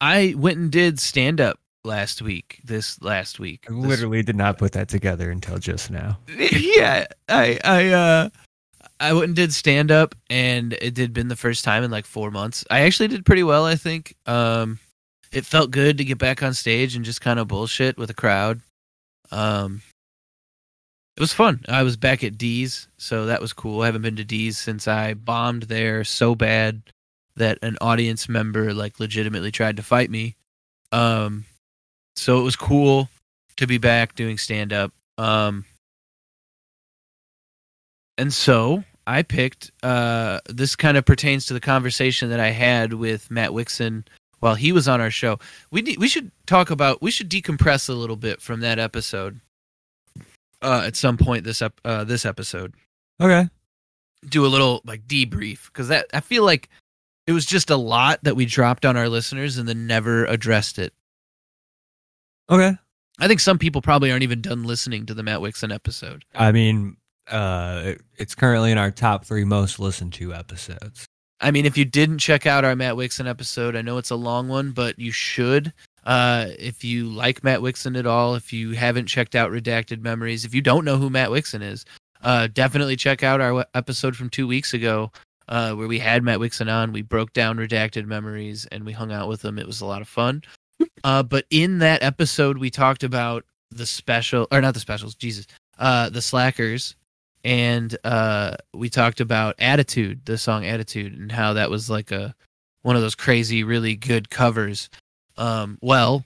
I 0.00 0.34
went 0.36 0.58
and 0.58 0.70
did 0.72 0.98
stand 0.98 1.40
up 1.40 1.58
last 1.84 2.22
week. 2.22 2.60
This 2.64 3.00
last 3.02 3.38
week, 3.38 3.66
I 3.68 3.74
This- 3.74 3.84
literally 3.84 4.22
did 4.22 4.36
not 4.36 4.58
put 4.58 4.72
that 4.72 4.88
together 4.88 5.30
until 5.30 5.58
just 5.58 5.90
now. 5.90 6.18
yeah, 6.36 7.06
I 7.28 7.58
I 7.62 7.88
uh 7.90 8.28
I 8.98 9.12
went 9.12 9.26
and 9.26 9.36
did 9.36 9.52
stand 9.52 9.90
up 9.90 10.14
and 10.30 10.72
it 10.72 10.96
had 10.96 11.12
been 11.12 11.28
the 11.28 11.36
first 11.36 11.64
time 11.64 11.84
in 11.84 11.90
like 11.90 12.06
4 12.06 12.30
months. 12.30 12.64
I 12.70 12.80
actually 12.80 13.08
did 13.08 13.26
pretty 13.26 13.42
well, 13.42 13.66
I 13.66 13.76
think. 13.76 14.16
Um 14.26 14.78
it 15.32 15.44
felt 15.44 15.70
good 15.70 15.98
to 15.98 16.04
get 16.04 16.16
back 16.18 16.42
on 16.42 16.54
stage 16.54 16.96
and 16.96 17.04
just 17.04 17.20
kind 17.20 17.38
of 17.38 17.46
bullshit 17.48 17.98
with 17.98 18.08
a 18.10 18.14
crowd. 18.14 18.62
Um 19.30 19.82
it 21.16 21.20
was 21.20 21.32
fun. 21.32 21.64
I 21.66 21.82
was 21.82 21.96
back 21.96 22.22
at 22.22 22.36
D's, 22.36 22.88
so 22.98 23.26
that 23.26 23.40
was 23.40 23.54
cool. 23.54 23.80
I 23.80 23.86
haven't 23.86 24.02
been 24.02 24.16
to 24.16 24.24
D's 24.24 24.58
since 24.58 24.86
I 24.86 25.14
bombed 25.14 25.64
there 25.64 26.04
so 26.04 26.34
bad 26.34 26.82
that 27.36 27.58
an 27.62 27.78
audience 27.80 28.28
member 28.28 28.74
like 28.74 29.00
legitimately 29.00 29.50
tried 29.50 29.76
to 29.76 29.82
fight 29.82 30.10
me. 30.10 30.36
Um 30.92 31.44
so 32.16 32.38
it 32.40 32.42
was 32.42 32.56
cool 32.56 33.08
to 33.56 33.66
be 33.66 33.78
back 33.78 34.14
doing 34.14 34.38
stand 34.38 34.72
up. 34.72 34.92
Um 35.18 35.64
and 38.18 38.32
so 38.32 38.84
I 39.06 39.22
picked 39.22 39.70
uh 39.82 40.40
this 40.48 40.76
kind 40.76 40.96
of 40.96 41.04
pertains 41.04 41.46
to 41.46 41.54
the 41.54 41.60
conversation 41.60 42.30
that 42.30 42.40
I 42.40 42.50
had 42.50 42.92
with 42.92 43.30
Matt 43.30 43.50
Wixon 43.50 44.06
while 44.40 44.54
he 44.54 44.72
was 44.72 44.88
on 44.88 45.00
our 45.00 45.10
show. 45.10 45.38
We 45.70 45.96
we 45.98 46.08
should 46.08 46.30
talk 46.46 46.70
about 46.70 47.00
we 47.02 47.10
should 47.10 47.30
decompress 47.30 47.88
a 47.88 47.94
little 47.94 48.16
bit 48.16 48.40
from 48.40 48.60
that 48.60 48.78
episode 48.78 49.40
uh 50.62 50.82
at 50.86 50.96
some 50.96 51.16
point 51.16 51.44
this 51.44 51.62
ep- 51.62 51.80
uh 51.84 52.04
this 52.04 52.24
episode. 52.24 52.74
Okay. 53.20 53.48
Do 54.28 54.44
a 54.44 54.48
little 54.48 54.80
like 54.84 55.06
debrief 55.06 55.72
cuz 55.72 55.88
that 55.88 56.06
I 56.12 56.20
feel 56.20 56.44
like 56.44 56.68
it 57.26 57.32
was 57.32 57.46
just 57.46 57.70
a 57.70 57.76
lot 57.76 58.20
that 58.22 58.36
we 58.36 58.46
dropped 58.46 58.84
on 58.84 58.96
our 58.96 59.08
listeners 59.08 59.58
and 59.58 59.68
then 59.68 59.86
never 59.86 60.24
addressed 60.26 60.78
it. 60.78 60.92
Okay. 62.48 62.76
I 63.18 63.28
think 63.28 63.40
some 63.40 63.58
people 63.58 63.82
probably 63.82 64.10
aren't 64.10 64.22
even 64.22 64.40
done 64.40 64.64
listening 64.64 65.06
to 65.06 65.14
the 65.14 65.22
Matt 65.22 65.40
Wixon 65.40 65.74
episode. 65.74 66.24
I 66.34 66.52
mean, 66.52 66.96
uh, 67.28 67.94
it's 68.16 68.34
currently 68.34 68.70
in 68.70 68.78
our 68.78 68.90
top 68.90 69.24
three 69.24 69.44
most 69.44 69.78
listened 69.78 70.12
to 70.14 70.34
episodes. 70.34 71.06
I 71.40 71.50
mean, 71.50 71.66
if 71.66 71.76
you 71.76 71.84
didn't 71.84 72.18
check 72.18 72.46
out 72.46 72.64
our 72.64 72.76
Matt 72.76 72.94
Wixon 72.94 73.26
episode, 73.26 73.76
I 73.76 73.82
know 73.82 73.98
it's 73.98 74.10
a 74.10 74.16
long 74.16 74.48
one, 74.48 74.70
but 74.70 74.98
you 74.98 75.12
should. 75.12 75.72
Uh, 76.06 76.46
if 76.58 76.84
you 76.84 77.08
like 77.08 77.44
Matt 77.44 77.60
Wixon 77.60 77.98
at 77.98 78.06
all, 78.06 78.34
if 78.34 78.52
you 78.52 78.72
haven't 78.72 79.06
checked 79.06 79.34
out 79.34 79.50
Redacted 79.50 80.00
Memories, 80.00 80.44
if 80.44 80.54
you 80.54 80.62
don't 80.62 80.84
know 80.84 80.96
who 80.96 81.10
Matt 81.10 81.30
Wixon 81.30 81.62
is, 81.62 81.84
uh, 82.22 82.48
definitely 82.52 82.96
check 82.96 83.22
out 83.22 83.40
our 83.40 83.66
episode 83.74 84.16
from 84.16 84.30
two 84.30 84.46
weeks 84.46 84.72
ago 84.72 85.10
uh, 85.48 85.72
where 85.74 85.88
we 85.88 85.98
had 85.98 86.22
Matt 86.22 86.38
Wixon 86.38 86.72
on. 86.72 86.92
We 86.92 87.02
broke 87.02 87.32
down 87.32 87.58
Redacted 87.58 88.06
Memories 88.06 88.66
and 88.72 88.86
we 88.86 88.92
hung 88.92 89.12
out 89.12 89.28
with 89.28 89.44
him. 89.44 89.58
It 89.58 89.66
was 89.66 89.80
a 89.80 89.86
lot 89.86 90.00
of 90.00 90.08
fun. 90.08 90.42
Uh, 91.04 91.22
but 91.22 91.46
in 91.50 91.78
that 91.78 92.02
episode, 92.02 92.58
we 92.58 92.70
talked 92.70 93.02
about 93.02 93.44
the 93.70 93.86
special, 93.86 94.46
or 94.50 94.60
not 94.60 94.74
the 94.74 94.80
specials, 94.80 95.14
Jesus, 95.14 95.46
uh, 95.78 96.08
the 96.08 96.22
Slackers 96.22 96.94
and 97.46 97.96
uh, 98.02 98.56
we 98.74 98.90
talked 98.90 99.20
about 99.20 99.54
attitude 99.60 100.20
the 100.24 100.36
song 100.36 100.66
attitude 100.66 101.16
and 101.16 101.30
how 101.30 101.52
that 101.52 101.70
was 101.70 101.88
like 101.88 102.10
a 102.10 102.34
one 102.82 102.96
of 102.96 103.02
those 103.02 103.14
crazy 103.14 103.62
really 103.62 103.94
good 103.94 104.28
covers 104.30 104.90
um, 105.38 105.78
well 105.82 106.24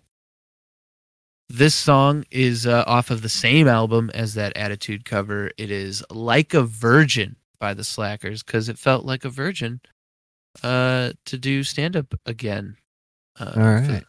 this 1.48 1.74
song 1.74 2.24
is 2.30 2.66
uh, 2.66 2.84
off 2.86 3.10
of 3.10 3.22
the 3.22 3.28
same 3.28 3.66
album 3.66 4.10
as 4.14 4.34
that 4.34 4.56
attitude 4.56 5.04
cover 5.04 5.50
it 5.58 5.70
is 5.70 6.02
like 6.10 6.54
a 6.54 6.62
virgin 6.62 7.36
by 7.58 7.74
the 7.74 7.84
slackers 7.84 8.42
because 8.42 8.68
it 8.68 8.78
felt 8.78 9.04
like 9.04 9.24
a 9.24 9.28
virgin 9.30 9.80
uh, 10.62 11.10
to 11.24 11.38
do 11.38 11.62
stand 11.64 11.96
up 11.96 12.14
again 12.26 12.76
uh, 13.38 13.52
All 13.56 13.62
right. 13.62 13.84
for 13.86 13.92
the- 13.92 14.04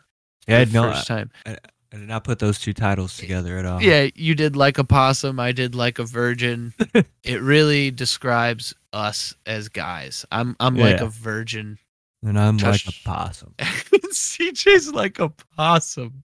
Yeah, 0.47 0.63
the 0.65 0.71
no, 0.73 0.83
first 0.91 1.09
I, 1.09 1.15
time 1.15 1.31
I 1.45 1.97
did 1.97 2.07
not 2.07 2.23
put 2.23 2.39
those 2.39 2.57
two 2.59 2.73
titles 2.73 3.17
together 3.17 3.57
at 3.57 3.65
all. 3.65 3.81
yeah, 3.81 4.07
you 4.15 4.33
did 4.33 4.55
like 4.55 4.77
a 4.77 4.83
possum. 4.85 5.41
I 5.41 5.51
did 5.51 5.75
like 5.75 5.99
a 5.99 6.05
virgin. 6.05 6.73
it 7.23 7.41
really 7.41 7.91
describes 7.91 8.73
us 8.93 9.35
as 9.45 9.67
guys. 9.67 10.25
I'm 10.31 10.55
I'm 10.61 10.77
like 10.77 11.01
a 11.01 11.07
virgin. 11.07 11.77
And 12.23 12.39
I'm 12.39 12.57
like 12.57 12.85
a 12.87 12.93
possum. 13.03 13.55
CJ's 13.59 14.93
like 14.93 15.19
a 15.19 15.33
possum. 15.57 16.23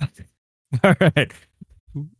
All 0.84 0.94
right. 1.00 1.32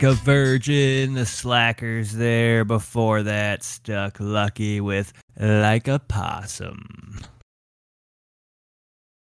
Like 0.00 0.12
a 0.12 0.22
virgin. 0.22 1.12
The 1.12 1.26
slackers 1.26 2.12
there 2.12 2.64
before 2.64 3.22
that 3.24 3.62
stuck 3.62 4.18
lucky 4.18 4.80
with 4.80 5.12
like 5.38 5.88
a 5.88 5.98
possum. 5.98 7.20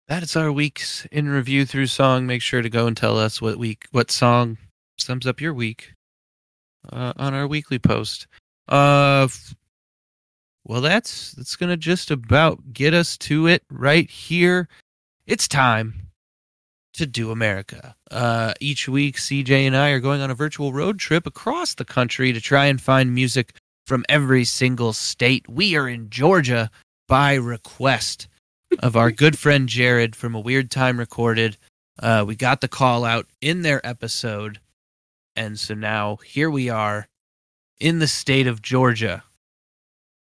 That's 0.08 0.36
our 0.36 0.52
week's 0.52 1.08
in 1.12 1.28
review 1.28 1.66
through 1.66 1.88
song. 1.88 2.28
Make 2.28 2.44
sure 2.44 2.62
to 2.62 2.70
go 2.70 2.86
and 2.86 2.96
tell 2.96 3.18
us 3.18 3.42
what 3.42 3.58
week, 3.58 3.86
what 3.92 4.12
song 4.12 4.60
sums 5.00 5.26
up 5.26 5.42
your 5.42 5.56
week 5.56 5.94
uh, 6.92 7.14
on 7.18 7.34
our 7.34 7.48
weekly 7.48 7.80
post. 7.80 8.28
Uh, 8.68 9.28
well, 10.66 10.82
that's 10.82 11.32
that's 11.32 11.56
gonna 11.56 11.78
just 11.78 12.12
about 12.12 12.74
get 12.74 12.94
us 12.94 13.18
to 13.20 13.48
it 13.48 13.64
right 13.72 14.08
here. 14.08 14.68
It's 15.26 15.48
time 15.48 16.09
to 17.00 17.08
do 17.08 17.32
America. 17.32 17.96
Uh, 18.12 18.54
each 18.60 18.90
week, 18.90 19.16
CJ 19.16 19.66
and 19.66 19.76
I 19.76 19.92
are 19.92 20.02
going 20.02 20.20
on 20.20 20.30
a 20.30 20.36
virtual 20.36 20.74
road 20.74 21.00
trip 21.00 21.26
across 21.26 21.74
the 21.74 21.86
country 21.86 22.34
to 22.34 22.42
try 22.42 22.66
and 22.66 22.82
find 22.82 23.16
music 23.16 23.56
from 23.88 24.04
every 24.10 24.44
single 24.44 24.92
state. 24.92 25.48
We 25.48 25.78
are 25.78 25.88
in 25.88 26.10
Georgia 26.10 26.70
by 27.08 27.36
request 27.36 28.28
of 28.80 28.98
our 28.98 29.12
good 29.12 29.40
friend 29.40 29.70
Jared 29.70 30.14
from 30.14 30.36
A 30.36 30.42
Weird 30.42 30.70
Time 30.70 31.00
Recorded. 31.00 31.56
Uh, 31.98 32.26
we 32.28 32.36
got 32.36 32.60
the 32.60 32.68
call 32.68 33.06
out 33.06 33.28
in 33.40 33.62
their 33.62 33.86
episode. 33.88 34.60
And 35.38 35.58
so 35.58 35.74
now 35.74 36.18
here 36.18 36.50
we 36.50 36.68
are 36.68 37.08
in 37.80 38.00
the 38.00 38.08
state 38.08 38.46
of 38.46 38.62
Georgia. 38.62 39.24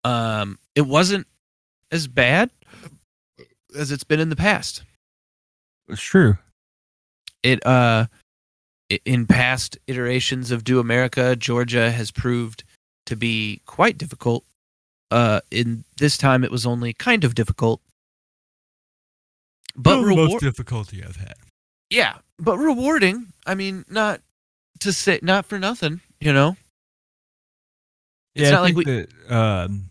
Um, 0.04 0.60
it 0.76 0.86
wasn't 0.86 1.26
as 1.90 2.06
bad 2.06 2.50
as 3.76 3.90
it's 3.90 4.04
been 4.04 4.20
in 4.20 4.28
the 4.28 4.36
past. 4.36 4.84
It's 5.88 6.00
true. 6.00 6.38
It 7.42 7.64
uh 7.66 8.06
in 9.04 9.26
past 9.26 9.78
iterations 9.86 10.50
of 10.50 10.64
Do 10.64 10.80
America, 10.80 11.36
Georgia 11.36 11.90
has 11.90 12.10
proved 12.10 12.64
to 13.06 13.16
be 13.16 13.60
quite 13.66 13.98
difficult. 13.98 14.44
Uh 15.10 15.40
in 15.50 15.84
this 15.98 16.16
time 16.18 16.44
it 16.44 16.50
was 16.50 16.66
only 16.66 16.92
kind 16.92 17.24
of 17.24 17.34
difficult. 17.34 17.80
But 19.76 20.00
the 20.00 20.16
most 20.16 20.40
difficulty 20.40 21.04
I've 21.04 21.16
had. 21.16 21.34
yeah, 21.90 22.16
but 22.38 22.58
rewarding. 22.58 23.32
I 23.46 23.54
mean, 23.54 23.84
not 23.88 24.20
to 24.80 24.92
say 24.92 25.20
not 25.22 25.46
for 25.46 25.58
nothing, 25.58 26.00
you 26.20 26.32
know. 26.32 26.56
It's 28.34 28.44
yeah, 28.44 28.50
not 28.50 28.58
I 28.58 28.62
like 28.62 28.74
think 28.74 28.86
that, 28.86 29.34
um, 29.34 29.90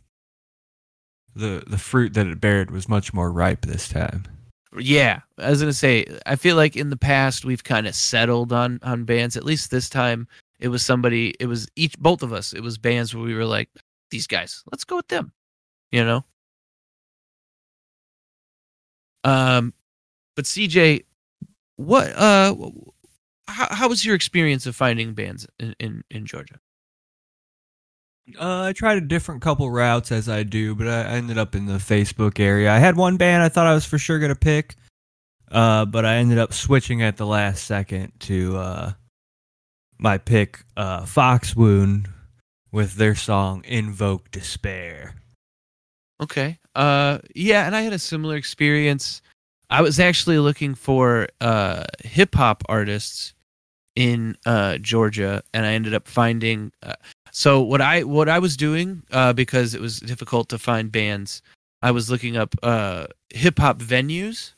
the 1.35 1.63
the 1.67 1.77
fruit 1.77 2.13
that 2.15 2.27
it 2.27 2.41
bared 2.41 2.71
was 2.71 2.89
much 2.89 3.13
more 3.13 3.31
ripe 3.31 3.65
this 3.65 3.87
time. 3.87 4.25
Yeah, 4.77 5.21
I 5.37 5.49
was 5.49 5.61
gonna 5.61 5.73
say. 5.73 6.05
I 6.25 6.35
feel 6.35 6.55
like 6.55 6.75
in 6.75 6.89
the 6.89 6.97
past 6.97 7.45
we've 7.45 7.63
kind 7.63 7.87
of 7.87 7.95
settled 7.95 8.51
on 8.51 8.79
on 8.83 9.05
bands. 9.05 9.37
At 9.37 9.45
least 9.45 9.71
this 9.71 9.89
time, 9.89 10.27
it 10.59 10.67
was 10.67 10.85
somebody. 10.85 11.33
It 11.39 11.45
was 11.47 11.67
each 11.75 11.97
both 11.99 12.21
of 12.21 12.33
us. 12.33 12.53
It 12.53 12.61
was 12.61 12.77
bands 12.77 13.15
where 13.15 13.23
we 13.23 13.33
were 13.33 13.45
like, 13.45 13.69
these 14.11 14.27
guys, 14.27 14.63
let's 14.71 14.83
go 14.83 14.97
with 14.97 15.07
them. 15.07 15.31
You 15.91 16.03
know. 16.03 16.25
Um, 19.23 19.73
but 20.35 20.45
CJ, 20.45 21.05
what 21.77 22.09
uh, 22.15 22.55
how 23.47 23.67
how 23.73 23.89
was 23.89 24.05
your 24.05 24.15
experience 24.15 24.65
of 24.65 24.75
finding 24.75 25.13
bands 25.13 25.47
in 25.59 25.75
in, 25.79 26.03
in 26.11 26.25
Georgia? 26.25 26.59
Uh, 28.39 28.63
I 28.63 28.73
tried 28.73 28.97
a 28.97 29.01
different 29.01 29.41
couple 29.41 29.69
routes 29.71 30.11
as 30.11 30.27
I 30.27 30.43
do, 30.43 30.75
but 30.75 30.87
I 30.87 31.03
ended 31.03 31.37
up 31.37 31.55
in 31.55 31.65
the 31.65 31.77
Facebook 31.77 32.39
area. 32.39 32.71
I 32.71 32.77
had 32.79 32.97
one 32.97 33.17
band 33.17 33.41
I 33.41 33.49
thought 33.49 33.67
I 33.67 33.73
was 33.73 33.85
for 33.85 33.97
sure 33.97 34.19
gonna 34.19 34.35
pick, 34.35 34.75
uh, 35.51 35.85
but 35.85 36.05
I 36.05 36.15
ended 36.15 36.37
up 36.37 36.53
switching 36.53 37.01
at 37.01 37.17
the 37.17 37.25
last 37.25 37.63
second 37.65 38.11
to 38.21 38.57
uh, 38.57 38.91
my 39.97 40.17
pick, 40.17 40.63
uh, 40.75 41.05
Fox 41.05 41.55
Wound, 41.55 42.09
with 42.71 42.95
their 42.95 43.15
song 43.15 43.63
"Invoke 43.65 44.29
Despair." 44.31 45.15
Okay. 46.21 46.59
Uh 46.75 47.19
yeah, 47.35 47.65
and 47.65 47.75
I 47.75 47.81
had 47.81 47.93
a 47.93 47.99
similar 47.99 48.35
experience. 48.35 49.21
I 49.69 49.81
was 49.81 49.99
actually 49.99 50.39
looking 50.39 50.75
for 50.75 51.27
uh 51.41 51.85
hip 52.03 52.35
hop 52.35 52.63
artists 52.67 53.33
in 53.95 54.35
uh 54.45 54.77
Georgia 54.79 55.43
and 55.53 55.65
I 55.65 55.73
ended 55.73 55.93
up 55.93 56.07
finding 56.07 56.71
uh, 56.83 56.93
so 57.37 57.61
what 57.61 57.81
I 57.81 58.01
what 58.01 58.29
I 58.29 58.39
was 58.39 58.57
doing 58.57 59.03
uh 59.11 59.31
because 59.31 59.75
it 59.75 59.79
was 59.79 59.99
difficult 59.99 60.49
to 60.49 60.57
find 60.57 60.91
bands, 60.91 61.43
I 61.83 61.91
was 61.91 62.09
looking 62.09 62.35
up 62.35 62.55
uh 62.63 63.05
hip 63.29 63.59
hop 63.59 63.77
venues. 63.77 64.53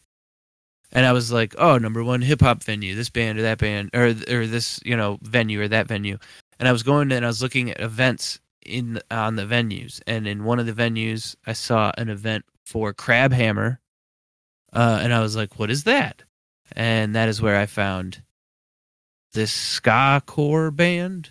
And 0.94 1.06
I 1.06 1.12
was 1.12 1.30
like, 1.30 1.54
"Oh, 1.58 1.78
number 1.78 2.04
1 2.06 2.22
hip 2.22 2.40
hop 2.40 2.64
venue, 2.64 2.96
this 2.96 3.10
band 3.10 3.38
or 3.38 3.42
that 3.42 3.58
band 3.58 3.90
or 3.94 4.16
or 4.30 4.48
this, 4.48 4.80
you 4.86 4.96
know, 4.96 5.20
venue 5.22 5.62
or 5.62 5.68
that 5.68 5.90
venue." 5.90 6.18
And 6.58 6.70
I 6.70 6.72
was 6.72 6.84
going 6.84 7.12
and 7.12 7.26
I 7.26 7.28
was 7.28 7.42
looking 7.42 7.70
at 7.70 7.82
events 7.82 8.40
in 8.66 9.02
on 9.12 9.36
the 9.36 9.44
venues. 9.46 10.02
And 10.08 10.26
in 10.26 10.46
one 10.46 10.58
of 10.58 10.66
the 10.66 10.72
venues 10.72 11.36
i 11.46 11.52
saw 11.52 11.92
an 11.98 12.08
event 12.08 12.46
for 12.66 12.94
crab 12.94 13.34
hammer 13.34 13.82
uh, 14.72 15.00
and 15.02 15.14
i 15.14 15.20
was 15.20 15.36
like 15.36 15.60
what 15.60 15.70
is 15.70 15.84
that? 15.84 16.24
And 16.72 17.14
that 17.14 17.28
is 17.28 17.42
where 17.42 17.58
i 17.58 17.66
found 17.66 18.24
this 19.34 19.52
ska 19.52 20.24
core 20.26 20.72
band 20.72 21.30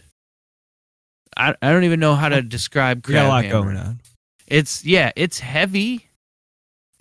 i, 1.39 1.55
I 1.63 1.73
don't 1.73 1.85
even 1.85 2.01
know 2.01 2.15
how 2.15 2.29
to 2.29 2.43
describe 2.57 3.07
We 3.07 3.15
got 3.15 3.27
a 3.27 3.29
lot 3.29 3.45
hammer. 3.45 3.63
going 3.65 3.77
on. 3.77 4.01
it's 4.47 4.85
yeah 4.85 5.13
it's 5.17 5.39
heavy. 5.39 6.05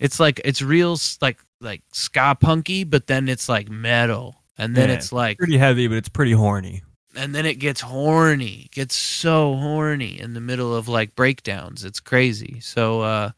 It's 0.00 0.20
like 0.20 0.40
it's 0.44 0.62
real 0.62 0.96
like 1.20 1.38
like 1.60 1.82
ska 1.92 2.36
punky 2.40 2.84
but 2.84 3.06
then 3.08 3.28
it's 3.28 3.48
like 3.48 3.68
metal. 3.68 4.36
And 4.56 4.74
then 4.76 4.88
Yeah, 4.88 4.94
it's 4.96 5.12
like 5.12 5.38
Pretty 5.38 5.58
heavy, 5.58 5.86
but 5.88 5.96
it's 5.98 6.08
pretty 6.08 6.32
horny. 6.32 6.82
and 7.16 7.34
then 7.34 7.46
it 7.46 7.54
gets 7.58 7.80
horny 7.80 8.68
gets 8.72 8.94
so 8.94 9.56
horny 9.56 10.20
in 10.20 10.34
the 10.34 10.40
middle 10.40 10.74
of 10.74 10.86
like 10.88 11.14
breakdowns. 11.16 11.84
It's 11.84 12.00
crazy. 12.00 12.60
So 12.60 13.00
uh 13.02 13.30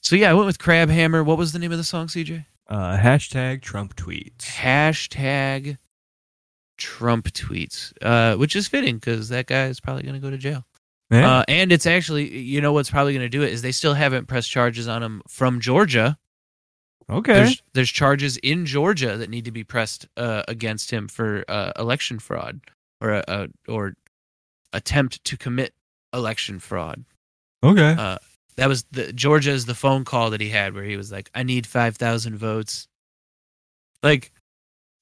so 0.00 0.16
yeah 0.16 0.30
i 0.30 0.34
went 0.34 0.46
with 0.46 0.58
crab 0.58 0.88
hammer. 0.88 1.22
What 1.22 1.38
was 1.38 1.52
the 1.52 1.58
name 1.58 1.72
of 1.72 1.78
the 1.78 1.84
song 1.84 2.06
cj 2.08 2.44
Uh, 2.68 2.96
hashtag 2.96 3.60
Trump 3.60 3.94
tweets. 3.96 4.46
hashtag 4.56 5.76
trump 6.76 7.26
tweets 7.26 7.92
uh 8.02 8.36
which 8.36 8.56
is 8.56 8.66
fitting 8.66 8.96
because 8.96 9.28
that 9.28 9.46
guy 9.46 9.66
is 9.66 9.80
probably 9.80 10.02
going 10.02 10.14
to 10.14 10.20
go 10.20 10.30
to 10.30 10.38
jail 10.38 10.64
Yeah. 11.10 11.38
uh 11.38 11.44
and 11.48 11.70
it's 11.72 11.86
actually 11.86 12.28
you 12.38 12.60
know 12.60 12.72
what's 12.72 12.90
probably 12.90 13.12
going 13.12 13.24
to 13.24 13.28
do 13.28 13.42
it 13.42 13.52
is 13.52 13.62
they 13.62 13.72
still 13.72 13.94
haven't 13.94 14.26
pressed 14.26 14.50
charges 14.50 14.88
on 14.88 15.02
him 15.02 15.22
from 15.28 15.60
georgia 15.60 16.18
okay. 17.08 17.32
there's 17.34 17.62
there's 17.74 17.90
charges 17.90 18.36
in 18.38 18.66
georgia 18.66 19.16
that 19.16 19.30
need 19.30 19.44
to 19.44 19.52
be 19.52 19.64
pressed 19.64 20.06
uh 20.16 20.42
against 20.48 20.90
him 20.90 21.06
for 21.08 21.44
uh 21.48 21.72
election 21.78 22.18
fraud 22.18 22.60
or 23.00 23.22
a 23.28 23.48
or 23.68 23.94
attempt 24.72 25.22
to 25.24 25.36
commit 25.36 25.72
election 26.12 26.58
fraud 26.58 27.04
okay. 27.62 27.94
uh, 27.98 28.18
that 28.56 28.68
was 28.68 28.84
the 28.92 29.12
Georgia 29.12 29.50
is 29.50 29.66
the 29.66 29.74
phone 29.74 30.04
call 30.04 30.30
that 30.30 30.40
he 30.40 30.48
had 30.48 30.74
where 30.74 30.84
he 30.84 30.96
was 30.96 31.10
like, 31.10 31.28
"I 31.34 31.42
need 31.42 31.66
five 31.66 31.96
thousand 31.96 32.36
votes." 32.36 32.86
Like, 34.00 34.30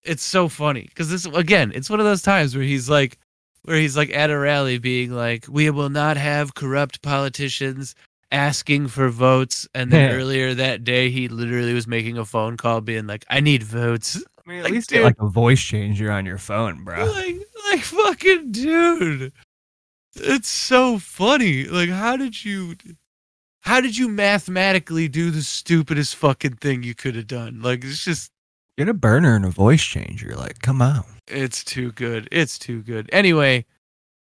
it's 0.04 0.22
so 0.22 0.48
funny 0.48 0.82
because 0.82 1.10
this 1.10 1.26
again, 1.26 1.72
it's 1.74 1.90
one 1.90 2.00
of 2.00 2.06
those 2.06 2.22
times 2.22 2.54
where 2.54 2.64
he's 2.64 2.88
like, 2.88 3.18
where 3.62 3.76
he's 3.76 3.96
like 3.96 4.10
at 4.14 4.30
a 4.30 4.38
rally 4.38 4.78
being 4.78 5.12
like, 5.12 5.46
"We 5.48 5.70
will 5.70 5.90
not 5.90 6.16
have 6.16 6.54
corrupt 6.54 7.02
politicians 7.02 7.94
asking 8.30 8.88
for 8.88 9.08
votes," 9.08 9.68
and 9.74 9.92
then 9.92 10.12
earlier 10.12 10.54
that 10.54 10.84
day 10.84 11.10
he 11.10 11.28
literally 11.28 11.74
was 11.74 11.86
making 11.86 12.18
a 12.18 12.24
phone 12.24 12.56
call 12.56 12.80
being 12.80 13.06
like, 13.06 13.24
"I 13.30 13.40
need 13.40 13.62
votes." 13.62 14.22
I 14.44 14.50
mean, 14.50 14.58
at 14.58 14.64
like, 14.64 14.72
least 14.72 14.88
dude. 14.88 14.98
get 14.98 15.04
like 15.04 15.20
a 15.20 15.28
voice 15.28 15.60
changer 15.62 16.10
on 16.10 16.26
your 16.26 16.38
phone, 16.38 16.82
bro. 16.82 17.04
Like, 17.04 17.36
like 17.70 17.80
fucking 17.82 18.50
dude. 18.50 19.32
It's 20.16 20.48
so 20.48 20.98
funny. 20.98 21.64
Like, 21.64 21.90
how 21.90 22.16
did 22.16 22.44
you, 22.44 22.74
how 23.60 23.80
did 23.80 23.96
you 23.96 24.08
mathematically 24.08 25.06
do 25.06 25.30
the 25.30 25.42
stupidest 25.42 26.16
fucking 26.16 26.56
thing 26.56 26.82
you 26.82 26.94
could 26.96 27.14
have 27.14 27.28
done? 27.28 27.62
Like, 27.62 27.84
it's 27.84 28.04
just, 28.04 28.31
Get 28.82 28.88
a 28.88 28.94
burner 28.94 29.36
and 29.36 29.44
a 29.44 29.48
voice 29.48 29.80
changer. 29.84 30.34
Like, 30.34 30.58
come 30.60 30.82
on. 30.82 31.04
it's 31.28 31.62
too 31.62 31.92
good. 31.92 32.28
It's 32.32 32.58
too 32.58 32.82
good. 32.82 33.08
Anyway, 33.12 33.64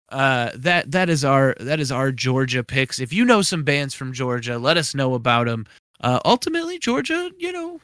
uh, 0.10 0.50
that 0.56 0.92
that 0.92 1.10
is 1.10 1.24
our 1.24 1.56
that 1.62 1.80
is 1.80 1.90
our 1.90 2.12
Georgia 2.12 2.62
picks. 2.62 3.00
If 3.00 3.14
you 3.14 3.24
know 3.24 3.42
some 3.44 3.64
bands 3.64 3.94
from 3.94 4.12
Georgia, 4.12 4.60
let 4.60 4.76
us 4.76 4.94
know 4.94 5.14
about 5.14 5.48
them. 5.48 5.68
Uh, 6.02 6.20
ultimately, 6.26 6.80
Georgia, 6.80 7.32
you 7.38 7.54
know, 7.54 7.80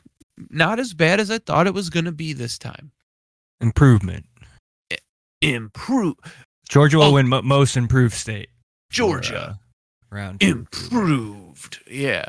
not 0.50 0.78
as 0.78 0.94
bad 0.94 1.22
as 1.22 1.32
I 1.32 1.38
thought 1.38 1.68
it 1.68 1.74
was 1.74 1.90
gonna 1.90 2.12
be 2.12 2.34
this 2.34 2.58
time. 2.58 2.92
Improvement. 3.62 4.26
Improve, 5.42 6.16
Georgia 6.68 6.98
will 6.98 7.06
Oh. 7.06 7.14
win 7.14 7.30
mo- 7.30 7.44
most 7.44 7.78
improved 7.78 8.14
state. 8.14 8.50
for, 8.90 8.94
Georgia. 8.94 9.40
uh, 9.40 9.54
round 10.14 10.44
improved. 10.44 11.80
Yeah. 11.90 12.26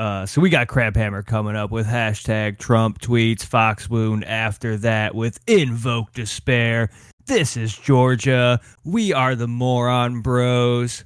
Uh, 0.00 0.24
so 0.24 0.40
we 0.40 0.48
got 0.48 0.66
Crab 0.66 0.96
Hammer 0.96 1.22
coming 1.22 1.54
up 1.54 1.70
with 1.70 1.86
hashtag 1.86 2.56
Trump 2.56 3.02
tweets, 3.02 3.44
Fox 3.44 3.90
Wound 3.90 4.24
after 4.24 4.78
that 4.78 5.14
with 5.14 5.38
Invoke 5.46 6.14
Despair. 6.14 6.88
This 7.26 7.54
is 7.54 7.76
Georgia. 7.76 8.60
We 8.82 9.12
are 9.12 9.34
the 9.34 9.46
Moron 9.46 10.22
Bros. 10.22 11.04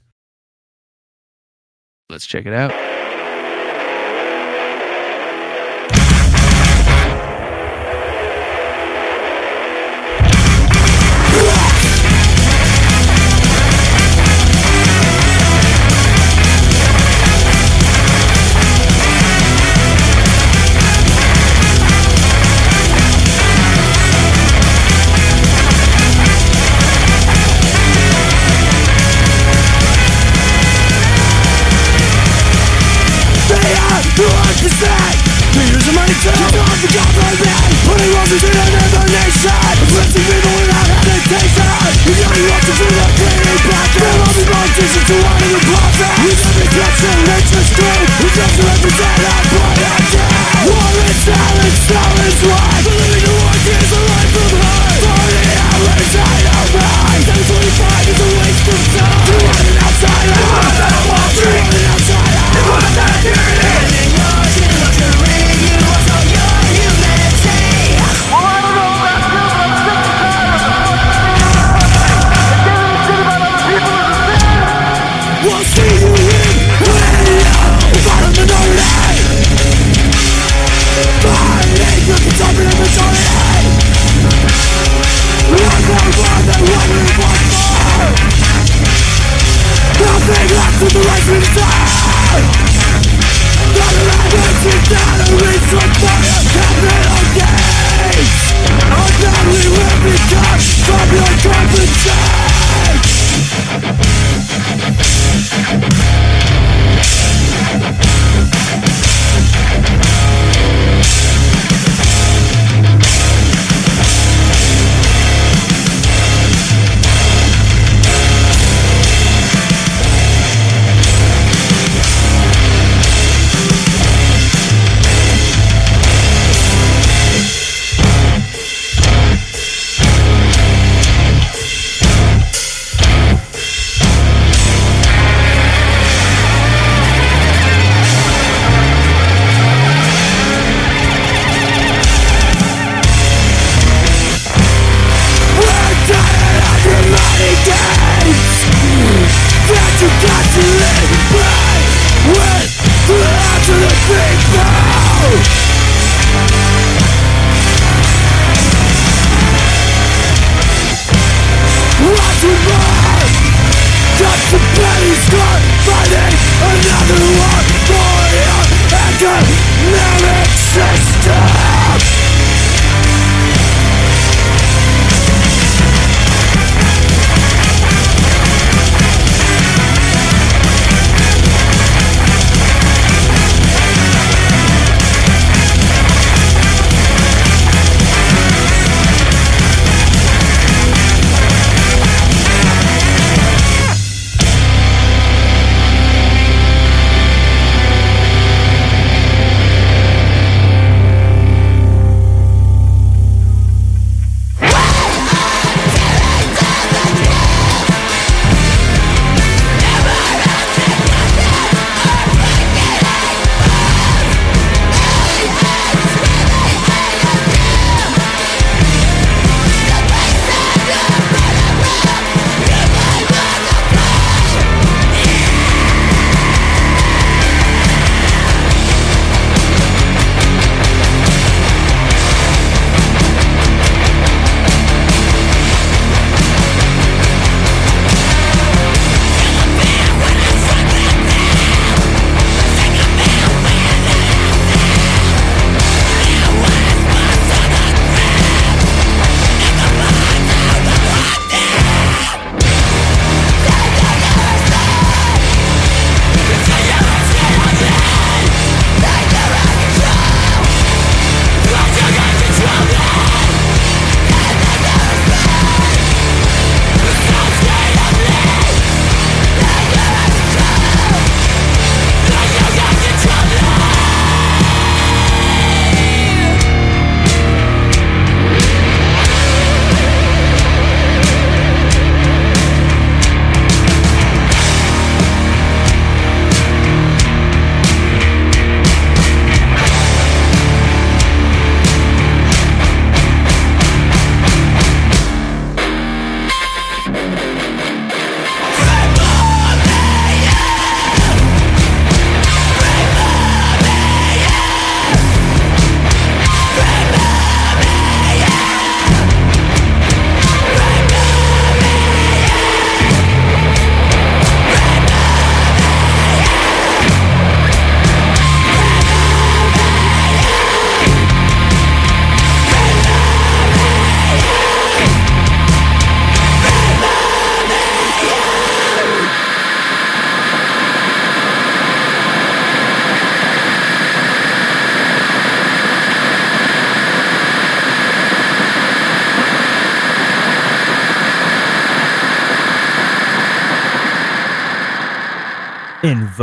Let's 2.09 2.25
check 2.25 2.47
it 2.47 2.53
out. 2.53 2.94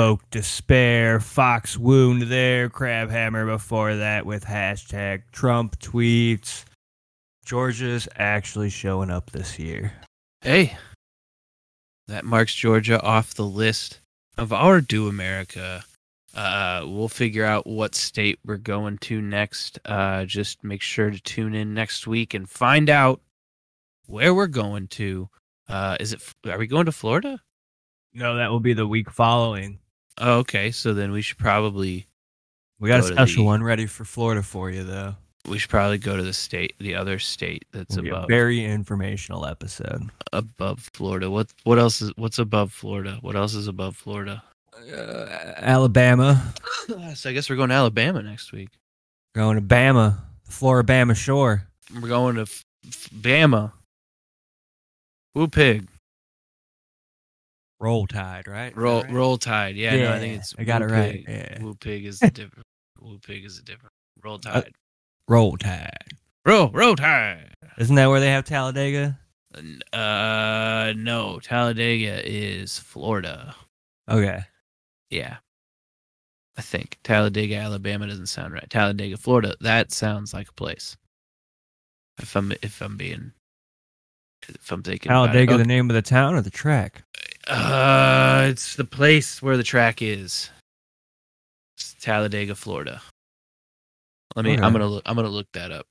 Invoke 0.02 0.32
despair. 0.32 1.20
Fox 1.20 1.78
wound 1.78 2.24
there. 2.24 2.70
Crab 2.70 3.12
Hammer 3.12 3.46
before 3.46 3.98
that 3.98 4.26
with 4.26 4.44
hashtag 4.44 5.22
Trump 5.32 5.80
tweets. 5.80 6.66
Georgia's 7.46 8.08
actually 8.16 8.72
showing 8.72 9.12
up 9.12 9.30
this 9.30 9.60
year. 9.60 9.94
Hey, 10.42 10.76
that 12.08 12.26
marks 12.26 12.56
Georgia 12.56 13.00
off 13.00 13.36
the 13.36 13.46
list 13.46 14.02
of 14.40 14.52
our 14.52 14.82
Do 14.82 15.08
America. 15.08 15.84
Uh, 16.34 16.84
we'll 16.88 17.08
figure 17.08 17.46
out 17.46 17.68
what 17.68 17.94
state 17.94 18.40
we're 18.44 18.58
going 18.58 18.98
to 18.98 19.22
next. 19.22 19.78
Uh, 19.86 20.26
just 20.26 20.64
make 20.64 20.82
sure 20.82 21.12
to 21.12 21.22
tune 21.22 21.54
in 21.54 21.76
next 21.76 22.08
week 22.08 22.34
and 22.34 22.50
find 22.50 22.90
out 22.90 23.22
where 24.08 24.34
we're 24.34 24.48
going 24.48 24.88
to. 24.88 25.30
Uh, 25.70 25.96
is 26.00 26.12
it? 26.12 26.24
Are 26.48 26.58
we 26.58 26.66
going 26.66 26.88
to 26.88 26.92
Florida? 26.92 27.40
No, 28.16 28.38
that 28.38 28.50
will 28.50 28.60
be 28.60 28.74
the 28.74 28.88
week 28.88 29.12
following. 29.12 29.78
Oh, 30.22 30.40
okay. 30.40 30.72
So 30.72 30.94
then 30.94 31.12
we 31.12 31.22
should 31.22 31.38
probably 31.38 32.06
We 32.80 32.88
got 32.90 33.02
Go 33.02 33.08
a 33.08 33.12
special 33.12 33.44
the- 33.44 33.48
one 33.48 33.64
ready 33.64 33.86
for 33.88 34.06
Florida 34.06 34.44
for 34.44 34.70
you, 34.70 34.84
though. 34.84 35.16
we 35.50 35.58
should 35.58 35.70
probably 35.72 35.98
go 35.98 36.16
to 36.16 36.24
the 36.24 36.34
state, 36.34 36.76
the 36.80 36.94
other 36.96 37.18
state 37.20 37.66
that's 37.72 37.94
It'll 37.98 38.04
be 38.04 38.10
a 38.10 38.14
above 38.16 38.30
very 38.30 38.64
informational 38.64 39.46
episode. 39.46 40.10
above 40.32 40.90
Florida. 40.94 41.30
What 41.30 41.48
what 41.64 41.80
else 41.80 42.02
is 42.02 42.12
what's 42.16 42.38
above 42.40 42.72
Florida? 42.72 43.18
What 43.22 43.36
else 43.36 43.54
is 43.56 43.68
above 43.68 43.96
Florida? 43.98 44.44
Uh, 44.74 45.26
Alabama, 45.58 46.54
so 47.16 47.30
I 47.30 47.34
guess 47.34 47.50
we're 47.50 47.56
going 47.56 47.70
to 47.70 47.76
Alabama 47.76 48.22
next 48.24 48.52
week. 48.52 48.70
going 49.36 49.56
to 49.58 49.62
Bama, 49.62 50.18
the 50.46 50.52
Florida 50.52 50.92
Bama 50.92 51.16
Shore. 51.16 51.68
We're 51.94 52.08
going 52.08 52.36
to 52.36 52.42
F- 52.44 52.64
F- 52.88 53.10
Bama. 53.14 53.72
Woo 55.36 55.48
pig. 55.48 55.88
Roll 57.82 58.06
Tide, 58.08 58.48
right? 58.48 58.76
Roll 58.78 59.02
Right? 59.02 59.12
roll 59.12 59.38
tide. 59.38 59.76
Yeah, 59.76 59.96
no, 59.98 60.14
I 60.14 60.20
think 60.20 60.36
it's 60.38 60.54
I 60.58 60.64
got 60.64 60.82
Woo 60.82 60.88
it 60.88 60.92
right, 60.92 61.26
Pig. 61.26 61.26
yeah. 61.28 61.64
Woo 61.64 61.74
pig 61.76 62.06
is 62.06 62.22
a 62.22 62.30
different. 62.30 62.66
Woo 63.00 63.18
pig 63.20 63.44
is 63.44 63.58
a 63.58 63.64
different. 63.64 63.92
Roll 64.24 64.36
Uh, 64.46 64.62
tide. 64.62 64.72
Roll 65.28 65.58
Tide. 65.58 66.14
roll 66.46 66.70
roll 66.70 66.96
tide. 66.96 67.54
Isn't 67.80 67.96
that 67.96 68.08
where 68.08 68.20
they 68.20 68.30
have 68.30 68.46
Talladega? 68.46 69.18
Uh, 69.92 70.94
no, 70.96 71.40
Talladega 71.42 72.22
is 72.24 72.78
Florida. 72.80 73.56
Okay. 74.10 74.44
Yeah. 75.10 75.38
I 76.58 76.62
think 76.62 77.00
Talladega, 77.04 77.56
Alabama 77.56 78.08
doesn't 78.08 78.28
sound 78.28 78.54
right. 78.54 78.70
Talladega, 78.70 79.18
Florida, 79.18 79.56
that 79.62 79.92
sounds 79.92 80.34
like 80.34 80.50
a 80.50 80.54
place. 80.54 80.96
If 82.20 82.36
I'm 82.36 82.52
if 82.62 82.82
I'm 82.82 82.98
being 82.98 83.32
if 84.48 84.72
I'm 84.72 84.84
thinking 84.84 85.12
about 85.12 85.24
it. 85.24 85.28
Talladega, 85.34 85.58
the 85.58 85.66
name 85.66 85.90
of 85.90 85.96
the 85.96 86.02
town 86.02 86.36
or 86.36 86.42
the 86.42 86.50
track? 86.50 87.04
Uh, 87.48 88.48
it's 88.50 88.76
the 88.76 88.86
place 88.86 89.42
where 89.42 89.58
the 89.58 89.64
track 89.64 90.02
is. 90.02 90.50
It's 91.78 91.96
Talladega, 92.00 92.56
Florida. 92.56 93.02
Let 94.36 94.46
me. 94.46 94.54
Okay. 94.54 94.62
I'm 94.62 94.72
gonna 94.72 94.88
look. 94.88 95.04
I'm 95.06 95.16
gonna 95.16 95.30
look 95.30 95.48
that 95.54 95.72
up. 95.72 95.86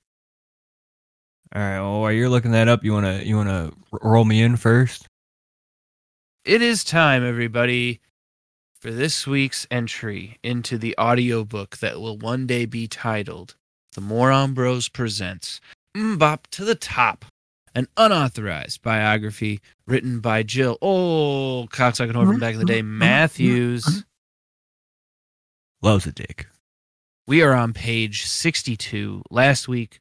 All 1.55 1.61
right. 1.61 1.81
Well, 1.81 2.01
while 2.01 2.13
you're 2.13 2.29
looking 2.29 2.53
that 2.53 2.69
up, 2.69 2.85
you 2.85 2.93
wanna 2.93 3.21
you 3.25 3.37
wanna 3.37 3.73
roll 4.03 4.25
me 4.25 4.43
in 4.43 4.57
first? 4.57 5.07
It 6.45 6.63
is 6.63 6.85
time, 6.85 7.25
everybody, 7.25 8.01
for 8.81 8.91
this 8.91 9.27
week's 9.27 9.67
entry 9.71 10.39
into 10.43 10.79
the 10.79 10.95
audiobook 10.99 11.79
that 11.79 12.01
will 12.01 12.17
one 12.17 12.47
day 12.47 12.65
be 12.65 12.89
titled 12.89 13.57
The 13.93 14.01
Moron 14.01 14.55
Bros 14.55 14.89
Presents 14.89 15.61
MMMBop 15.95 16.47
to 16.53 16.65
the 16.65 16.75
Top, 16.75 17.27
an 17.75 17.87
unauthorized 17.97 18.83
biography 18.83 19.61
written 19.87 20.21
by 20.21 20.43
Jill, 20.43 20.79
oh, 20.83 21.69
cocksucking 21.71 22.15
over 22.15 22.37
back 22.39 22.55
in 22.55 22.61
the 22.61 22.67
day, 22.67 22.83
Matthews. 22.83 24.05
Loves 25.83 26.07
a 26.07 26.13
dick. 26.13 26.47
We 27.27 27.43
are 27.43 27.55
on 27.55 27.73
page 27.73 28.27
62. 28.27 29.23
Last 29.31 29.69
week, 29.69 30.01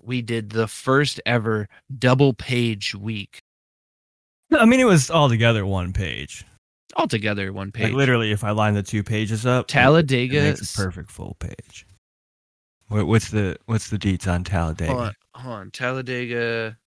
we 0.00 0.22
did 0.22 0.50
the 0.50 0.66
first 0.66 1.20
ever 1.26 1.68
double 1.96 2.32
page 2.32 2.94
week. 2.94 3.40
I 4.52 4.64
mean, 4.64 4.80
it 4.80 4.84
was 4.84 5.10
all 5.10 5.28
together 5.28 5.66
one 5.66 5.92
page. 5.92 6.44
Altogether, 6.96 7.52
one 7.52 7.72
page. 7.72 7.84
Like 7.84 7.92
literally, 7.92 8.32
if 8.32 8.42
I 8.42 8.52
line 8.52 8.74
the 8.74 8.82
two 8.82 9.02
pages 9.02 9.44
up, 9.44 9.64
it 9.64 9.68
Talladega. 9.68 10.42
makes 10.42 10.74
a 10.74 10.76
perfect 10.76 11.10
full 11.10 11.36
page. 11.38 11.86
What, 12.88 13.06
what's 13.06 13.30
the 13.30 13.58
what's 13.66 13.90
the 13.90 13.98
deets 13.98 14.26
on 14.32 14.44
Talladega? 14.44 14.92
Hold 14.92 15.02
on, 15.04 15.14
hold 15.34 15.54
on. 15.54 15.70
Talladega. 15.72 16.78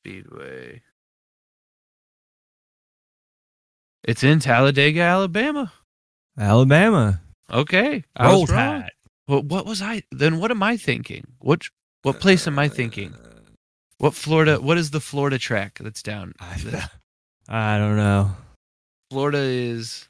Speedway. 0.00 0.82
It's 4.04 4.24
in 4.24 4.40
Talladega, 4.40 5.00
Alabama. 5.00 5.72
Alabama. 6.38 7.20
Okay. 7.52 8.04
I 8.16 8.26
Roll 8.26 8.40
was 8.42 8.50
wrong. 8.50 8.82
Tide. 8.82 8.90
Well, 9.28 9.42
what 9.42 9.66
was 9.66 9.80
I? 9.80 10.02
Then 10.10 10.38
what 10.38 10.50
am 10.50 10.62
I 10.62 10.76
thinking? 10.76 11.24
What 11.38 11.62
what 12.02 12.18
place 12.20 12.46
am 12.48 12.58
I 12.58 12.66
uh, 12.66 12.70
thinking? 12.70 13.14
What 13.98 14.14
Florida? 14.14 14.60
What 14.60 14.78
is 14.78 14.90
the 14.90 15.00
Florida 15.00 15.38
track 15.38 15.78
that's 15.80 16.02
down? 16.02 16.32
I, 16.40 16.88
I 17.48 17.78
don't 17.78 17.96
know. 17.96 18.32
Florida 19.10 19.38
is 19.38 20.08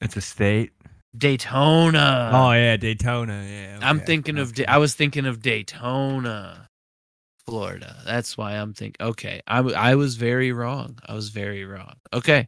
It's 0.00 0.16
a 0.16 0.20
state. 0.22 0.72
Daytona. 1.16 2.30
oh 2.32 2.52
yeah, 2.52 2.76
Daytona. 2.76 3.44
Yeah. 3.48 3.78
I'm 3.82 3.96
okay, 3.98 4.06
thinking 4.06 4.38
of. 4.38 4.54
Da- 4.54 4.66
I 4.66 4.78
was 4.78 4.94
thinking 4.94 5.26
of 5.26 5.42
Daytona, 5.42 6.68
Florida. 7.46 7.96
That's 8.06 8.36
why 8.38 8.52
I'm 8.52 8.72
thinking. 8.72 9.06
Okay, 9.06 9.42
I 9.46 9.56
w- 9.58 9.76
I 9.76 9.94
was 9.94 10.16
very 10.16 10.52
wrong. 10.52 10.98
I 11.06 11.14
was 11.14 11.28
very 11.28 11.64
wrong. 11.64 11.94
Okay. 12.12 12.46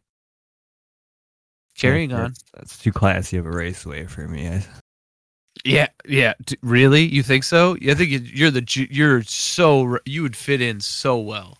Carrying 1.77 2.13
on. 2.13 2.21
That's, 2.31 2.43
that's 2.55 2.77
too 2.77 2.91
classy 2.91 3.37
of 3.37 3.45
a 3.45 3.51
raceway 3.51 4.05
for 4.05 4.27
me. 4.27 4.47
I, 4.47 4.63
Yeah, 5.65 5.87
yeah. 6.07 6.33
Really? 6.63 7.03
You 7.03 7.21
think 7.21 7.43
so? 7.43 7.75
I 7.87 7.93
think 7.93 8.09
you- 8.11 8.19
you're 8.19 8.51
the 8.51 8.87
you're 8.89 9.23
so 9.23 9.99
you 10.05 10.21
would 10.21 10.35
fit 10.37 10.61
in 10.61 10.79
so 10.79 11.17
well. 11.17 11.57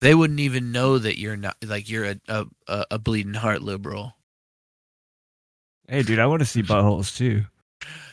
They 0.00 0.14
wouldn't 0.16 0.40
even 0.40 0.72
know 0.72 0.98
that 0.98 1.18
you're 1.18 1.36
not 1.36 1.56
like 1.64 1.88
you're 1.88 2.06
a, 2.28 2.46
a, 2.66 2.84
a 2.90 2.98
bleeding 2.98 3.34
heart 3.34 3.62
liberal. 3.62 4.16
Hey, 5.88 6.02
dude, 6.02 6.18
I 6.18 6.26
want 6.26 6.40
to 6.40 6.46
see 6.46 6.62
buttholes 6.62 7.16
too. 7.16 7.44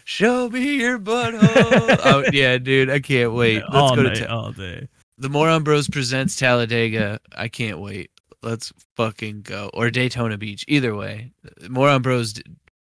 Show 0.03 0.49
me 0.49 0.77
your 0.77 0.97
butthole. 0.99 1.99
oh 2.05 2.23
yeah, 2.33 2.57
dude, 2.57 2.89
I 2.89 2.99
can't 2.99 3.33
wait. 3.33 3.61
Let's 3.61 3.75
all 3.75 3.95
go 3.95 4.03
to 4.03 4.09
night, 4.09 4.17
Ta- 4.25 4.35
all 4.35 4.51
day. 4.51 4.87
the 5.17 5.29
Moron 5.29 5.63
Bros 5.63 5.87
presents 5.87 6.35
Talladega. 6.35 7.19
I 7.35 7.47
can't 7.47 7.79
wait. 7.79 8.09
Let's 8.41 8.73
fucking 8.95 9.41
go 9.41 9.69
or 9.73 9.91
Daytona 9.91 10.37
Beach. 10.37 10.65
Either 10.67 10.95
way, 10.95 11.31
Moron 11.69 12.01
Bros 12.01 12.33
d- 12.33 12.43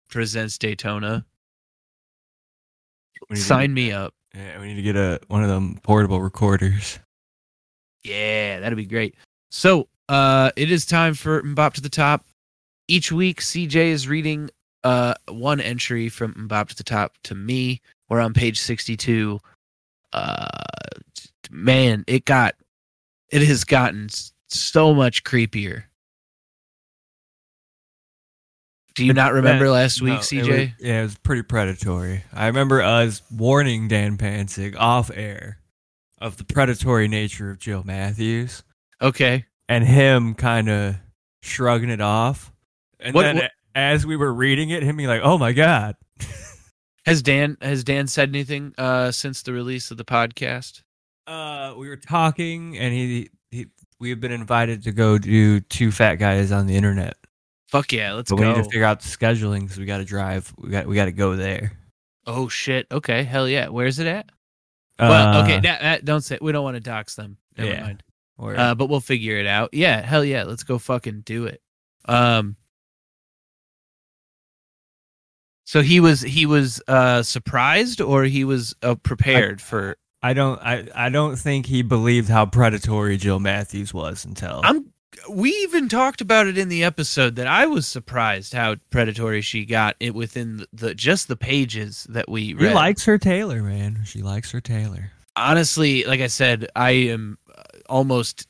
presents 0.09 0.57
Daytona. 0.57 1.25
We 3.29 3.33
need 3.35 3.39
to 3.41 3.45
Sign 3.45 3.69
get- 3.71 3.73
me 3.75 3.91
up. 3.91 4.13
Yeah, 4.35 4.59
we 4.61 4.67
need 4.67 4.75
to 4.75 4.81
get 4.83 4.95
a 4.95 5.19
one 5.27 5.43
of 5.43 5.49
them 5.49 5.79
portable 5.83 6.21
recorders. 6.21 6.99
Yeah, 8.03 8.59
that'd 8.61 8.77
be 8.77 8.85
great. 8.85 9.15
So, 9.51 9.89
uh, 10.07 10.51
it 10.55 10.71
is 10.71 10.85
time 10.85 11.15
for 11.15 11.41
MMMBop 11.41 11.73
to 11.73 11.81
the 11.81 11.89
Top. 11.89 12.25
Each 12.87 13.11
week, 13.11 13.41
CJ 13.41 13.75
is 13.87 14.07
reading 14.07 14.49
uh 14.83 15.13
one 15.27 15.59
entry 15.59 16.09
from 16.09 16.47
Bob 16.47 16.69
to 16.69 16.75
the 16.75 16.83
Top 16.83 17.13
to 17.23 17.35
me. 17.35 17.81
We're 18.09 18.19
on 18.21 18.33
page 18.33 18.59
sixty-two. 18.59 19.39
Uh, 20.13 20.47
man, 21.51 22.03
it 22.07 22.25
got, 22.25 22.55
it 23.31 23.43
has 23.43 23.63
gotten 23.63 24.09
so 24.47 24.93
much 24.93 25.23
creepier. 25.23 25.83
Do 28.95 29.05
you 29.05 29.13
not 29.13 29.33
remember 29.33 29.69
last 29.69 30.01
week, 30.01 30.13
No, 30.13 30.17
it 30.17 30.21
CJ? 30.23 30.47
was- 30.59 30.69
yeah, 30.79 30.99
it 30.99 31.03
was 31.03 31.17
pretty 31.19 31.43
predatory. 31.43 32.23
I 32.33 32.47
remember 32.47 32.81
us 32.81 33.21
warning 33.31 33.87
Dan 33.87 34.17
Pansig 34.17 34.75
off 34.77 35.09
air 35.13 35.59
of 36.19 36.37
the 36.37 36.43
predatory 36.43 37.07
nature 37.07 37.49
of 37.51 37.59
Jill 37.59 37.83
Matthews 37.85 38.63
okay. 39.01 39.45
and 39.69 39.85
him 39.85 40.33
kind 40.33 40.67
of 40.69 40.95
shrugging 41.41 41.89
it 41.89 42.01
off. 42.01 42.51
And 42.99 43.13
What- 43.13 43.23
then 43.23 43.35
what- 43.37 43.51
as 43.79 44.05
we 44.05 44.15
were 44.17 44.33
reading 44.33 44.69
it, 44.69 44.83
him 44.83 44.97
being 44.97 45.09
like, 45.09 45.21
"Oh 45.23 45.37
my 45.37 45.51
god." 45.53 45.95
Has 47.05 47.21
Dan 47.23 47.57
has 47.61 47.83
Dan 47.83 48.05
said 48.07 48.29
anything 48.29 48.73
uh 48.77 49.09
since 49.11 49.41
the 49.41 49.51
release 49.53 49.89
of 49.89 49.97
the 49.97 50.03
podcast? 50.05 50.83
Uh, 51.25 51.73
we 51.77 51.87
were 51.87 51.95
talking, 51.95 52.77
and 52.77 52.93
he 52.93 53.29
he 53.51 53.65
we 53.99 54.09
have 54.11 54.19
been 54.19 54.31
invited 54.33 54.83
to 54.83 54.91
go 54.91 55.17
do 55.17 55.59
two 55.61 55.91
fat 55.91 56.15
guys 56.15 56.51
on 56.51 56.67
the 56.67 56.75
internet, 56.75 57.15
Fuck 57.69 57.93
yeah, 57.93 58.13
let's 58.13 58.29
but 58.29 58.39
we 58.39 58.45
need 58.47 58.55
to 58.55 58.63
figure 58.63 58.83
out 58.83 58.99
the 59.01 59.07
scheduling 59.07 59.61
because 59.61 59.77
we 59.79 59.85
got 59.85 59.99
to 59.99 60.05
drive. 60.05 60.53
We 60.57 60.69
got 60.69 60.85
we 60.87 60.95
got 60.95 61.05
to 61.05 61.11
go 61.11 61.35
there. 61.35 61.71
Oh 62.27 62.47
shit. 62.47 62.85
Okay. 62.91 63.23
Hell 63.23 63.47
yeah. 63.47 63.69
Where's 63.69 63.97
it 63.97 64.05
at? 64.07 64.29
well, 64.99 65.37
Uh, 65.39 65.43
okay. 65.43 65.59
That, 65.61 65.81
that 65.81 66.05
don't 66.05 66.21
say. 66.21 66.37
We 66.41 66.51
don't 66.51 66.63
want 66.63 66.75
to 66.75 66.81
dox 66.81 67.15
them. 67.15 67.37
Never 67.57 67.71
Yeah. 67.71 67.81
mind. 67.81 68.03
or- 68.37 68.55
Uh, 68.57 68.75
but 68.75 68.87
we'll 68.87 68.99
figure 68.99 69.37
it 69.37 69.47
out. 69.47 69.73
Yeah. 69.73 70.01
Hell 70.01 70.23
yeah. 70.25 70.43
Let's 70.43 70.63
go 70.63 70.77
fucking 70.77 71.21
do 71.21 71.45
it. 71.45 71.61
Um. 72.05 72.55
So 75.69 75.83
he 75.83 75.99
was 75.99 76.21
he 76.21 76.47
was 76.47 76.81
uh 76.87 77.21
surprised 77.21 78.01
or 78.01 78.23
he 78.23 78.43
was 78.43 78.75
uh, 78.81 78.95
prepared 78.95 79.61
for 79.61 79.97
I 80.23 80.33
don't 80.33 80.59
I, 80.63 80.87
I 80.95 81.09
don't 81.09 81.35
think 81.35 81.67
he 81.67 81.83
believed 81.83 82.27
how 82.27 82.47
predatory 82.47 83.17
Jill 83.17 83.39
Matthews 83.39 83.93
was 83.93 84.25
until 84.25 84.61
I'm. 84.63 84.91
We 85.29 85.51
even 85.51 85.87
talked 85.87 86.21
about 86.21 86.47
it 86.47 86.57
in 86.57 86.69
the 86.69 86.83
episode 86.83 87.35
that 87.35 87.45
I 87.45 87.67
was 87.67 87.85
surprised 87.85 88.51
how 88.53 88.77
predatory 88.89 89.41
she 89.41 89.63
got 89.63 89.95
it 89.99 90.15
within 90.15 90.57
the, 90.57 90.67
the 90.73 90.95
just 90.95 91.27
the 91.27 91.35
pages 91.35 92.07
that 92.09 92.27
we 92.27 92.45
he 92.45 92.53
read. 92.55 92.73
likes 92.73 93.05
her 93.05 93.19
Taylor, 93.19 93.61
man. 93.61 94.01
She 94.05 94.23
likes 94.23 94.49
her 94.49 94.61
Taylor. 94.61 95.11
honestly, 95.35 96.03
like 96.03 96.21
I 96.21 96.27
said, 96.27 96.67
I 96.75 96.91
am 97.13 97.37
uh, 97.47 97.61
almost 97.87 98.47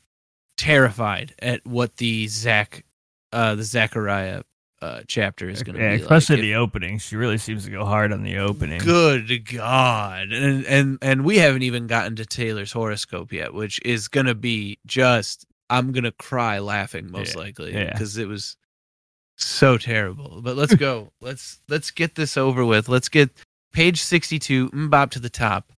terrified 0.56 1.34
at 1.42 1.66
what 1.66 1.98
the 1.98 2.28
Zach, 2.28 2.82
uh, 3.30 3.56
the 3.56 3.64
Zachariah 3.64 4.42
uh, 4.82 5.02
chapter 5.06 5.48
is 5.48 5.62
going 5.62 5.76
to 5.76 5.82
Yeah, 5.82 5.96
be 5.96 6.02
especially 6.02 6.36
like. 6.36 6.42
the 6.42 6.54
opening. 6.54 6.98
She 6.98 7.16
really 7.16 7.38
seems 7.38 7.64
to 7.64 7.70
go 7.70 7.84
hard 7.84 8.12
on 8.12 8.22
the 8.22 8.38
opening. 8.38 8.80
Good 8.80 9.46
God, 9.52 10.32
and 10.32 10.64
and 10.64 10.98
and 11.02 11.24
we 11.24 11.36
haven't 11.38 11.62
even 11.62 11.86
gotten 11.86 12.16
to 12.16 12.24
Taylor's 12.26 12.72
horoscope 12.72 13.32
yet, 13.32 13.52
which 13.54 13.80
is 13.84 14.08
going 14.08 14.26
to 14.26 14.34
be 14.34 14.78
just. 14.86 15.46
I'm 15.68 15.92
gonna 15.92 16.10
cry 16.10 16.58
laughing 16.58 17.12
most 17.12 17.34
Yeah, 17.36 17.40
likely 17.42 17.72
yeah. 17.72 17.92
because 17.92 18.16
it 18.16 18.26
was 18.26 18.56
so 19.36 19.78
terrible. 19.78 20.40
But 20.42 20.56
let's 20.56 20.74
go. 20.74 21.12
let's 21.20 21.60
let's 21.68 21.92
get 21.92 22.16
this 22.16 22.36
over 22.36 22.64
with. 22.64 22.88
Let's 22.88 23.08
get 23.08 23.30
page 23.72 24.00
62. 24.02 24.70
MMMBop 24.70 25.10
to 25.10 25.20
the 25.20 25.30
top. 25.30 25.72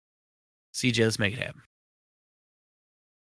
CJ, 0.75 1.01
let's 1.05 1.19
make 1.19 1.35
it 1.35 1.41
happen. 1.41 1.61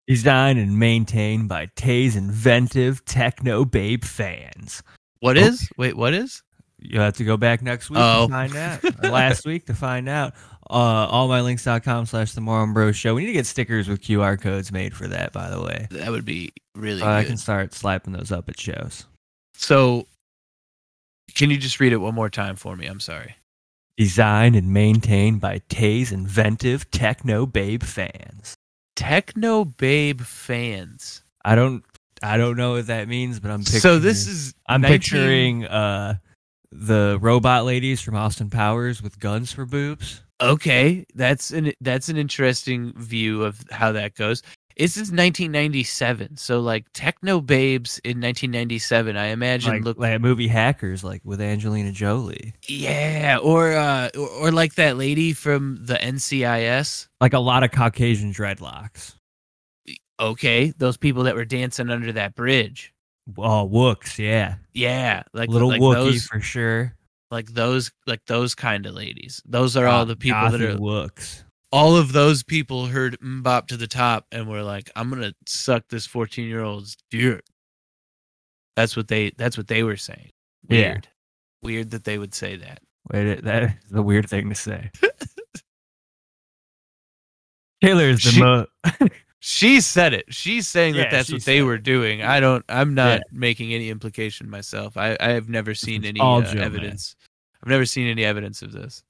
Designed 0.05 0.59
and 0.59 0.77
maintained 0.77 1.47
by 1.49 1.69
Tay's 1.75 2.15
inventive 2.15 3.03
techno 3.05 3.63
babe 3.65 4.03
fans. 4.03 4.83
What 5.23 5.37
Oh. 5.37 5.69
Wait, 5.77 5.95
what 5.95 6.13
is? 6.13 6.43
You'll 6.79 7.01
have 7.03 7.15
to 7.15 7.23
go 7.23 7.37
back 7.37 7.61
next 7.61 7.89
week 7.89 7.99
Oh. 8.01 8.27
to 8.27 8.33
find 8.33 8.55
out. 8.57 9.03
last 9.03 9.45
week 9.45 9.65
to 9.67 9.73
find 9.73 10.09
out. 10.09 10.33
Uh, 10.69 11.09
allmylinks.com 11.09 12.05
slash 12.07 12.33
the 12.33 12.41
Moron 12.41 12.73
Bros 12.73 12.97
show. 12.97 13.15
We 13.15 13.21
need 13.21 13.27
to 13.27 13.33
get 13.33 13.45
stickers 13.45 13.87
with 13.87 14.01
QR 14.01 14.39
codes 14.39 14.69
made 14.71 14.93
for 14.93 15.07
that, 15.07 15.31
by 15.31 15.49
the 15.49 15.61
way. 15.61 15.87
That 15.91 16.11
would 16.11 16.25
be 16.25 16.51
really 16.75 16.99
So 16.99 17.07
I 17.07 17.23
can 17.23 17.37
start 17.37 17.73
slapping 17.73 18.11
those 18.11 18.31
up 18.33 18.49
at 18.49 18.59
shows. 18.59 19.05
So, 19.55 20.07
can 21.35 21.49
you 21.49 21.57
just 21.57 21.79
read 21.79 21.93
it 21.93 21.97
one 21.97 22.15
more 22.15 22.29
time 22.29 22.55
for 22.57 22.75
me? 22.75 22.85
I'm 22.87 22.99
sorry. 22.99 23.35
Designed 23.97 24.55
and 24.57 24.73
maintained 24.73 25.39
by 25.39 25.61
Tay's 25.69 26.11
inventive 26.11 26.89
techno 26.91 27.45
babe 27.45 27.83
fans. 27.83 28.55
Techno 28.95 29.63
Babe 29.65 30.21
fans. 30.21 31.23
I 31.45 31.55
don't 31.55 31.83
I 32.23 32.37
don't 32.37 32.57
know 32.57 32.73
what 32.73 32.87
that 32.87 33.07
means, 33.07 33.39
but 33.39 33.51
I'm 33.51 33.59
picturing 33.59 33.81
So 33.81 33.99
this 33.99 34.27
is 34.27 34.53
I'm 34.67 34.81
19 34.81 34.99
picturing 34.99 35.65
uh 35.65 36.15
the 36.71 37.19
robot 37.21 37.65
ladies 37.65 38.01
from 38.01 38.15
Austin 38.15 38.49
Powers 38.49 39.01
with 39.01 39.19
guns 39.19 39.51
for 39.51 39.65
boobs. 39.65 40.23
Okay, 40.41 41.05
that's 41.13 41.51
an 41.51 41.73
that's 41.81 42.09
an 42.09 42.17
interesting 42.17 42.93
view 42.97 43.43
of 43.43 43.63
how 43.71 43.91
that 43.91 44.15
goes. 44.15 44.41
This 44.75 44.95
is 44.95 45.11
1997, 45.11 46.37
so 46.37 46.59
like 46.59 46.85
Techno 46.93 47.41
Babes 47.41 47.99
in 47.99 48.19
1997. 48.19 49.15
I 49.15 49.27
imagine 49.27 49.71
Like, 49.71 49.83
look, 49.83 49.99
like 49.99 50.19
movie 50.19 50.47
hackers 50.47 51.03
like 51.03 51.21
with 51.23 51.39
Angelina 51.39 51.91
Jolie. 51.91 52.53
yeah, 52.67 53.37
or 53.41 53.73
uh, 53.73 54.09
or, 54.17 54.27
or 54.29 54.51
like 54.51 54.73
that 54.75 54.97
lady 54.97 55.31
from 55.33 55.77
the 55.79 55.95
NCIS. 55.95 57.07
Like 57.21 57.33
a 57.33 57.39
lot 57.39 57.63
of 57.63 57.71
Caucasian 57.71 58.33
dreadlocks. 58.33 59.13
Okay, 60.23 60.73
those 60.77 60.95
people 60.95 61.23
that 61.23 61.35
were 61.35 61.43
dancing 61.43 61.89
under 61.89 62.13
that 62.13 62.33
bridge. 62.33 62.93
Oh, 63.37 63.65
Wooks, 63.65 64.17
yeah. 64.17 64.55
Yeah, 64.73 65.23
like 65.33 65.49
Little 65.49 65.67
like 65.67 65.81
Wookie 65.81 65.93
those, 65.95 66.25
for 66.25 66.39
sure. 66.39 66.95
like 67.29 67.47
those, 67.47 67.91
like 68.07 68.21
those 68.25 68.55
kind 68.55 68.85
of 68.85 68.93
ladies. 68.93 69.41
Those 69.45 69.75
are 69.75 69.85
all 69.85 70.01
ah, 70.01 70.05
the 70.05 70.15
people 70.15 70.49
that 70.49 70.61
Gothy 70.61 70.75
are. 70.75 70.81
Wooks. 70.81 71.43
All 71.73 71.97
of 71.97 72.13
those 72.13 72.41
people 72.43 72.85
heard 72.85 73.17
"MMMBop" 73.19 73.67
to 73.67 73.77
the 73.77 73.87
top 73.87 74.25
and 74.31 74.47
were 74.47 74.63
like, 74.63 74.89
"I'm 74.95 75.09
gonna 75.09 75.33
suck 75.45 75.83
this 75.89 76.05
14 76.05 76.47
year 76.47 76.61
old's 76.61 76.95
dick." 77.11 77.41
That's 78.77 78.95
what 78.95 79.09
they. 79.09 79.31
That's 79.37 79.57
what 79.57 79.67
they 79.67 79.83
were 79.83 79.97
saying. 79.97 80.29
Yeah. 80.69 80.93
Weird. 80.93 81.07
Weird 81.63 81.91
that 81.91 82.03
they 82.05 82.17
would 82.17 82.33
say 82.33 82.55
that. 82.57 82.79
Wait, 83.11 83.43
that 83.43 83.63
is 83.63 83.93
a 83.93 84.01
weird 84.01 84.29
thing 84.29 84.47
to 84.49 84.55
say. 84.55 84.89
Taylor 87.83 88.05
is 88.05 88.23
the 88.23 88.29
She- 88.31 88.39
mo 88.39 88.65
She 89.45 89.81
said 89.81 90.13
it. 90.13 90.33
She's 90.33 90.69
saying 90.69 90.95
Yeah, 90.95 91.01
that 91.03 91.11
that's 91.11 91.31
what 91.31 91.43
they 91.43 91.57
it. 91.57 91.63
were 91.63 91.77
doing. 91.77 92.21
I 92.21 92.39
don't. 92.39 92.63
I'm 92.69 92.93
not 92.93 93.19
making 93.29 93.73
any 93.73 93.89
implication 93.89 94.49
myself. 94.49 94.95
I. 94.95 95.17
I 95.19 95.31
have 95.31 95.49
never 95.49 95.75
seen 95.75 96.05
any 96.05 96.21
uh, 96.21 96.41
Jill, 96.43 96.55
man. 96.55 96.63
evidence. 96.63 97.17
I've 97.61 97.67
never 97.69 97.85
seen 97.85 98.07
any 98.07 98.23
evidence 98.23 98.61
of 98.61 98.71
this. 98.71 99.03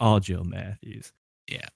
all 0.00 0.20
Jill 0.20 0.44
Matthews. 0.44 1.12
Yeah. 1.48 1.66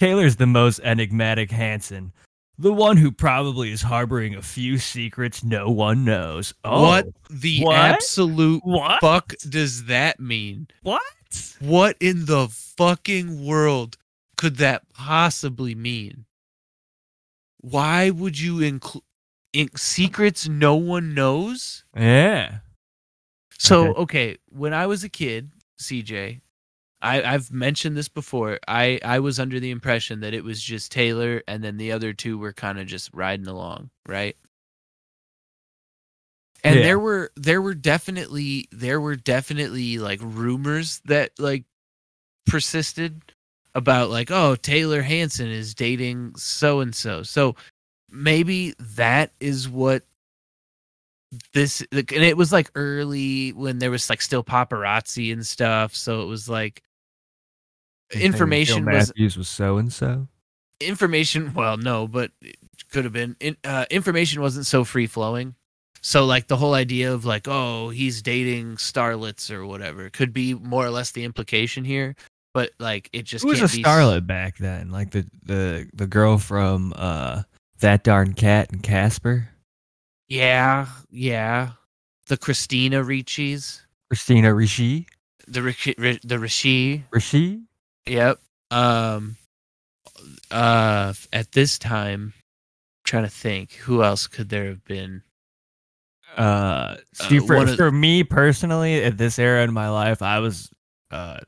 Taylor's 0.00 0.36
the 0.36 0.46
most 0.46 0.80
enigmatic 0.82 1.50
Hanson. 1.50 2.12
The 2.58 2.72
one 2.72 2.96
who 2.96 3.12
probably 3.12 3.70
is 3.70 3.82
harboring 3.82 4.34
a 4.34 4.42
few 4.42 4.78
secrets 4.78 5.44
no 5.44 5.68
one 5.70 6.04
knows. 6.06 6.54
Oh, 6.64 6.82
What 6.82 7.06
the 7.30 7.60
What? 7.64 7.76
absolute 7.76 8.62
What? 8.64 9.00
fuck 9.02 9.34
does 9.48 9.84
that 9.84 10.20
mean? 10.20 10.68
What? 10.82 11.02
What 11.60 11.96
in 12.00 12.24
the 12.26 12.48
fucking 12.48 13.44
world 13.44 13.96
could 14.38 14.56
that 14.56 14.88
possibly 14.94 15.74
mean? 15.74 16.24
Why 17.62 18.10
would 18.10 18.38
you 18.38 18.60
include 18.60 19.04
in- 19.52 19.74
secrets 19.76 20.46
no 20.48 20.74
one 20.76 21.14
knows? 21.14 21.84
Yeah. 21.96 22.58
So, 23.58 23.90
Okay. 23.90 24.00
okay, 24.00 24.36
when 24.48 24.74
I 24.74 24.86
was 24.86 25.04
a 25.04 25.08
kid, 25.08 25.50
CJ, 25.80 26.40
I, 27.00 27.22
I've 27.22 27.50
mentioned 27.50 27.96
this 27.96 28.08
before. 28.08 28.58
I, 28.68 28.98
I 29.04 29.18
was 29.20 29.38
under 29.40 29.58
the 29.60 29.70
impression 29.70 30.20
that 30.20 30.34
it 30.34 30.44
was 30.44 30.60
just 30.62 30.92
Taylor 30.92 31.42
and 31.48 31.62
then 31.62 31.76
the 31.76 31.92
other 31.92 32.12
two 32.12 32.38
were 32.38 32.52
kind 32.52 32.78
of 32.78 32.86
just 32.86 33.10
riding 33.12 33.46
along, 33.48 33.90
right? 34.06 34.36
And 36.64 36.76
Yeah. 36.76 36.82
there 36.82 36.98
were 36.98 37.32
there 37.36 37.60
were 37.60 37.74
definitely 37.74 38.68
there 38.70 39.00
were 39.00 39.16
definitely 39.16 39.98
like 39.98 40.20
rumors 40.22 41.00
that 41.06 41.32
like 41.38 41.64
persisted 42.46 43.20
about 43.74 44.10
like 44.10 44.30
oh 44.30 44.56
Taylor 44.56 45.02
Hanson 45.02 45.48
is 45.48 45.74
dating 45.74 46.34
so 46.36 46.80
and 46.80 46.94
so. 46.94 47.22
So 47.22 47.56
maybe 48.10 48.74
that 48.78 49.32
is 49.40 49.68
what 49.68 50.02
this 51.54 51.82
and 51.92 52.10
it 52.10 52.36
was 52.36 52.52
like 52.52 52.70
early 52.74 53.50
when 53.50 53.78
there 53.78 53.90
was 53.90 54.08
like 54.10 54.20
still 54.20 54.44
paparazzi 54.44 55.32
and 55.32 55.46
stuff 55.46 55.94
so 55.94 56.20
it 56.20 56.26
was 56.26 56.48
like 56.48 56.82
information 58.12 58.84
was 58.84 59.08
Matthews 59.08 59.38
was 59.38 59.48
so 59.48 59.78
and 59.78 59.90
so. 59.90 60.28
information 60.80 61.54
well 61.54 61.78
no 61.78 62.06
but 62.06 62.32
it 62.42 62.56
could 62.90 63.04
have 63.04 63.14
been 63.14 63.34
uh, 63.64 63.86
information 63.90 64.42
wasn't 64.42 64.66
so 64.66 64.84
free 64.84 65.06
flowing 65.06 65.54
so 66.02 66.26
like 66.26 66.48
the 66.48 66.56
whole 66.56 66.74
idea 66.74 67.14
of 67.14 67.24
like 67.24 67.48
oh 67.48 67.88
he's 67.88 68.20
dating 68.20 68.76
starlets 68.76 69.50
or 69.50 69.64
whatever 69.64 70.10
could 70.10 70.34
be 70.34 70.52
more 70.52 70.84
or 70.84 70.90
less 70.90 71.12
the 71.12 71.24
implication 71.24 71.82
here 71.82 72.14
but 72.54 72.70
like 72.78 73.08
it 73.12 73.22
just 73.22 73.42
Who 73.44 73.50
was 73.50 73.60
a 73.60 73.76
be 73.76 73.82
starlet 73.82 74.26
back 74.26 74.58
then? 74.58 74.90
Like 74.90 75.10
the 75.10 75.26
the 75.44 75.88
the 75.94 76.06
girl 76.06 76.38
from 76.38 76.92
uh 76.96 77.42
that 77.80 78.04
darn 78.04 78.32
cat 78.34 78.70
and 78.72 78.82
Casper, 78.82 79.48
yeah 80.28 80.86
yeah 81.10 81.70
the 82.28 82.36
christina 82.36 83.02
ricci's 83.02 83.84
Christina 84.08 84.54
Ricci. 84.54 85.06
the 85.48 85.62
Ricci, 85.62 85.94
Ri- 85.98 86.20
the 86.22 86.38
Rishi 86.38 87.04
Ricci. 87.10 87.62
Yep. 88.06 88.38
Um 88.70 89.36
uh 90.50 91.12
at 91.32 91.52
this 91.52 91.78
time 91.78 92.32
trying 93.04 93.24
to 93.24 93.30
think 93.30 93.72
who 93.72 94.02
else 94.02 94.26
could 94.26 94.48
there 94.48 94.66
have 94.66 94.84
been? 94.84 95.22
Uh, 96.36 96.96
see, 97.14 97.38
Uh, 97.40 97.46
for, 97.46 97.56
of- 97.56 97.76
for 97.76 97.90
me 97.90 98.22
personally, 98.24 99.02
at 99.02 99.18
this 99.18 99.38
era 99.38 99.64
in 99.64 99.72
my 99.72 99.88
life, 99.90 100.22
I 100.22 100.38
was 100.38 100.70
uh 101.10 101.40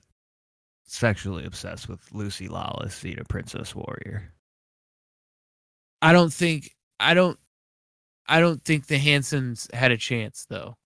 sexually 0.87 1.45
obsessed 1.45 1.89
with 1.89 2.01
Lucy 2.13 2.49
Lawless, 2.49 3.01
the 3.01 3.17
Princess 3.29 3.75
Warrior. 3.75 4.33
I 6.03 6.13
don't 6.13 6.33
think 6.33 6.71
I 7.01 7.15
don't 7.15 7.39
I 8.27 8.41
don't 8.41 8.65
think 8.65 8.87
the 8.87 8.99
Hansons 8.99 9.69
had 9.73 9.91
a 9.93 9.97
chance 9.97 10.47
though. 10.49 10.77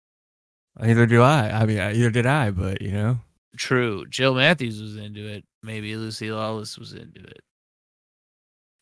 Neither 0.80 1.06
do 1.06 1.22
I. 1.22 1.50
I 1.50 1.66
mean, 1.66 1.78
either 1.78 2.10
did 2.10 2.26
I, 2.26 2.50
but 2.50 2.80
you 2.82 2.92
know, 2.92 3.18
True. 3.56 4.06
Jill 4.06 4.34
Matthews 4.34 4.80
was 4.80 4.96
into 4.96 5.26
it. 5.26 5.44
Maybe 5.62 5.96
Lucy 5.96 6.30
Lawless 6.30 6.78
was 6.78 6.92
into 6.92 7.20
it. 7.22 7.40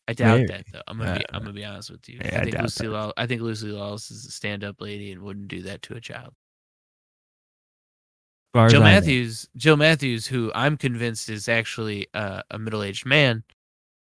I 0.07 0.13
doubt 0.13 0.41
Maybe. 0.41 0.47
that 0.47 0.65
though. 0.71 0.81
I'm 0.87 0.97
gonna 0.97 1.11
be 1.11 1.25
Uh, 1.25 1.27
I'm 1.33 1.41
gonna 1.41 1.53
be 1.53 1.65
honest 1.65 1.91
with 1.91 2.07
you. 2.07 2.21
yeah, 2.23 2.37
I 2.37 2.41
I 2.41 2.43
think 2.43 2.55
doubt 2.55 2.63
Lucy 2.63 2.87
that. 2.87 2.87
Law 2.87 3.11
I 3.17 3.25
think 3.27 3.41
Lucy 3.41 3.67
Lawless 3.67 4.11
is 4.11 4.25
a 4.25 4.31
stand 4.31 4.63
up 4.63 4.79
lady 4.81 5.11
and 5.11 5.21
wouldn't 5.21 5.47
do 5.49 5.61
that 5.63 5.81
to 5.83 5.95
a 5.95 6.01
child. 6.01 6.33
Far 8.53 8.67
as 8.67 8.71
Jill 8.71 8.83
I 8.83 8.85
know. 8.91 8.95
Matthews, 8.95 9.47
Jill 9.55 9.77
Matthews, 9.77 10.27
who 10.27 10.51
I'm 10.55 10.77
convinced 10.77 11.29
is 11.29 11.47
actually 11.49 12.07
uh, 12.13 12.41
a 12.51 12.57
middle-aged 12.59 13.05
man 13.05 13.43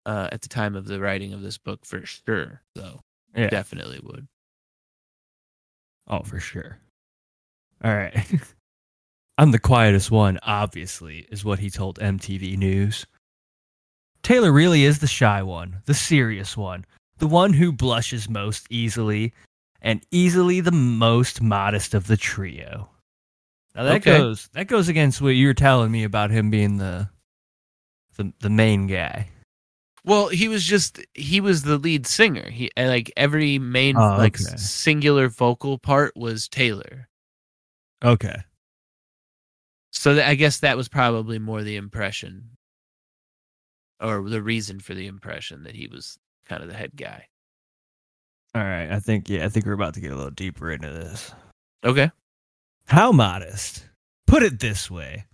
uh, 0.06 0.28
at 0.32 0.42
the 0.42 0.48
time 0.48 0.74
of 0.74 0.86
the 0.86 1.00
writing 1.00 1.32
of 1.32 1.42
this 1.42 1.58
book, 1.58 1.84
for 1.84 2.04
sure. 2.04 2.62
Though, 2.74 3.00
Yeah. 3.36 3.48
definitely 3.50 4.00
would. 4.02 4.26
Oh, 6.08 6.22
for 6.22 6.40
sure. 6.40 6.78
All 7.84 7.94
right. 7.94 8.16
I'm 9.38 9.50
the 9.50 9.58
quietest 9.58 10.10
one, 10.10 10.38
obviously, 10.42 11.26
is 11.30 11.44
what 11.44 11.58
he 11.58 11.70
told 11.70 11.98
MTV 11.98 12.56
News. 12.58 13.06
Taylor 14.22 14.52
really 14.52 14.84
is 14.84 14.98
the 14.98 15.06
shy 15.06 15.42
one, 15.42 15.78
the 15.86 15.94
serious 15.94 16.56
one, 16.56 16.84
the 17.18 17.26
one 17.26 17.52
who 17.52 17.72
blushes 17.72 18.28
most 18.28 18.66
easily, 18.70 19.32
and 19.80 20.04
easily 20.10 20.60
the 20.60 20.70
most 20.70 21.40
modest 21.40 21.94
of 21.94 22.06
the 22.06 22.16
trio. 22.16 22.88
Now 23.74 23.84
that 23.84 23.96
Okay. 23.96 24.18
goes 24.18 24.48
that 24.52 24.66
goes 24.66 24.88
against 24.88 25.20
what 25.22 25.30
you 25.30 25.46
were 25.46 25.54
telling 25.54 25.90
me 25.90 26.04
about 26.04 26.30
him 26.30 26.50
being 26.50 26.76
the 26.76 27.08
the 28.16 28.32
the 28.40 28.50
main 28.50 28.86
guy. 28.86 29.28
Well, 30.04 30.28
he 30.28 30.48
was 30.48 30.64
just 30.64 31.00
he 31.14 31.40
was 31.40 31.62
the 31.62 31.78
lead 31.78 32.06
singer. 32.06 32.50
He 32.50 32.70
like 32.76 33.12
every 33.16 33.58
main 33.58 33.96
Oh, 33.96 34.16
like 34.18 34.34
okay. 34.40 34.56
singular 34.56 35.28
vocal 35.28 35.78
part 35.78 36.16
was 36.16 36.48
Taylor. 36.48 37.08
Okay. 38.04 38.36
So 39.92 40.14
th- 40.14 40.26
I 40.26 40.34
guess 40.34 40.58
that 40.60 40.76
was 40.76 40.88
probably 40.88 41.38
more 41.38 41.62
the 41.62 41.76
impression 41.76 42.50
or 44.00 44.28
the 44.28 44.42
reason 44.42 44.80
for 44.80 44.94
the 44.94 45.06
impression 45.06 45.62
that 45.62 45.76
he 45.76 45.86
was 45.86 46.18
kind 46.46 46.62
of 46.62 46.68
the 46.68 46.74
head 46.74 46.96
guy. 46.96 47.26
All 48.54 48.62
right. 48.64 48.90
I 48.90 48.98
think 48.98 49.30
yeah, 49.30 49.44
I 49.44 49.48
think 49.48 49.64
we're 49.66 49.72
about 49.72 49.94
to 49.94 50.00
get 50.00 50.10
a 50.12 50.16
little 50.16 50.30
deeper 50.32 50.70
into 50.72 50.90
this. 50.90 51.32
Okay. 51.84 52.10
How 52.86 53.12
modest? 53.12 53.88
Put 54.26 54.42
it 54.42 54.60
this 54.60 54.90
way. 54.90 55.26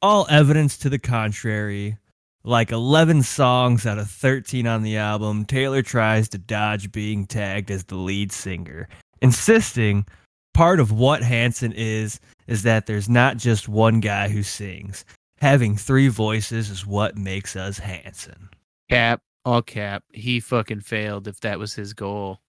All 0.00 0.26
evidence 0.30 0.78
to 0.78 0.88
the 0.88 0.98
contrary, 0.98 1.98
like 2.44 2.70
11 2.70 3.22
songs 3.22 3.84
out 3.84 3.98
of 3.98 4.10
13 4.10 4.66
on 4.66 4.82
the 4.82 4.96
album, 4.96 5.44
Taylor 5.44 5.82
tries 5.82 6.28
to 6.30 6.38
dodge 6.38 6.92
being 6.92 7.26
tagged 7.26 7.70
as 7.70 7.84
the 7.84 7.96
lead 7.96 8.32
singer, 8.32 8.88
insisting 9.20 10.06
part 10.54 10.80
of 10.80 10.92
what 10.92 11.22
Hanson 11.22 11.72
is 11.72 12.20
is 12.46 12.62
that 12.62 12.86
there's 12.86 13.08
not 13.08 13.36
just 13.36 13.68
one 13.68 14.00
guy 14.00 14.28
who 14.28 14.42
sings. 14.42 15.04
Having 15.40 15.76
three 15.76 16.08
voices 16.08 16.70
is 16.70 16.86
what 16.86 17.16
makes 17.16 17.54
us 17.56 17.78
Hanson. 17.78 18.48
Cap, 18.88 19.20
all 19.44 19.62
cap. 19.62 20.02
He 20.12 20.40
fucking 20.40 20.80
failed 20.80 21.28
if 21.28 21.40
that 21.40 21.58
was 21.58 21.74
his 21.74 21.92
goal. 21.92 22.40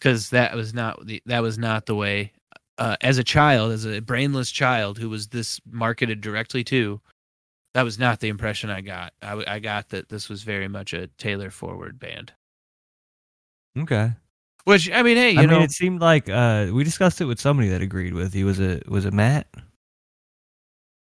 Cuz 0.00 0.30
that 0.30 0.54
was 0.54 0.74
not 0.74 1.04
the 1.06 1.22
that 1.26 1.42
was 1.42 1.58
not 1.58 1.86
the 1.86 1.94
way 1.96 2.32
uh, 2.78 2.96
as 3.00 3.18
a 3.18 3.24
child, 3.24 3.72
as 3.72 3.84
a 3.84 4.00
brainless 4.00 4.50
child 4.50 4.98
who 4.98 5.10
was 5.10 5.28
this 5.28 5.60
marketed 5.70 6.20
directly 6.20 6.64
to, 6.64 7.00
that 7.74 7.82
was 7.82 7.98
not 7.98 8.20
the 8.20 8.28
impression 8.28 8.70
I 8.70 8.80
got. 8.80 9.12
I 9.22 9.58
got 9.58 9.90
that 9.90 10.08
this 10.08 10.28
was 10.28 10.42
very 10.42 10.68
much 10.68 10.92
a 10.92 11.08
Taylor 11.18 11.50
forward 11.50 11.98
band. 11.98 12.32
Okay. 13.78 14.12
Which 14.64 14.90
I 14.90 15.02
mean, 15.02 15.16
hey, 15.16 15.30
you 15.32 15.40
I 15.40 15.46
know, 15.46 15.54
mean, 15.54 15.62
it 15.62 15.70
seemed 15.72 16.00
like 16.00 16.28
uh, 16.28 16.68
we 16.72 16.84
discussed 16.84 17.20
it 17.20 17.24
with 17.26 17.40
somebody 17.40 17.68
that 17.70 17.80
agreed 17.82 18.14
with 18.14 18.34
you. 18.34 18.46
Was 18.46 18.60
it 18.60 18.88
was 18.88 19.04
it 19.04 19.12
Matt? 19.14 19.46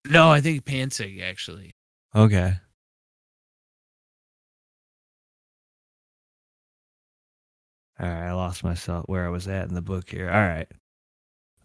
no, 0.08 0.30
I 0.30 0.40
think 0.40 0.64
Pansig 0.64 1.20
actually. 1.22 1.70
Okay. 2.14 2.54
All 7.98 8.06
right, 8.08 8.28
I 8.28 8.32
lost 8.32 8.62
myself 8.64 9.04
where 9.08 9.26
I 9.26 9.30
was 9.30 9.48
at 9.48 9.68
in 9.68 9.74
the 9.74 9.82
book 9.82 10.08
here. 10.10 10.28
All 10.30 10.46
right. 10.46 10.68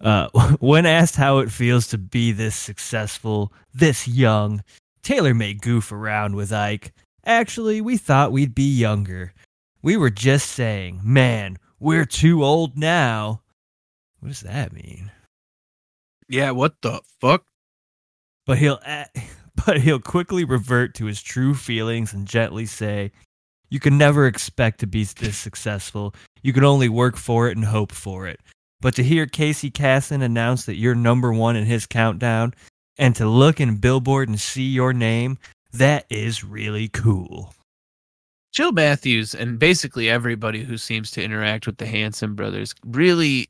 Uh, 0.01 0.29
when 0.59 0.85
asked 0.85 1.15
how 1.15 1.39
it 1.39 1.51
feels 1.51 1.87
to 1.87 1.97
be 1.97 2.31
this 2.31 2.55
successful, 2.55 3.53
this 3.73 4.07
young, 4.07 4.63
Taylor 5.03 5.33
may 5.33 5.53
goof 5.53 5.91
around 5.91 6.35
with 6.35 6.51
Ike. 6.51 6.93
Actually, 7.25 7.81
we 7.81 7.97
thought 7.97 8.31
we'd 8.31 8.55
be 8.55 8.69
younger. 8.69 9.33
We 9.81 9.97
were 9.97 10.09
just 10.09 10.51
saying, 10.51 11.01
man, 11.03 11.57
we're 11.79 12.05
too 12.05 12.43
old 12.43 12.77
now. 12.77 13.41
What 14.19 14.29
does 14.29 14.41
that 14.41 14.73
mean? 14.73 15.11
Yeah, 16.27 16.51
what 16.51 16.81
the 16.81 17.01
fuck? 17.21 17.45
but 18.49 18.57
he'll 18.57 18.79
but 19.65 19.79
he'll 19.79 19.99
quickly 19.99 20.43
revert 20.43 20.95
to 20.95 21.05
his 21.05 21.21
true 21.21 21.53
feelings 21.53 22.13
and 22.13 22.25
gently 22.25 22.65
say 22.65 23.11
you 23.69 23.79
can 23.79 23.95
never 23.95 24.25
expect 24.25 24.79
to 24.79 24.87
be 24.87 25.03
this 25.03 25.37
successful 25.37 26.15
you 26.41 26.51
can 26.51 26.63
only 26.63 26.89
work 26.89 27.15
for 27.15 27.47
it 27.47 27.55
and 27.55 27.65
hope 27.65 27.91
for 27.91 28.27
it 28.27 28.39
but 28.81 28.95
to 28.95 29.03
hear 29.03 29.25
casey 29.25 29.69
kasem 29.71 30.21
announce 30.21 30.65
that 30.65 30.75
you're 30.75 30.95
number 30.95 31.31
one 31.33 31.55
in 31.55 31.65
his 31.65 31.85
countdown 31.85 32.53
and 32.97 33.15
to 33.15 33.27
look 33.27 33.59
in 33.59 33.77
billboard 33.77 34.29
and 34.29 34.39
see 34.39 34.67
your 34.67 34.93
name 34.93 35.37
that 35.71 36.05
is 36.09 36.43
really 36.43 36.87
cool 36.87 37.53
Jill 38.51 38.71
Matthews 38.71 39.35
and 39.35 39.59
basically 39.59 40.09
everybody 40.09 40.63
who 40.63 40.77
seems 40.77 41.11
to 41.11 41.23
interact 41.23 41.67
with 41.67 41.77
the 41.77 41.85
Hanson 41.85 42.33
brothers 42.33 42.73
really 42.83 43.47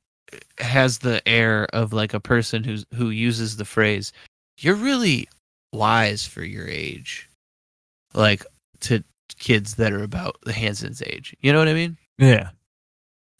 has 0.60 1.00
the 1.00 1.26
air 1.28 1.68
of 1.74 1.94
like 1.94 2.14
a 2.14 2.20
person 2.20 2.64
who's 2.64 2.86
who 2.94 3.10
uses 3.10 3.58
the 3.58 3.66
phrase 3.66 4.12
"You're 4.60 4.76
really 4.76 5.28
wise 5.74 6.26
for 6.26 6.44
your 6.44 6.68
age," 6.68 7.30
like 8.14 8.46
to 8.82 9.04
kids 9.38 9.76
that 9.76 9.94
are 9.94 10.04
about 10.04 10.38
the 10.44 10.54
Hanson's 10.54 11.02
age. 11.02 11.36
You 11.42 11.54
know 11.54 11.60
what 11.60 11.68
I 11.70 11.74
mean? 11.74 11.98
yeah 12.18 12.50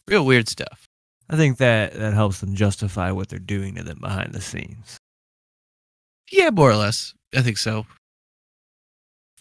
Real 0.08 0.24
weird 0.24 0.48
stuff. 0.48 0.88
I 1.30 1.36
think 1.36 1.56
that 1.58 1.94
that 1.94 2.12
helps 2.12 2.40
them 2.40 2.54
justify 2.54 3.10
what 3.10 3.28
they're 3.28 3.38
doing 3.38 3.74
to 3.76 3.82
them 3.82 3.98
behind 4.00 4.32
the 4.32 4.40
scenes 4.40 4.98
Yeah, 6.30 6.50
more 6.50 6.70
or 6.70 6.76
less. 6.76 7.12
I 7.34 7.42
think 7.42 7.58
so. 7.58 7.86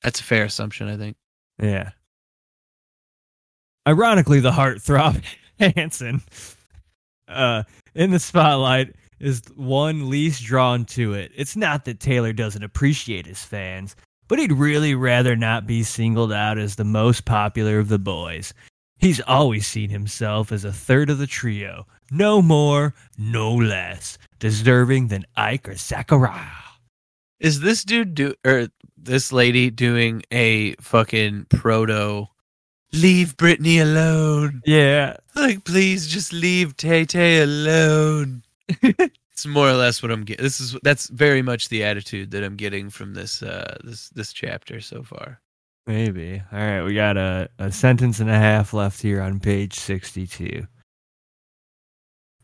That's 0.01 0.19
a 0.19 0.23
fair 0.23 0.45
assumption. 0.45 0.87
I 0.87 0.97
think. 0.97 1.17
Yeah. 1.61 1.91
Ironically, 3.87 4.39
the 4.39 4.51
heartthrob 4.51 5.23
Hanson 5.59 6.21
uh, 7.27 7.63
in 7.95 8.11
the 8.11 8.19
spotlight 8.19 8.95
is 9.19 9.41
one 9.55 10.09
least 10.09 10.43
drawn 10.43 10.85
to 10.85 11.13
it. 11.13 11.31
It's 11.35 11.55
not 11.55 11.85
that 11.85 11.99
Taylor 11.99 12.33
doesn't 12.33 12.63
appreciate 12.63 13.25
his 13.25 13.43
fans, 13.43 13.95
but 14.27 14.39
he'd 14.39 14.51
really 14.53 14.95
rather 14.95 15.35
not 15.35 15.67
be 15.67 15.83
singled 15.83 16.31
out 16.31 16.57
as 16.57 16.75
the 16.75 16.85
most 16.85 17.25
popular 17.25 17.79
of 17.79 17.89
the 17.89 17.99
boys. 17.99 18.53
He's 18.99 19.21
always 19.21 19.65
seen 19.65 19.89
himself 19.89 20.51
as 20.51 20.65
a 20.65 20.73
third 20.73 21.09
of 21.09 21.17
the 21.17 21.27
trio, 21.27 21.87
no 22.11 22.41
more, 22.41 22.93
no 23.17 23.55
less, 23.55 24.17
deserving 24.39 25.07
than 25.07 25.25
Ike 25.37 25.69
or 25.69 25.75
Zachariah. 25.75 26.67
Is 27.39 27.61
this 27.61 27.85
dude 27.85 28.13
do 28.13 28.33
or 28.45 28.67
this 28.97 29.31
lady 29.31 29.69
doing 29.69 30.23
a 30.31 30.75
fucking 30.81 31.45
proto? 31.49 32.27
Leave 32.91 33.37
Britney 33.37 33.81
alone. 33.81 34.61
Yeah, 34.65 35.15
Like, 35.35 35.63
please 35.63 36.07
just 36.07 36.33
leave 36.33 36.75
Tay 36.75 37.05
Tay 37.05 37.41
alone. 37.41 38.43
it's 38.81 39.45
more 39.45 39.69
or 39.69 39.73
less 39.73 40.03
what 40.03 40.11
I'm 40.11 40.25
getting. 40.25 40.43
This 40.43 40.59
is 40.59 40.75
that's 40.83 41.07
very 41.07 41.41
much 41.41 41.69
the 41.69 41.85
attitude 41.85 42.31
that 42.31 42.43
I'm 42.43 42.57
getting 42.57 42.89
from 42.89 43.13
this 43.13 43.41
uh 43.41 43.77
this 43.83 44.09
this 44.09 44.33
chapter 44.33 44.81
so 44.81 45.03
far. 45.03 45.39
Maybe. 45.87 46.41
All 46.51 46.59
right, 46.59 46.83
we 46.83 46.93
got 46.93 47.17
a, 47.17 47.49
a 47.57 47.71
sentence 47.71 48.19
and 48.19 48.29
a 48.29 48.37
half 48.37 48.73
left 48.73 49.01
here 49.01 49.21
on 49.21 49.39
page 49.39 49.73
62. 49.73 50.67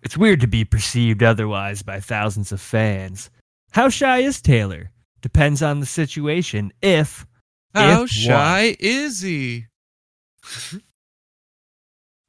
It's 0.02 0.18
weird 0.18 0.42
to 0.42 0.48
be 0.48 0.66
perceived 0.66 1.24
otherwise 1.24 1.82
by 1.84 2.00
thousands 2.00 2.52
of 2.52 2.62
fans. 2.62 3.30
How 3.72 3.90
shy 3.90 4.20
is 4.20 4.42
Taylor? 4.42 4.92
Depends 5.22 5.62
on 5.62 5.80
the 5.80 5.86
situation. 5.86 6.72
If 6.82 7.26
How 7.74 8.04
If 8.04 8.10
shy 8.10 8.76
is 8.80 9.22
he? 9.22 9.66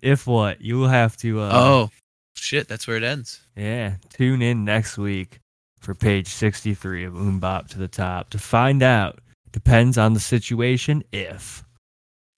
if 0.00 0.26
what? 0.26 0.60
You 0.60 0.78
will 0.78 0.88
have 0.88 1.16
to 1.18 1.40
uh 1.40 1.50
oh, 1.52 1.90
shit! 2.34 2.68
That's 2.68 2.86
where 2.86 2.96
it 2.96 3.02
ends. 3.02 3.40
yeah, 3.54 3.96
tune 4.10 4.40
in 4.42 4.64
next 4.64 4.96
week 4.96 5.40
for 5.78 5.94
page 5.94 6.28
63 6.28 7.04
of 7.04 7.12
MMMBop 7.12 7.68
to 7.68 7.78
the 7.78 7.88
top 7.88 8.30
to 8.30 8.38
find 8.38 8.82
out. 8.82 9.20
Depends 9.56 9.96
on 9.96 10.12
the 10.12 10.20
situation 10.20 11.02
if. 11.12 11.64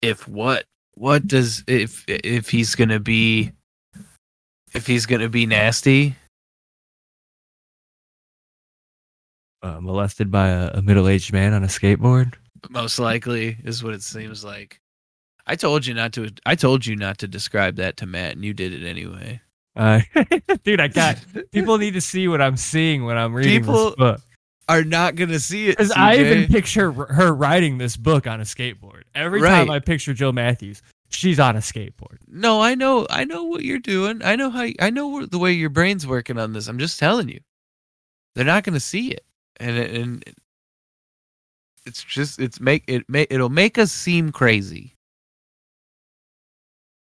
If 0.03 0.29
what? 0.29 0.66
What 0.95 1.27
does 1.27 1.64
if 1.66 2.05
if 2.07 2.49
he's 2.49 2.77
gonna 2.77 3.01
be? 3.01 3.51
If 4.73 4.87
he's 4.87 5.05
gonna 5.05 5.29
be 5.29 5.45
nasty? 5.45 6.14
Uh, 9.64 9.81
molested 9.81 10.31
by 10.31 10.47
a, 10.51 10.71
a 10.75 10.83
middle-aged 10.83 11.33
man 11.33 11.55
on 11.55 11.64
a 11.64 11.66
skateboard. 11.66 12.35
Most 12.71 13.01
likely 13.01 13.57
is 13.64 13.83
what 13.83 13.95
it 13.95 14.03
seems 14.05 14.45
like. 14.45 14.81
I 15.45 15.57
told 15.57 15.87
you 15.87 15.95
not 15.95 16.12
to. 16.12 16.31
I 16.47 16.55
told 16.55 16.87
you 16.87 16.95
not 16.95 17.19
to 17.19 17.27
describe 17.27 17.75
that 17.77 17.97
to 17.97 18.07
Matt, 18.07 18.35
and 18.35 18.45
you 18.45 18.55
did 18.55 18.73
it 18.73 18.87
anyway. 18.87 19.41
Uh, 19.75 20.03
dude, 20.62 20.81
I 20.81 20.87
got 20.87 21.19
people 21.51 21.79
need 21.79 21.95
to 21.95 22.01
see 22.01 22.29
what 22.29 22.41
I'm 22.41 22.57
seeing 22.57 23.05
when 23.05 23.19
I'm 23.19 23.35
reading 23.35 23.61
People 23.61 23.87
this 23.87 23.97
book. 23.97 24.21
Are 24.69 24.85
not 24.85 25.14
gonna 25.14 25.39
see 25.41 25.69
it. 25.69 25.79
Because 25.79 25.93
I 25.93 26.16
even 26.16 26.47
picture 26.47 26.93
her 26.93 27.33
riding 27.35 27.79
this 27.79 27.97
book 27.97 28.27
on 28.27 28.41
a 28.41 28.45
skateboard. 28.45 29.03
Every 29.14 29.41
Right. 29.41 29.51
time 29.51 29.71
I 29.71 29.79
picture 29.79 30.12
Joe 30.12 30.31
Matthews, 30.31 30.83
she's 31.09 31.41
on 31.41 31.57
a 31.57 31.61
skateboard. 31.61 32.19
No, 32.27 32.61
I 32.61 32.75
know. 32.75 33.07
I 33.09 33.25
know 33.25 33.45
what 33.45 33.64
you're 33.64 33.79
doing. 33.79 34.21
I 34.23 34.37
know 34.37 34.51
how. 34.51 34.66
I 34.79 34.91
know 34.91 35.25
the 35.25 35.39
way 35.39 35.53
your 35.53 35.71
brain's 35.71 36.07
working 36.07 36.39
on 36.39 36.53
this. 36.53 36.69
I'm 36.69 36.79
just 36.79 36.99
telling 36.99 37.31
you, 37.31 37.41
they're 38.35 38.45
not 38.45 38.64
going 38.64 38.75
to 38.75 38.81
see 38.81 39.11
it, 39.11 39.25
and 39.59 39.79
and 39.79 40.25
it's 41.87 42.05
just 42.05 42.39
it's 42.39 42.61
make 42.61 42.85
it 42.87 43.09
make 43.09 43.29
it'll 43.33 43.49
make 43.49 43.79
us 43.79 43.91
seem 43.91 44.33
crazy. 44.33 44.95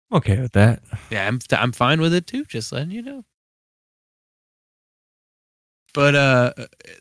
I'm 0.10 0.18
okay 0.18 0.40
with 0.42 0.54
that. 0.54 0.82
Yeah, 1.12 1.28
I'm 1.28 1.40
I'm 1.52 1.72
fine 1.72 2.02
with 2.02 2.14
it 2.14 2.26
too. 2.26 2.46
Just 2.46 2.72
letting 2.72 2.92
you 2.92 3.04
know. 3.04 3.24
But 5.94 6.16
uh, 6.16 6.54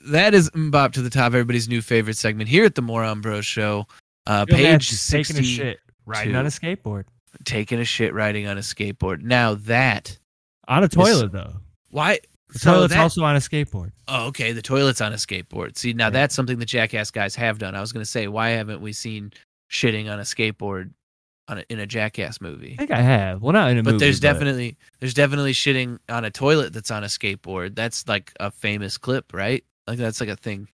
that 0.06 0.34
is 0.34 0.50
MMMBop 0.50 0.92
to 0.92 1.02
the 1.02 1.10
top, 1.10 1.26
everybody's 1.26 1.68
new 1.68 1.80
favorite 1.82 2.16
segment 2.16 2.48
here 2.48 2.64
at 2.64 2.74
the 2.74 2.82
Moron 2.82 3.20
Bros 3.20 3.46
Show. 3.46 3.86
Uh, 4.26 4.44
page 4.46 4.90
sixty, 4.90 5.34
taking 5.34 5.44
a 5.44 5.46
shit 5.46 5.78
riding 6.06 6.36
on 6.36 6.46
a 6.46 6.48
skateboard 6.48 7.04
taking 7.44 7.78
a 7.78 7.84
shit 7.84 8.12
riding 8.12 8.46
on 8.48 8.58
a 8.58 8.60
skateboard. 8.60 9.22
Now 9.22 9.54
that 9.54 10.18
on 10.66 10.82
a 10.82 10.88
toilet 10.88 11.30
though. 11.32 11.54
why? 11.90 12.18
The 12.52 12.58
so 12.58 12.72
toilet's 12.74 12.92
that- 12.94 13.00
also 13.00 13.22
on 13.22 13.36
a 13.36 13.38
skateboard. 13.38 13.92
Oh, 14.08 14.26
okay. 14.26 14.50
The 14.52 14.60
toilet's 14.62 15.00
on 15.00 15.12
a 15.12 15.16
skateboard. 15.16 15.78
See, 15.78 15.92
now 15.92 16.06
Yeah. 16.06 16.10
that's 16.10 16.34
something 16.34 16.58
the 16.58 16.66
Jackass 16.66 17.12
guys 17.12 17.36
have 17.36 17.58
done. 17.60 17.76
I 17.76 17.80
was 17.80 17.92
going 17.92 18.02
to 18.04 18.10
say, 18.10 18.26
why 18.26 18.48
haven't 18.50 18.80
we 18.80 18.92
seen 18.92 19.32
shitting 19.70 20.10
on 20.12 20.18
a 20.18 20.24
skateboard 20.24 20.90
a, 21.58 21.64
in 21.68 21.78
a 21.78 21.86
Jackass 21.86 22.40
movie? 22.40 22.74
I 22.74 22.76
think 22.76 22.90
I 22.90 23.00
have. 23.00 23.42
Well, 23.42 23.52
not 23.52 23.70
in 23.70 23.78
a 23.78 23.82
movie. 23.82 23.84
But 23.84 23.92
movie. 23.92 24.04
there's 24.06 24.20
definitely 24.20 24.76
there's 25.00 25.14
definitely 25.14 25.52
shitting 25.52 25.98
on 26.08 26.24
a 26.24 26.30
toilet 26.30 26.72
that's 26.72 26.90
on 26.90 27.02
a 27.04 27.08
skateboard. 27.08 27.74
That's 27.74 28.06
like 28.08 28.32
a 28.40 28.50
famous 28.50 28.96
clip, 28.98 29.32
right? 29.32 29.64
Like 29.86 29.98
that's 29.98 30.20
like 30.20 30.28
a 30.30 30.36
thing. 30.36 30.68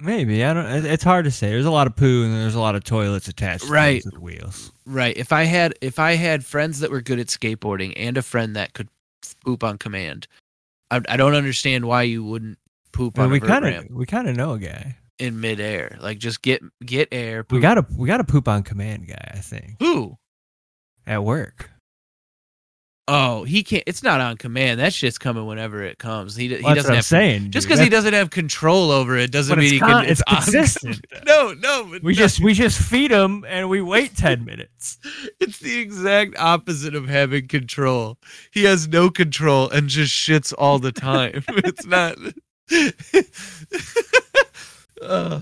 maybe 0.00 0.44
I 0.44 0.52
don't. 0.54 0.66
It's 0.86 1.04
hard 1.04 1.24
to 1.24 1.30
say. 1.30 1.50
There's 1.50 1.66
a 1.66 1.70
lot 1.70 1.86
of 1.86 1.96
poo 1.96 2.24
and 2.24 2.32
there's 2.34 2.54
a 2.54 2.60
lot 2.60 2.74
of 2.74 2.84
toilets 2.84 3.28
attached. 3.28 3.64
to 3.66 3.70
Right. 3.72 4.04
wheels. 4.18 4.72
Right. 4.86 5.16
If 5.16 5.32
I 5.32 5.44
had 5.44 5.74
if 5.80 5.98
I 5.98 6.12
had 6.14 6.44
friends 6.44 6.80
that 6.80 6.90
were 6.90 7.00
good 7.00 7.18
at 7.18 7.26
skateboarding 7.28 7.92
and 7.96 8.16
a 8.16 8.22
friend 8.22 8.56
that 8.56 8.72
could 8.72 8.88
poop 9.44 9.62
on 9.62 9.78
command, 9.78 10.26
I, 10.90 11.00
I 11.08 11.16
don't 11.16 11.34
understand 11.34 11.84
why 11.84 12.02
you 12.02 12.24
wouldn't 12.24 12.58
poop 12.92 13.18
on 13.18 13.30
we 13.30 13.38
kind 13.40 13.64
of 13.66 13.84
we 13.90 14.06
kind 14.06 14.28
of 14.28 14.36
know 14.36 14.52
a 14.52 14.58
guy. 14.58 14.96
In 15.18 15.40
midair. 15.40 15.96
Like 16.00 16.18
just 16.18 16.42
get 16.42 16.62
get 16.84 17.08
air. 17.12 17.44
We 17.50 17.60
got 17.60 17.78
a 17.78 17.86
we 17.96 18.06
got 18.06 18.20
a 18.20 18.24
poop 18.24 18.48
on 18.48 18.62
command 18.62 19.08
guy. 19.08 19.32
I 19.34 19.38
think 19.38 19.76
who? 19.80 20.16
at 21.06 21.24
work. 21.24 21.70
Oh, 23.10 23.44
he 23.44 23.62
can't. 23.62 23.82
It's 23.86 24.02
not 24.02 24.20
on 24.20 24.36
command. 24.36 24.80
That 24.80 24.92
shit's 24.92 25.16
coming 25.16 25.46
whenever 25.46 25.82
it 25.82 25.96
comes. 25.96 26.36
He, 26.36 26.48
d- 26.48 26.56
he 26.56 26.74
doesn't 26.74 26.94
have 26.94 27.06
saying. 27.06 27.52
just 27.52 27.66
because 27.66 27.80
he 27.80 27.88
doesn't 27.88 28.12
have 28.12 28.28
control 28.28 28.90
over 28.90 29.16
it 29.16 29.32
doesn't 29.32 29.58
mean 29.58 29.72
he 29.72 29.80
con- 29.80 30.02
can. 30.04 30.12
it's 30.12 30.20
on- 30.26 30.42
consistent. 30.42 31.00
no, 31.26 31.54
no. 31.54 31.88
But 31.90 32.02
we 32.02 32.12
no, 32.12 32.18
just 32.18 32.40
we 32.40 32.52
just 32.52 32.78
feed 32.78 33.10
him 33.10 33.46
and 33.48 33.70
we 33.70 33.80
wait 33.80 34.14
ten 34.14 34.44
minutes. 34.44 34.98
It's 35.40 35.58
the 35.58 35.78
exact 35.78 36.38
opposite 36.38 36.94
of 36.94 37.08
having 37.08 37.48
control. 37.48 38.18
He 38.52 38.64
has 38.64 38.86
no 38.86 39.08
control 39.08 39.70
and 39.70 39.88
just 39.88 40.12
shits 40.12 40.52
all 40.58 40.78
the 40.78 40.92
time. 40.92 41.42
it's 41.48 41.86
not. 41.86 42.18
Uh, 45.02 45.40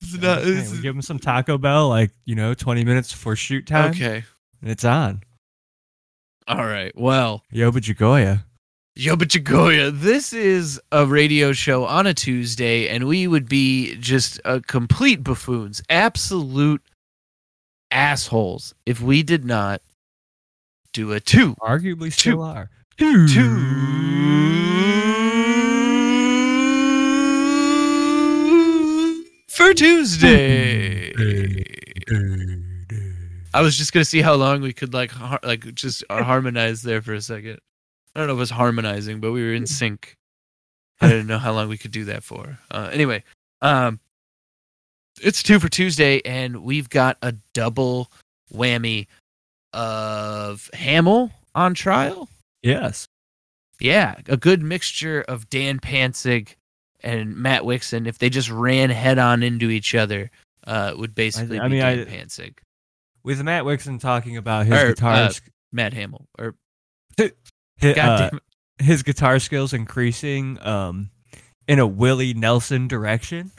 it's 0.00 0.14
not. 0.14 0.38
It's- 0.42 0.72
we 0.72 0.80
give 0.80 0.94
him 0.94 1.02
some 1.02 1.18
Taco 1.18 1.58
Bell, 1.58 1.88
like 1.88 2.10
you 2.24 2.34
know, 2.34 2.54
twenty 2.54 2.84
minutes 2.84 3.12
before 3.12 3.36
shoot 3.36 3.66
time, 3.66 3.90
okay. 3.90 4.24
and 4.62 4.70
it's 4.70 4.84
on. 4.84 5.22
All 6.46 6.64
right. 6.64 6.92
Well, 6.96 7.42
Yoba 7.52 7.74
Jagoya. 7.78 8.44
Yoba 8.98 9.22
Chagoya, 9.22 9.92
this 9.92 10.32
is 10.32 10.80
a 10.90 11.06
radio 11.06 11.52
show 11.52 11.84
on 11.84 12.06
a 12.08 12.14
Tuesday, 12.14 12.88
and 12.88 13.06
we 13.06 13.28
would 13.28 13.48
be 13.48 13.94
just 13.96 14.40
a 14.44 14.60
complete 14.60 15.22
buffoons, 15.22 15.80
absolute 15.88 16.82
assholes, 17.92 18.74
if 18.86 19.00
we 19.00 19.22
did 19.22 19.44
not 19.44 19.82
do 20.92 21.12
a 21.12 21.20
two. 21.20 21.54
Arguably 21.60 22.12
still 22.12 22.38
Two. 22.38 22.42
are. 22.42 22.70
Two 22.98 23.28
for 29.58 29.74
Tuesday. 29.74 31.12
I 33.52 33.60
was 33.60 33.76
just 33.76 33.92
gonna 33.92 34.04
see 34.04 34.22
how 34.22 34.34
long 34.34 34.60
we 34.60 34.72
could 34.72 34.94
like 34.94 35.10
har- 35.10 35.40
like 35.42 35.74
just 35.74 36.04
harmonize 36.10 36.82
there 36.82 37.02
for 37.02 37.12
a 37.12 37.20
second. 37.20 37.58
I 38.14 38.20
don't 38.20 38.28
know 38.28 38.34
if 38.34 38.36
it 38.36 38.40
was 38.40 38.50
harmonizing, 38.50 39.18
but 39.18 39.32
we 39.32 39.42
were 39.42 39.52
in 39.52 39.66
sync. 39.66 40.14
I 41.00 41.08
didn't 41.08 41.26
know 41.26 41.38
how 41.38 41.52
long 41.52 41.68
we 41.68 41.76
could 41.76 41.90
do 41.90 42.04
that 42.04 42.22
for. 42.22 42.60
Uh, 42.70 42.88
anyway, 42.92 43.24
um, 43.60 43.98
it's 45.20 45.42
two 45.42 45.58
for 45.58 45.68
Tuesday, 45.68 46.22
and 46.24 46.62
we've 46.62 46.88
got 46.88 47.18
a 47.22 47.34
double 47.52 48.12
whammy 48.54 49.08
of 49.72 50.70
Hamell 50.72 51.32
on 51.56 51.74
trial. 51.74 52.28
Yes. 52.62 53.08
Yeah, 53.80 54.16
a 54.28 54.36
good 54.36 54.62
mixture 54.62 55.22
of 55.22 55.50
Dan 55.50 55.80
Pansig 55.80 56.54
and 57.02 57.36
Matt 57.36 57.62
Wixon. 57.62 58.06
If 58.06 58.18
they 58.18 58.30
just 58.30 58.50
ran 58.50 58.90
head 58.90 59.18
on 59.18 59.42
into 59.42 59.70
each 59.70 59.94
other, 59.94 60.30
uh, 60.66 60.94
would 60.96 61.14
basically 61.14 61.58
I 61.58 61.64
be 61.68 61.72
mean, 61.74 61.80
Dan 61.80 62.00
I- 62.00 62.04
Pansig, 62.04 62.58
With 63.24 63.42
Matt 63.42 63.64
Wixon 63.64 64.00
talking 64.00 64.36
about 64.36 64.66
his 64.66 64.74
Or, 64.82 64.88
guitar, 64.88 65.14
uh, 65.14 65.28
sk- 65.30 65.48
Matt 65.72 65.92
Hamell, 65.94 66.24
or 66.38 66.54
hi- 67.18 67.32
God 67.80 68.34
uh, 68.34 68.38
his 68.78 69.02
guitar 69.02 69.38
skills 69.38 69.72
increasing 69.72 70.58
um, 70.64 71.10
in 71.66 71.78
a 71.78 71.86
Willie 71.86 72.34
Nelson 72.34 72.86
direction. 72.88 73.50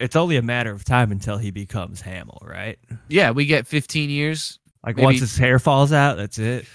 It's 0.00 0.14
only 0.16 0.36
a 0.36 0.42
matter 0.42 0.70
of 0.72 0.84
time 0.84 1.10
until 1.10 1.38
he 1.38 1.50
becomes 1.50 2.02
Hamell, 2.02 2.46
right? 2.46 2.78
Yeah, 3.08 3.32
we 3.32 3.46
get 3.46 3.66
15 3.66 4.10
years. 4.10 4.58
Like 4.86 4.94
Maybe- 4.96 5.04
once 5.06 5.20
his 5.20 5.36
hair 5.36 5.58
falls 5.58 5.92
out, 5.92 6.16
that's 6.16 6.38
it. 6.38 6.66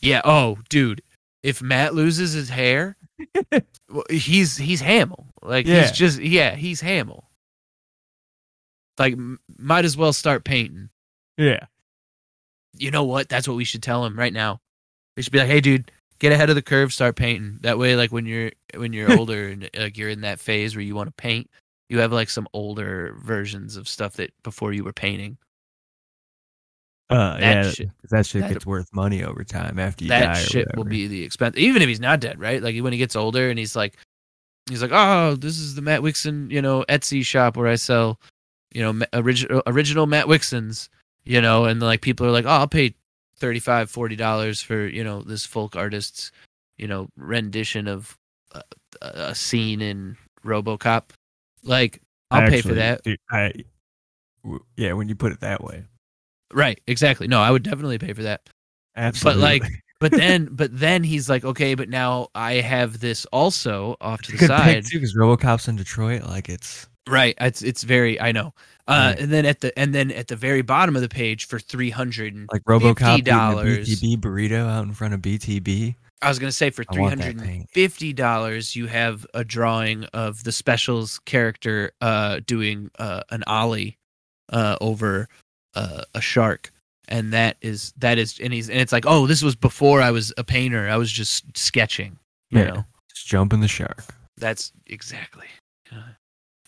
Yeah. 0.00 0.20
Oh, 0.24 0.58
dude, 0.68 1.02
if 1.42 1.62
Matt 1.62 1.94
loses 1.94 2.32
his 2.32 2.50
hair, 2.50 2.96
well, 3.90 4.04
he's 4.10 4.56
he's 4.56 4.82
Hamell. 4.82 5.26
Like 5.42 5.66
Yeah. 5.66 5.82
he's 5.82 5.92
just 5.92 6.20
yeah, 6.20 6.54
he's 6.54 6.80
Hamell. 6.82 7.24
Like 8.98 9.14
m- 9.14 9.40
might 9.58 9.84
as 9.84 9.96
well 9.96 10.12
start 10.12 10.44
painting. 10.44 10.90
Yeah. 11.36 11.66
You 12.76 12.90
know 12.90 13.04
what? 13.04 13.28
That's 13.28 13.48
what 13.48 13.56
we 13.56 13.64
should 13.64 13.82
tell 13.82 14.04
him 14.04 14.18
right 14.18 14.32
now. 14.32 14.60
We 15.16 15.22
should 15.22 15.32
be 15.32 15.38
like, 15.38 15.48
"Hey, 15.48 15.60
dude, 15.60 15.90
get 16.18 16.32
ahead 16.32 16.48
of 16.50 16.56
the 16.56 16.62
curve, 16.62 16.92
start 16.92 17.16
painting." 17.16 17.58
That 17.62 17.78
way, 17.78 17.96
like 17.96 18.12
when 18.12 18.26
you're 18.26 18.52
when 18.76 18.92
you're 18.92 19.12
older 19.18 19.48
and 19.48 19.68
like 19.76 19.96
you're 19.96 20.08
in 20.10 20.20
that 20.22 20.40
phase 20.40 20.74
where 20.76 20.84
you 20.84 20.94
want 20.94 21.08
to 21.08 21.12
paint, 21.22 21.50
you 21.88 21.98
have 22.00 22.12
like 22.12 22.28
some 22.30 22.46
older 22.52 23.16
versions 23.20 23.76
of 23.76 23.88
stuff 23.88 24.14
that 24.14 24.32
before 24.42 24.72
you 24.72 24.84
were 24.84 24.92
painting. 24.92 25.38
Uh, 27.10 27.38
That 27.38 27.40
yeah, 27.40 27.70
shit- 27.70 27.90
that 28.10 28.26
shit 28.26 28.42
that- 28.42 28.52
gets 28.52 28.66
worth 28.66 28.92
money 28.92 29.22
over 29.24 29.42
time 29.44 29.78
after 29.78 30.04
you 30.04 30.10
that 30.10 30.34
die. 30.34 30.40
or 30.40 30.44
shit 30.44 30.68
will 30.76 30.84
be 30.84 31.06
the 31.06 31.22
expense 31.24 31.56
even 31.56 31.80
if 31.82 31.88
he's 31.88 32.00
not 32.00 32.20
dead 32.20 32.38
right? 32.38 32.62
Like 32.62 32.78
when 32.82 32.92
he 32.92 32.98
gets 32.98 33.16
older 33.16 33.48
and 33.50 33.58
he's 33.58 33.74
like 33.74 33.96
he's 34.68 34.82
like 34.82 34.90
oh 34.92 35.34
this 35.36 35.58
is 35.58 35.74
the 35.74 35.80
matt 35.82 36.02
wixon 36.02 36.50
you 36.50 36.60
know 36.60 36.84
etsy 36.90 37.24
shop 37.24 37.56
where 37.56 37.68
i 37.68 37.74
sell 37.76 38.20
you 38.74 38.82
know 38.82 39.06
original 39.14 39.62
original 39.66 40.06
matt 40.06 40.26
wixons 40.26 40.90
you 41.24 41.40
know? 41.40 41.64
And 41.66 41.80
like 41.80 42.00
people 42.02 42.26
are 42.26 42.30
like 42.30 42.44
oh 42.44 42.50
i'll 42.50 42.68
pay 42.68 42.94
35 43.36 43.90
40 43.90 44.16
dollars 44.16 44.60
for 44.60 44.86
you 44.86 45.02
know 45.04 45.22
this 45.22 45.46
folk 45.46 45.76
artist's 45.76 46.30
you 46.76 46.86
know 46.88 47.08
rendition 47.16 47.88
of 47.88 48.16
a, 48.52 48.62
a 49.00 49.34
scene 49.34 49.80
in 49.80 50.16
robocop. 50.44 51.04
Like 51.64 52.00
i'll 52.30 52.48
pay 52.50 52.60
for 52.60 52.74
that. 52.74 53.02
dude, 53.04 53.18
I, 53.30 53.52
w- 54.44 54.64
yeah, 54.76 54.92
when 54.92 55.08
you 55.08 55.14
put 55.14 55.32
it 55.32 55.40
that 55.40 55.62
way, 55.64 55.84
right 56.52 56.80
exactly 56.86 57.26
no 57.28 57.40
i 57.40 57.50
would 57.50 57.62
definitely 57.62 57.98
pay 57.98 58.12
for 58.12 58.22
that 58.22 58.48
absolutely. 58.96 59.42
But 59.42 59.62
like, 59.62 59.72
but 60.00 60.10
then 60.12 60.48
but 60.52 60.70
then 60.78 61.02
he's 61.04 61.28
like 61.28 61.44
okay 61.44 61.74
but 61.74 61.88
now 61.88 62.28
i 62.34 62.54
have 62.54 63.00
this 63.00 63.24
also 63.26 63.96
off 64.00 64.22
to 64.22 64.32
the 64.32 64.46
side 64.46 64.84
too, 64.86 64.98
because 64.98 65.14
RoboCop's 65.16 65.66
in 65.68 65.76
Detroit. 65.76 66.22
Like 66.22 66.48
it's 66.48 66.86
right 67.08 67.34
it's 67.40 67.62
it's 67.62 67.82
very 67.84 68.20
i 68.20 68.30
know 68.32 68.52
uh 68.86 69.12
Right. 69.14 69.18
and 69.20 69.32
then 69.32 69.46
at 69.46 69.60
the 69.60 69.76
and 69.78 69.94
then 69.94 70.10
at 70.12 70.28
the 70.28 70.36
very 70.36 70.60
bottom 70.62 70.94
of 70.94 71.00
the 71.02 71.08
page 71.08 71.46
for 71.46 71.58
300 71.58 72.34
and 72.34 72.48
like 72.52 72.62
RoboCop 72.64 73.22
$50. 73.22 73.24
BTB 73.86 74.16
burrito 74.18 74.68
out 74.68 74.84
in 74.84 74.92
front 74.92 75.14
of 75.14 75.20
BTB. 75.20 75.94
i 76.22 76.28
was 76.28 76.38
gonna 76.38 76.52
say 76.52 76.68
for 76.70 76.84
I 76.90 76.98
want 77.00 77.18
that 77.20 77.38
paint. 77.38 77.66
$350 77.74 78.76
you 78.76 78.86
have 78.86 79.26
a 79.34 79.42
drawing 79.44 80.04
of 80.12 80.44
the 80.44 80.52
specials 80.52 81.18
character 81.20 81.92
uh 82.00 82.40
doing 82.46 82.90
uh 82.98 83.22
an 83.30 83.42
ollie 83.46 83.98
uh 84.52 84.76
over 84.80 85.28
uh, 85.78 86.02
a 86.14 86.20
shark 86.20 86.70
and 87.08 87.32
that 87.32 87.56
is 87.62 87.92
that 87.98 88.18
is 88.18 88.38
and 88.40 88.52
he's 88.52 88.68
and 88.68 88.78
it's 88.80 88.92
like 88.92 89.04
oh 89.06 89.26
this 89.26 89.42
was 89.42 89.54
before 89.56 90.02
i 90.02 90.10
was 90.10 90.32
a 90.36 90.44
painter 90.44 90.88
i 90.88 90.96
was 90.96 91.10
just 91.10 91.56
sketching 91.56 92.18
you 92.50 92.58
Yeah. 92.60 92.66
know 92.70 92.84
Just 93.14 93.26
jumping 93.28 93.60
the 93.60 93.68
shark. 93.68 94.04
That's 94.36 94.72
exactly. 94.86 95.46
Uh, 95.92 96.12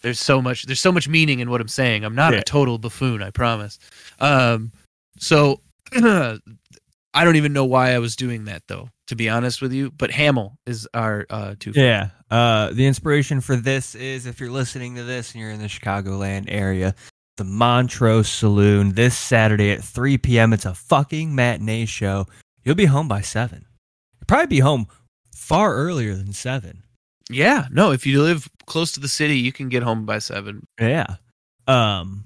there's 0.03 0.19
so 0.19 0.43
much. 0.43 0.65
There's 0.67 0.81
so 0.81 0.91
much 0.93 1.09
meaning 1.09 1.39
in 1.41 1.49
what 1.51 1.61
I'm 1.61 1.69
saying. 1.69 2.05
I'm 2.05 2.15
not 2.17 2.33
Yeah. 2.33 2.41
a 2.41 2.43
total 2.43 2.79
buffoon. 2.79 3.23
I 3.23 3.31
promise. 3.31 3.79
Um, 4.19 4.73
so 5.19 5.61
I 5.95 7.25
don't 7.25 7.37
even 7.37 7.53
know 7.53 7.65
why 7.65 7.93
I 7.93 7.99
was 7.99 8.17
doing 8.17 8.45
that 8.47 8.63
though. 8.69 8.89
To 9.09 9.17
be 9.17 9.29
honest 9.29 9.61
with 9.63 9.73
you, 9.73 9.91
but 9.91 10.11
Hamell 10.11 10.57
is 10.67 10.87
our 10.95 11.27
uh, 11.31 11.55
two. 11.59 11.73
Yeah. 11.75 12.11
Uh, 12.31 12.71
the 12.73 12.87
inspiration 12.87 13.41
for 13.41 13.57
this 13.57 13.95
is 13.95 14.27
if 14.27 14.39
you're 14.41 14.51
listening 14.51 14.95
to 14.97 15.03
this 15.05 15.33
and 15.33 15.41
you're 15.41 15.51
in 15.51 15.61
the 15.61 15.67
Chicagoland 15.69 16.45
area, 16.49 16.95
the 17.37 17.45
Montrose 17.45 18.29
Saloon 18.29 18.93
this 18.95 19.17
Saturday 19.17 19.71
at 19.71 19.83
3 19.83 20.19
p.m. 20.19 20.53
It's 20.53 20.67
a 20.67 20.75
fucking 20.75 21.35
matinee 21.35 21.87
show. 21.87 22.27
You'll 22.65 22.75
be 22.75 22.87
home 22.87 23.09
by 23.09 23.21
7. 23.23 23.59
You'll 24.19 24.27
probably 24.27 24.47
be 24.47 24.59
home 24.61 24.87
far 25.35 25.75
earlier 25.75 26.15
than 26.15 26.33
7. 26.33 26.83
Yeah. 27.31 27.67
No, 27.71 27.93
if 27.93 28.07
you 28.07 28.23
live 28.23 28.49
close 28.67 28.93
to 28.93 29.01
the 29.01 29.09
city, 29.09 29.39
you 29.39 29.53
can 29.53 29.69
get 29.69 29.83
home 29.85 30.05
by 30.05 30.19
seven. 30.19 30.67
Yeah. 30.81 31.17
Um, 31.69 32.25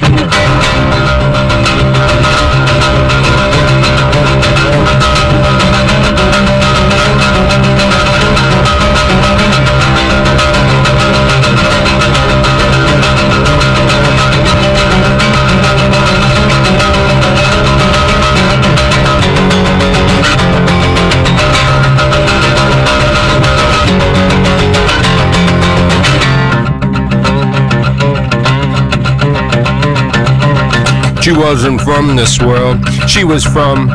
She 31.25 31.31
wasn't 31.31 31.81
from 31.81 32.15
this 32.15 32.39
world. 32.39 32.87
She 33.09 33.23
was 33.23 33.43
from 33.43 33.89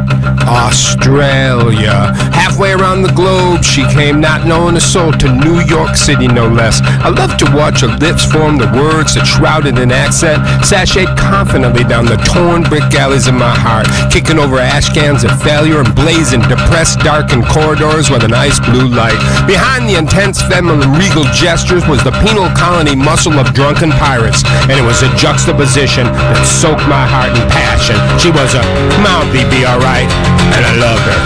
Australia. 0.50 2.10
Halfway 2.34 2.72
around 2.72 3.02
the 3.02 3.12
globe, 3.12 3.62
she 3.62 3.86
came 3.94 4.20
not 4.20 4.48
knowing 4.48 4.74
a 4.74 4.80
soul 4.80 5.12
to 5.12 5.28
New 5.38 5.60
York 5.60 5.94
City, 5.94 6.26
no 6.26 6.48
less. 6.48 6.80
I 6.82 7.08
love 7.10 7.36
to 7.38 7.46
watch 7.54 7.82
her 7.82 7.94
lips 8.02 8.24
form 8.24 8.58
the 8.58 8.66
words 8.74 9.14
that 9.14 9.30
shrouded 9.30 9.78
an 9.78 9.92
accent, 9.92 10.42
sashayed 10.66 11.16
confidently 11.16 11.84
down 11.84 12.06
the 12.06 12.18
torn 12.34 12.64
brick 12.64 12.90
alleys 12.98 13.28
of 13.28 13.34
my 13.34 13.54
heart, 13.54 13.86
kicking 14.10 14.40
over 14.40 14.58
ash 14.58 14.90
cans 14.90 15.22
of 15.22 15.30
failure 15.40 15.78
and 15.78 15.94
blazing 15.94 16.42
depressed, 16.50 16.98
darkened 17.06 17.46
corridors 17.46 18.10
with 18.10 18.24
an 18.24 18.34
ice 18.34 18.58
blue 18.58 18.90
light. 18.90 19.18
Behind 19.46 19.88
the 19.88 19.94
intense 19.94 20.42
feminine 20.42 20.82
regal 20.98 21.30
gestures 21.30 21.86
was 21.86 22.02
the 22.02 22.10
penal 22.26 22.50
colony 22.58 22.96
muscle 22.96 23.38
of 23.38 23.54
drunken 23.54 23.94
pirates, 24.02 24.42
and 24.66 24.74
it 24.74 24.82
was 24.82 25.06
a 25.06 25.14
juxtaposition 25.14 26.10
that 26.10 26.42
soaked 26.42 26.82
my 26.90 27.06
heart 27.06 27.19
in 27.28 27.44
passion. 27.50 27.96
She 28.18 28.30
was 28.30 28.54
a 28.54 28.62
mouthy, 29.02 29.44
be 29.52 29.66
alright, 29.66 30.08
and 30.56 30.62
I 30.64 30.72
loved 30.80 31.04
her. 31.04 31.20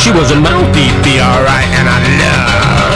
She 0.00 0.10
was 0.12 0.30
a 0.30 0.36
mouthy, 0.36 0.92
be 1.02 1.20
alright, 1.20 1.68
and 1.78 1.88
I 1.88 1.98
loved 2.20 2.90
her. 2.90 2.95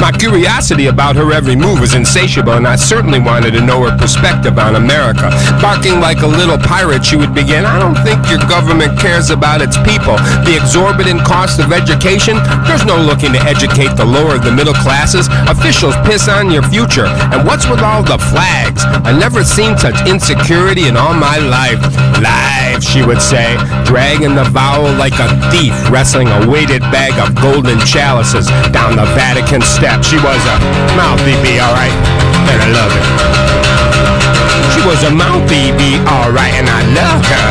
My 0.00 0.12
curiosity 0.12 0.86
about 0.86 1.16
her 1.16 1.32
every 1.32 1.56
move 1.56 1.80
was 1.80 1.94
insatiable, 1.94 2.52
and 2.52 2.68
I 2.68 2.76
certainly 2.76 3.18
wanted 3.18 3.50
to 3.52 3.60
know 3.60 3.82
her 3.82 3.98
perspective 3.98 4.56
on 4.56 4.76
America. 4.76 5.28
Barking 5.60 5.98
like 5.98 6.22
a 6.22 6.26
little 6.26 6.56
pirate, 6.56 7.04
she 7.04 7.16
would 7.16 7.34
begin, 7.34 7.66
I 7.66 7.80
don't 7.82 7.98
think 8.06 8.30
your 8.30 8.38
government 8.46 8.98
cares 8.98 9.30
about 9.30 9.60
its 9.60 9.76
people. 9.78 10.14
The 10.46 10.54
exorbitant 10.54 11.26
cost 11.26 11.58
of 11.58 11.72
education, 11.72 12.38
there's 12.62 12.86
no 12.86 12.94
looking 12.94 13.32
to 13.32 13.42
educate 13.42 13.98
the 13.98 14.04
lower 14.04 14.36
of 14.36 14.44
the 14.44 14.52
middle 14.52 14.74
classes. 14.74 15.26
Officials 15.50 15.94
piss 16.06 16.28
on 16.28 16.50
your 16.50 16.62
future. 16.62 17.06
And 17.34 17.44
what's 17.44 17.66
with 17.66 17.80
all 17.80 18.04
the 18.04 18.18
flags? 18.30 18.86
I 19.02 19.10
never 19.18 19.42
seen 19.42 19.76
such 19.76 19.98
insecurity 20.06 20.86
in 20.86 20.96
all 20.96 21.14
my 21.14 21.38
life. 21.38 21.82
Life, 22.22 22.84
she 22.86 23.02
would 23.02 23.20
say, 23.20 23.58
dragging 23.84 24.36
the 24.36 24.44
vowel 24.44 24.94
like 24.94 25.18
a 25.18 25.26
thief, 25.50 25.74
wrestling 25.90 26.28
a 26.28 26.46
weighted 26.46 26.82
bag 26.94 27.18
of 27.18 27.34
golden 27.42 27.78
chalices 27.80 28.46
down 28.70 28.94
the 28.94 29.06
Vatican 29.18 29.60
steps. 29.62 29.87
She 30.08 30.16
was 30.16 30.42
a 30.46 30.58
mouthy 30.96 31.34
bee, 31.42 31.60
alright, 31.60 31.92
and 32.48 32.62
I 32.62 32.68
love 32.72 32.92
her. 32.92 33.02
She 34.72 34.80
was 34.86 35.02
a 35.04 35.10
mouthy 35.10 35.72
bee, 35.76 35.98
alright, 36.06 36.54
and 36.54 36.68
I 36.68 36.82
love 36.96 37.24
her. 37.26 37.48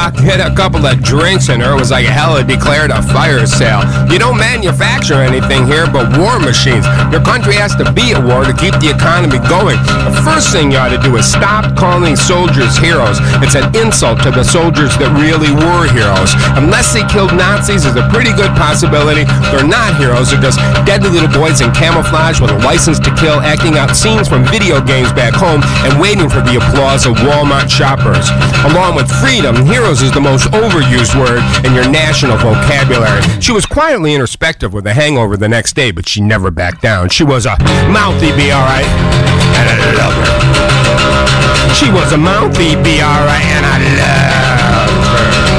I 0.00 0.08
hit 0.16 0.40
a 0.40 0.48
couple 0.56 0.80
of 0.88 0.96
drinks 1.04 1.52
and 1.52 1.60
her. 1.60 1.76
It 1.76 1.80
was 1.84 1.92
like 1.92 2.08
hell 2.08 2.40
had 2.40 2.48
declared 2.48 2.88
a 2.88 3.04
fire 3.12 3.44
sale. 3.44 3.84
You 4.08 4.16
don't 4.16 4.40
manufacture 4.40 5.20
anything 5.20 5.68
here 5.68 5.84
but 5.84 6.08
war 6.16 6.40
machines. 6.40 6.88
Your 7.12 7.20
country 7.20 7.52
has 7.60 7.76
to 7.76 7.84
be 7.92 8.16
at 8.16 8.24
war 8.24 8.48
to 8.48 8.56
keep 8.56 8.72
the 8.80 8.88
economy 8.88 9.36
going. 9.44 9.76
The 10.08 10.24
first 10.24 10.56
thing 10.56 10.72
you 10.72 10.80
ought 10.80 10.96
to 10.96 11.02
do 11.04 11.20
is 11.20 11.28
stop 11.28 11.76
calling 11.76 12.16
soldiers 12.16 12.80
heroes. 12.80 13.20
It's 13.44 13.52
an 13.60 13.68
insult 13.76 14.24
to 14.24 14.32
the 14.32 14.40
soldiers 14.40 14.96
that 14.96 15.12
really 15.20 15.52
were 15.52 15.84
heroes. 15.92 16.32
Unless 16.56 16.96
they 16.96 17.04
killed 17.04 17.36
Nazis, 17.36 17.84
there's 17.84 18.00
a 18.00 18.08
pretty 18.08 18.32
good 18.32 18.56
possibility 18.56 19.28
they're 19.52 19.68
not 19.68 20.00
heroes. 20.00 20.32
They're 20.32 20.40
just 20.40 20.64
deadly 20.88 21.12
little 21.12 21.28
boys 21.28 21.60
in 21.60 21.76
camouflage 21.76 22.40
with 22.40 22.56
a 22.56 22.60
license 22.64 22.96
to 23.04 23.12
kill, 23.20 23.44
acting 23.44 23.76
out 23.76 23.92
scenes 23.92 24.32
from 24.32 24.48
video 24.48 24.80
games 24.80 25.12
back 25.12 25.36
home 25.36 25.60
and 25.84 25.92
waiting 26.00 26.32
for 26.32 26.40
the 26.40 26.56
applause 26.56 27.04
of 27.04 27.20
Walmart 27.20 27.68
shoppers. 27.68 28.32
Along 28.64 28.96
with 28.96 29.12
freedom, 29.20 29.52
heroes 29.68 29.89
is 29.90 30.12
the 30.12 30.20
most 30.20 30.46
overused 30.52 31.18
word 31.18 31.42
in 31.66 31.74
your 31.74 31.90
national 31.90 32.36
vocabulary. 32.36 33.22
She 33.40 33.50
was 33.50 33.66
quietly 33.66 34.14
introspective 34.14 34.72
with 34.72 34.86
a 34.86 34.94
hangover 34.94 35.36
the 35.36 35.48
next 35.48 35.74
day, 35.74 35.90
but 35.90 36.08
she 36.08 36.20
never 36.20 36.52
backed 36.52 36.80
down. 36.80 37.08
She 37.08 37.24
was 37.24 37.44
a 37.44 37.56
mouthy 37.90 38.30
be 38.36 38.52
alright, 38.52 38.86
and 38.86 39.66
I 39.68 39.92
love 39.98 40.14
her. 40.14 41.74
She 41.74 41.90
was 41.90 42.12
a 42.12 42.16
mouthy 42.16 42.76
be 42.76 43.02
alright, 43.02 43.42
and 43.42 43.66
I 43.66 43.78
love 43.98 45.44
her. 45.46 45.49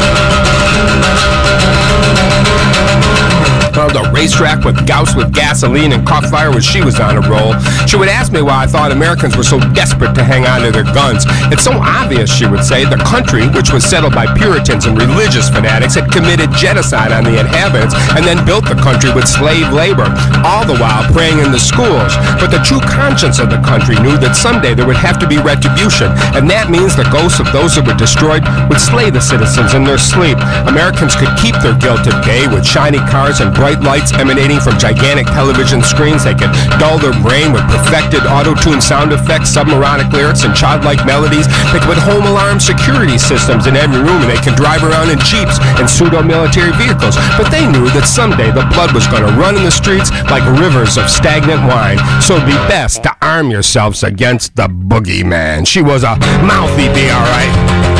Uh, 3.71 3.87
the 3.87 4.03
racetrack 4.11 4.65
with 4.65 4.75
gauss 4.85 5.15
with 5.15 5.33
gasoline 5.33 5.93
and 5.93 6.05
caught 6.05 6.27
fire 6.27 6.51
when 6.51 6.61
she 6.61 6.83
was 6.83 6.99
on 6.99 7.15
a 7.15 7.23
roll. 7.23 7.55
She 7.87 7.95
would 7.95 8.11
ask 8.11 8.31
me 8.31 8.43
why 8.43 8.63
I 8.63 8.67
thought 8.67 8.91
Americans 8.91 9.37
were 9.39 9.47
so 9.47 9.63
desperate 9.71 10.13
to 10.19 10.23
hang 10.23 10.45
on 10.45 10.61
to 10.61 10.75
their 10.75 10.83
guns. 10.83 11.23
It's 11.49 11.63
so 11.63 11.71
obvious, 11.79 12.27
she 12.27 12.45
would 12.45 12.67
say, 12.67 12.83
the 12.83 12.99
country, 13.07 13.47
which 13.55 13.71
was 13.71 13.87
settled 13.87 14.13
by 14.13 14.27
Puritans 14.35 14.85
and 14.85 14.99
religious 14.99 15.47
fanatics, 15.47 15.95
had 15.95 16.11
committed 16.11 16.51
genocide 16.51 17.15
on 17.15 17.23
the 17.23 17.39
inhabitants 17.39 17.95
and 18.11 18.27
then 18.27 18.43
built 18.45 18.67
the 18.67 18.75
country 18.75 19.07
with 19.15 19.23
slave 19.23 19.71
labor, 19.71 20.11
all 20.43 20.67
the 20.67 20.75
while 20.75 21.07
praying 21.15 21.39
in 21.39 21.55
the 21.55 21.61
schools. 21.61 22.11
But 22.43 22.51
the 22.51 22.59
true 22.67 22.83
conscience 22.83 23.39
of 23.39 23.49
the 23.49 23.63
country 23.63 23.95
knew 24.03 24.19
that 24.19 24.35
someday 24.35 24.75
there 24.75 24.85
would 24.85 24.99
have 24.99 25.17
to 25.23 25.27
be 25.31 25.39
retribution, 25.39 26.11
and 26.35 26.43
that 26.51 26.67
means 26.67 26.93
the 26.93 27.07
ghosts 27.07 27.39
of 27.39 27.47
those 27.55 27.79
that 27.79 27.87
were 27.87 27.97
destroyed 27.97 28.43
would 28.67 28.83
slay 28.83 29.09
the 29.09 29.23
citizens 29.23 29.73
in 29.73 29.87
their 29.87 29.97
sleep. 29.97 30.37
Americans 30.67 31.15
could 31.15 31.31
keep 31.39 31.55
their 31.63 31.77
guilt 31.79 32.03
at 32.03 32.19
bay 32.27 32.51
with 32.51 32.67
shiny 32.67 32.99
cars 33.07 33.39
and 33.39 33.55
bright 33.61 33.85
lights 33.85 34.09
emanating 34.17 34.57
from 34.57 34.73
gigantic 34.81 35.29
television 35.29 35.85
screens. 35.85 36.25
They 36.25 36.33
could 36.33 36.49
dull 36.81 36.97
their 36.97 37.13
brain 37.21 37.53
with 37.53 37.61
perfected 37.69 38.25
auto-tuned 38.25 38.81
sound 38.81 39.13
effects, 39.13 39.53
submaronic 39.53 40.09
lyrics, 40.09 40.41
and 40.41 40.57
childlike 40.57 41.05
melodies. 41.05 41.45
They 41.69 41.77
could 41.77 41.93
put 41.93 42.01
home 42.01 42.25
alarm 42.25 42.57
security 42.57 43.21
systems 43.21 43.69
in 43.69 43.77
every 43.77 44.01
room, 44.01 44.17
and 44.25 44.31
they 44.33 44.41
could 44.41 44.57
drive 44.57 44.81
around 44.81 45.13
in 45.13 45.21
jeeps 45.21 45.61
and 45.77 45.85
pseudo-military 45.85 46.73
vehicles. 46.73 47.13
But 47.37 47.53
they 47.53 47.69
knew 47.69 47.85
that 47.93 48.09
someday 48.09 48.49
the 48.49 48.65
blood 48.73 48.97
was 48.97 49.05
going 49.13 49.29
to 49.29 49.33
run 49.37 49.53
in 49.53 49.61
the 49.61 49.69
streets 49.69 50.09
like 50.33 50.41
rivers 50.57 50.97
of 50.97 51.05
stagnant 51.05 51.61
wine. 51.69 52.01
So 52.17 52.41
it'd 52.41 52.49
be 52.49 52.57
best 52.65 53.05
to 53.05 53.13
arm 53.21 53.53
yourselves 53.53 54.01
against 54.01 54.55
the 54.55 54.65
boogeyman. 54.73 55.69
She 55.69 55.85
was 55.85 56.01
a 56.01 56.17
mouthy 56.41 56.89
alright, 57.13 57.53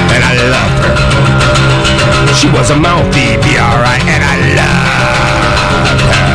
and 0.10 0.26
I 0.26 0.34
loved 0.50 0.78
her. 0.90 0.96
She 2.34 2.50
was 2.50 2.72
a 2.72 2.76
mouthy 2.76 3.38
bee, 3.46 3.60
alright, 3.62 4.02
and 4.10 4.24
I 4.24 4.56
loved 4.58 5.11
her. 5.84 6.31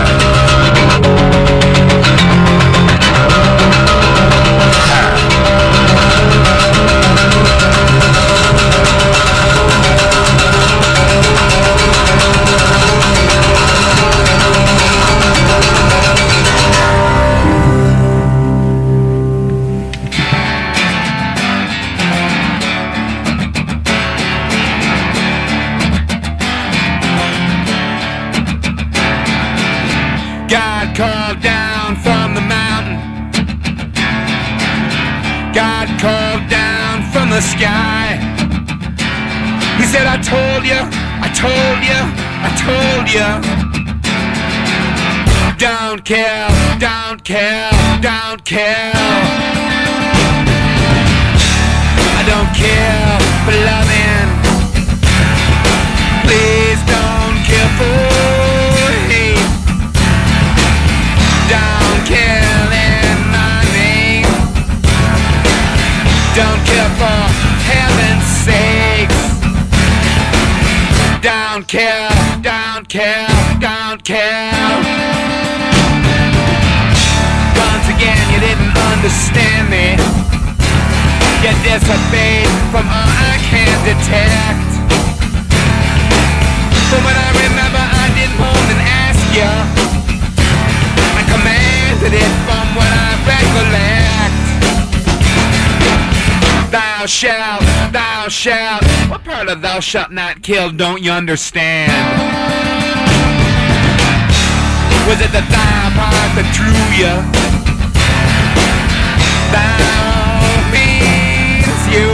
Told 41.37 41.85
you, 41.85 42.01
I 42.41 42.51
told 42.65 43.07
you. 43.13 43.29
Don't 45.59 46.03
kill, 46.03 46.49
don't 46.79 47.23
kill, 47.25 47.73
don't 48.01 48.43
kill. 48.43 48.97
I 52.17 52.23
don't 52.31 52.51
kill 52.57 53.21
for 53.45 53.57
loving. 53.69 54.29
Please 56.25 56.81
don't 56.95 57.37
kill 57.49 57.71
for 57.79 58.89
hate. 59.13 59.53
Don't 61.53 62.01
kill 62.13 62.69
in 62.89 63.17
my 63.37 63.61
name. 63.77 64.25
Don't 66.35 66.63
kill 66.65 66.91
for 66.97 67.46
Don't 71.57 71.67
care, 71.67 72.11
don't 72.43 72.87
kill, 72.87 73.33
don't 73.61 74.05
care. 74.05 74.53
Once 77.57 77.87
again, 77.97 78.21
you 78.29 78.41
didn't 78.45 78.77
understand 78.77 79.71
me. 79.73 79.97
You 81.41 81.57
disobeyed 81.65 82.53
from 82.69 82.85
all 82.85 83.09
I 83.33 83.41
can 83.49 83.73
detect. 83.89 84.69
From 86.93 87.01
what 87.09 87.17
I 87.17 87.29
remember, 87.49 87.81
I 87.81 88.13
did 88.13 88.29
more 88.37 88.63
than 88.69 88.81
ask 89.09 89.25
you. 89.33 89.53
I 91.17 91.23
commanded 91.25 92.21
it 92.21 92.33
from 92.45 92.67
what 92.77 92.93
I 92.93 93.17
recollect. 93.25 93.96
Thou 97.07 97.11
shalt, 97.11 97.63
thou 97.93 98.27
shalt. 98.29 98.85
What 99.09 99.23
part 99.23 99.49
of 99.49 99.63
thou 99.63 99.79
shalt 99.79 100.11
not 100.11 100.43
kill 100.43 100.73
don't 100.73 101.01
you 101.05 101.13
understand? 101.13 101.93
Was 105.07 105.21
it 105.21 105.31
the 105.31 105.47
thou 105.47 105.91
part 105.95 106.35
that 106.35 106.51
drew 106.51 106.83
you? 106.99 107.15
Thou 109.55 110.67
means 110.75 111.79
you. 111.95 112.11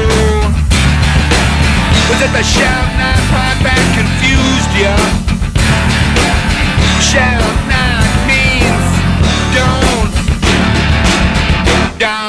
Was 2.13 2.21
it 2.21 2.33
the 2.37 2.45
shalt 2.45 2.93
not 3.01 3.17
part 3.33 3.57
that 3.65 3.81
confused 3.97 4.73
you? 4.77 4.93
Shalt 7.01 7.67
not 7.67 7.92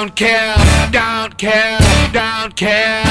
Don't 0.04 0.18
care, 0.18 0.58
don't 0.92 1.38
care, 1.38 1.80
don't 2.12 2.54
kill. 2.58 3.04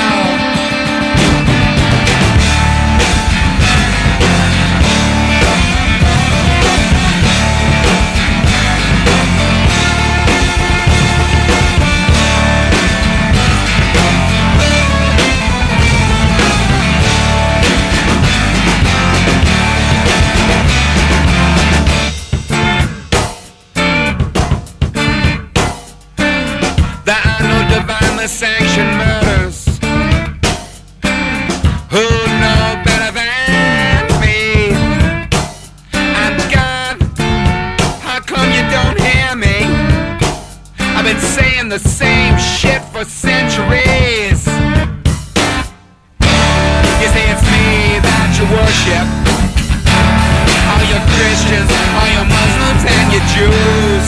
Your 50.92 51.00
Christians, 51.16 51.70
all 51.96 52.08
your 52.12 52.28
Muslims, 52.28 52.82
and 52.84 53.06
your 53.16 53.24
Jews. 53.32 54.04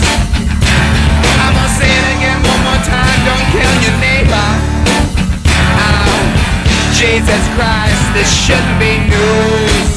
I'm 1.41 1.57
gonna 1.57 1.81
say 1.81 1.89
it 1.89 2.07
again 2.13 2.37
one 2.45 2.61
more 2.61 2.83
time. 2.85 3.19
Don't 3.25 3.47
kill 3.57 3.75
your 3.81 3.97
neighbor. 4.05 4.49
Ow. 5.81 6.13
Jesus 6.93 7.43
Christ, 7.57 8.05
this 8.13 8.29
shouldn't 8.29 8.79
be 8.79 9.01
news. 9.09 9.93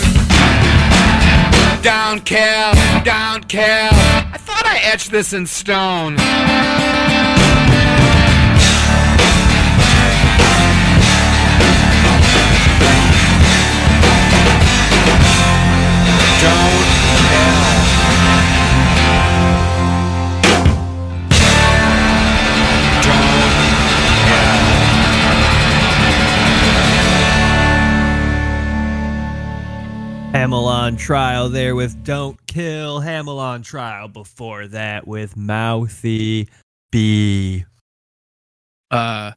Don't 1.83 2.23
kill, 2.23 2.71
don't 3.03 3.45
kill. 3.49 3.91
I 4.31 4.37
thought 4.39 4.65
I 4.65 4.79
etched 4.83 5.11
this 5.11 5.33
in 5.33 5.45
stone. 5.45 6.15
Hamell 30.37 30.67
on 30.67 30.95
trial 30.97 31.49
there 31.49 31.73
with 31.73 32.03
Don't 32.03 32.37
Kill. 32.45 33.01
Hamell 33.01 33.39
on 33.39 33.63
trial 33.63 34.07
before 34.07 34.67
that 34.67 35.07
with 35.07 35.35
Mouthy 35.35 36.47
B. 36.91 37.65
uh 38.91 39.31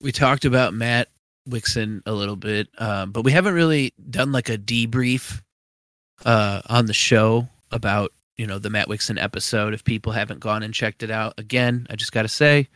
we 0.00 0.10
talked 0.10 0.44
about 0.44 0.74
Matt 0.74 1.06
Wixon 1.48 2.02
a 2.04 2.12
little 2.12 2.34
bit, 2.34 2.68
um, 2.78 3.12
but 3.12 3.22
we 3.22 3.30
haven't 3.30 3.54
really 3.54 3.94
done 4.10 4.32
like 4.32 4.48
a 4.48 4.58
debrief 4.58 5.40
uh 6.24 6.62
on 6.66 6.86
the 6.86 6.92
show 6.92 7.48
about 7.70 8.12
you 8.36 8.48
know 8.48 8.58
the 8.58 8.70
Matt 8.70 8.88
Wixon 8.88 9.22
episode. 9.22 9.72
If 9.72 9.84
people 9.84 10.10
haven't 10.10 10.40
gone 10.40 10.64
and 10.64 10.74
checked 10.74 11.04
it 11.04 11.12
out, 11.12 11.34
again, 11.38 11.86
I 11.90 11.94
just 11.94 12.10
got 12.10 12.22
to 12.22 12.28
say, 12.28 12.66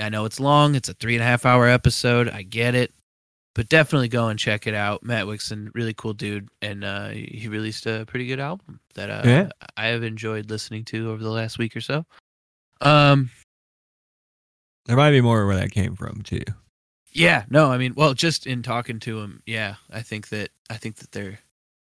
I 0.00 0.08
know 0.08 0.24
it's 0.24 0.38
long. 0.38 0.76
It's 0.76 0.88
a 0.88 0.94
three 0.94 1.16
and 1.16 1.22
a 1.22 1.26
half 1.26 1.44
hour 1.44 1.66
episode. 1.66 2.28
I 2.28 2.42
get 2.42 2.76
it, 2.76 2.92
but 3.54 3.68
definitely 3.68 4.08
go 4.08 4.28
and 4.28 4.38
check 4.38 4.66
it 4.66 4.74
out. 4.74 5.02
Matt 5.02 5.26
Wixon, 5.26 5.70
really 5.74 5.94
cool 5.94 6.12
dude, 6.14 6.48
and 6.62 6.84
uh, 6.84 7.08
he 7.08 7.48
released 7.48 7.86
a 7.86 8.04
pretty 8.06 8.26
good 8.26 8.40
album 8.40 8.80
that 8.94 9.10
uh, 9.10 9.22
Yeah. 9.24 9.48
I 9.76 9.86
have 9.86 10.02
enjoyed 10.02 10.50
listening 10.50 10.84
to 10.86 11.10
over 11.10 11.22
the 11.22 11.30
last 11.30 11.58
week 11.58 11.76
or 11.76 11.80
so. 11.80 12.04
Um, 12.80 13.30
There 14.86 14.96
might 14.96 15.10
be 15.10 15.20
more 15.20 15.46
where 15.46 15.56
that 15.56 15.72
came 15.72 15.96
from 15.96 16.22
too. 16.22 16.42
Yeah, 17.12 17.44
no, 17.50 17.72
I 17.72 17.76
mean, 17.78 17.94
well, 17.96 18.14
just 18.14 18.46
in 18.46 18.62
talking 18.62 19.00
to 19.00 19.18
him, 19.20 19.42
yeah, 19.44 19.74
I 19.92 20.00
think 20.02 20.28
that 20.28 20.50
I 20.70 20.76
think 20.76 20.96
that 20.96 21.10
there 21.10 21.40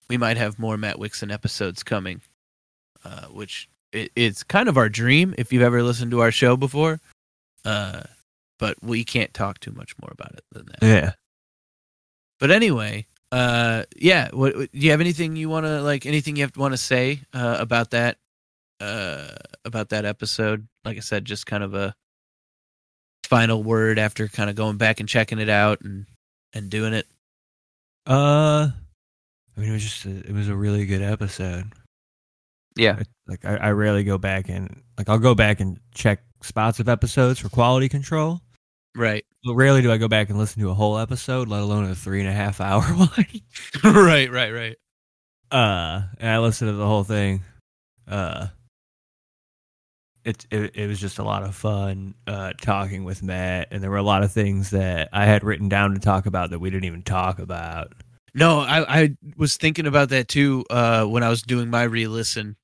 we 0.10 0.18
might 0.18 0.36
have 0.36 0.60
more 0.60 0.76
Matt 0.78 0.98
Wixon 0.98 1.32
episodes 1.34 1.82
coming, 1.82 2.22
uh, 3.06 3.28
which 3.28 3.70
it, 3.94 4.12
it's 4.18 4.44
kind 4.44 4.68
of 4.68 4.76
our 4.78 4.90
dream 4.90 5.34
if 5.38 5.54
you've 5.54 5.64
ever 5.64 5.82
listened 5.82 6.12
to 6.12 6.20
our 6.20 6.32
show 6.32 6.58
before, 6.58 7.00
uh, 7.64 8.04
but 8.60 8.76
we 8.84 9.06
can't 9.06 9.34
talk 9.34 9.60
too 9.62 9.72
much 9.72 9.96
more 10.02 10.12
about 10.12 10.34
it 10.34 10.44
than 10.52 10.66
that. 10.66 10.84
Yeah. 10.84 11.14
But 12.44 12.52
anyway, 12.52 13.08
uh, 13.32 13.84
yeah, 13.96 14.28
what, 14.34 14.54
what- 14.58 14.70
do 14.74 14.78
you 14.80 14.92
have 14.92 15.00
anything 15.00 15.38
you 15.38 15.48
want 15.48 15.66
to 15.66 15.82
like? 15.82 16.06
Anything 16.06 16.36
you 16.36 16.44
have 16.44 16.58
want 16.58 16.74
to 16.74 16.78
say 16.78 17.22
uh, 17.34 17.56
about 17.58 17.92
that? 17.92 18.18
Uh, 18.82 19.30
about 19.64 19.88
that 19.90 20.04
episode? 20.04 20.68
Like 20.84 20.98
I 20.98 21.00
said, 21.00 21.24
just 21.24 21.46
kind 21.46 21.64
of 21.64 21.74
a 21.74 21.96
final 23.24 23.64
word 23.64 23.98
after 23.98 24.28
kind 24.28 24.50
of 24.50 24.58
going 24.58 24.76
back 24.76 25.00
and 25.00 25.08
checking 25.08 25.40
it 25.40 25.48
out 25.48 25.80
and 25.82 26.06
and 26.54 26.70
doing 26.70 26.94
it. 26.94 27.08
Uh, 28.06 28.72
I 29.56 29.60
mean, 29.60 29.70
it 29.70 29.74
was 29.74 29.84
just 29.84 30.06
a, 30.06 30.10
it 30.10 30.34
was 30.34 30.50
a 30.50 30.56
really 30.56 30.86
good 30.86 31.02
episode. 31.02 31.72
Yeah, 32.76 32.98
I- 33.00 33.04
Like 33.26 33.46
I, 33.46 33.56
I 33.56 33.70
rarely 33.72 34.04
go 34.04 34.18
back 34.18 34.50
and 34.50 34.82
like 34.98 35.08
I'll 35.08 35.18
go 35.18 35.34
back 35.34 35.62
and 35.62 35.80
check 35.96 36.20
spots 36.42 36.82
of 36.82 36.90
episodes 36.90 37.40
for 37.40 37.48
quality 37.48 37.88
control. 37.88 38.42
right, 38.98 39.24
But 39.32 39.33
rarely 39.46 39.82
do 39.82 39.92
I 39.92 39.98
go 39.98 40.08
back 40.08 40.30
and 40.30 40.38
listen 40.38 40.62
to 40.62 40.70
a 40.70 40.74
whole 40.74 40.98
episode, 40.98 41.48
let 41.50 41.62
alone 41.62 41.86
a 41.86 41.96
three 41.96 42.20
and 42.22 42.30
a 42.30 42.34
half 42.34 42.62
hour 42.62 42.82
one. 42.84 43.10
right, 43.84 44.32
right, 44.32 44.52
right. 44.54 44.76
uh 45.52 46.02
and 46.20 46.30
i 46.30 46.40
listened 46.40 46.70
to 46.70 46.74
the 46.74 46.86
whole 46.88 47.04
thing 47.04 47.44
uh 48.08 48.48
it, 50.26 50.46
it 50.52 50.76
it 50.76 50.88
was 50.88 51.00
just 51.00 51.20
a 51.20 51.24
lot 51.24 51.44
of 51.44 51.54
fun 51.56 52.16
uh 52.28 52.54
talking 52.62 53.04
with 53.04 53.22
matt 53.22 53.68
and 53.72 53.84
there 53.84 53.90
were 53.92 53.98
a 53.98 54.04
lot 54.04 54.24
of 54.24 54.32
things 54.32 54.70
that 54.70 55.10
i 55.12 55.26
had 55.26 55.44
written 55.44 55.68
down 55.68 55.94
to 55.94 56.00
talk 56.00 56.26
about 56.26 56.50
that 56.52 56.60
we 56.60 56.70
didn't 56.70 56.86
even 56.86 57.04
talk 57.04 57.40
about 57.40 57.92
No, 58.34 58.60
I 58.60 59.04
I 59.04 59.18
was 59.38 59.58
thinking 59.58 59.86
about 59.86 60.10
that 60.10 60.28
too 60.28 60.66
uh, 60.72 61.06
when 61.06 61.22
I 61.24 61.30
was 61.30 61.44
doing 61.44 61.70
my 61.70 61.84
re-listen, 61.84 62.56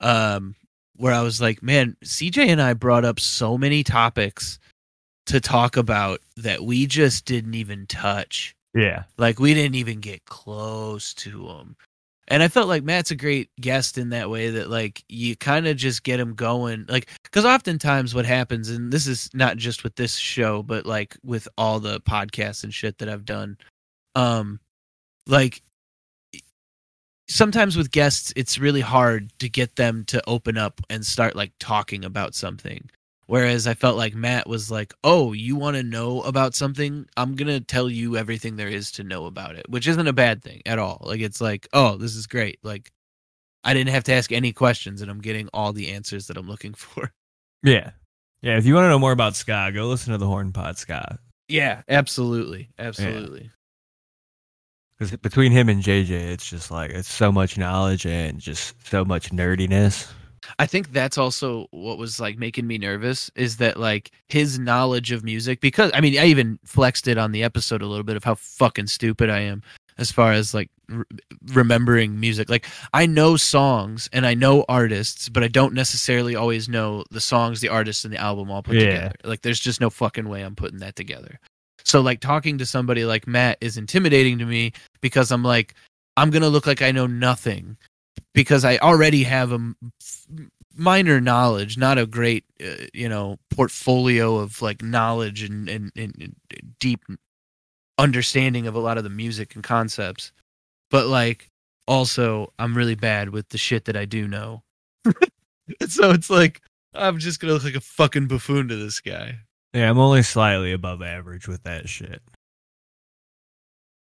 um, 0.00 0.54
where 0.96 1.14
I 1.14 1.22
was 1.22 1.40
like, 1.40 1.62
man, 1.62 1.96
CJ 2.04 2.48
and 2.48 2.60
I 2.60 2.74
brought 2.74 3.06
up 3.06 3.18
so 3.18 3.56
many 3.56 3.82
topics 3.84 4.58
to 5.26 5.40
talk 5.40 5.76
about 5.76 6.20
that 6.36 6.62
we 6.64 6.86
just 6.86 7.24
didn't 7.24 7.54
even 7.54 7.86
touch. 7.86 8.54
yeah 8.74 9.04
Like 9.18 9.38
we 9.38 9.54
didn't 9.54 9.76
even 9.76 10.00
get 10.00 10.24
close 10.26 11.14
to 11.14 11.46
them. 11.46 11.76
And 12.26 12.42
I 12.42 12.48
felt 12.48 12.68
like 12.68 12.82
Matt's 12.82 13.10
a 13.10 13.16
great 13.16 13.50
guest 13.60 13.98
in 13.98 14.10
that 14.10 14.30
way 14.30 14.48
that 14.50 14.70
like 14.70 15.04
you 15.08 15.36
kind 15.36 15.66
of 15.66 15.76
just 15.76 16.04
get 16.04 16.20
him 16.20 16.34
going. 16.34 16.86
Like 16.88 17.08
cuz 17.32 17.44
oftentimes 17.44 18.14
what 18.14 18.26
happens 18.26 18.70
and 18.70 18.92
this 18.92 19.06
is 19.06 19.28
not 19.34 19.56
just 19.56 19.84
with 19.84 19.96
this 19.96 20.16
show 20.16 20.62
but 20.62 20.86
like 20.86 21.16
with 21.22 21.48
all 21.58 21.80
the 21.80 22.00
podcasts 22.00 22.64
and 22.64 22.72
shit 22.72 22.98
that 22.98 23.08
I've 23.08 23.24
done 23.24 23.58
um 24.14 24.60
like 25.26 25.62
sometimes 27.28 27.76
with 27.76 27.90
guests 27.90 28.32
it's 28.36 28.58
really 28.58 28.82
hard 28.82 29.30
to 29.38 29.48
get 29.48 29.76
them 29.76 30.04
to 30.04 30.22
open 30.28 30.58
up 30.58 30.80
and 30.90 31.04
start 31.04 31.34
like 31.34 31.52
talking 31.58 32.04
about 32.04 32.34
something 32.34 32.88
whereas 33.26 33.66
i 33.66 33.74
felt 33.74 33.96
like 33.96 34.14
matt 34.14 34.48
was 34.48 34.70
like 34.70 34.92
oh 35.04 35.32
you 35.32 35.56
want 35.56 35.76
to 35.76 35.82
know 35.82 36.20
about 36.22 36.54
something 36.54 37.06
i'm 37.16 37.34
gonna 37.34 37.60
tell 37.60 37.88
you 37.90 38.16
everything 38.16 38.56
there 38.56 38.68
is 38.68 38.90
to 38.92 39.04
know 39.04 39.26
about 39.26 39.56
it 39.56 39.64
which 39.68 39.86
isn't 39.88 40.08
a 40.08 40.12
bad 40.12 40.42
thing 40.42 40.60
at 40.66 40.78
all 40.78 41.00
like 41.04 41.20
it's 41.20 41.40
like 41.40 41.68
oh 41.72 41.96
this 41.96 42.14
is 42.14 42.26
great 42.26 42.58
like 42.62 42.90
i 43.64 43.72
didn't 43.74 43.90
have 43.90 44.04
to 44.04 44.12
ask 44.12 44.32
any 44.32 44.52
questions 44.52 45.00
and 45.02 45.10
i'm 45.10 45.20
getting 45.20 45.48
all 45.52 45.72
the 45.72 45.90
answers 45.92 46.26
that 46.26 46.36
i'm 46.36 46.48
looking 46.48 46.74
for 46.84 47.12
Yeah. 47.62 47.90
Yeah. 48.42 48.58
If 48.58 48.66
you 48.66 48.74
want 48.74 48.84
to 48.84 48.90
know 48.90 48.98
more 48.98 49.12
about 49.12 49.36
ska, 49.36 49.70
go 49.72 49.86
listen 49.86 50.12
to 50.12 50.18
the 50.18 50.26
Horn 50.26 50.52
Pod 50.52 50.76
Ska. 50.76 51.18
yeah 51.48 51.82
absolutely 51.88 52.68
absolutely 52.78 53.50
Because 54.98 55.16
between 55.16 55.50
him 55.50 55.68
and 55.68 55.82
JJ, 55.82 56.10
it's 56.10 56.48
just 56.48 56.70
like 56.70 56.90
it's 56.90 57.10
so 57.12 57.32
much 57.32 57.58
knowledge 57.58 58.06
and 58.06 58.38
just 58.38 58.74
so 58.86 59.04
much 59.04 59.30
nerdiness. 59.30 60.08
I 60.58 60.66
think 60.66 60.92
that's 60.92 61.18
also 61.18 61.66
what 61.70 61.98
was 61.98 62.20
like 62.20 62.38
making 62.38 62.66
me 62.66 62.78
nervous 62.78 63.30
is 63.34 63.56
that 63.58 63.78
like 63.78 64.10
his 64.28 64.58
knowledge 64.58 65.12
of 65.12 65.24
music 65.24 65.60
because 65.60 65.90
I 65.94 66.00
mean 66.00 66.18
I 66.18 66.26
even 66.26 66.58
flexed 66.64 67.08
it 67.08 67.18
on 67.18 67.32
the 67.32 67.42
episode 67.42 67.82
a 67.82 67.86
little 67.86 68.04
bit 68.04 68.16
of 68.16 68.24
how 68.24 68.34
fucking 68.34 68.86
stupid 68.86 69.30
I 69.30 69.40
am 69.40 69.62
as 69.98 70.10
far 70.10 70.32
as 70.32 70.54
like 70.54 70.70
re- 70.88 71.04
remembering 71.52 72.18
music. 72.18 72.48
Like 72.50 72.66
I 72.92 73.06
know 73.06 73.36
songs 73.36 74.08
and 74.12 74.26
I 74.26 74.34
know 74.34 74.64
artists 74.68 75.28
but 75.28 75.42
I 75.44 75.48
don't 75.48 75.74
necessarily 75.74 76.34
always 76.36 76.68
know 76.68 77.04
the 77.10 77.20
songs 77.20 77.60
the 77.60 77.68
artists 77.68 78.04
and 78.04 78.12
the 78.12 78.18
album 78.18 78.50
all 78.50 78.62
put 78.62 78.74
Yeah. 78.76 78.86
together. 78.86 79.14
Like 79.24 79.42
there's 79.42 79.60
just 79.60 79.80
no 79.80 79.90
fucking 79.90 80.28
way 80.28 80.42
I'm 80.42 80.56
putting 80.56 80.78
that 80.80 80.96
together. 80.96 81.38
So 81.84 82.00
like 82.00 82.20
talking 82.20 82.58
to 82.58 82.66
somebody 82.66 83.04
like 83.04 83.26
Matt 83.26 83.58
is 83.60 83.76
intimidating 83.76 84.38
to 84.38 84.46
me 84.46 84.72
because 85.00 85.30
I'm 85.30 85.42
like 85.42 85.74
I'm 86.16 86.30
going 86.30 86.42
to 86.42 86.48
look 86.48 86.66
like 86.66 86.80
I 86.80 86.92
know 86.92 87.06
nothing 87.08 87.76
because 88.34 88.64
I 88.64 88.78
already 88.78 89.22
have 89.22 89.52
a 89.52 89.74
minor 90.76 91.20
knowledge, 91.20 91.78
not 91.78 91.98
a 91.98 92.06
great, 92.06 92.44
uh, 92.62 92.86
you 92.92 93.08
know, 93.08 93.38
portfolio 93.50 94.36
of 94.36 94.60
like 94.60 94.82
knowledge 94.82 95.42
and, 95.42 95.68
and, 95.68 95.92
and, 95.96 96.34
deep 96.80 97.04
understanding 97.96 98.66
of 98.66 98.74
a 98.74 98.80
lot 98.80 98.98
of 98.98 99.04
the 99.04 99.10
music 99.10 99.54
and 99.54 99.62
concepts. 99.64 100.32
But 100.90 101.06
like, 101.06 101.48
also, 101.86 102.52
I'm 102.58 102.76
really 102.76 102.96
bad 102.96 103.30
with 103.30 103.48
the 103.50 103.58
shit 103.58 103.84
that 103.86 103.96
I 103.96 104.04
do 104.04 104.28
know. 104.28 104.62
So 105.88 106.10
it's 106.10 106.28
like, 106.28 106.60
I'm 106.92 107.18
just 107.18 107.40
going 107.40 107.48
to 107.48 107.54
look 107.54 107.64
like 107.64 107.74
a 107.74 107.80
fucking 107.80 108.26
buffoon 108.26 108.68
to 108.68 108.76
this 108.76 109.00
guy. 109.00 109.38
Yeah, 109.72 109.88
I'm 109.88 109.98
only 109.98 110.22
slightly 110.22 110.72
above 110.72 111.00
average 111.00 111.48
with 111.48 111.62
that 111.62 111.88
shit. 111.88 112.20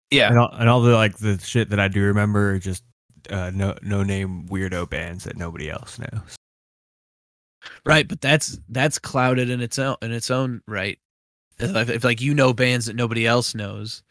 Yeah. 0.10 0.30
And 0.30 0.40
all, 0.40 0.50
and 0.52 0.68
all 0.68 0.82
the 0.82 0.94
like 0.96 1.20
the 1.20 1.38
shit 1.38 1.70
that 1.70 1.80
I 1.80 1.88
do 1.88 2.02
remember 2.02 2.54
are 2.54 2.58
just 2.60 2.84
uh, 3.30 3.52
no 3.54 3.76
no 3.82 4.04
name 4.04 4.48
weirdo 4.48 4.90
bands 4.90 5.24
that 5.26 5.38
nobody 5.38 5.70
else 5.70 6.00
knows. 6.00 6.36
Right, 7.86 8.08
but 8.08 8.22
that's 8.22 8.60
that's 8.70 8.98
clouded 8.98 9.50
in 9.50 9.62
its 9.62 9.78
own 9.78 9.96
in 10.02 10.12
its 10.12 10.32
own 10.32 10.62
right. 10.68 10.98
If, 11.60 11.90
if 11.90 12.04
like 12.04 12.22
you 12.22 12.34
know 12.34 12.54
bands 12.54 12.88
that 12.88 12.96
nobody 12.96 13.28
else 13.28 13.54
knows, 13.54 14.04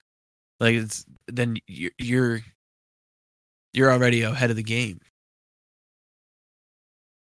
like 0.61 0.75
it's 0.75 1.05
then 1.27 1.57
you're 1.67 1.91
you're 1.99 2.41
you're 3.73 3.93
already 3.93 4.23
ahead 4.23 4.51
of 4.51 4.57
the 4.57 4.63
game. 4.63 5.01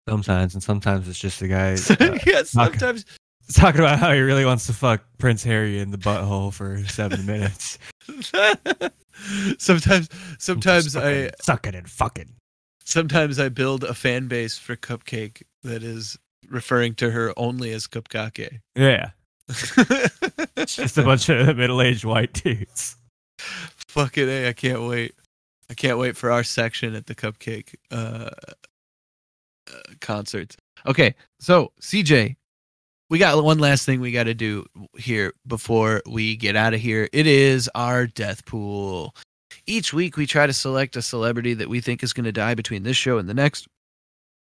Sometimes, 0.08 0.54
and 0.54 0.62
sometimes 0.62 1.08
it's 1.08 1.18
just 1.18 1.40
the 1.40 1.48
guy 1.48 1.72
uh, 2.00 2.18
yeah, 2.26 2.42
sometimes 2.42 3.04
talking 3.52 3.80
about 3.80 3.98
how 3.98 4.12
he 4.12 4.20
really 4.20 4.44
wants 4.44 4.66
to 4.66 4.72
fuck 4.72 5.02
Prince 5.18 5.44
Harry 5.44 5.78
in 5.78 5.90
the 5.90 5.98
butthole 5.98 6.52
for 6.52 6.84
seven 6.86 7.26
minutes. 7.26 7.78
sometimes 9.58 10.08
sometimes 10.38 10.96
I 10.96 11.30
sucking 11.42 11.74
and 11.74 11.88
fucking. 11.88 12.34
sometimes 12.84 13.38
I 13.38 13.48
build 13.48 13.84
a 13.84 13.94
fan 13.94 14.28
base 14.28 14.58
for 14.58 14.76
Cupcake 14.76 15.42
that 15.62 15.82
is 15.82 16.18
referring 16.50 16.94
to 16.96 17.10
her 17.10 17.32
only 17.36 17.72
as 17.72 17.86
Cupcake. 17.86 18.60
Yeah, 18.76 19.10
it's 19.48 20.76
just 20.76 20.98
a 20.98 21.02
bunch 21.02 21.28
of 21.28 21.56
middle-aged 21.56 22.04
white 22.04 22.32
dudes. 22.32 22.96
Fucking 23.88 24.28
A, 24.28 24.48
I 24.48 24.52
can't 24.52 24.82
wait. 24.82 25.14
I 25.70 25.74
can't 25.74 25.98
wait 25.98 26.16
for 26.16 26.30
our 26.30 26.44
section 26.44 26.94
at 26.94 27.06
the 27.06 27.14
Cupcake 27.14 27.74
uh, 27.90 28.30
uh 29.70 29.80
concerts. 30.00 30.56
Okay, 30.86 31.14
so 31.40 31.72
CJ, 31.80 32.36
we 33.14 33.20
got 33.20 33.44
one 33.44 33.60
last 33.60 33.86
thing 33.86 34.00
we 34.00 34.10
got 34.10 34.24
to 34.24 34.34
do 34.34 34.66
here 34.98 35.32
before 35.46 36.02
we 36.04 36.34
get 36.34 36.56
out 36.56 36.74
of 36.74 36.80
here. 36.80 37.08
It 37.12 37.28
is 37.28 37.70
our 37.72 38.08
death 38.08 38.44
pool. 38.44 39.14
Each 39.68 39.92
week 39.92 40.16
we 40.16 40.26
try 40.26 40.48
to 40.48 40.52
select 40.52 40.96
a 40.96 41.02
celebrity 41.02 41.54
that 41.54 41.68
we 41.68 41.80
think 41.80 42.02
is 42.02 42.12
going 42.12 42.24
to 42.24 42.32
die 42.32 42.56
between 42.56 42.82
this 42.82 42.96
show 42.96 43.18
and 43.18 43.28
the 43.28 43.32
next. 43.32 43.68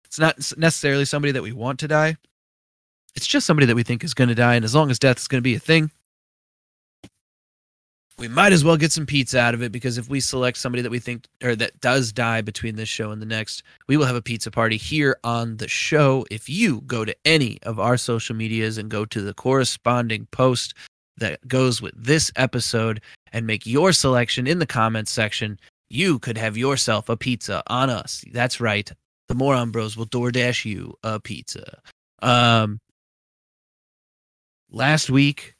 It's 0.06 0.18
not 0.18 0.38
necessarily 0.56 1.04
somebody 1.04 1.30
that 1.30 1.42
we 1.44 1.52
want 1.52 1.78
to 1.78 1.86
die. 1.86 2.16
It's 3.14 3.28
just 3.28 3.46
somebody 3.46 3.66
that 3.66 3.76
we 3.76 3.84
think 3.84 4.02
is 4.02 4.12
going 4.12 4.26
to 4.26 4.34
die 4.34 4.56
and 4.56 4.64
as 4.64 4.74
long 4.74 4.90
as 4.90 4.98
death 4.98 5.18
is 5.18 5.28
going 5.28 5.38
to 5.38 5.42
be 5.42 5.54
a 5.54 5.60
thing, 5.60 5.92
we 8.18 8.26
might 8.26 8.52
as 8.52 8.64
well 8.64 8.76
get 8.76 8.90
some 8.90 9.06
pizza 9.06 9.38
out 9.38 9.54
of 9.54 9.62
it 9.62 9.70
because 9.70 9.96
if 9.96 10.08
we 10.08 10.18
select 10.18 10.58
somebody 10.58 10.82
that 10.82 10.90
we 10.90 10.98
think 10.98 11.26
or 11.42 11.54
that 11.54 11.80
does 11.80 12.12
die 12.12 12.40
between 12.40 12.74
this 12.74 12.88
show 12.88 13.12
and 13.12 13.22
the 13.22 13.26
next, 13.26 13.62
we 13.86 13.96
will 13.96 14.06
have 14.06 14.16
a 14.16 14.22
pizza 14.22 14.50
party 14.50 14.76
here 14.76 15.18
on 15.22 15.56
the 15.58 15.68
show. 15.68 16.26
If 16.30 16.48
you 16.48 16.80
go 16.82 17.04
to 17.04 17.14
any 17.24 17.58
of 17.62 17.78
our 17.78 17.96
social 17.96 18.34
medias 18.34 18.76
and 18.76 18.90
go 18.90 19.04
to 19.04 19.20
the 19.20 19.34
corresponding 19.34 20.26
post 20.32 20.74
that 21.16 21.46
goes 21.46 21.80
with 21.80 21.94
this 21.96 22.32
episode 22.34 23.00
and 23.32 23.46
make 23.46 23.66
your 23.66 23.92
selection 23.92 24.48
in 24.48 24.58
the 24.58 24.66
comments 24.66 25.12
section, 25.12 25.60
you 25.88 26.18
could 26.18 26.36
have 26.36 26.56
yourself 26.56 27.08
a 27.08 27.16
pizza 27.16 27.62
on 27.68 27.88
us. 27.88 28.24
That's 28.32 28.60
right. 28.60 28.90
The 29.28 29.34
Moron 29.34 29.70
Bros 29.70 29.96
will 29.96 30.06
DoorDash 30.06 30.64
you 30.64 30.94
a 31.04 31.20
pizza. 31.20 31.80
Um, 32.20 32.80
last 34.70 35.08
week 35.08 35.54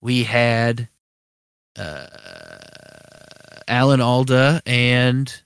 we 0.00 0.22
had 0.22 0.88
uh, 1.78 3.60
Alan 3.68 4.00
Alda 4.00 4.62
and 4.66 5.42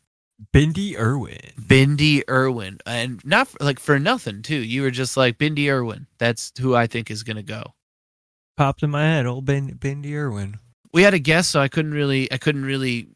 Bindi 0.54 0.98
Irwin. 0.98 1.38
Bindi 1.60 2.22
Irwin, 2.28 2.78
and 2.86 3.24
not 3.24 3.48
for, 3.48 3.58
like 3.60 3.78
for 3.78 3.98
nothing 3.98 4.42
too. 4.42 4.56
You 4.56 4.82
were 4.82 4.90
just 4.90 5.16
like 5.16 5.38
Bindi 5.38 5.68
Irwin. 5.70 6.06
That's 6.18 6.52
who 6.60 6.74
I 6.74 6.86
think 6.86 7.10
is 7.10 7.22
gonna 7.22 7.42
go. 7.42 7.74
Popped 8.56 8.82
in 8.82 8.90
my 8.90 9.02
head, 9.02 9.26
old 9.26 9.44
ben, 9.44 9.74
Bindi 9.74 10.14
Irwin. 10.14 10.58
We 10.92 11.02
had 11.02 11.14
a 11.14 11.18
guest, 11.18 11.50
so 11.50 11.60
I 11.60 11.68
couldn't 11.68 11.94
really, 11.94 12.30
I 12.30 12.38
couldn't 12.38 12.64
really 12.64 13.08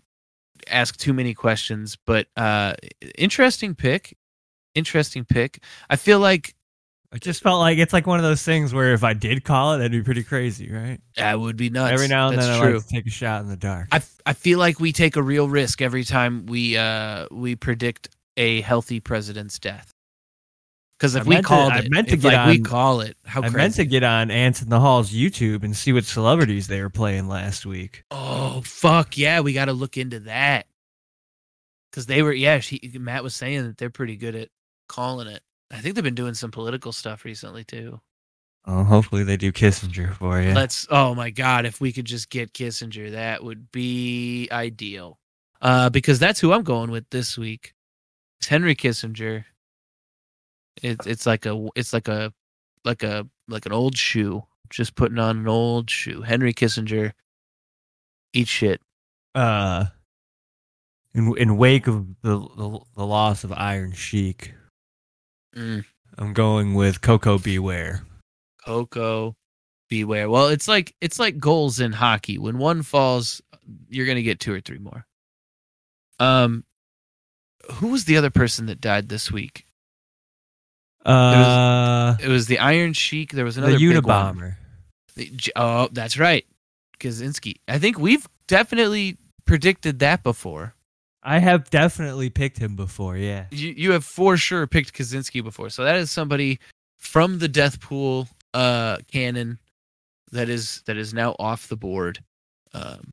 ask 0.68 0.96
too 0.96 1.12
many 1.12 1.34
questions. 1.34 1.96
But 2.06 2.26
uh 2.36 2.74
interesting 3.16 3.74
pick, 3.74 4.16
interesting 4.74 5.24
pick. 5.24 5.62
I 5.88 5.96
feel 5.96 6.18
like 6.18 6.55
I 7.12 7.18
just 7.18 7.42
felt 7.42 7.60
like 7.60 7.78
it's 7.78 7.92
like 7.92 8.06
one 8.06 8.18
of 8.18 8.24
those 8.24 8.42
things 8.42 8.74
where 8.74 8.92
if 8.92 9.04
I 9.04 9.12
did 9.14 9.44
call 9.44 9.74
it, 9.74 9.78
that'd 9.78 9.92
be 9.92 10.02
pretty 10.02 10.24
crazy, 10.24 10.70
right? 10.70 11.00
that 11.16 11.38
would 11.40 11.56
be 11.56 11.70
nuts. 11.70 11.92
Every 11.92 12.08
now 12.08 12.28
and 12.28 12.36
That's 12.38 12.48
then, 12.48 12.56
I 12.56 12.64
true. 12.64 12.74
like 12.76 12.86
to 12.86 12.88
take 12.94 13.06
a 13.06 13.10
shot 13.10 13.42
in 13.42 13.48
the 13.48 13.56
dark. 13.56 13.88
I, 13.92 14.02
I 14.26 14.32
feel 14.32 14.58
like 14.58 14.80
we 14.80 14.92
take 14.92 15.16
a 15.16 15.22
real 15.22 15.48
risk 15.48 15.80
every 15.80 16.04
time 16.04 16.46
we 16.46 16.76
uh 16.76 17.26
we 17.30 17.54
predict 17.56 18.08
a 18.36 18.60
healthy 18.62 19.00
president's 19.00 19.58
death. 19.58 19.90
Because 20.98 21.14
if 21.14 21.22
I 21.22 21.24
we 21.28 21.34
meant 21.36 21.44
to- 21.44 21.48
called 21.48 21.72
I 21.72 21.78
it, 21.80 21.90
meant 21.90 22.08
to 22.08 22.16
get 22.16 22.32
like 22.34 22.48
we 22.48 22.58
call 22.60 23.00
it, 23.02 23.16
how 23.24 23.40
I 23.40 23.42
crazy? 23.44 23.56
meant 23.56 23.74
to 23.74 23.84
get 23.84 24.02
on 24.02 24.30
Ants 24.30 24.62
in 24.62 24.68
the 24.68 24.80
Hall's 24.80 25.12
YouTube 25.12 25.62
and 25.62 25.76
see 25.76 25.92
what 25.92 26.04
celebrities 26.04 26.66
they 26.68 26.80
were 26.82 26.90
playing 26.90 27.28
last 27.28 27.64
week. 27.66 28.02
Oh 28.10 28.62
fuck 28.64 29.16
yeah, 29.16 29.40
we 29.40 29.52
got 29.52 29.66
to 29.66 29.72
look 29.72 29.96
into 29.96 30.20
that. 30.20 30.66
Because 31.90 32.06
they 32.06 32.22
were, 32.22 32.32
yeah. 32.32 32.58
She, 32.58 32.80
Matt 32.98 33.22
was 33.22 33.34
saying 33.34 33.64
that 33.66 33.78
they're 33.78 33.88
pretty 33.90 34.16
good 34.16 34.34
at 34.34 34.48
calling 34.88 35.28
it. 35.28 35.42
I 35.70 35.78
think 35.80 35.94
they've 35.94 36.04
been 36.04 36.14
doing 36.14 36.34
some 36.34 36.50
political 36.50 36.92
stuff 36.92 37.24
recently 37.24 37.64
too. 37.64 38.00
Oh, 38.66 38.82
hopefully 38.84 39.24
they 39.24 39.36
do 39.36 39.52
Kissinger 39.52 40.12
for 40.14 40.40
you. 40.40 40.52
Let's. 40.52 40.86
Oh 40.90 41.14
my 41.14 41.30
god, 41.30 41.66
if 41.66 41.80
we 41.80 41.92
could 41.92 42.04
just 42.04 42.30
get 42.30 42.52
Kissinger, 42.52 43.12
that 43.12 43.44
would 43.44 43.70
be 43.72 44.48
ideal. 44.50 45.18
Uh, 45.62 45.88
because 45.90 46.18
that's 46.18 46.40
who 46.40 46.52
I'm 46.52 46.62
going 46.64 46.90
with 46.90 47.08
this 47.10 47.38
week. 47.38 47.74
It's 48.40 48.48
Henry 48.48 48.74
Kissinger. 48.74 49.44
It's 50.82 51.06
it's 51.06 51.26
like 51.26 51.46
a 51.46 51.68
it's 51.74 51.92
like 51.92 52.08
a 52.08 52.32
like 52.84 53.02
a 53.02 53.26
like 53.48 53.66
an 53.66 53.72
old 53.72 53.96
shoe. 53.96 54.44
Just 54.68 54.96
putting 54.96 55.18
on 55.18 55.38
an 55.38 55.48
old 55.48 55.88
shoe. 55.90 56.22
Henry 56.22 56.52
Kissinger. 56.52 57.12
Eat 58.32 58.48
shit. 58.48 58.80
uh, 59.34 59.86
in 61.14 61.34
in 61.38 61.56
wake 61.56 61.86
of 61.86 62.06
the 62.22 62.38
the, 62.38 62.80
the 62.96 63.06
loss 63.06 63.44
of 63.44 63.52
Iron 63.52 63.92
Sheik, 63.92 64.52
Mm. 65.56 65.84
I'm 66.18 66.32
going 66.32 66.74
with 66.74 67.00
Koko 67.00 67.38
B. 67.38 67.58
Ware. 67.58 68.02
Coco, 68.64 69.36
beware. 69.88 70.28
Well, 70.28 70.48
it's 70.48 70.66
like 70.68 70.94
it's 71.00 71.18
like 71.18 71.38
goals 71.38 71.78
in 71.80 71.92
hockey. 71.92 72.36
When 72.38 72.58
one 72.58 72.82
falls, 72.82 73.40
you're 73.88 74.06
gonna 74.06 74.22
get 74.22 74.40
two 74.40 74.52
or 74.52 74.60
three 74.60 74.78
more. 74.78 75.06
Um, 76.18 76.64
who 77.74 77.88
was 77.88 78.04
the 78.04 78.16
other 78.16 78.30
person 78.30 78.66
that 78.66 78.80
died 78.80 79.08
this 79.08 79.30
week? 79.30 79.66
Uh, 81.04 82.16
It 82.20 82.28
was 82.28 82.46
the 82.46 82.58
Iron 82.58 82.92
Sheik. 82.92 83.32
There 83.32 83.44
was 83.44 83.54
the 83.54 83.62
another 83.64 83.78
one. 83.78 84.36
Unabomber. 84.36 84.56
The 85.14 85.32
Oh, 85.54 85.88
that's 85.92 86.18
right, 86.18 86.44
Kaczynski. 86.98 87.56
I 87.68 87.78
think 87.78 87.98
we've 87.98 88.26
definitely 88.48 89.16
predicted 89.44 90.00
that 90.00 90.22
before. 90.22 90.74
I 91.26 91.40
have 91.40 91.68
definitely 91.70 92.30
picked 92.30 92.56
him 92.58 92.76
before. 92.76 93.16
Yeah. 93.16 93.46
You 93.50 93.74
you 93.76 93.92
have 93.92 94.04
for 94.04 94.36
sure 94.36 94.66
picked 94.68 94.94
Kaczynski 94.94 95.42
before, 95.42 95.70
so 95.70 95.82
that 95.82 95.96
is 95.96 96.10
somebody 96.10 96.60
from 96.96 97.40
the 97.40 97.48
Death 97.48 97.80
Pool 97.80 98.28
uh, 98.54 98.98
canon 99.10 99.58
that 100.30 100.48
is 100.48 100.82
that 100.86 100.96
is 100.96 101.12
now 101.12 101.34
off 101.40 101.66
the 101.68 101.76
board. 101.76 102.22
Um, 102.72 103.10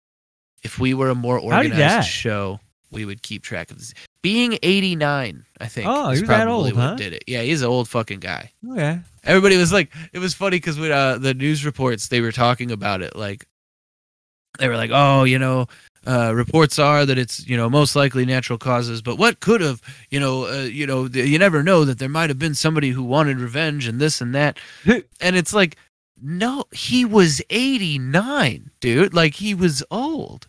if 0.64 0.78
we 0.78 0.94
were 0.94 1.10
a 1.10 1.16
more 1.16 1.40
How 1.52 1.64
did 1.64 1.74
he 1.74 1.78
die? 1.80 1.86
organized 1.86 2.10
show, 2.10 2.60
we 2.92 3.04
would 3.04 3.24
keep 3.24 3.44
track 3.44 3.72
of 3.72 3.80
this. 3.80 3.94
Being 4.22 4.58
89, 4.64 5.46
I 5.60 5.68
think. 5.68 5.88
Oh, 5.90 6.12
he's 6.12 6.24
that 6.24 6.48
old, 6.48 6.66
what 6.66 6.76
huh? 6.76 6.96
Did 6.96 7.14
it? 7.14 7.24
Yeah, 7.28 7.42
he's 7.42 7.62
an 7.62 7.68
old 7.68 7.90
fucking 7.90 8.20
guy. 8.20 8.52
Okay. 8.72 9.00
Everybody 9.26 9.58
was 9.58 9.74
like, 9.74 9.92
it 10.14 10.20
was 10.20 10.34
funny 10.34 10.58
because 10.58 10.80
when 10.80 10.92
uh, 10.92 11.18
the 11.18 11.34
news 11.34 11.66
reports 11.66 12.08
they 12.08 12.22
were 12.22 12.32
talking 12.32 12.72
about 12.72 13.02
it, 13.02 13.16
like 13.16 13.46
they 14.60 14.68
were 14.68 14.78
like, 14.78 14.92
oh, 14.94 15.24
you 15.24 15.40
know, 15.40 15.68
uh, 16.06 16.34
reports 16.36 16.80
are 16.80 17.06
that 17.06 17.18
it's 17.18 17.48
you 17.48 17.56
know 17.58 17.70
most 17.70 17.96
likely 17.96 18.26
natural 18.26 18.60
causes, 18.60 19.02
but 19.02 19.18
what 19.18 19.40
could 19.40 19.62
have, 19.62 19.82
you 20.10 20.20
know, 20.20 20.46
uh, 20.48 20.64
you 20.64 20.86
know, 20.86 21.08
th- 21.08 21.28
you 21.28 21.40
never 21.40 21.64
know 21.64 21.86
that 21.86 22.00
there 22.00 22.10
might 22.10 22.30
have 22.30 22.40
been 22.40 22.56
somebody 22.56 22.90
who 22.92 23.04
wanted 23.04 23.40
revenge 23.40 23.88
and 23.88 24.00
this 24.00 24.22
and 24.22 24.36
that, 24.36 24.60
and 24.86 25.36
it's 25.36 25.54
like, 25.54 25.78
no, 26.22 26.66
he 26.74 27.06
was 27.06 27.42
eighty 27.50 27.98
nine, 28.00 28.72
dude, 28.82 29.14
like 29.14 29.36
he 29.36 29.54
was 29.56 29.84
old. 29.92 30.48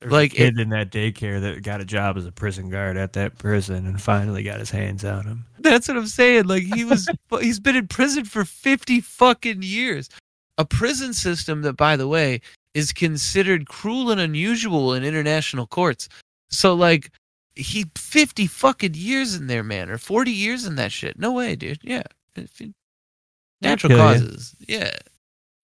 There 0.00 0.10
was 0.10 0.20
a 0.20 0.20
Like, 0.20 0.30
kid 0.30 0.58
in 0.58 0.68
that 0.70 0.90
daycare 0.90 1.40
that 1.40 1.62
got 1.62 1.80
a 1.80 1.84
job 1.84 2.16
as 2.16 2.26
a 2.26 2.32
prison 2.32 2.68
guard 2.70 2.96
at 2.96 3.14
that 3.14 3.38
prison 3.38 3.86
and 3.86 4.00
finally 4.00 4.42
got 4.42 4.60
his 4.60 4.70
hands 4.70 5.04
on 5.04 5.24
him. 5.24 5.46
That's 5.58 5.88
what 5.88 5.96
I'm 5.96 6.06
saying. 6.06 6.46
Like 6.46 6.64
he 6.64 6.84
was, 6.84 7.08
he's 7.40 7.60
been 7.60 7.76
in 7.76 7.88
prison 7.88 8.24
for 8.24 8.44
50 8.44 9.00
fucking 9.00 9.62
years. 9.62 10.08
A 10.58 10.64
prison 10.64 11.12
system 11.14 11.62
that, 11.62 11.74
by 11.74 11.96
the 11.96 12.06
way, 12.06 12.40
is 12.74 12.92
considered 12.92 13.68
cruel 13.68 14.10
and 14.10 14.20
unusual 14.20 14.94
in 14.94 15.04
international 15.04 15.66
courts. 15.66 16.08
So, 16.50 16.74
like, 16.74 17.10
he 17.54 17.86
50 17.96 18.46
fucking 18.46 18.94
years 18.94 19.34
in 19.34 19.46
there, 19.46 19.62
man, 19.62 19.90
or 19.90 19.98
40 19.98 20.30
years 20.30 20.64
in 20.64 20.74
that 20.76 20.92
shit. 20.92 21.18
No 21.18 21.32
way, 21.32 21.56
dude. 21.56 21.80
Yeah. 21.82 22.02
Natural 23.60 23.96
causes. 23.96 24.54
Yeah. 24.66 24.90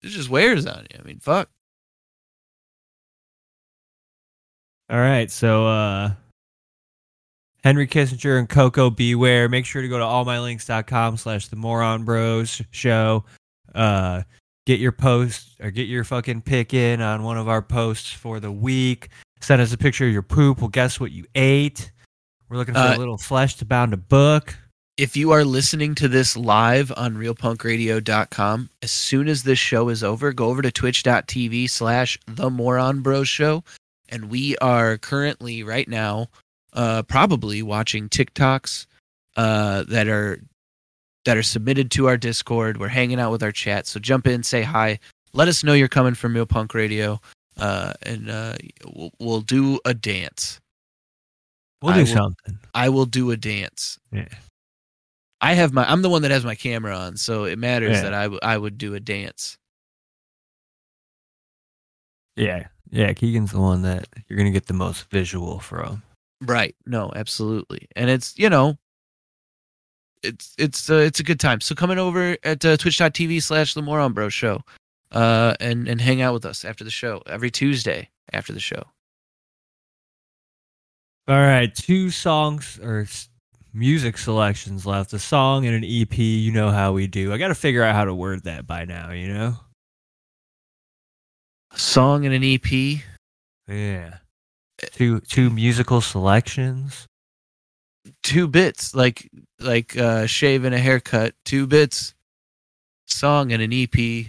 It 0.02 0.08
just 0.08 0.30
wears 0.30 0.66
on 0.66 0.86
you. 0.90 0.98
I 0.98 1.02
mean, 1.02 1.18
fuck. 1.18 1.48
All 4.88 4.98
right, 4.98 5.30
so 5.30 5.66
uh 5.66 6.10
Henry 7.62 7.86
Kissinger 7.86 8.38
and 8.38 8.48
Coco 8.48 8.90
Beware. 8.90 9.48
Make 9.48 9.66
sure 9.66 9.82
to 9.82 9.88
go 9.88 9.98
to 9.98 10.04
allmylinks.com 10.04 11.16
slash 11.18 11.48
the 11.48 11.56
moron 11.56 12.04
bros 12.04 12.60
show. 12.70 13.24
Uh 13.72 14.22
get 14.66 14.78
your 14.80 14.92
post 14.92 15.56
or 15.60 15.70
get 15.70 15.88
your 15.88 16.04
fucking 16.04 16.42
pick 16.42 16.74
in 16.74 17.00
on 17.00 17.22
one 17.22 17.38
of 17.38 17.48
our 17.48 17.62
posts 17.62 18.12
for 18.12 18.40
the 18.40 18.52
week. 18.52 19.08
Send 19.40 19.60
us 19.62 19.72
a 19.72 19.78
picture 19.78 20.06
of 20.06 20.12
your 20.12 20.22
poop. 20.22 20.60
We'll 20.60 20.68
guess 20.68 21.00
what 21.00 21.12
you 21.12 21.24
ate. 21.34 21.90
We're 22.48 22.56
looking 22.58 22.74
for 22.74 22.80
Uh, 22.80 22.96
a 22.96 22.98
little 22.98 23.18
flesh 23.18 23.56
to 23.56 23.64
bound 23.64 23.92
a 23.94 23.96
book. 23.96 24.56
if 24.96 25.16
you 25.16 25.30
are 25.30 25.44
listening 25.44 25.94
to 25.94 26.08
this 26.08 26.36
live 26.36 26.92
on 26.96 27.16
realpunkradio.com, 27.16 28.68
as 28.82 28.90
soon 28.90 29.28
as 29.28 29.42
this 29.44 29.58
show 29.58 29.88
is 29.88 30.04
over, 30.04 30.32
go 30.32 30.46
over 30.48 30.60
to 30.62 30.70
twitch.tv 30.70 31.70
slash 31.70 32.18
the 32.26 32.50
moron 32.50 33.00
bros 33.00 33.28
show. 33.28 33.64
And 34.08 34.28
we 34.30 34.56
are 34.58 34.98
currently 34.98 35.62
right 35.62 35.88
now 35.88 36.28
uh, 36.74 37.02
probably 37.04 37.62
watching 37.62 38.08
TikToks 38.08 38.86
uh, 39.36 39.84
that 39.84 40.08
are 40.08 40.42
that 41.24 41.36
are 41.36 41.42
submitted 41.42 41.90
to 41.92 42.06
our 42.08 42.16
Discord. 42.16 42.78
We're 42.78 42.88
hanging 42.88 43.20
out 43.20 43.30
with 43.30 43.42
our 43.42 43.52
chat. 43.52 43.86
So 43.86 44.00
jump 44.00 44.26
in, 44.26 44.42
say 44.42 44.62
hi. 44.62 44.98
Let 45.32 45.48
us 45.48 45.62
know 45.62 45.74
you're 45.74 45.88
coming 45.88 46.14
from 46.14 46.34
Real 46.34 46.46
Punk 46.46 46.74
Radio. 46.74 47.20
Uh, 47.58 47.92
and 48.02 48.30
uh, 48.30 48.54
we'll, 48.94 49.10
we'll 49.20 49.40
do 49.42 49.78
a 49.84 49.92
dance. 49.92 50.58
We'll 51.82 51.92
I 51.92 51.96
do 51.96 52.00
will- 52.00 52.06
something. 52.06 52.58
I 52.74 52.88
will 52.88 53.06
do 53.06 53.30
a 53.30 53.36
dance. 53.36 53.98
Yeah. 54.12 54.28
I 55.42 55.54
have 55.54 55.72
my. 55.72 55.90
I'm 55.90 56.02
the 56.02 56.10
one 56.10 56.20
that 56.22 56.30
has 56.30 56.44
my 56.44 56.54
camera 56.54 56.94
on, 56.94 57.16
so 57.16 57.44
it 57.44 57.58
matters 57.58 57.96
Yeah. 57.96 58.02
that 58.02 58.14
I, 58.14 58.22
w- 58.24 58.40
I 58.42 58.58
would 58.58 58.76
do 58.76 58.94
a 58.94 59.00
dance. 59.00 59.56
Yeah. 62.36 62.66
Yeah, 62.90 63.12
Keegan's 63.12 63.52
the 63.52 63.60
one 63.60 63.82
that 63.82 64.08
you're 64.28 64.36
gonna 64.36 64.50
get 64.50 64.66
the 64.66 64.74
most 64.74 65.08
visual 65.10 65.60
from. 65.60 66.02
Right? 66.42 66.74
No, 66.86 67.12
absolutely. 67.14 67.86
And 67.94 68.10
it's 68.10 68.34
you 68.36 68.50
know, 68.50 68.76
it's 70.22 70.54
it's 70.58 70.90
uh, 70.90 70.94
it's 70.94 71.20
a 71.20 71.24
good 71.24 71.40
time. 71.40 71.60
So 71.60 71.74
coming 71.74 71.98
over 71.98 72.36
at 72.44 72.64
uh, 72.64 72.76
Twitch.tv 72.76 73.42
slash 73.42 73.74
The 73.74 73.82
Moron 73.82 74.12
Bro 74.12 74.28
Show, 74.30 74.62
uh, 75.12 75.54
and 75.60 75.88
and 75.88 76.00
hang 76.00 76.22
out 76.22 76.34
with 76.34 76.44
us 76.44 76.64
after 76.64 76.84
the 76.84 76.90
show 76.90 77.22
every 77.26 77.50
Tuesday 77.50 78.08
after 78.32 78.52
the 78.52 78.60
show. 78.60 78.82
All 81.28 81.36
right, 81.36 81.72
two 81.74 82.10
songs 82.10 82.78
or 82.82 83.06
music 83.72 84.18
selections 84.18 84.86
left. 84.86 85.12
A 85.12 85.18
song 85.18 85.66
and 85.66 85.74
an 85.74 85.84
EP. 85.84 86.18
You 86.18 86.52
know 86.52 86.70
how 86.70 86.92
we 86.92 87.06
do. 87.06 87.32
I 87.32 87.38
got 87.38 87.48
to 87.48 87.54
figure 87.54 87.82
out 87.82 87.94
how 87.94 88.04
to 88.04 88.14
word 88.14 88.44
that 88.44 88.66
by 88.66 88.84
now. 88.84 89.12
You 89.12 89.32
know? 89.32 89.56
A 91.72 91.78
song 91.78 92.24
and 92.24 92.34
an 92.34 92.42
EP. 92.42 93.00
Yeah. 93.68 94.16
Two 94.92 95.20
two 95.20 95.50
musical 95.50 96.00
selections. 96.00 97.06
Two 98.22 98.48
bits 98.48 98.94
like 98.94 99.28
like 99.58 99.96
uh 99.96 100.26
shave 100.26 100.64
and 100.64 100.74
a 100.74 100.78
haircut 100.78 101.34
two 101.44 101.66
bits 101.66 102.14
song 103.06 103.52
and 103.52 103.60
an 103.62 103.72
ep 103.72 104.26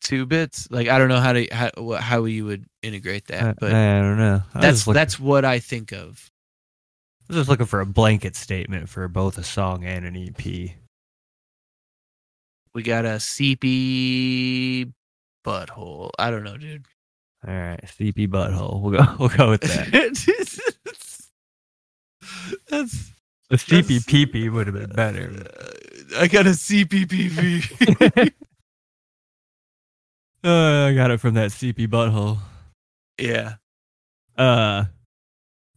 two 0.00 0.26
bits 0.26 0.68
like 0.70 0.88
i 0.88 0.98
don't 0.98 1.08
know 1.08 1.20
how 1.20 1.32
to 1.32 1.46
how, 1.52 1.70
how 1.98 2.24
you 2.24 2.44
would 2.44 2.64
integrate 2.82 3.26
that 3.26 3.56
but 3.58 3.72
I 3.72 4.00
don't 4.00 4.18
know. 4.18 4.42
I 4.54 4.60
that's 4.60 4.86
looking, 4.86 4.98
that's 4.98 5.18
what 5.18 5.44
i 5.44 5.58
think 5.58 5.92
of 5.92 6.30
I 7.22 7.32
was 7.32 7.36
just 7.38 7.48
looking 7.48 7.66
for 7.66 7.80
a 7.80 7.86
blanket 7.86 8.36
statement 8.36 8.88
for 8.90 9.08
both 9.08 9.38
a 9.38 9.42
song 9.42 9.84
and 9.84 10.04
an 10.04 10.14
EP. 10.16 10.44
we 12.74 12.82
got 12.82 13.04
a 13.06 13.16
cp 13.18 14.92
butthole 15.46 16.10
i 16.18 16.30
don't 16.30 16.44
know 16.44 16.56
dude 16.58 16.86
All 17.46 17.52
right, 17.54 17.80
CP 17.84 18.28
butthole. 18.28 18.80
We'll 18.80 18.92
go. 18.92 19.04
We'll 19.18 19.28
go 19.28 19.50
with 19.50 19.60
that. 19.62 19.92
that's 22.80 23.12
The 23.50 23.56
CP 23.56 24.04
peepee 24.06 24.52
would 24.52 24.66
have 24.66 24.74
been 24.76 24.90
better. 24.94 25.32
uh, 25.60 25.70
i 26.20 26.26
got 26.28 26.46
a 26.46 26.50
cppv 26.50 28.30
Uh, 30.44 30.88
I 30.88 30.94
got 30.94 31.10
it 31.10 31.20
from 31.20 31.32
that 31.34 31.50
CP 31.52 31.88
butthole. 31.88 32.38
yeah 33.18 33.54
Uh, 34.36 34.84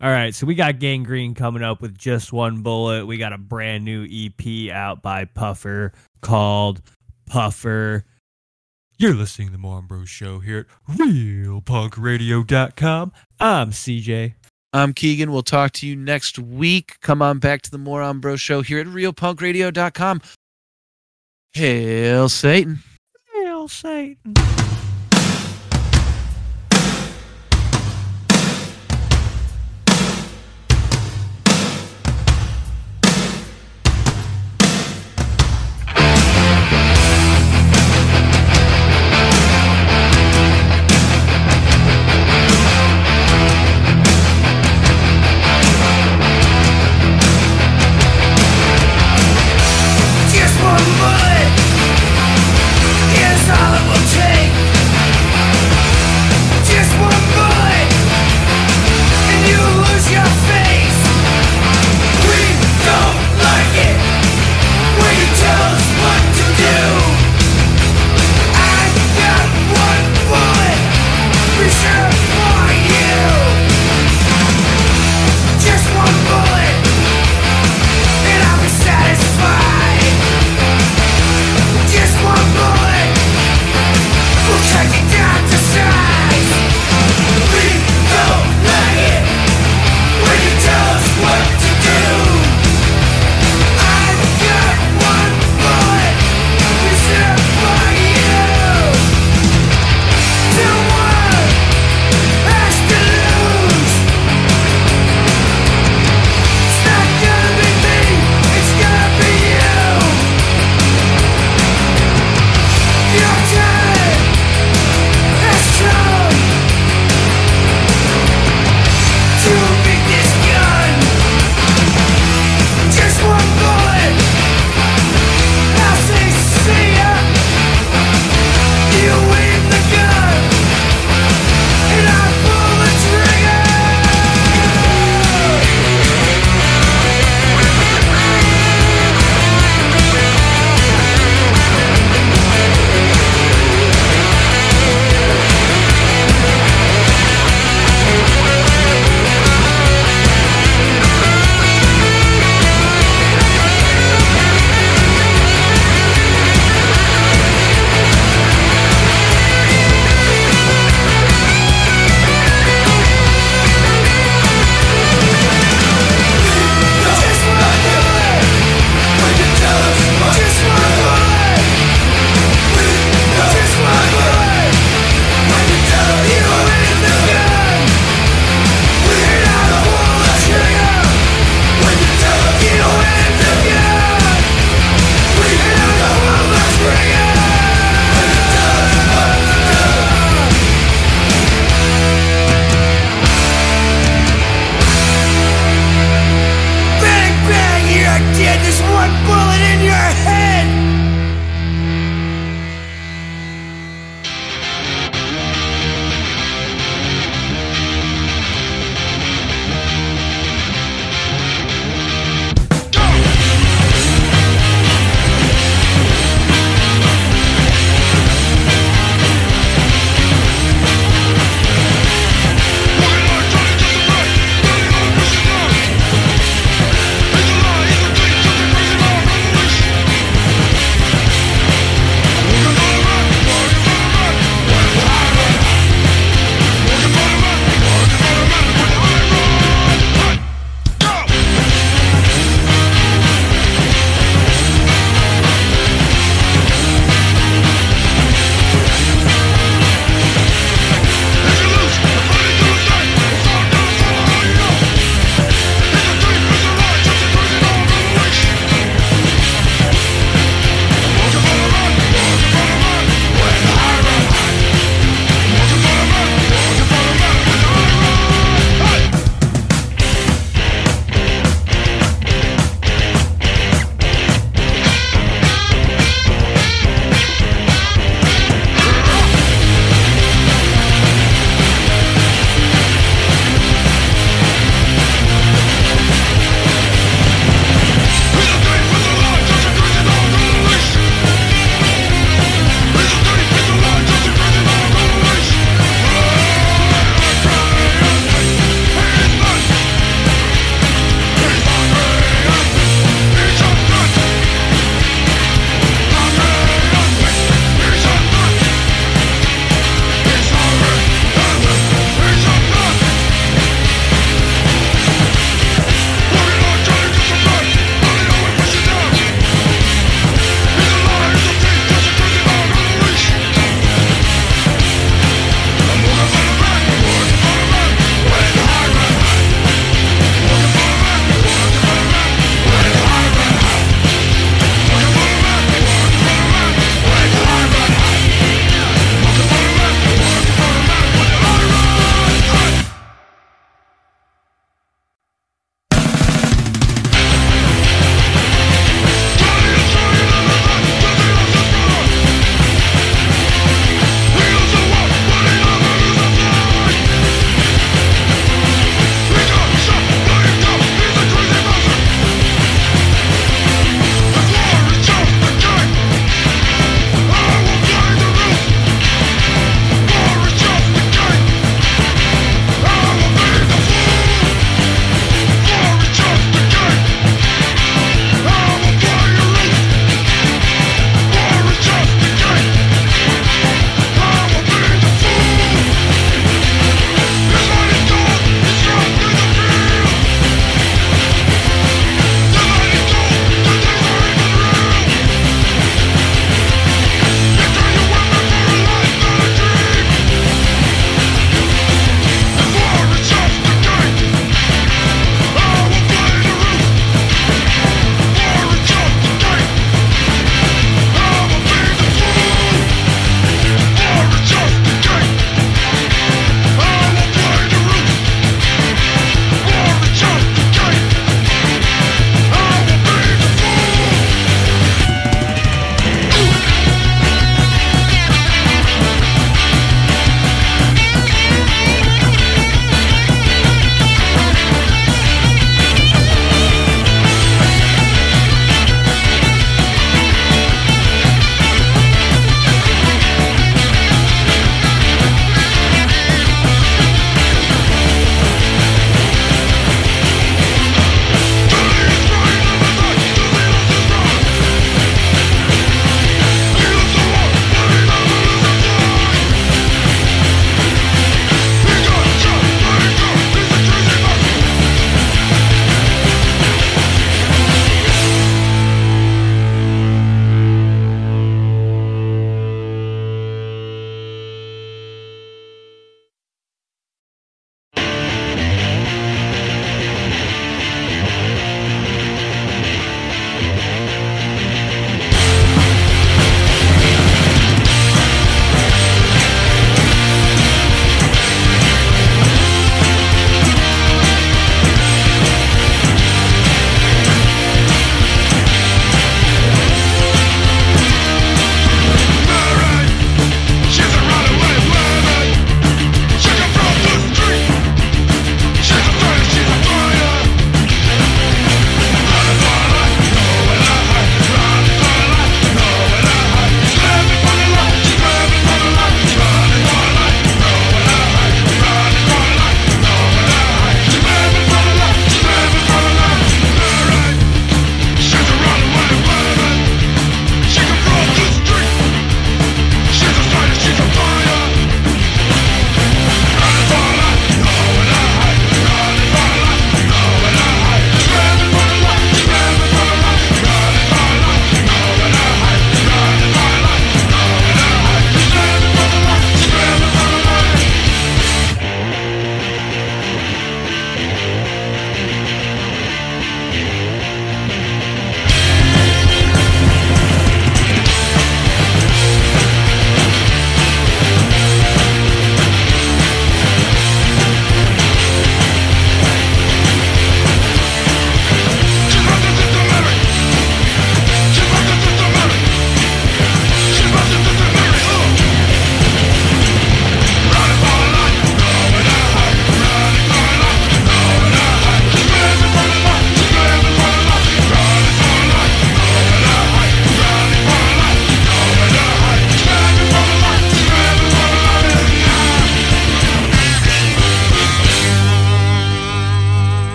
all 0.00 0.10
right. 0.10 0.32
So 0.34 0.46
we 0.46 0.54
got 0.54 0.78
Gangrene 0.78 1.34
coming 1.34 1.62
up 1.64 1.82
with 1.82 1.98
just 1.98 2.32
one 2.32 2.62
bullet. 2.62 3.04
We 3.06 3.16
got 3.16 3.32
a 3.32 3.38
brand 3.38 3.84
new 3.84 4.06
EP 4.08 4.70
out 4.72 5.02
by 5.02 5.24
Puffer 5.24 5.92
called 6.20 6.80
Puffer. 7.26 8.04
You're 8.98 9.14
listening 9.14 9.48
to 9.48 9.52
the 9.52 9.58
Moron 9.58 9.86
Bros 9.86 10.08
Show 10.08 10.38
here 10.38 10.68
at 10.88 10.96
RealPunkRadio.com. 10.96 13.12
I'm 13.40 13.70
CJ. 13.72 14.34
I'm 14.72 14.94
Keegan. 14.94 15.30
We'll 15.32 15.42
talk 15.42 15.72
to 15.72 15.86
you 15.86 15.94
next 15.94 16.38
week. 16.38 16.98
Come 17.00 17.20
on 17.20 17.38
back 17.38 17.62
to 17.62 17.70
the 17.70 17.78
Moron 17.78 18.20
Bro 18.20 18.36
Show 18.36 18.62
here 18.62 18.78
at 18.80 18.86
RealPunkRadio.com. 18.86 20.22
Hail 21.52 22.28
Satan. 22.30 22.78
Hail 23.34 23.68
Satan. 23.68 24.34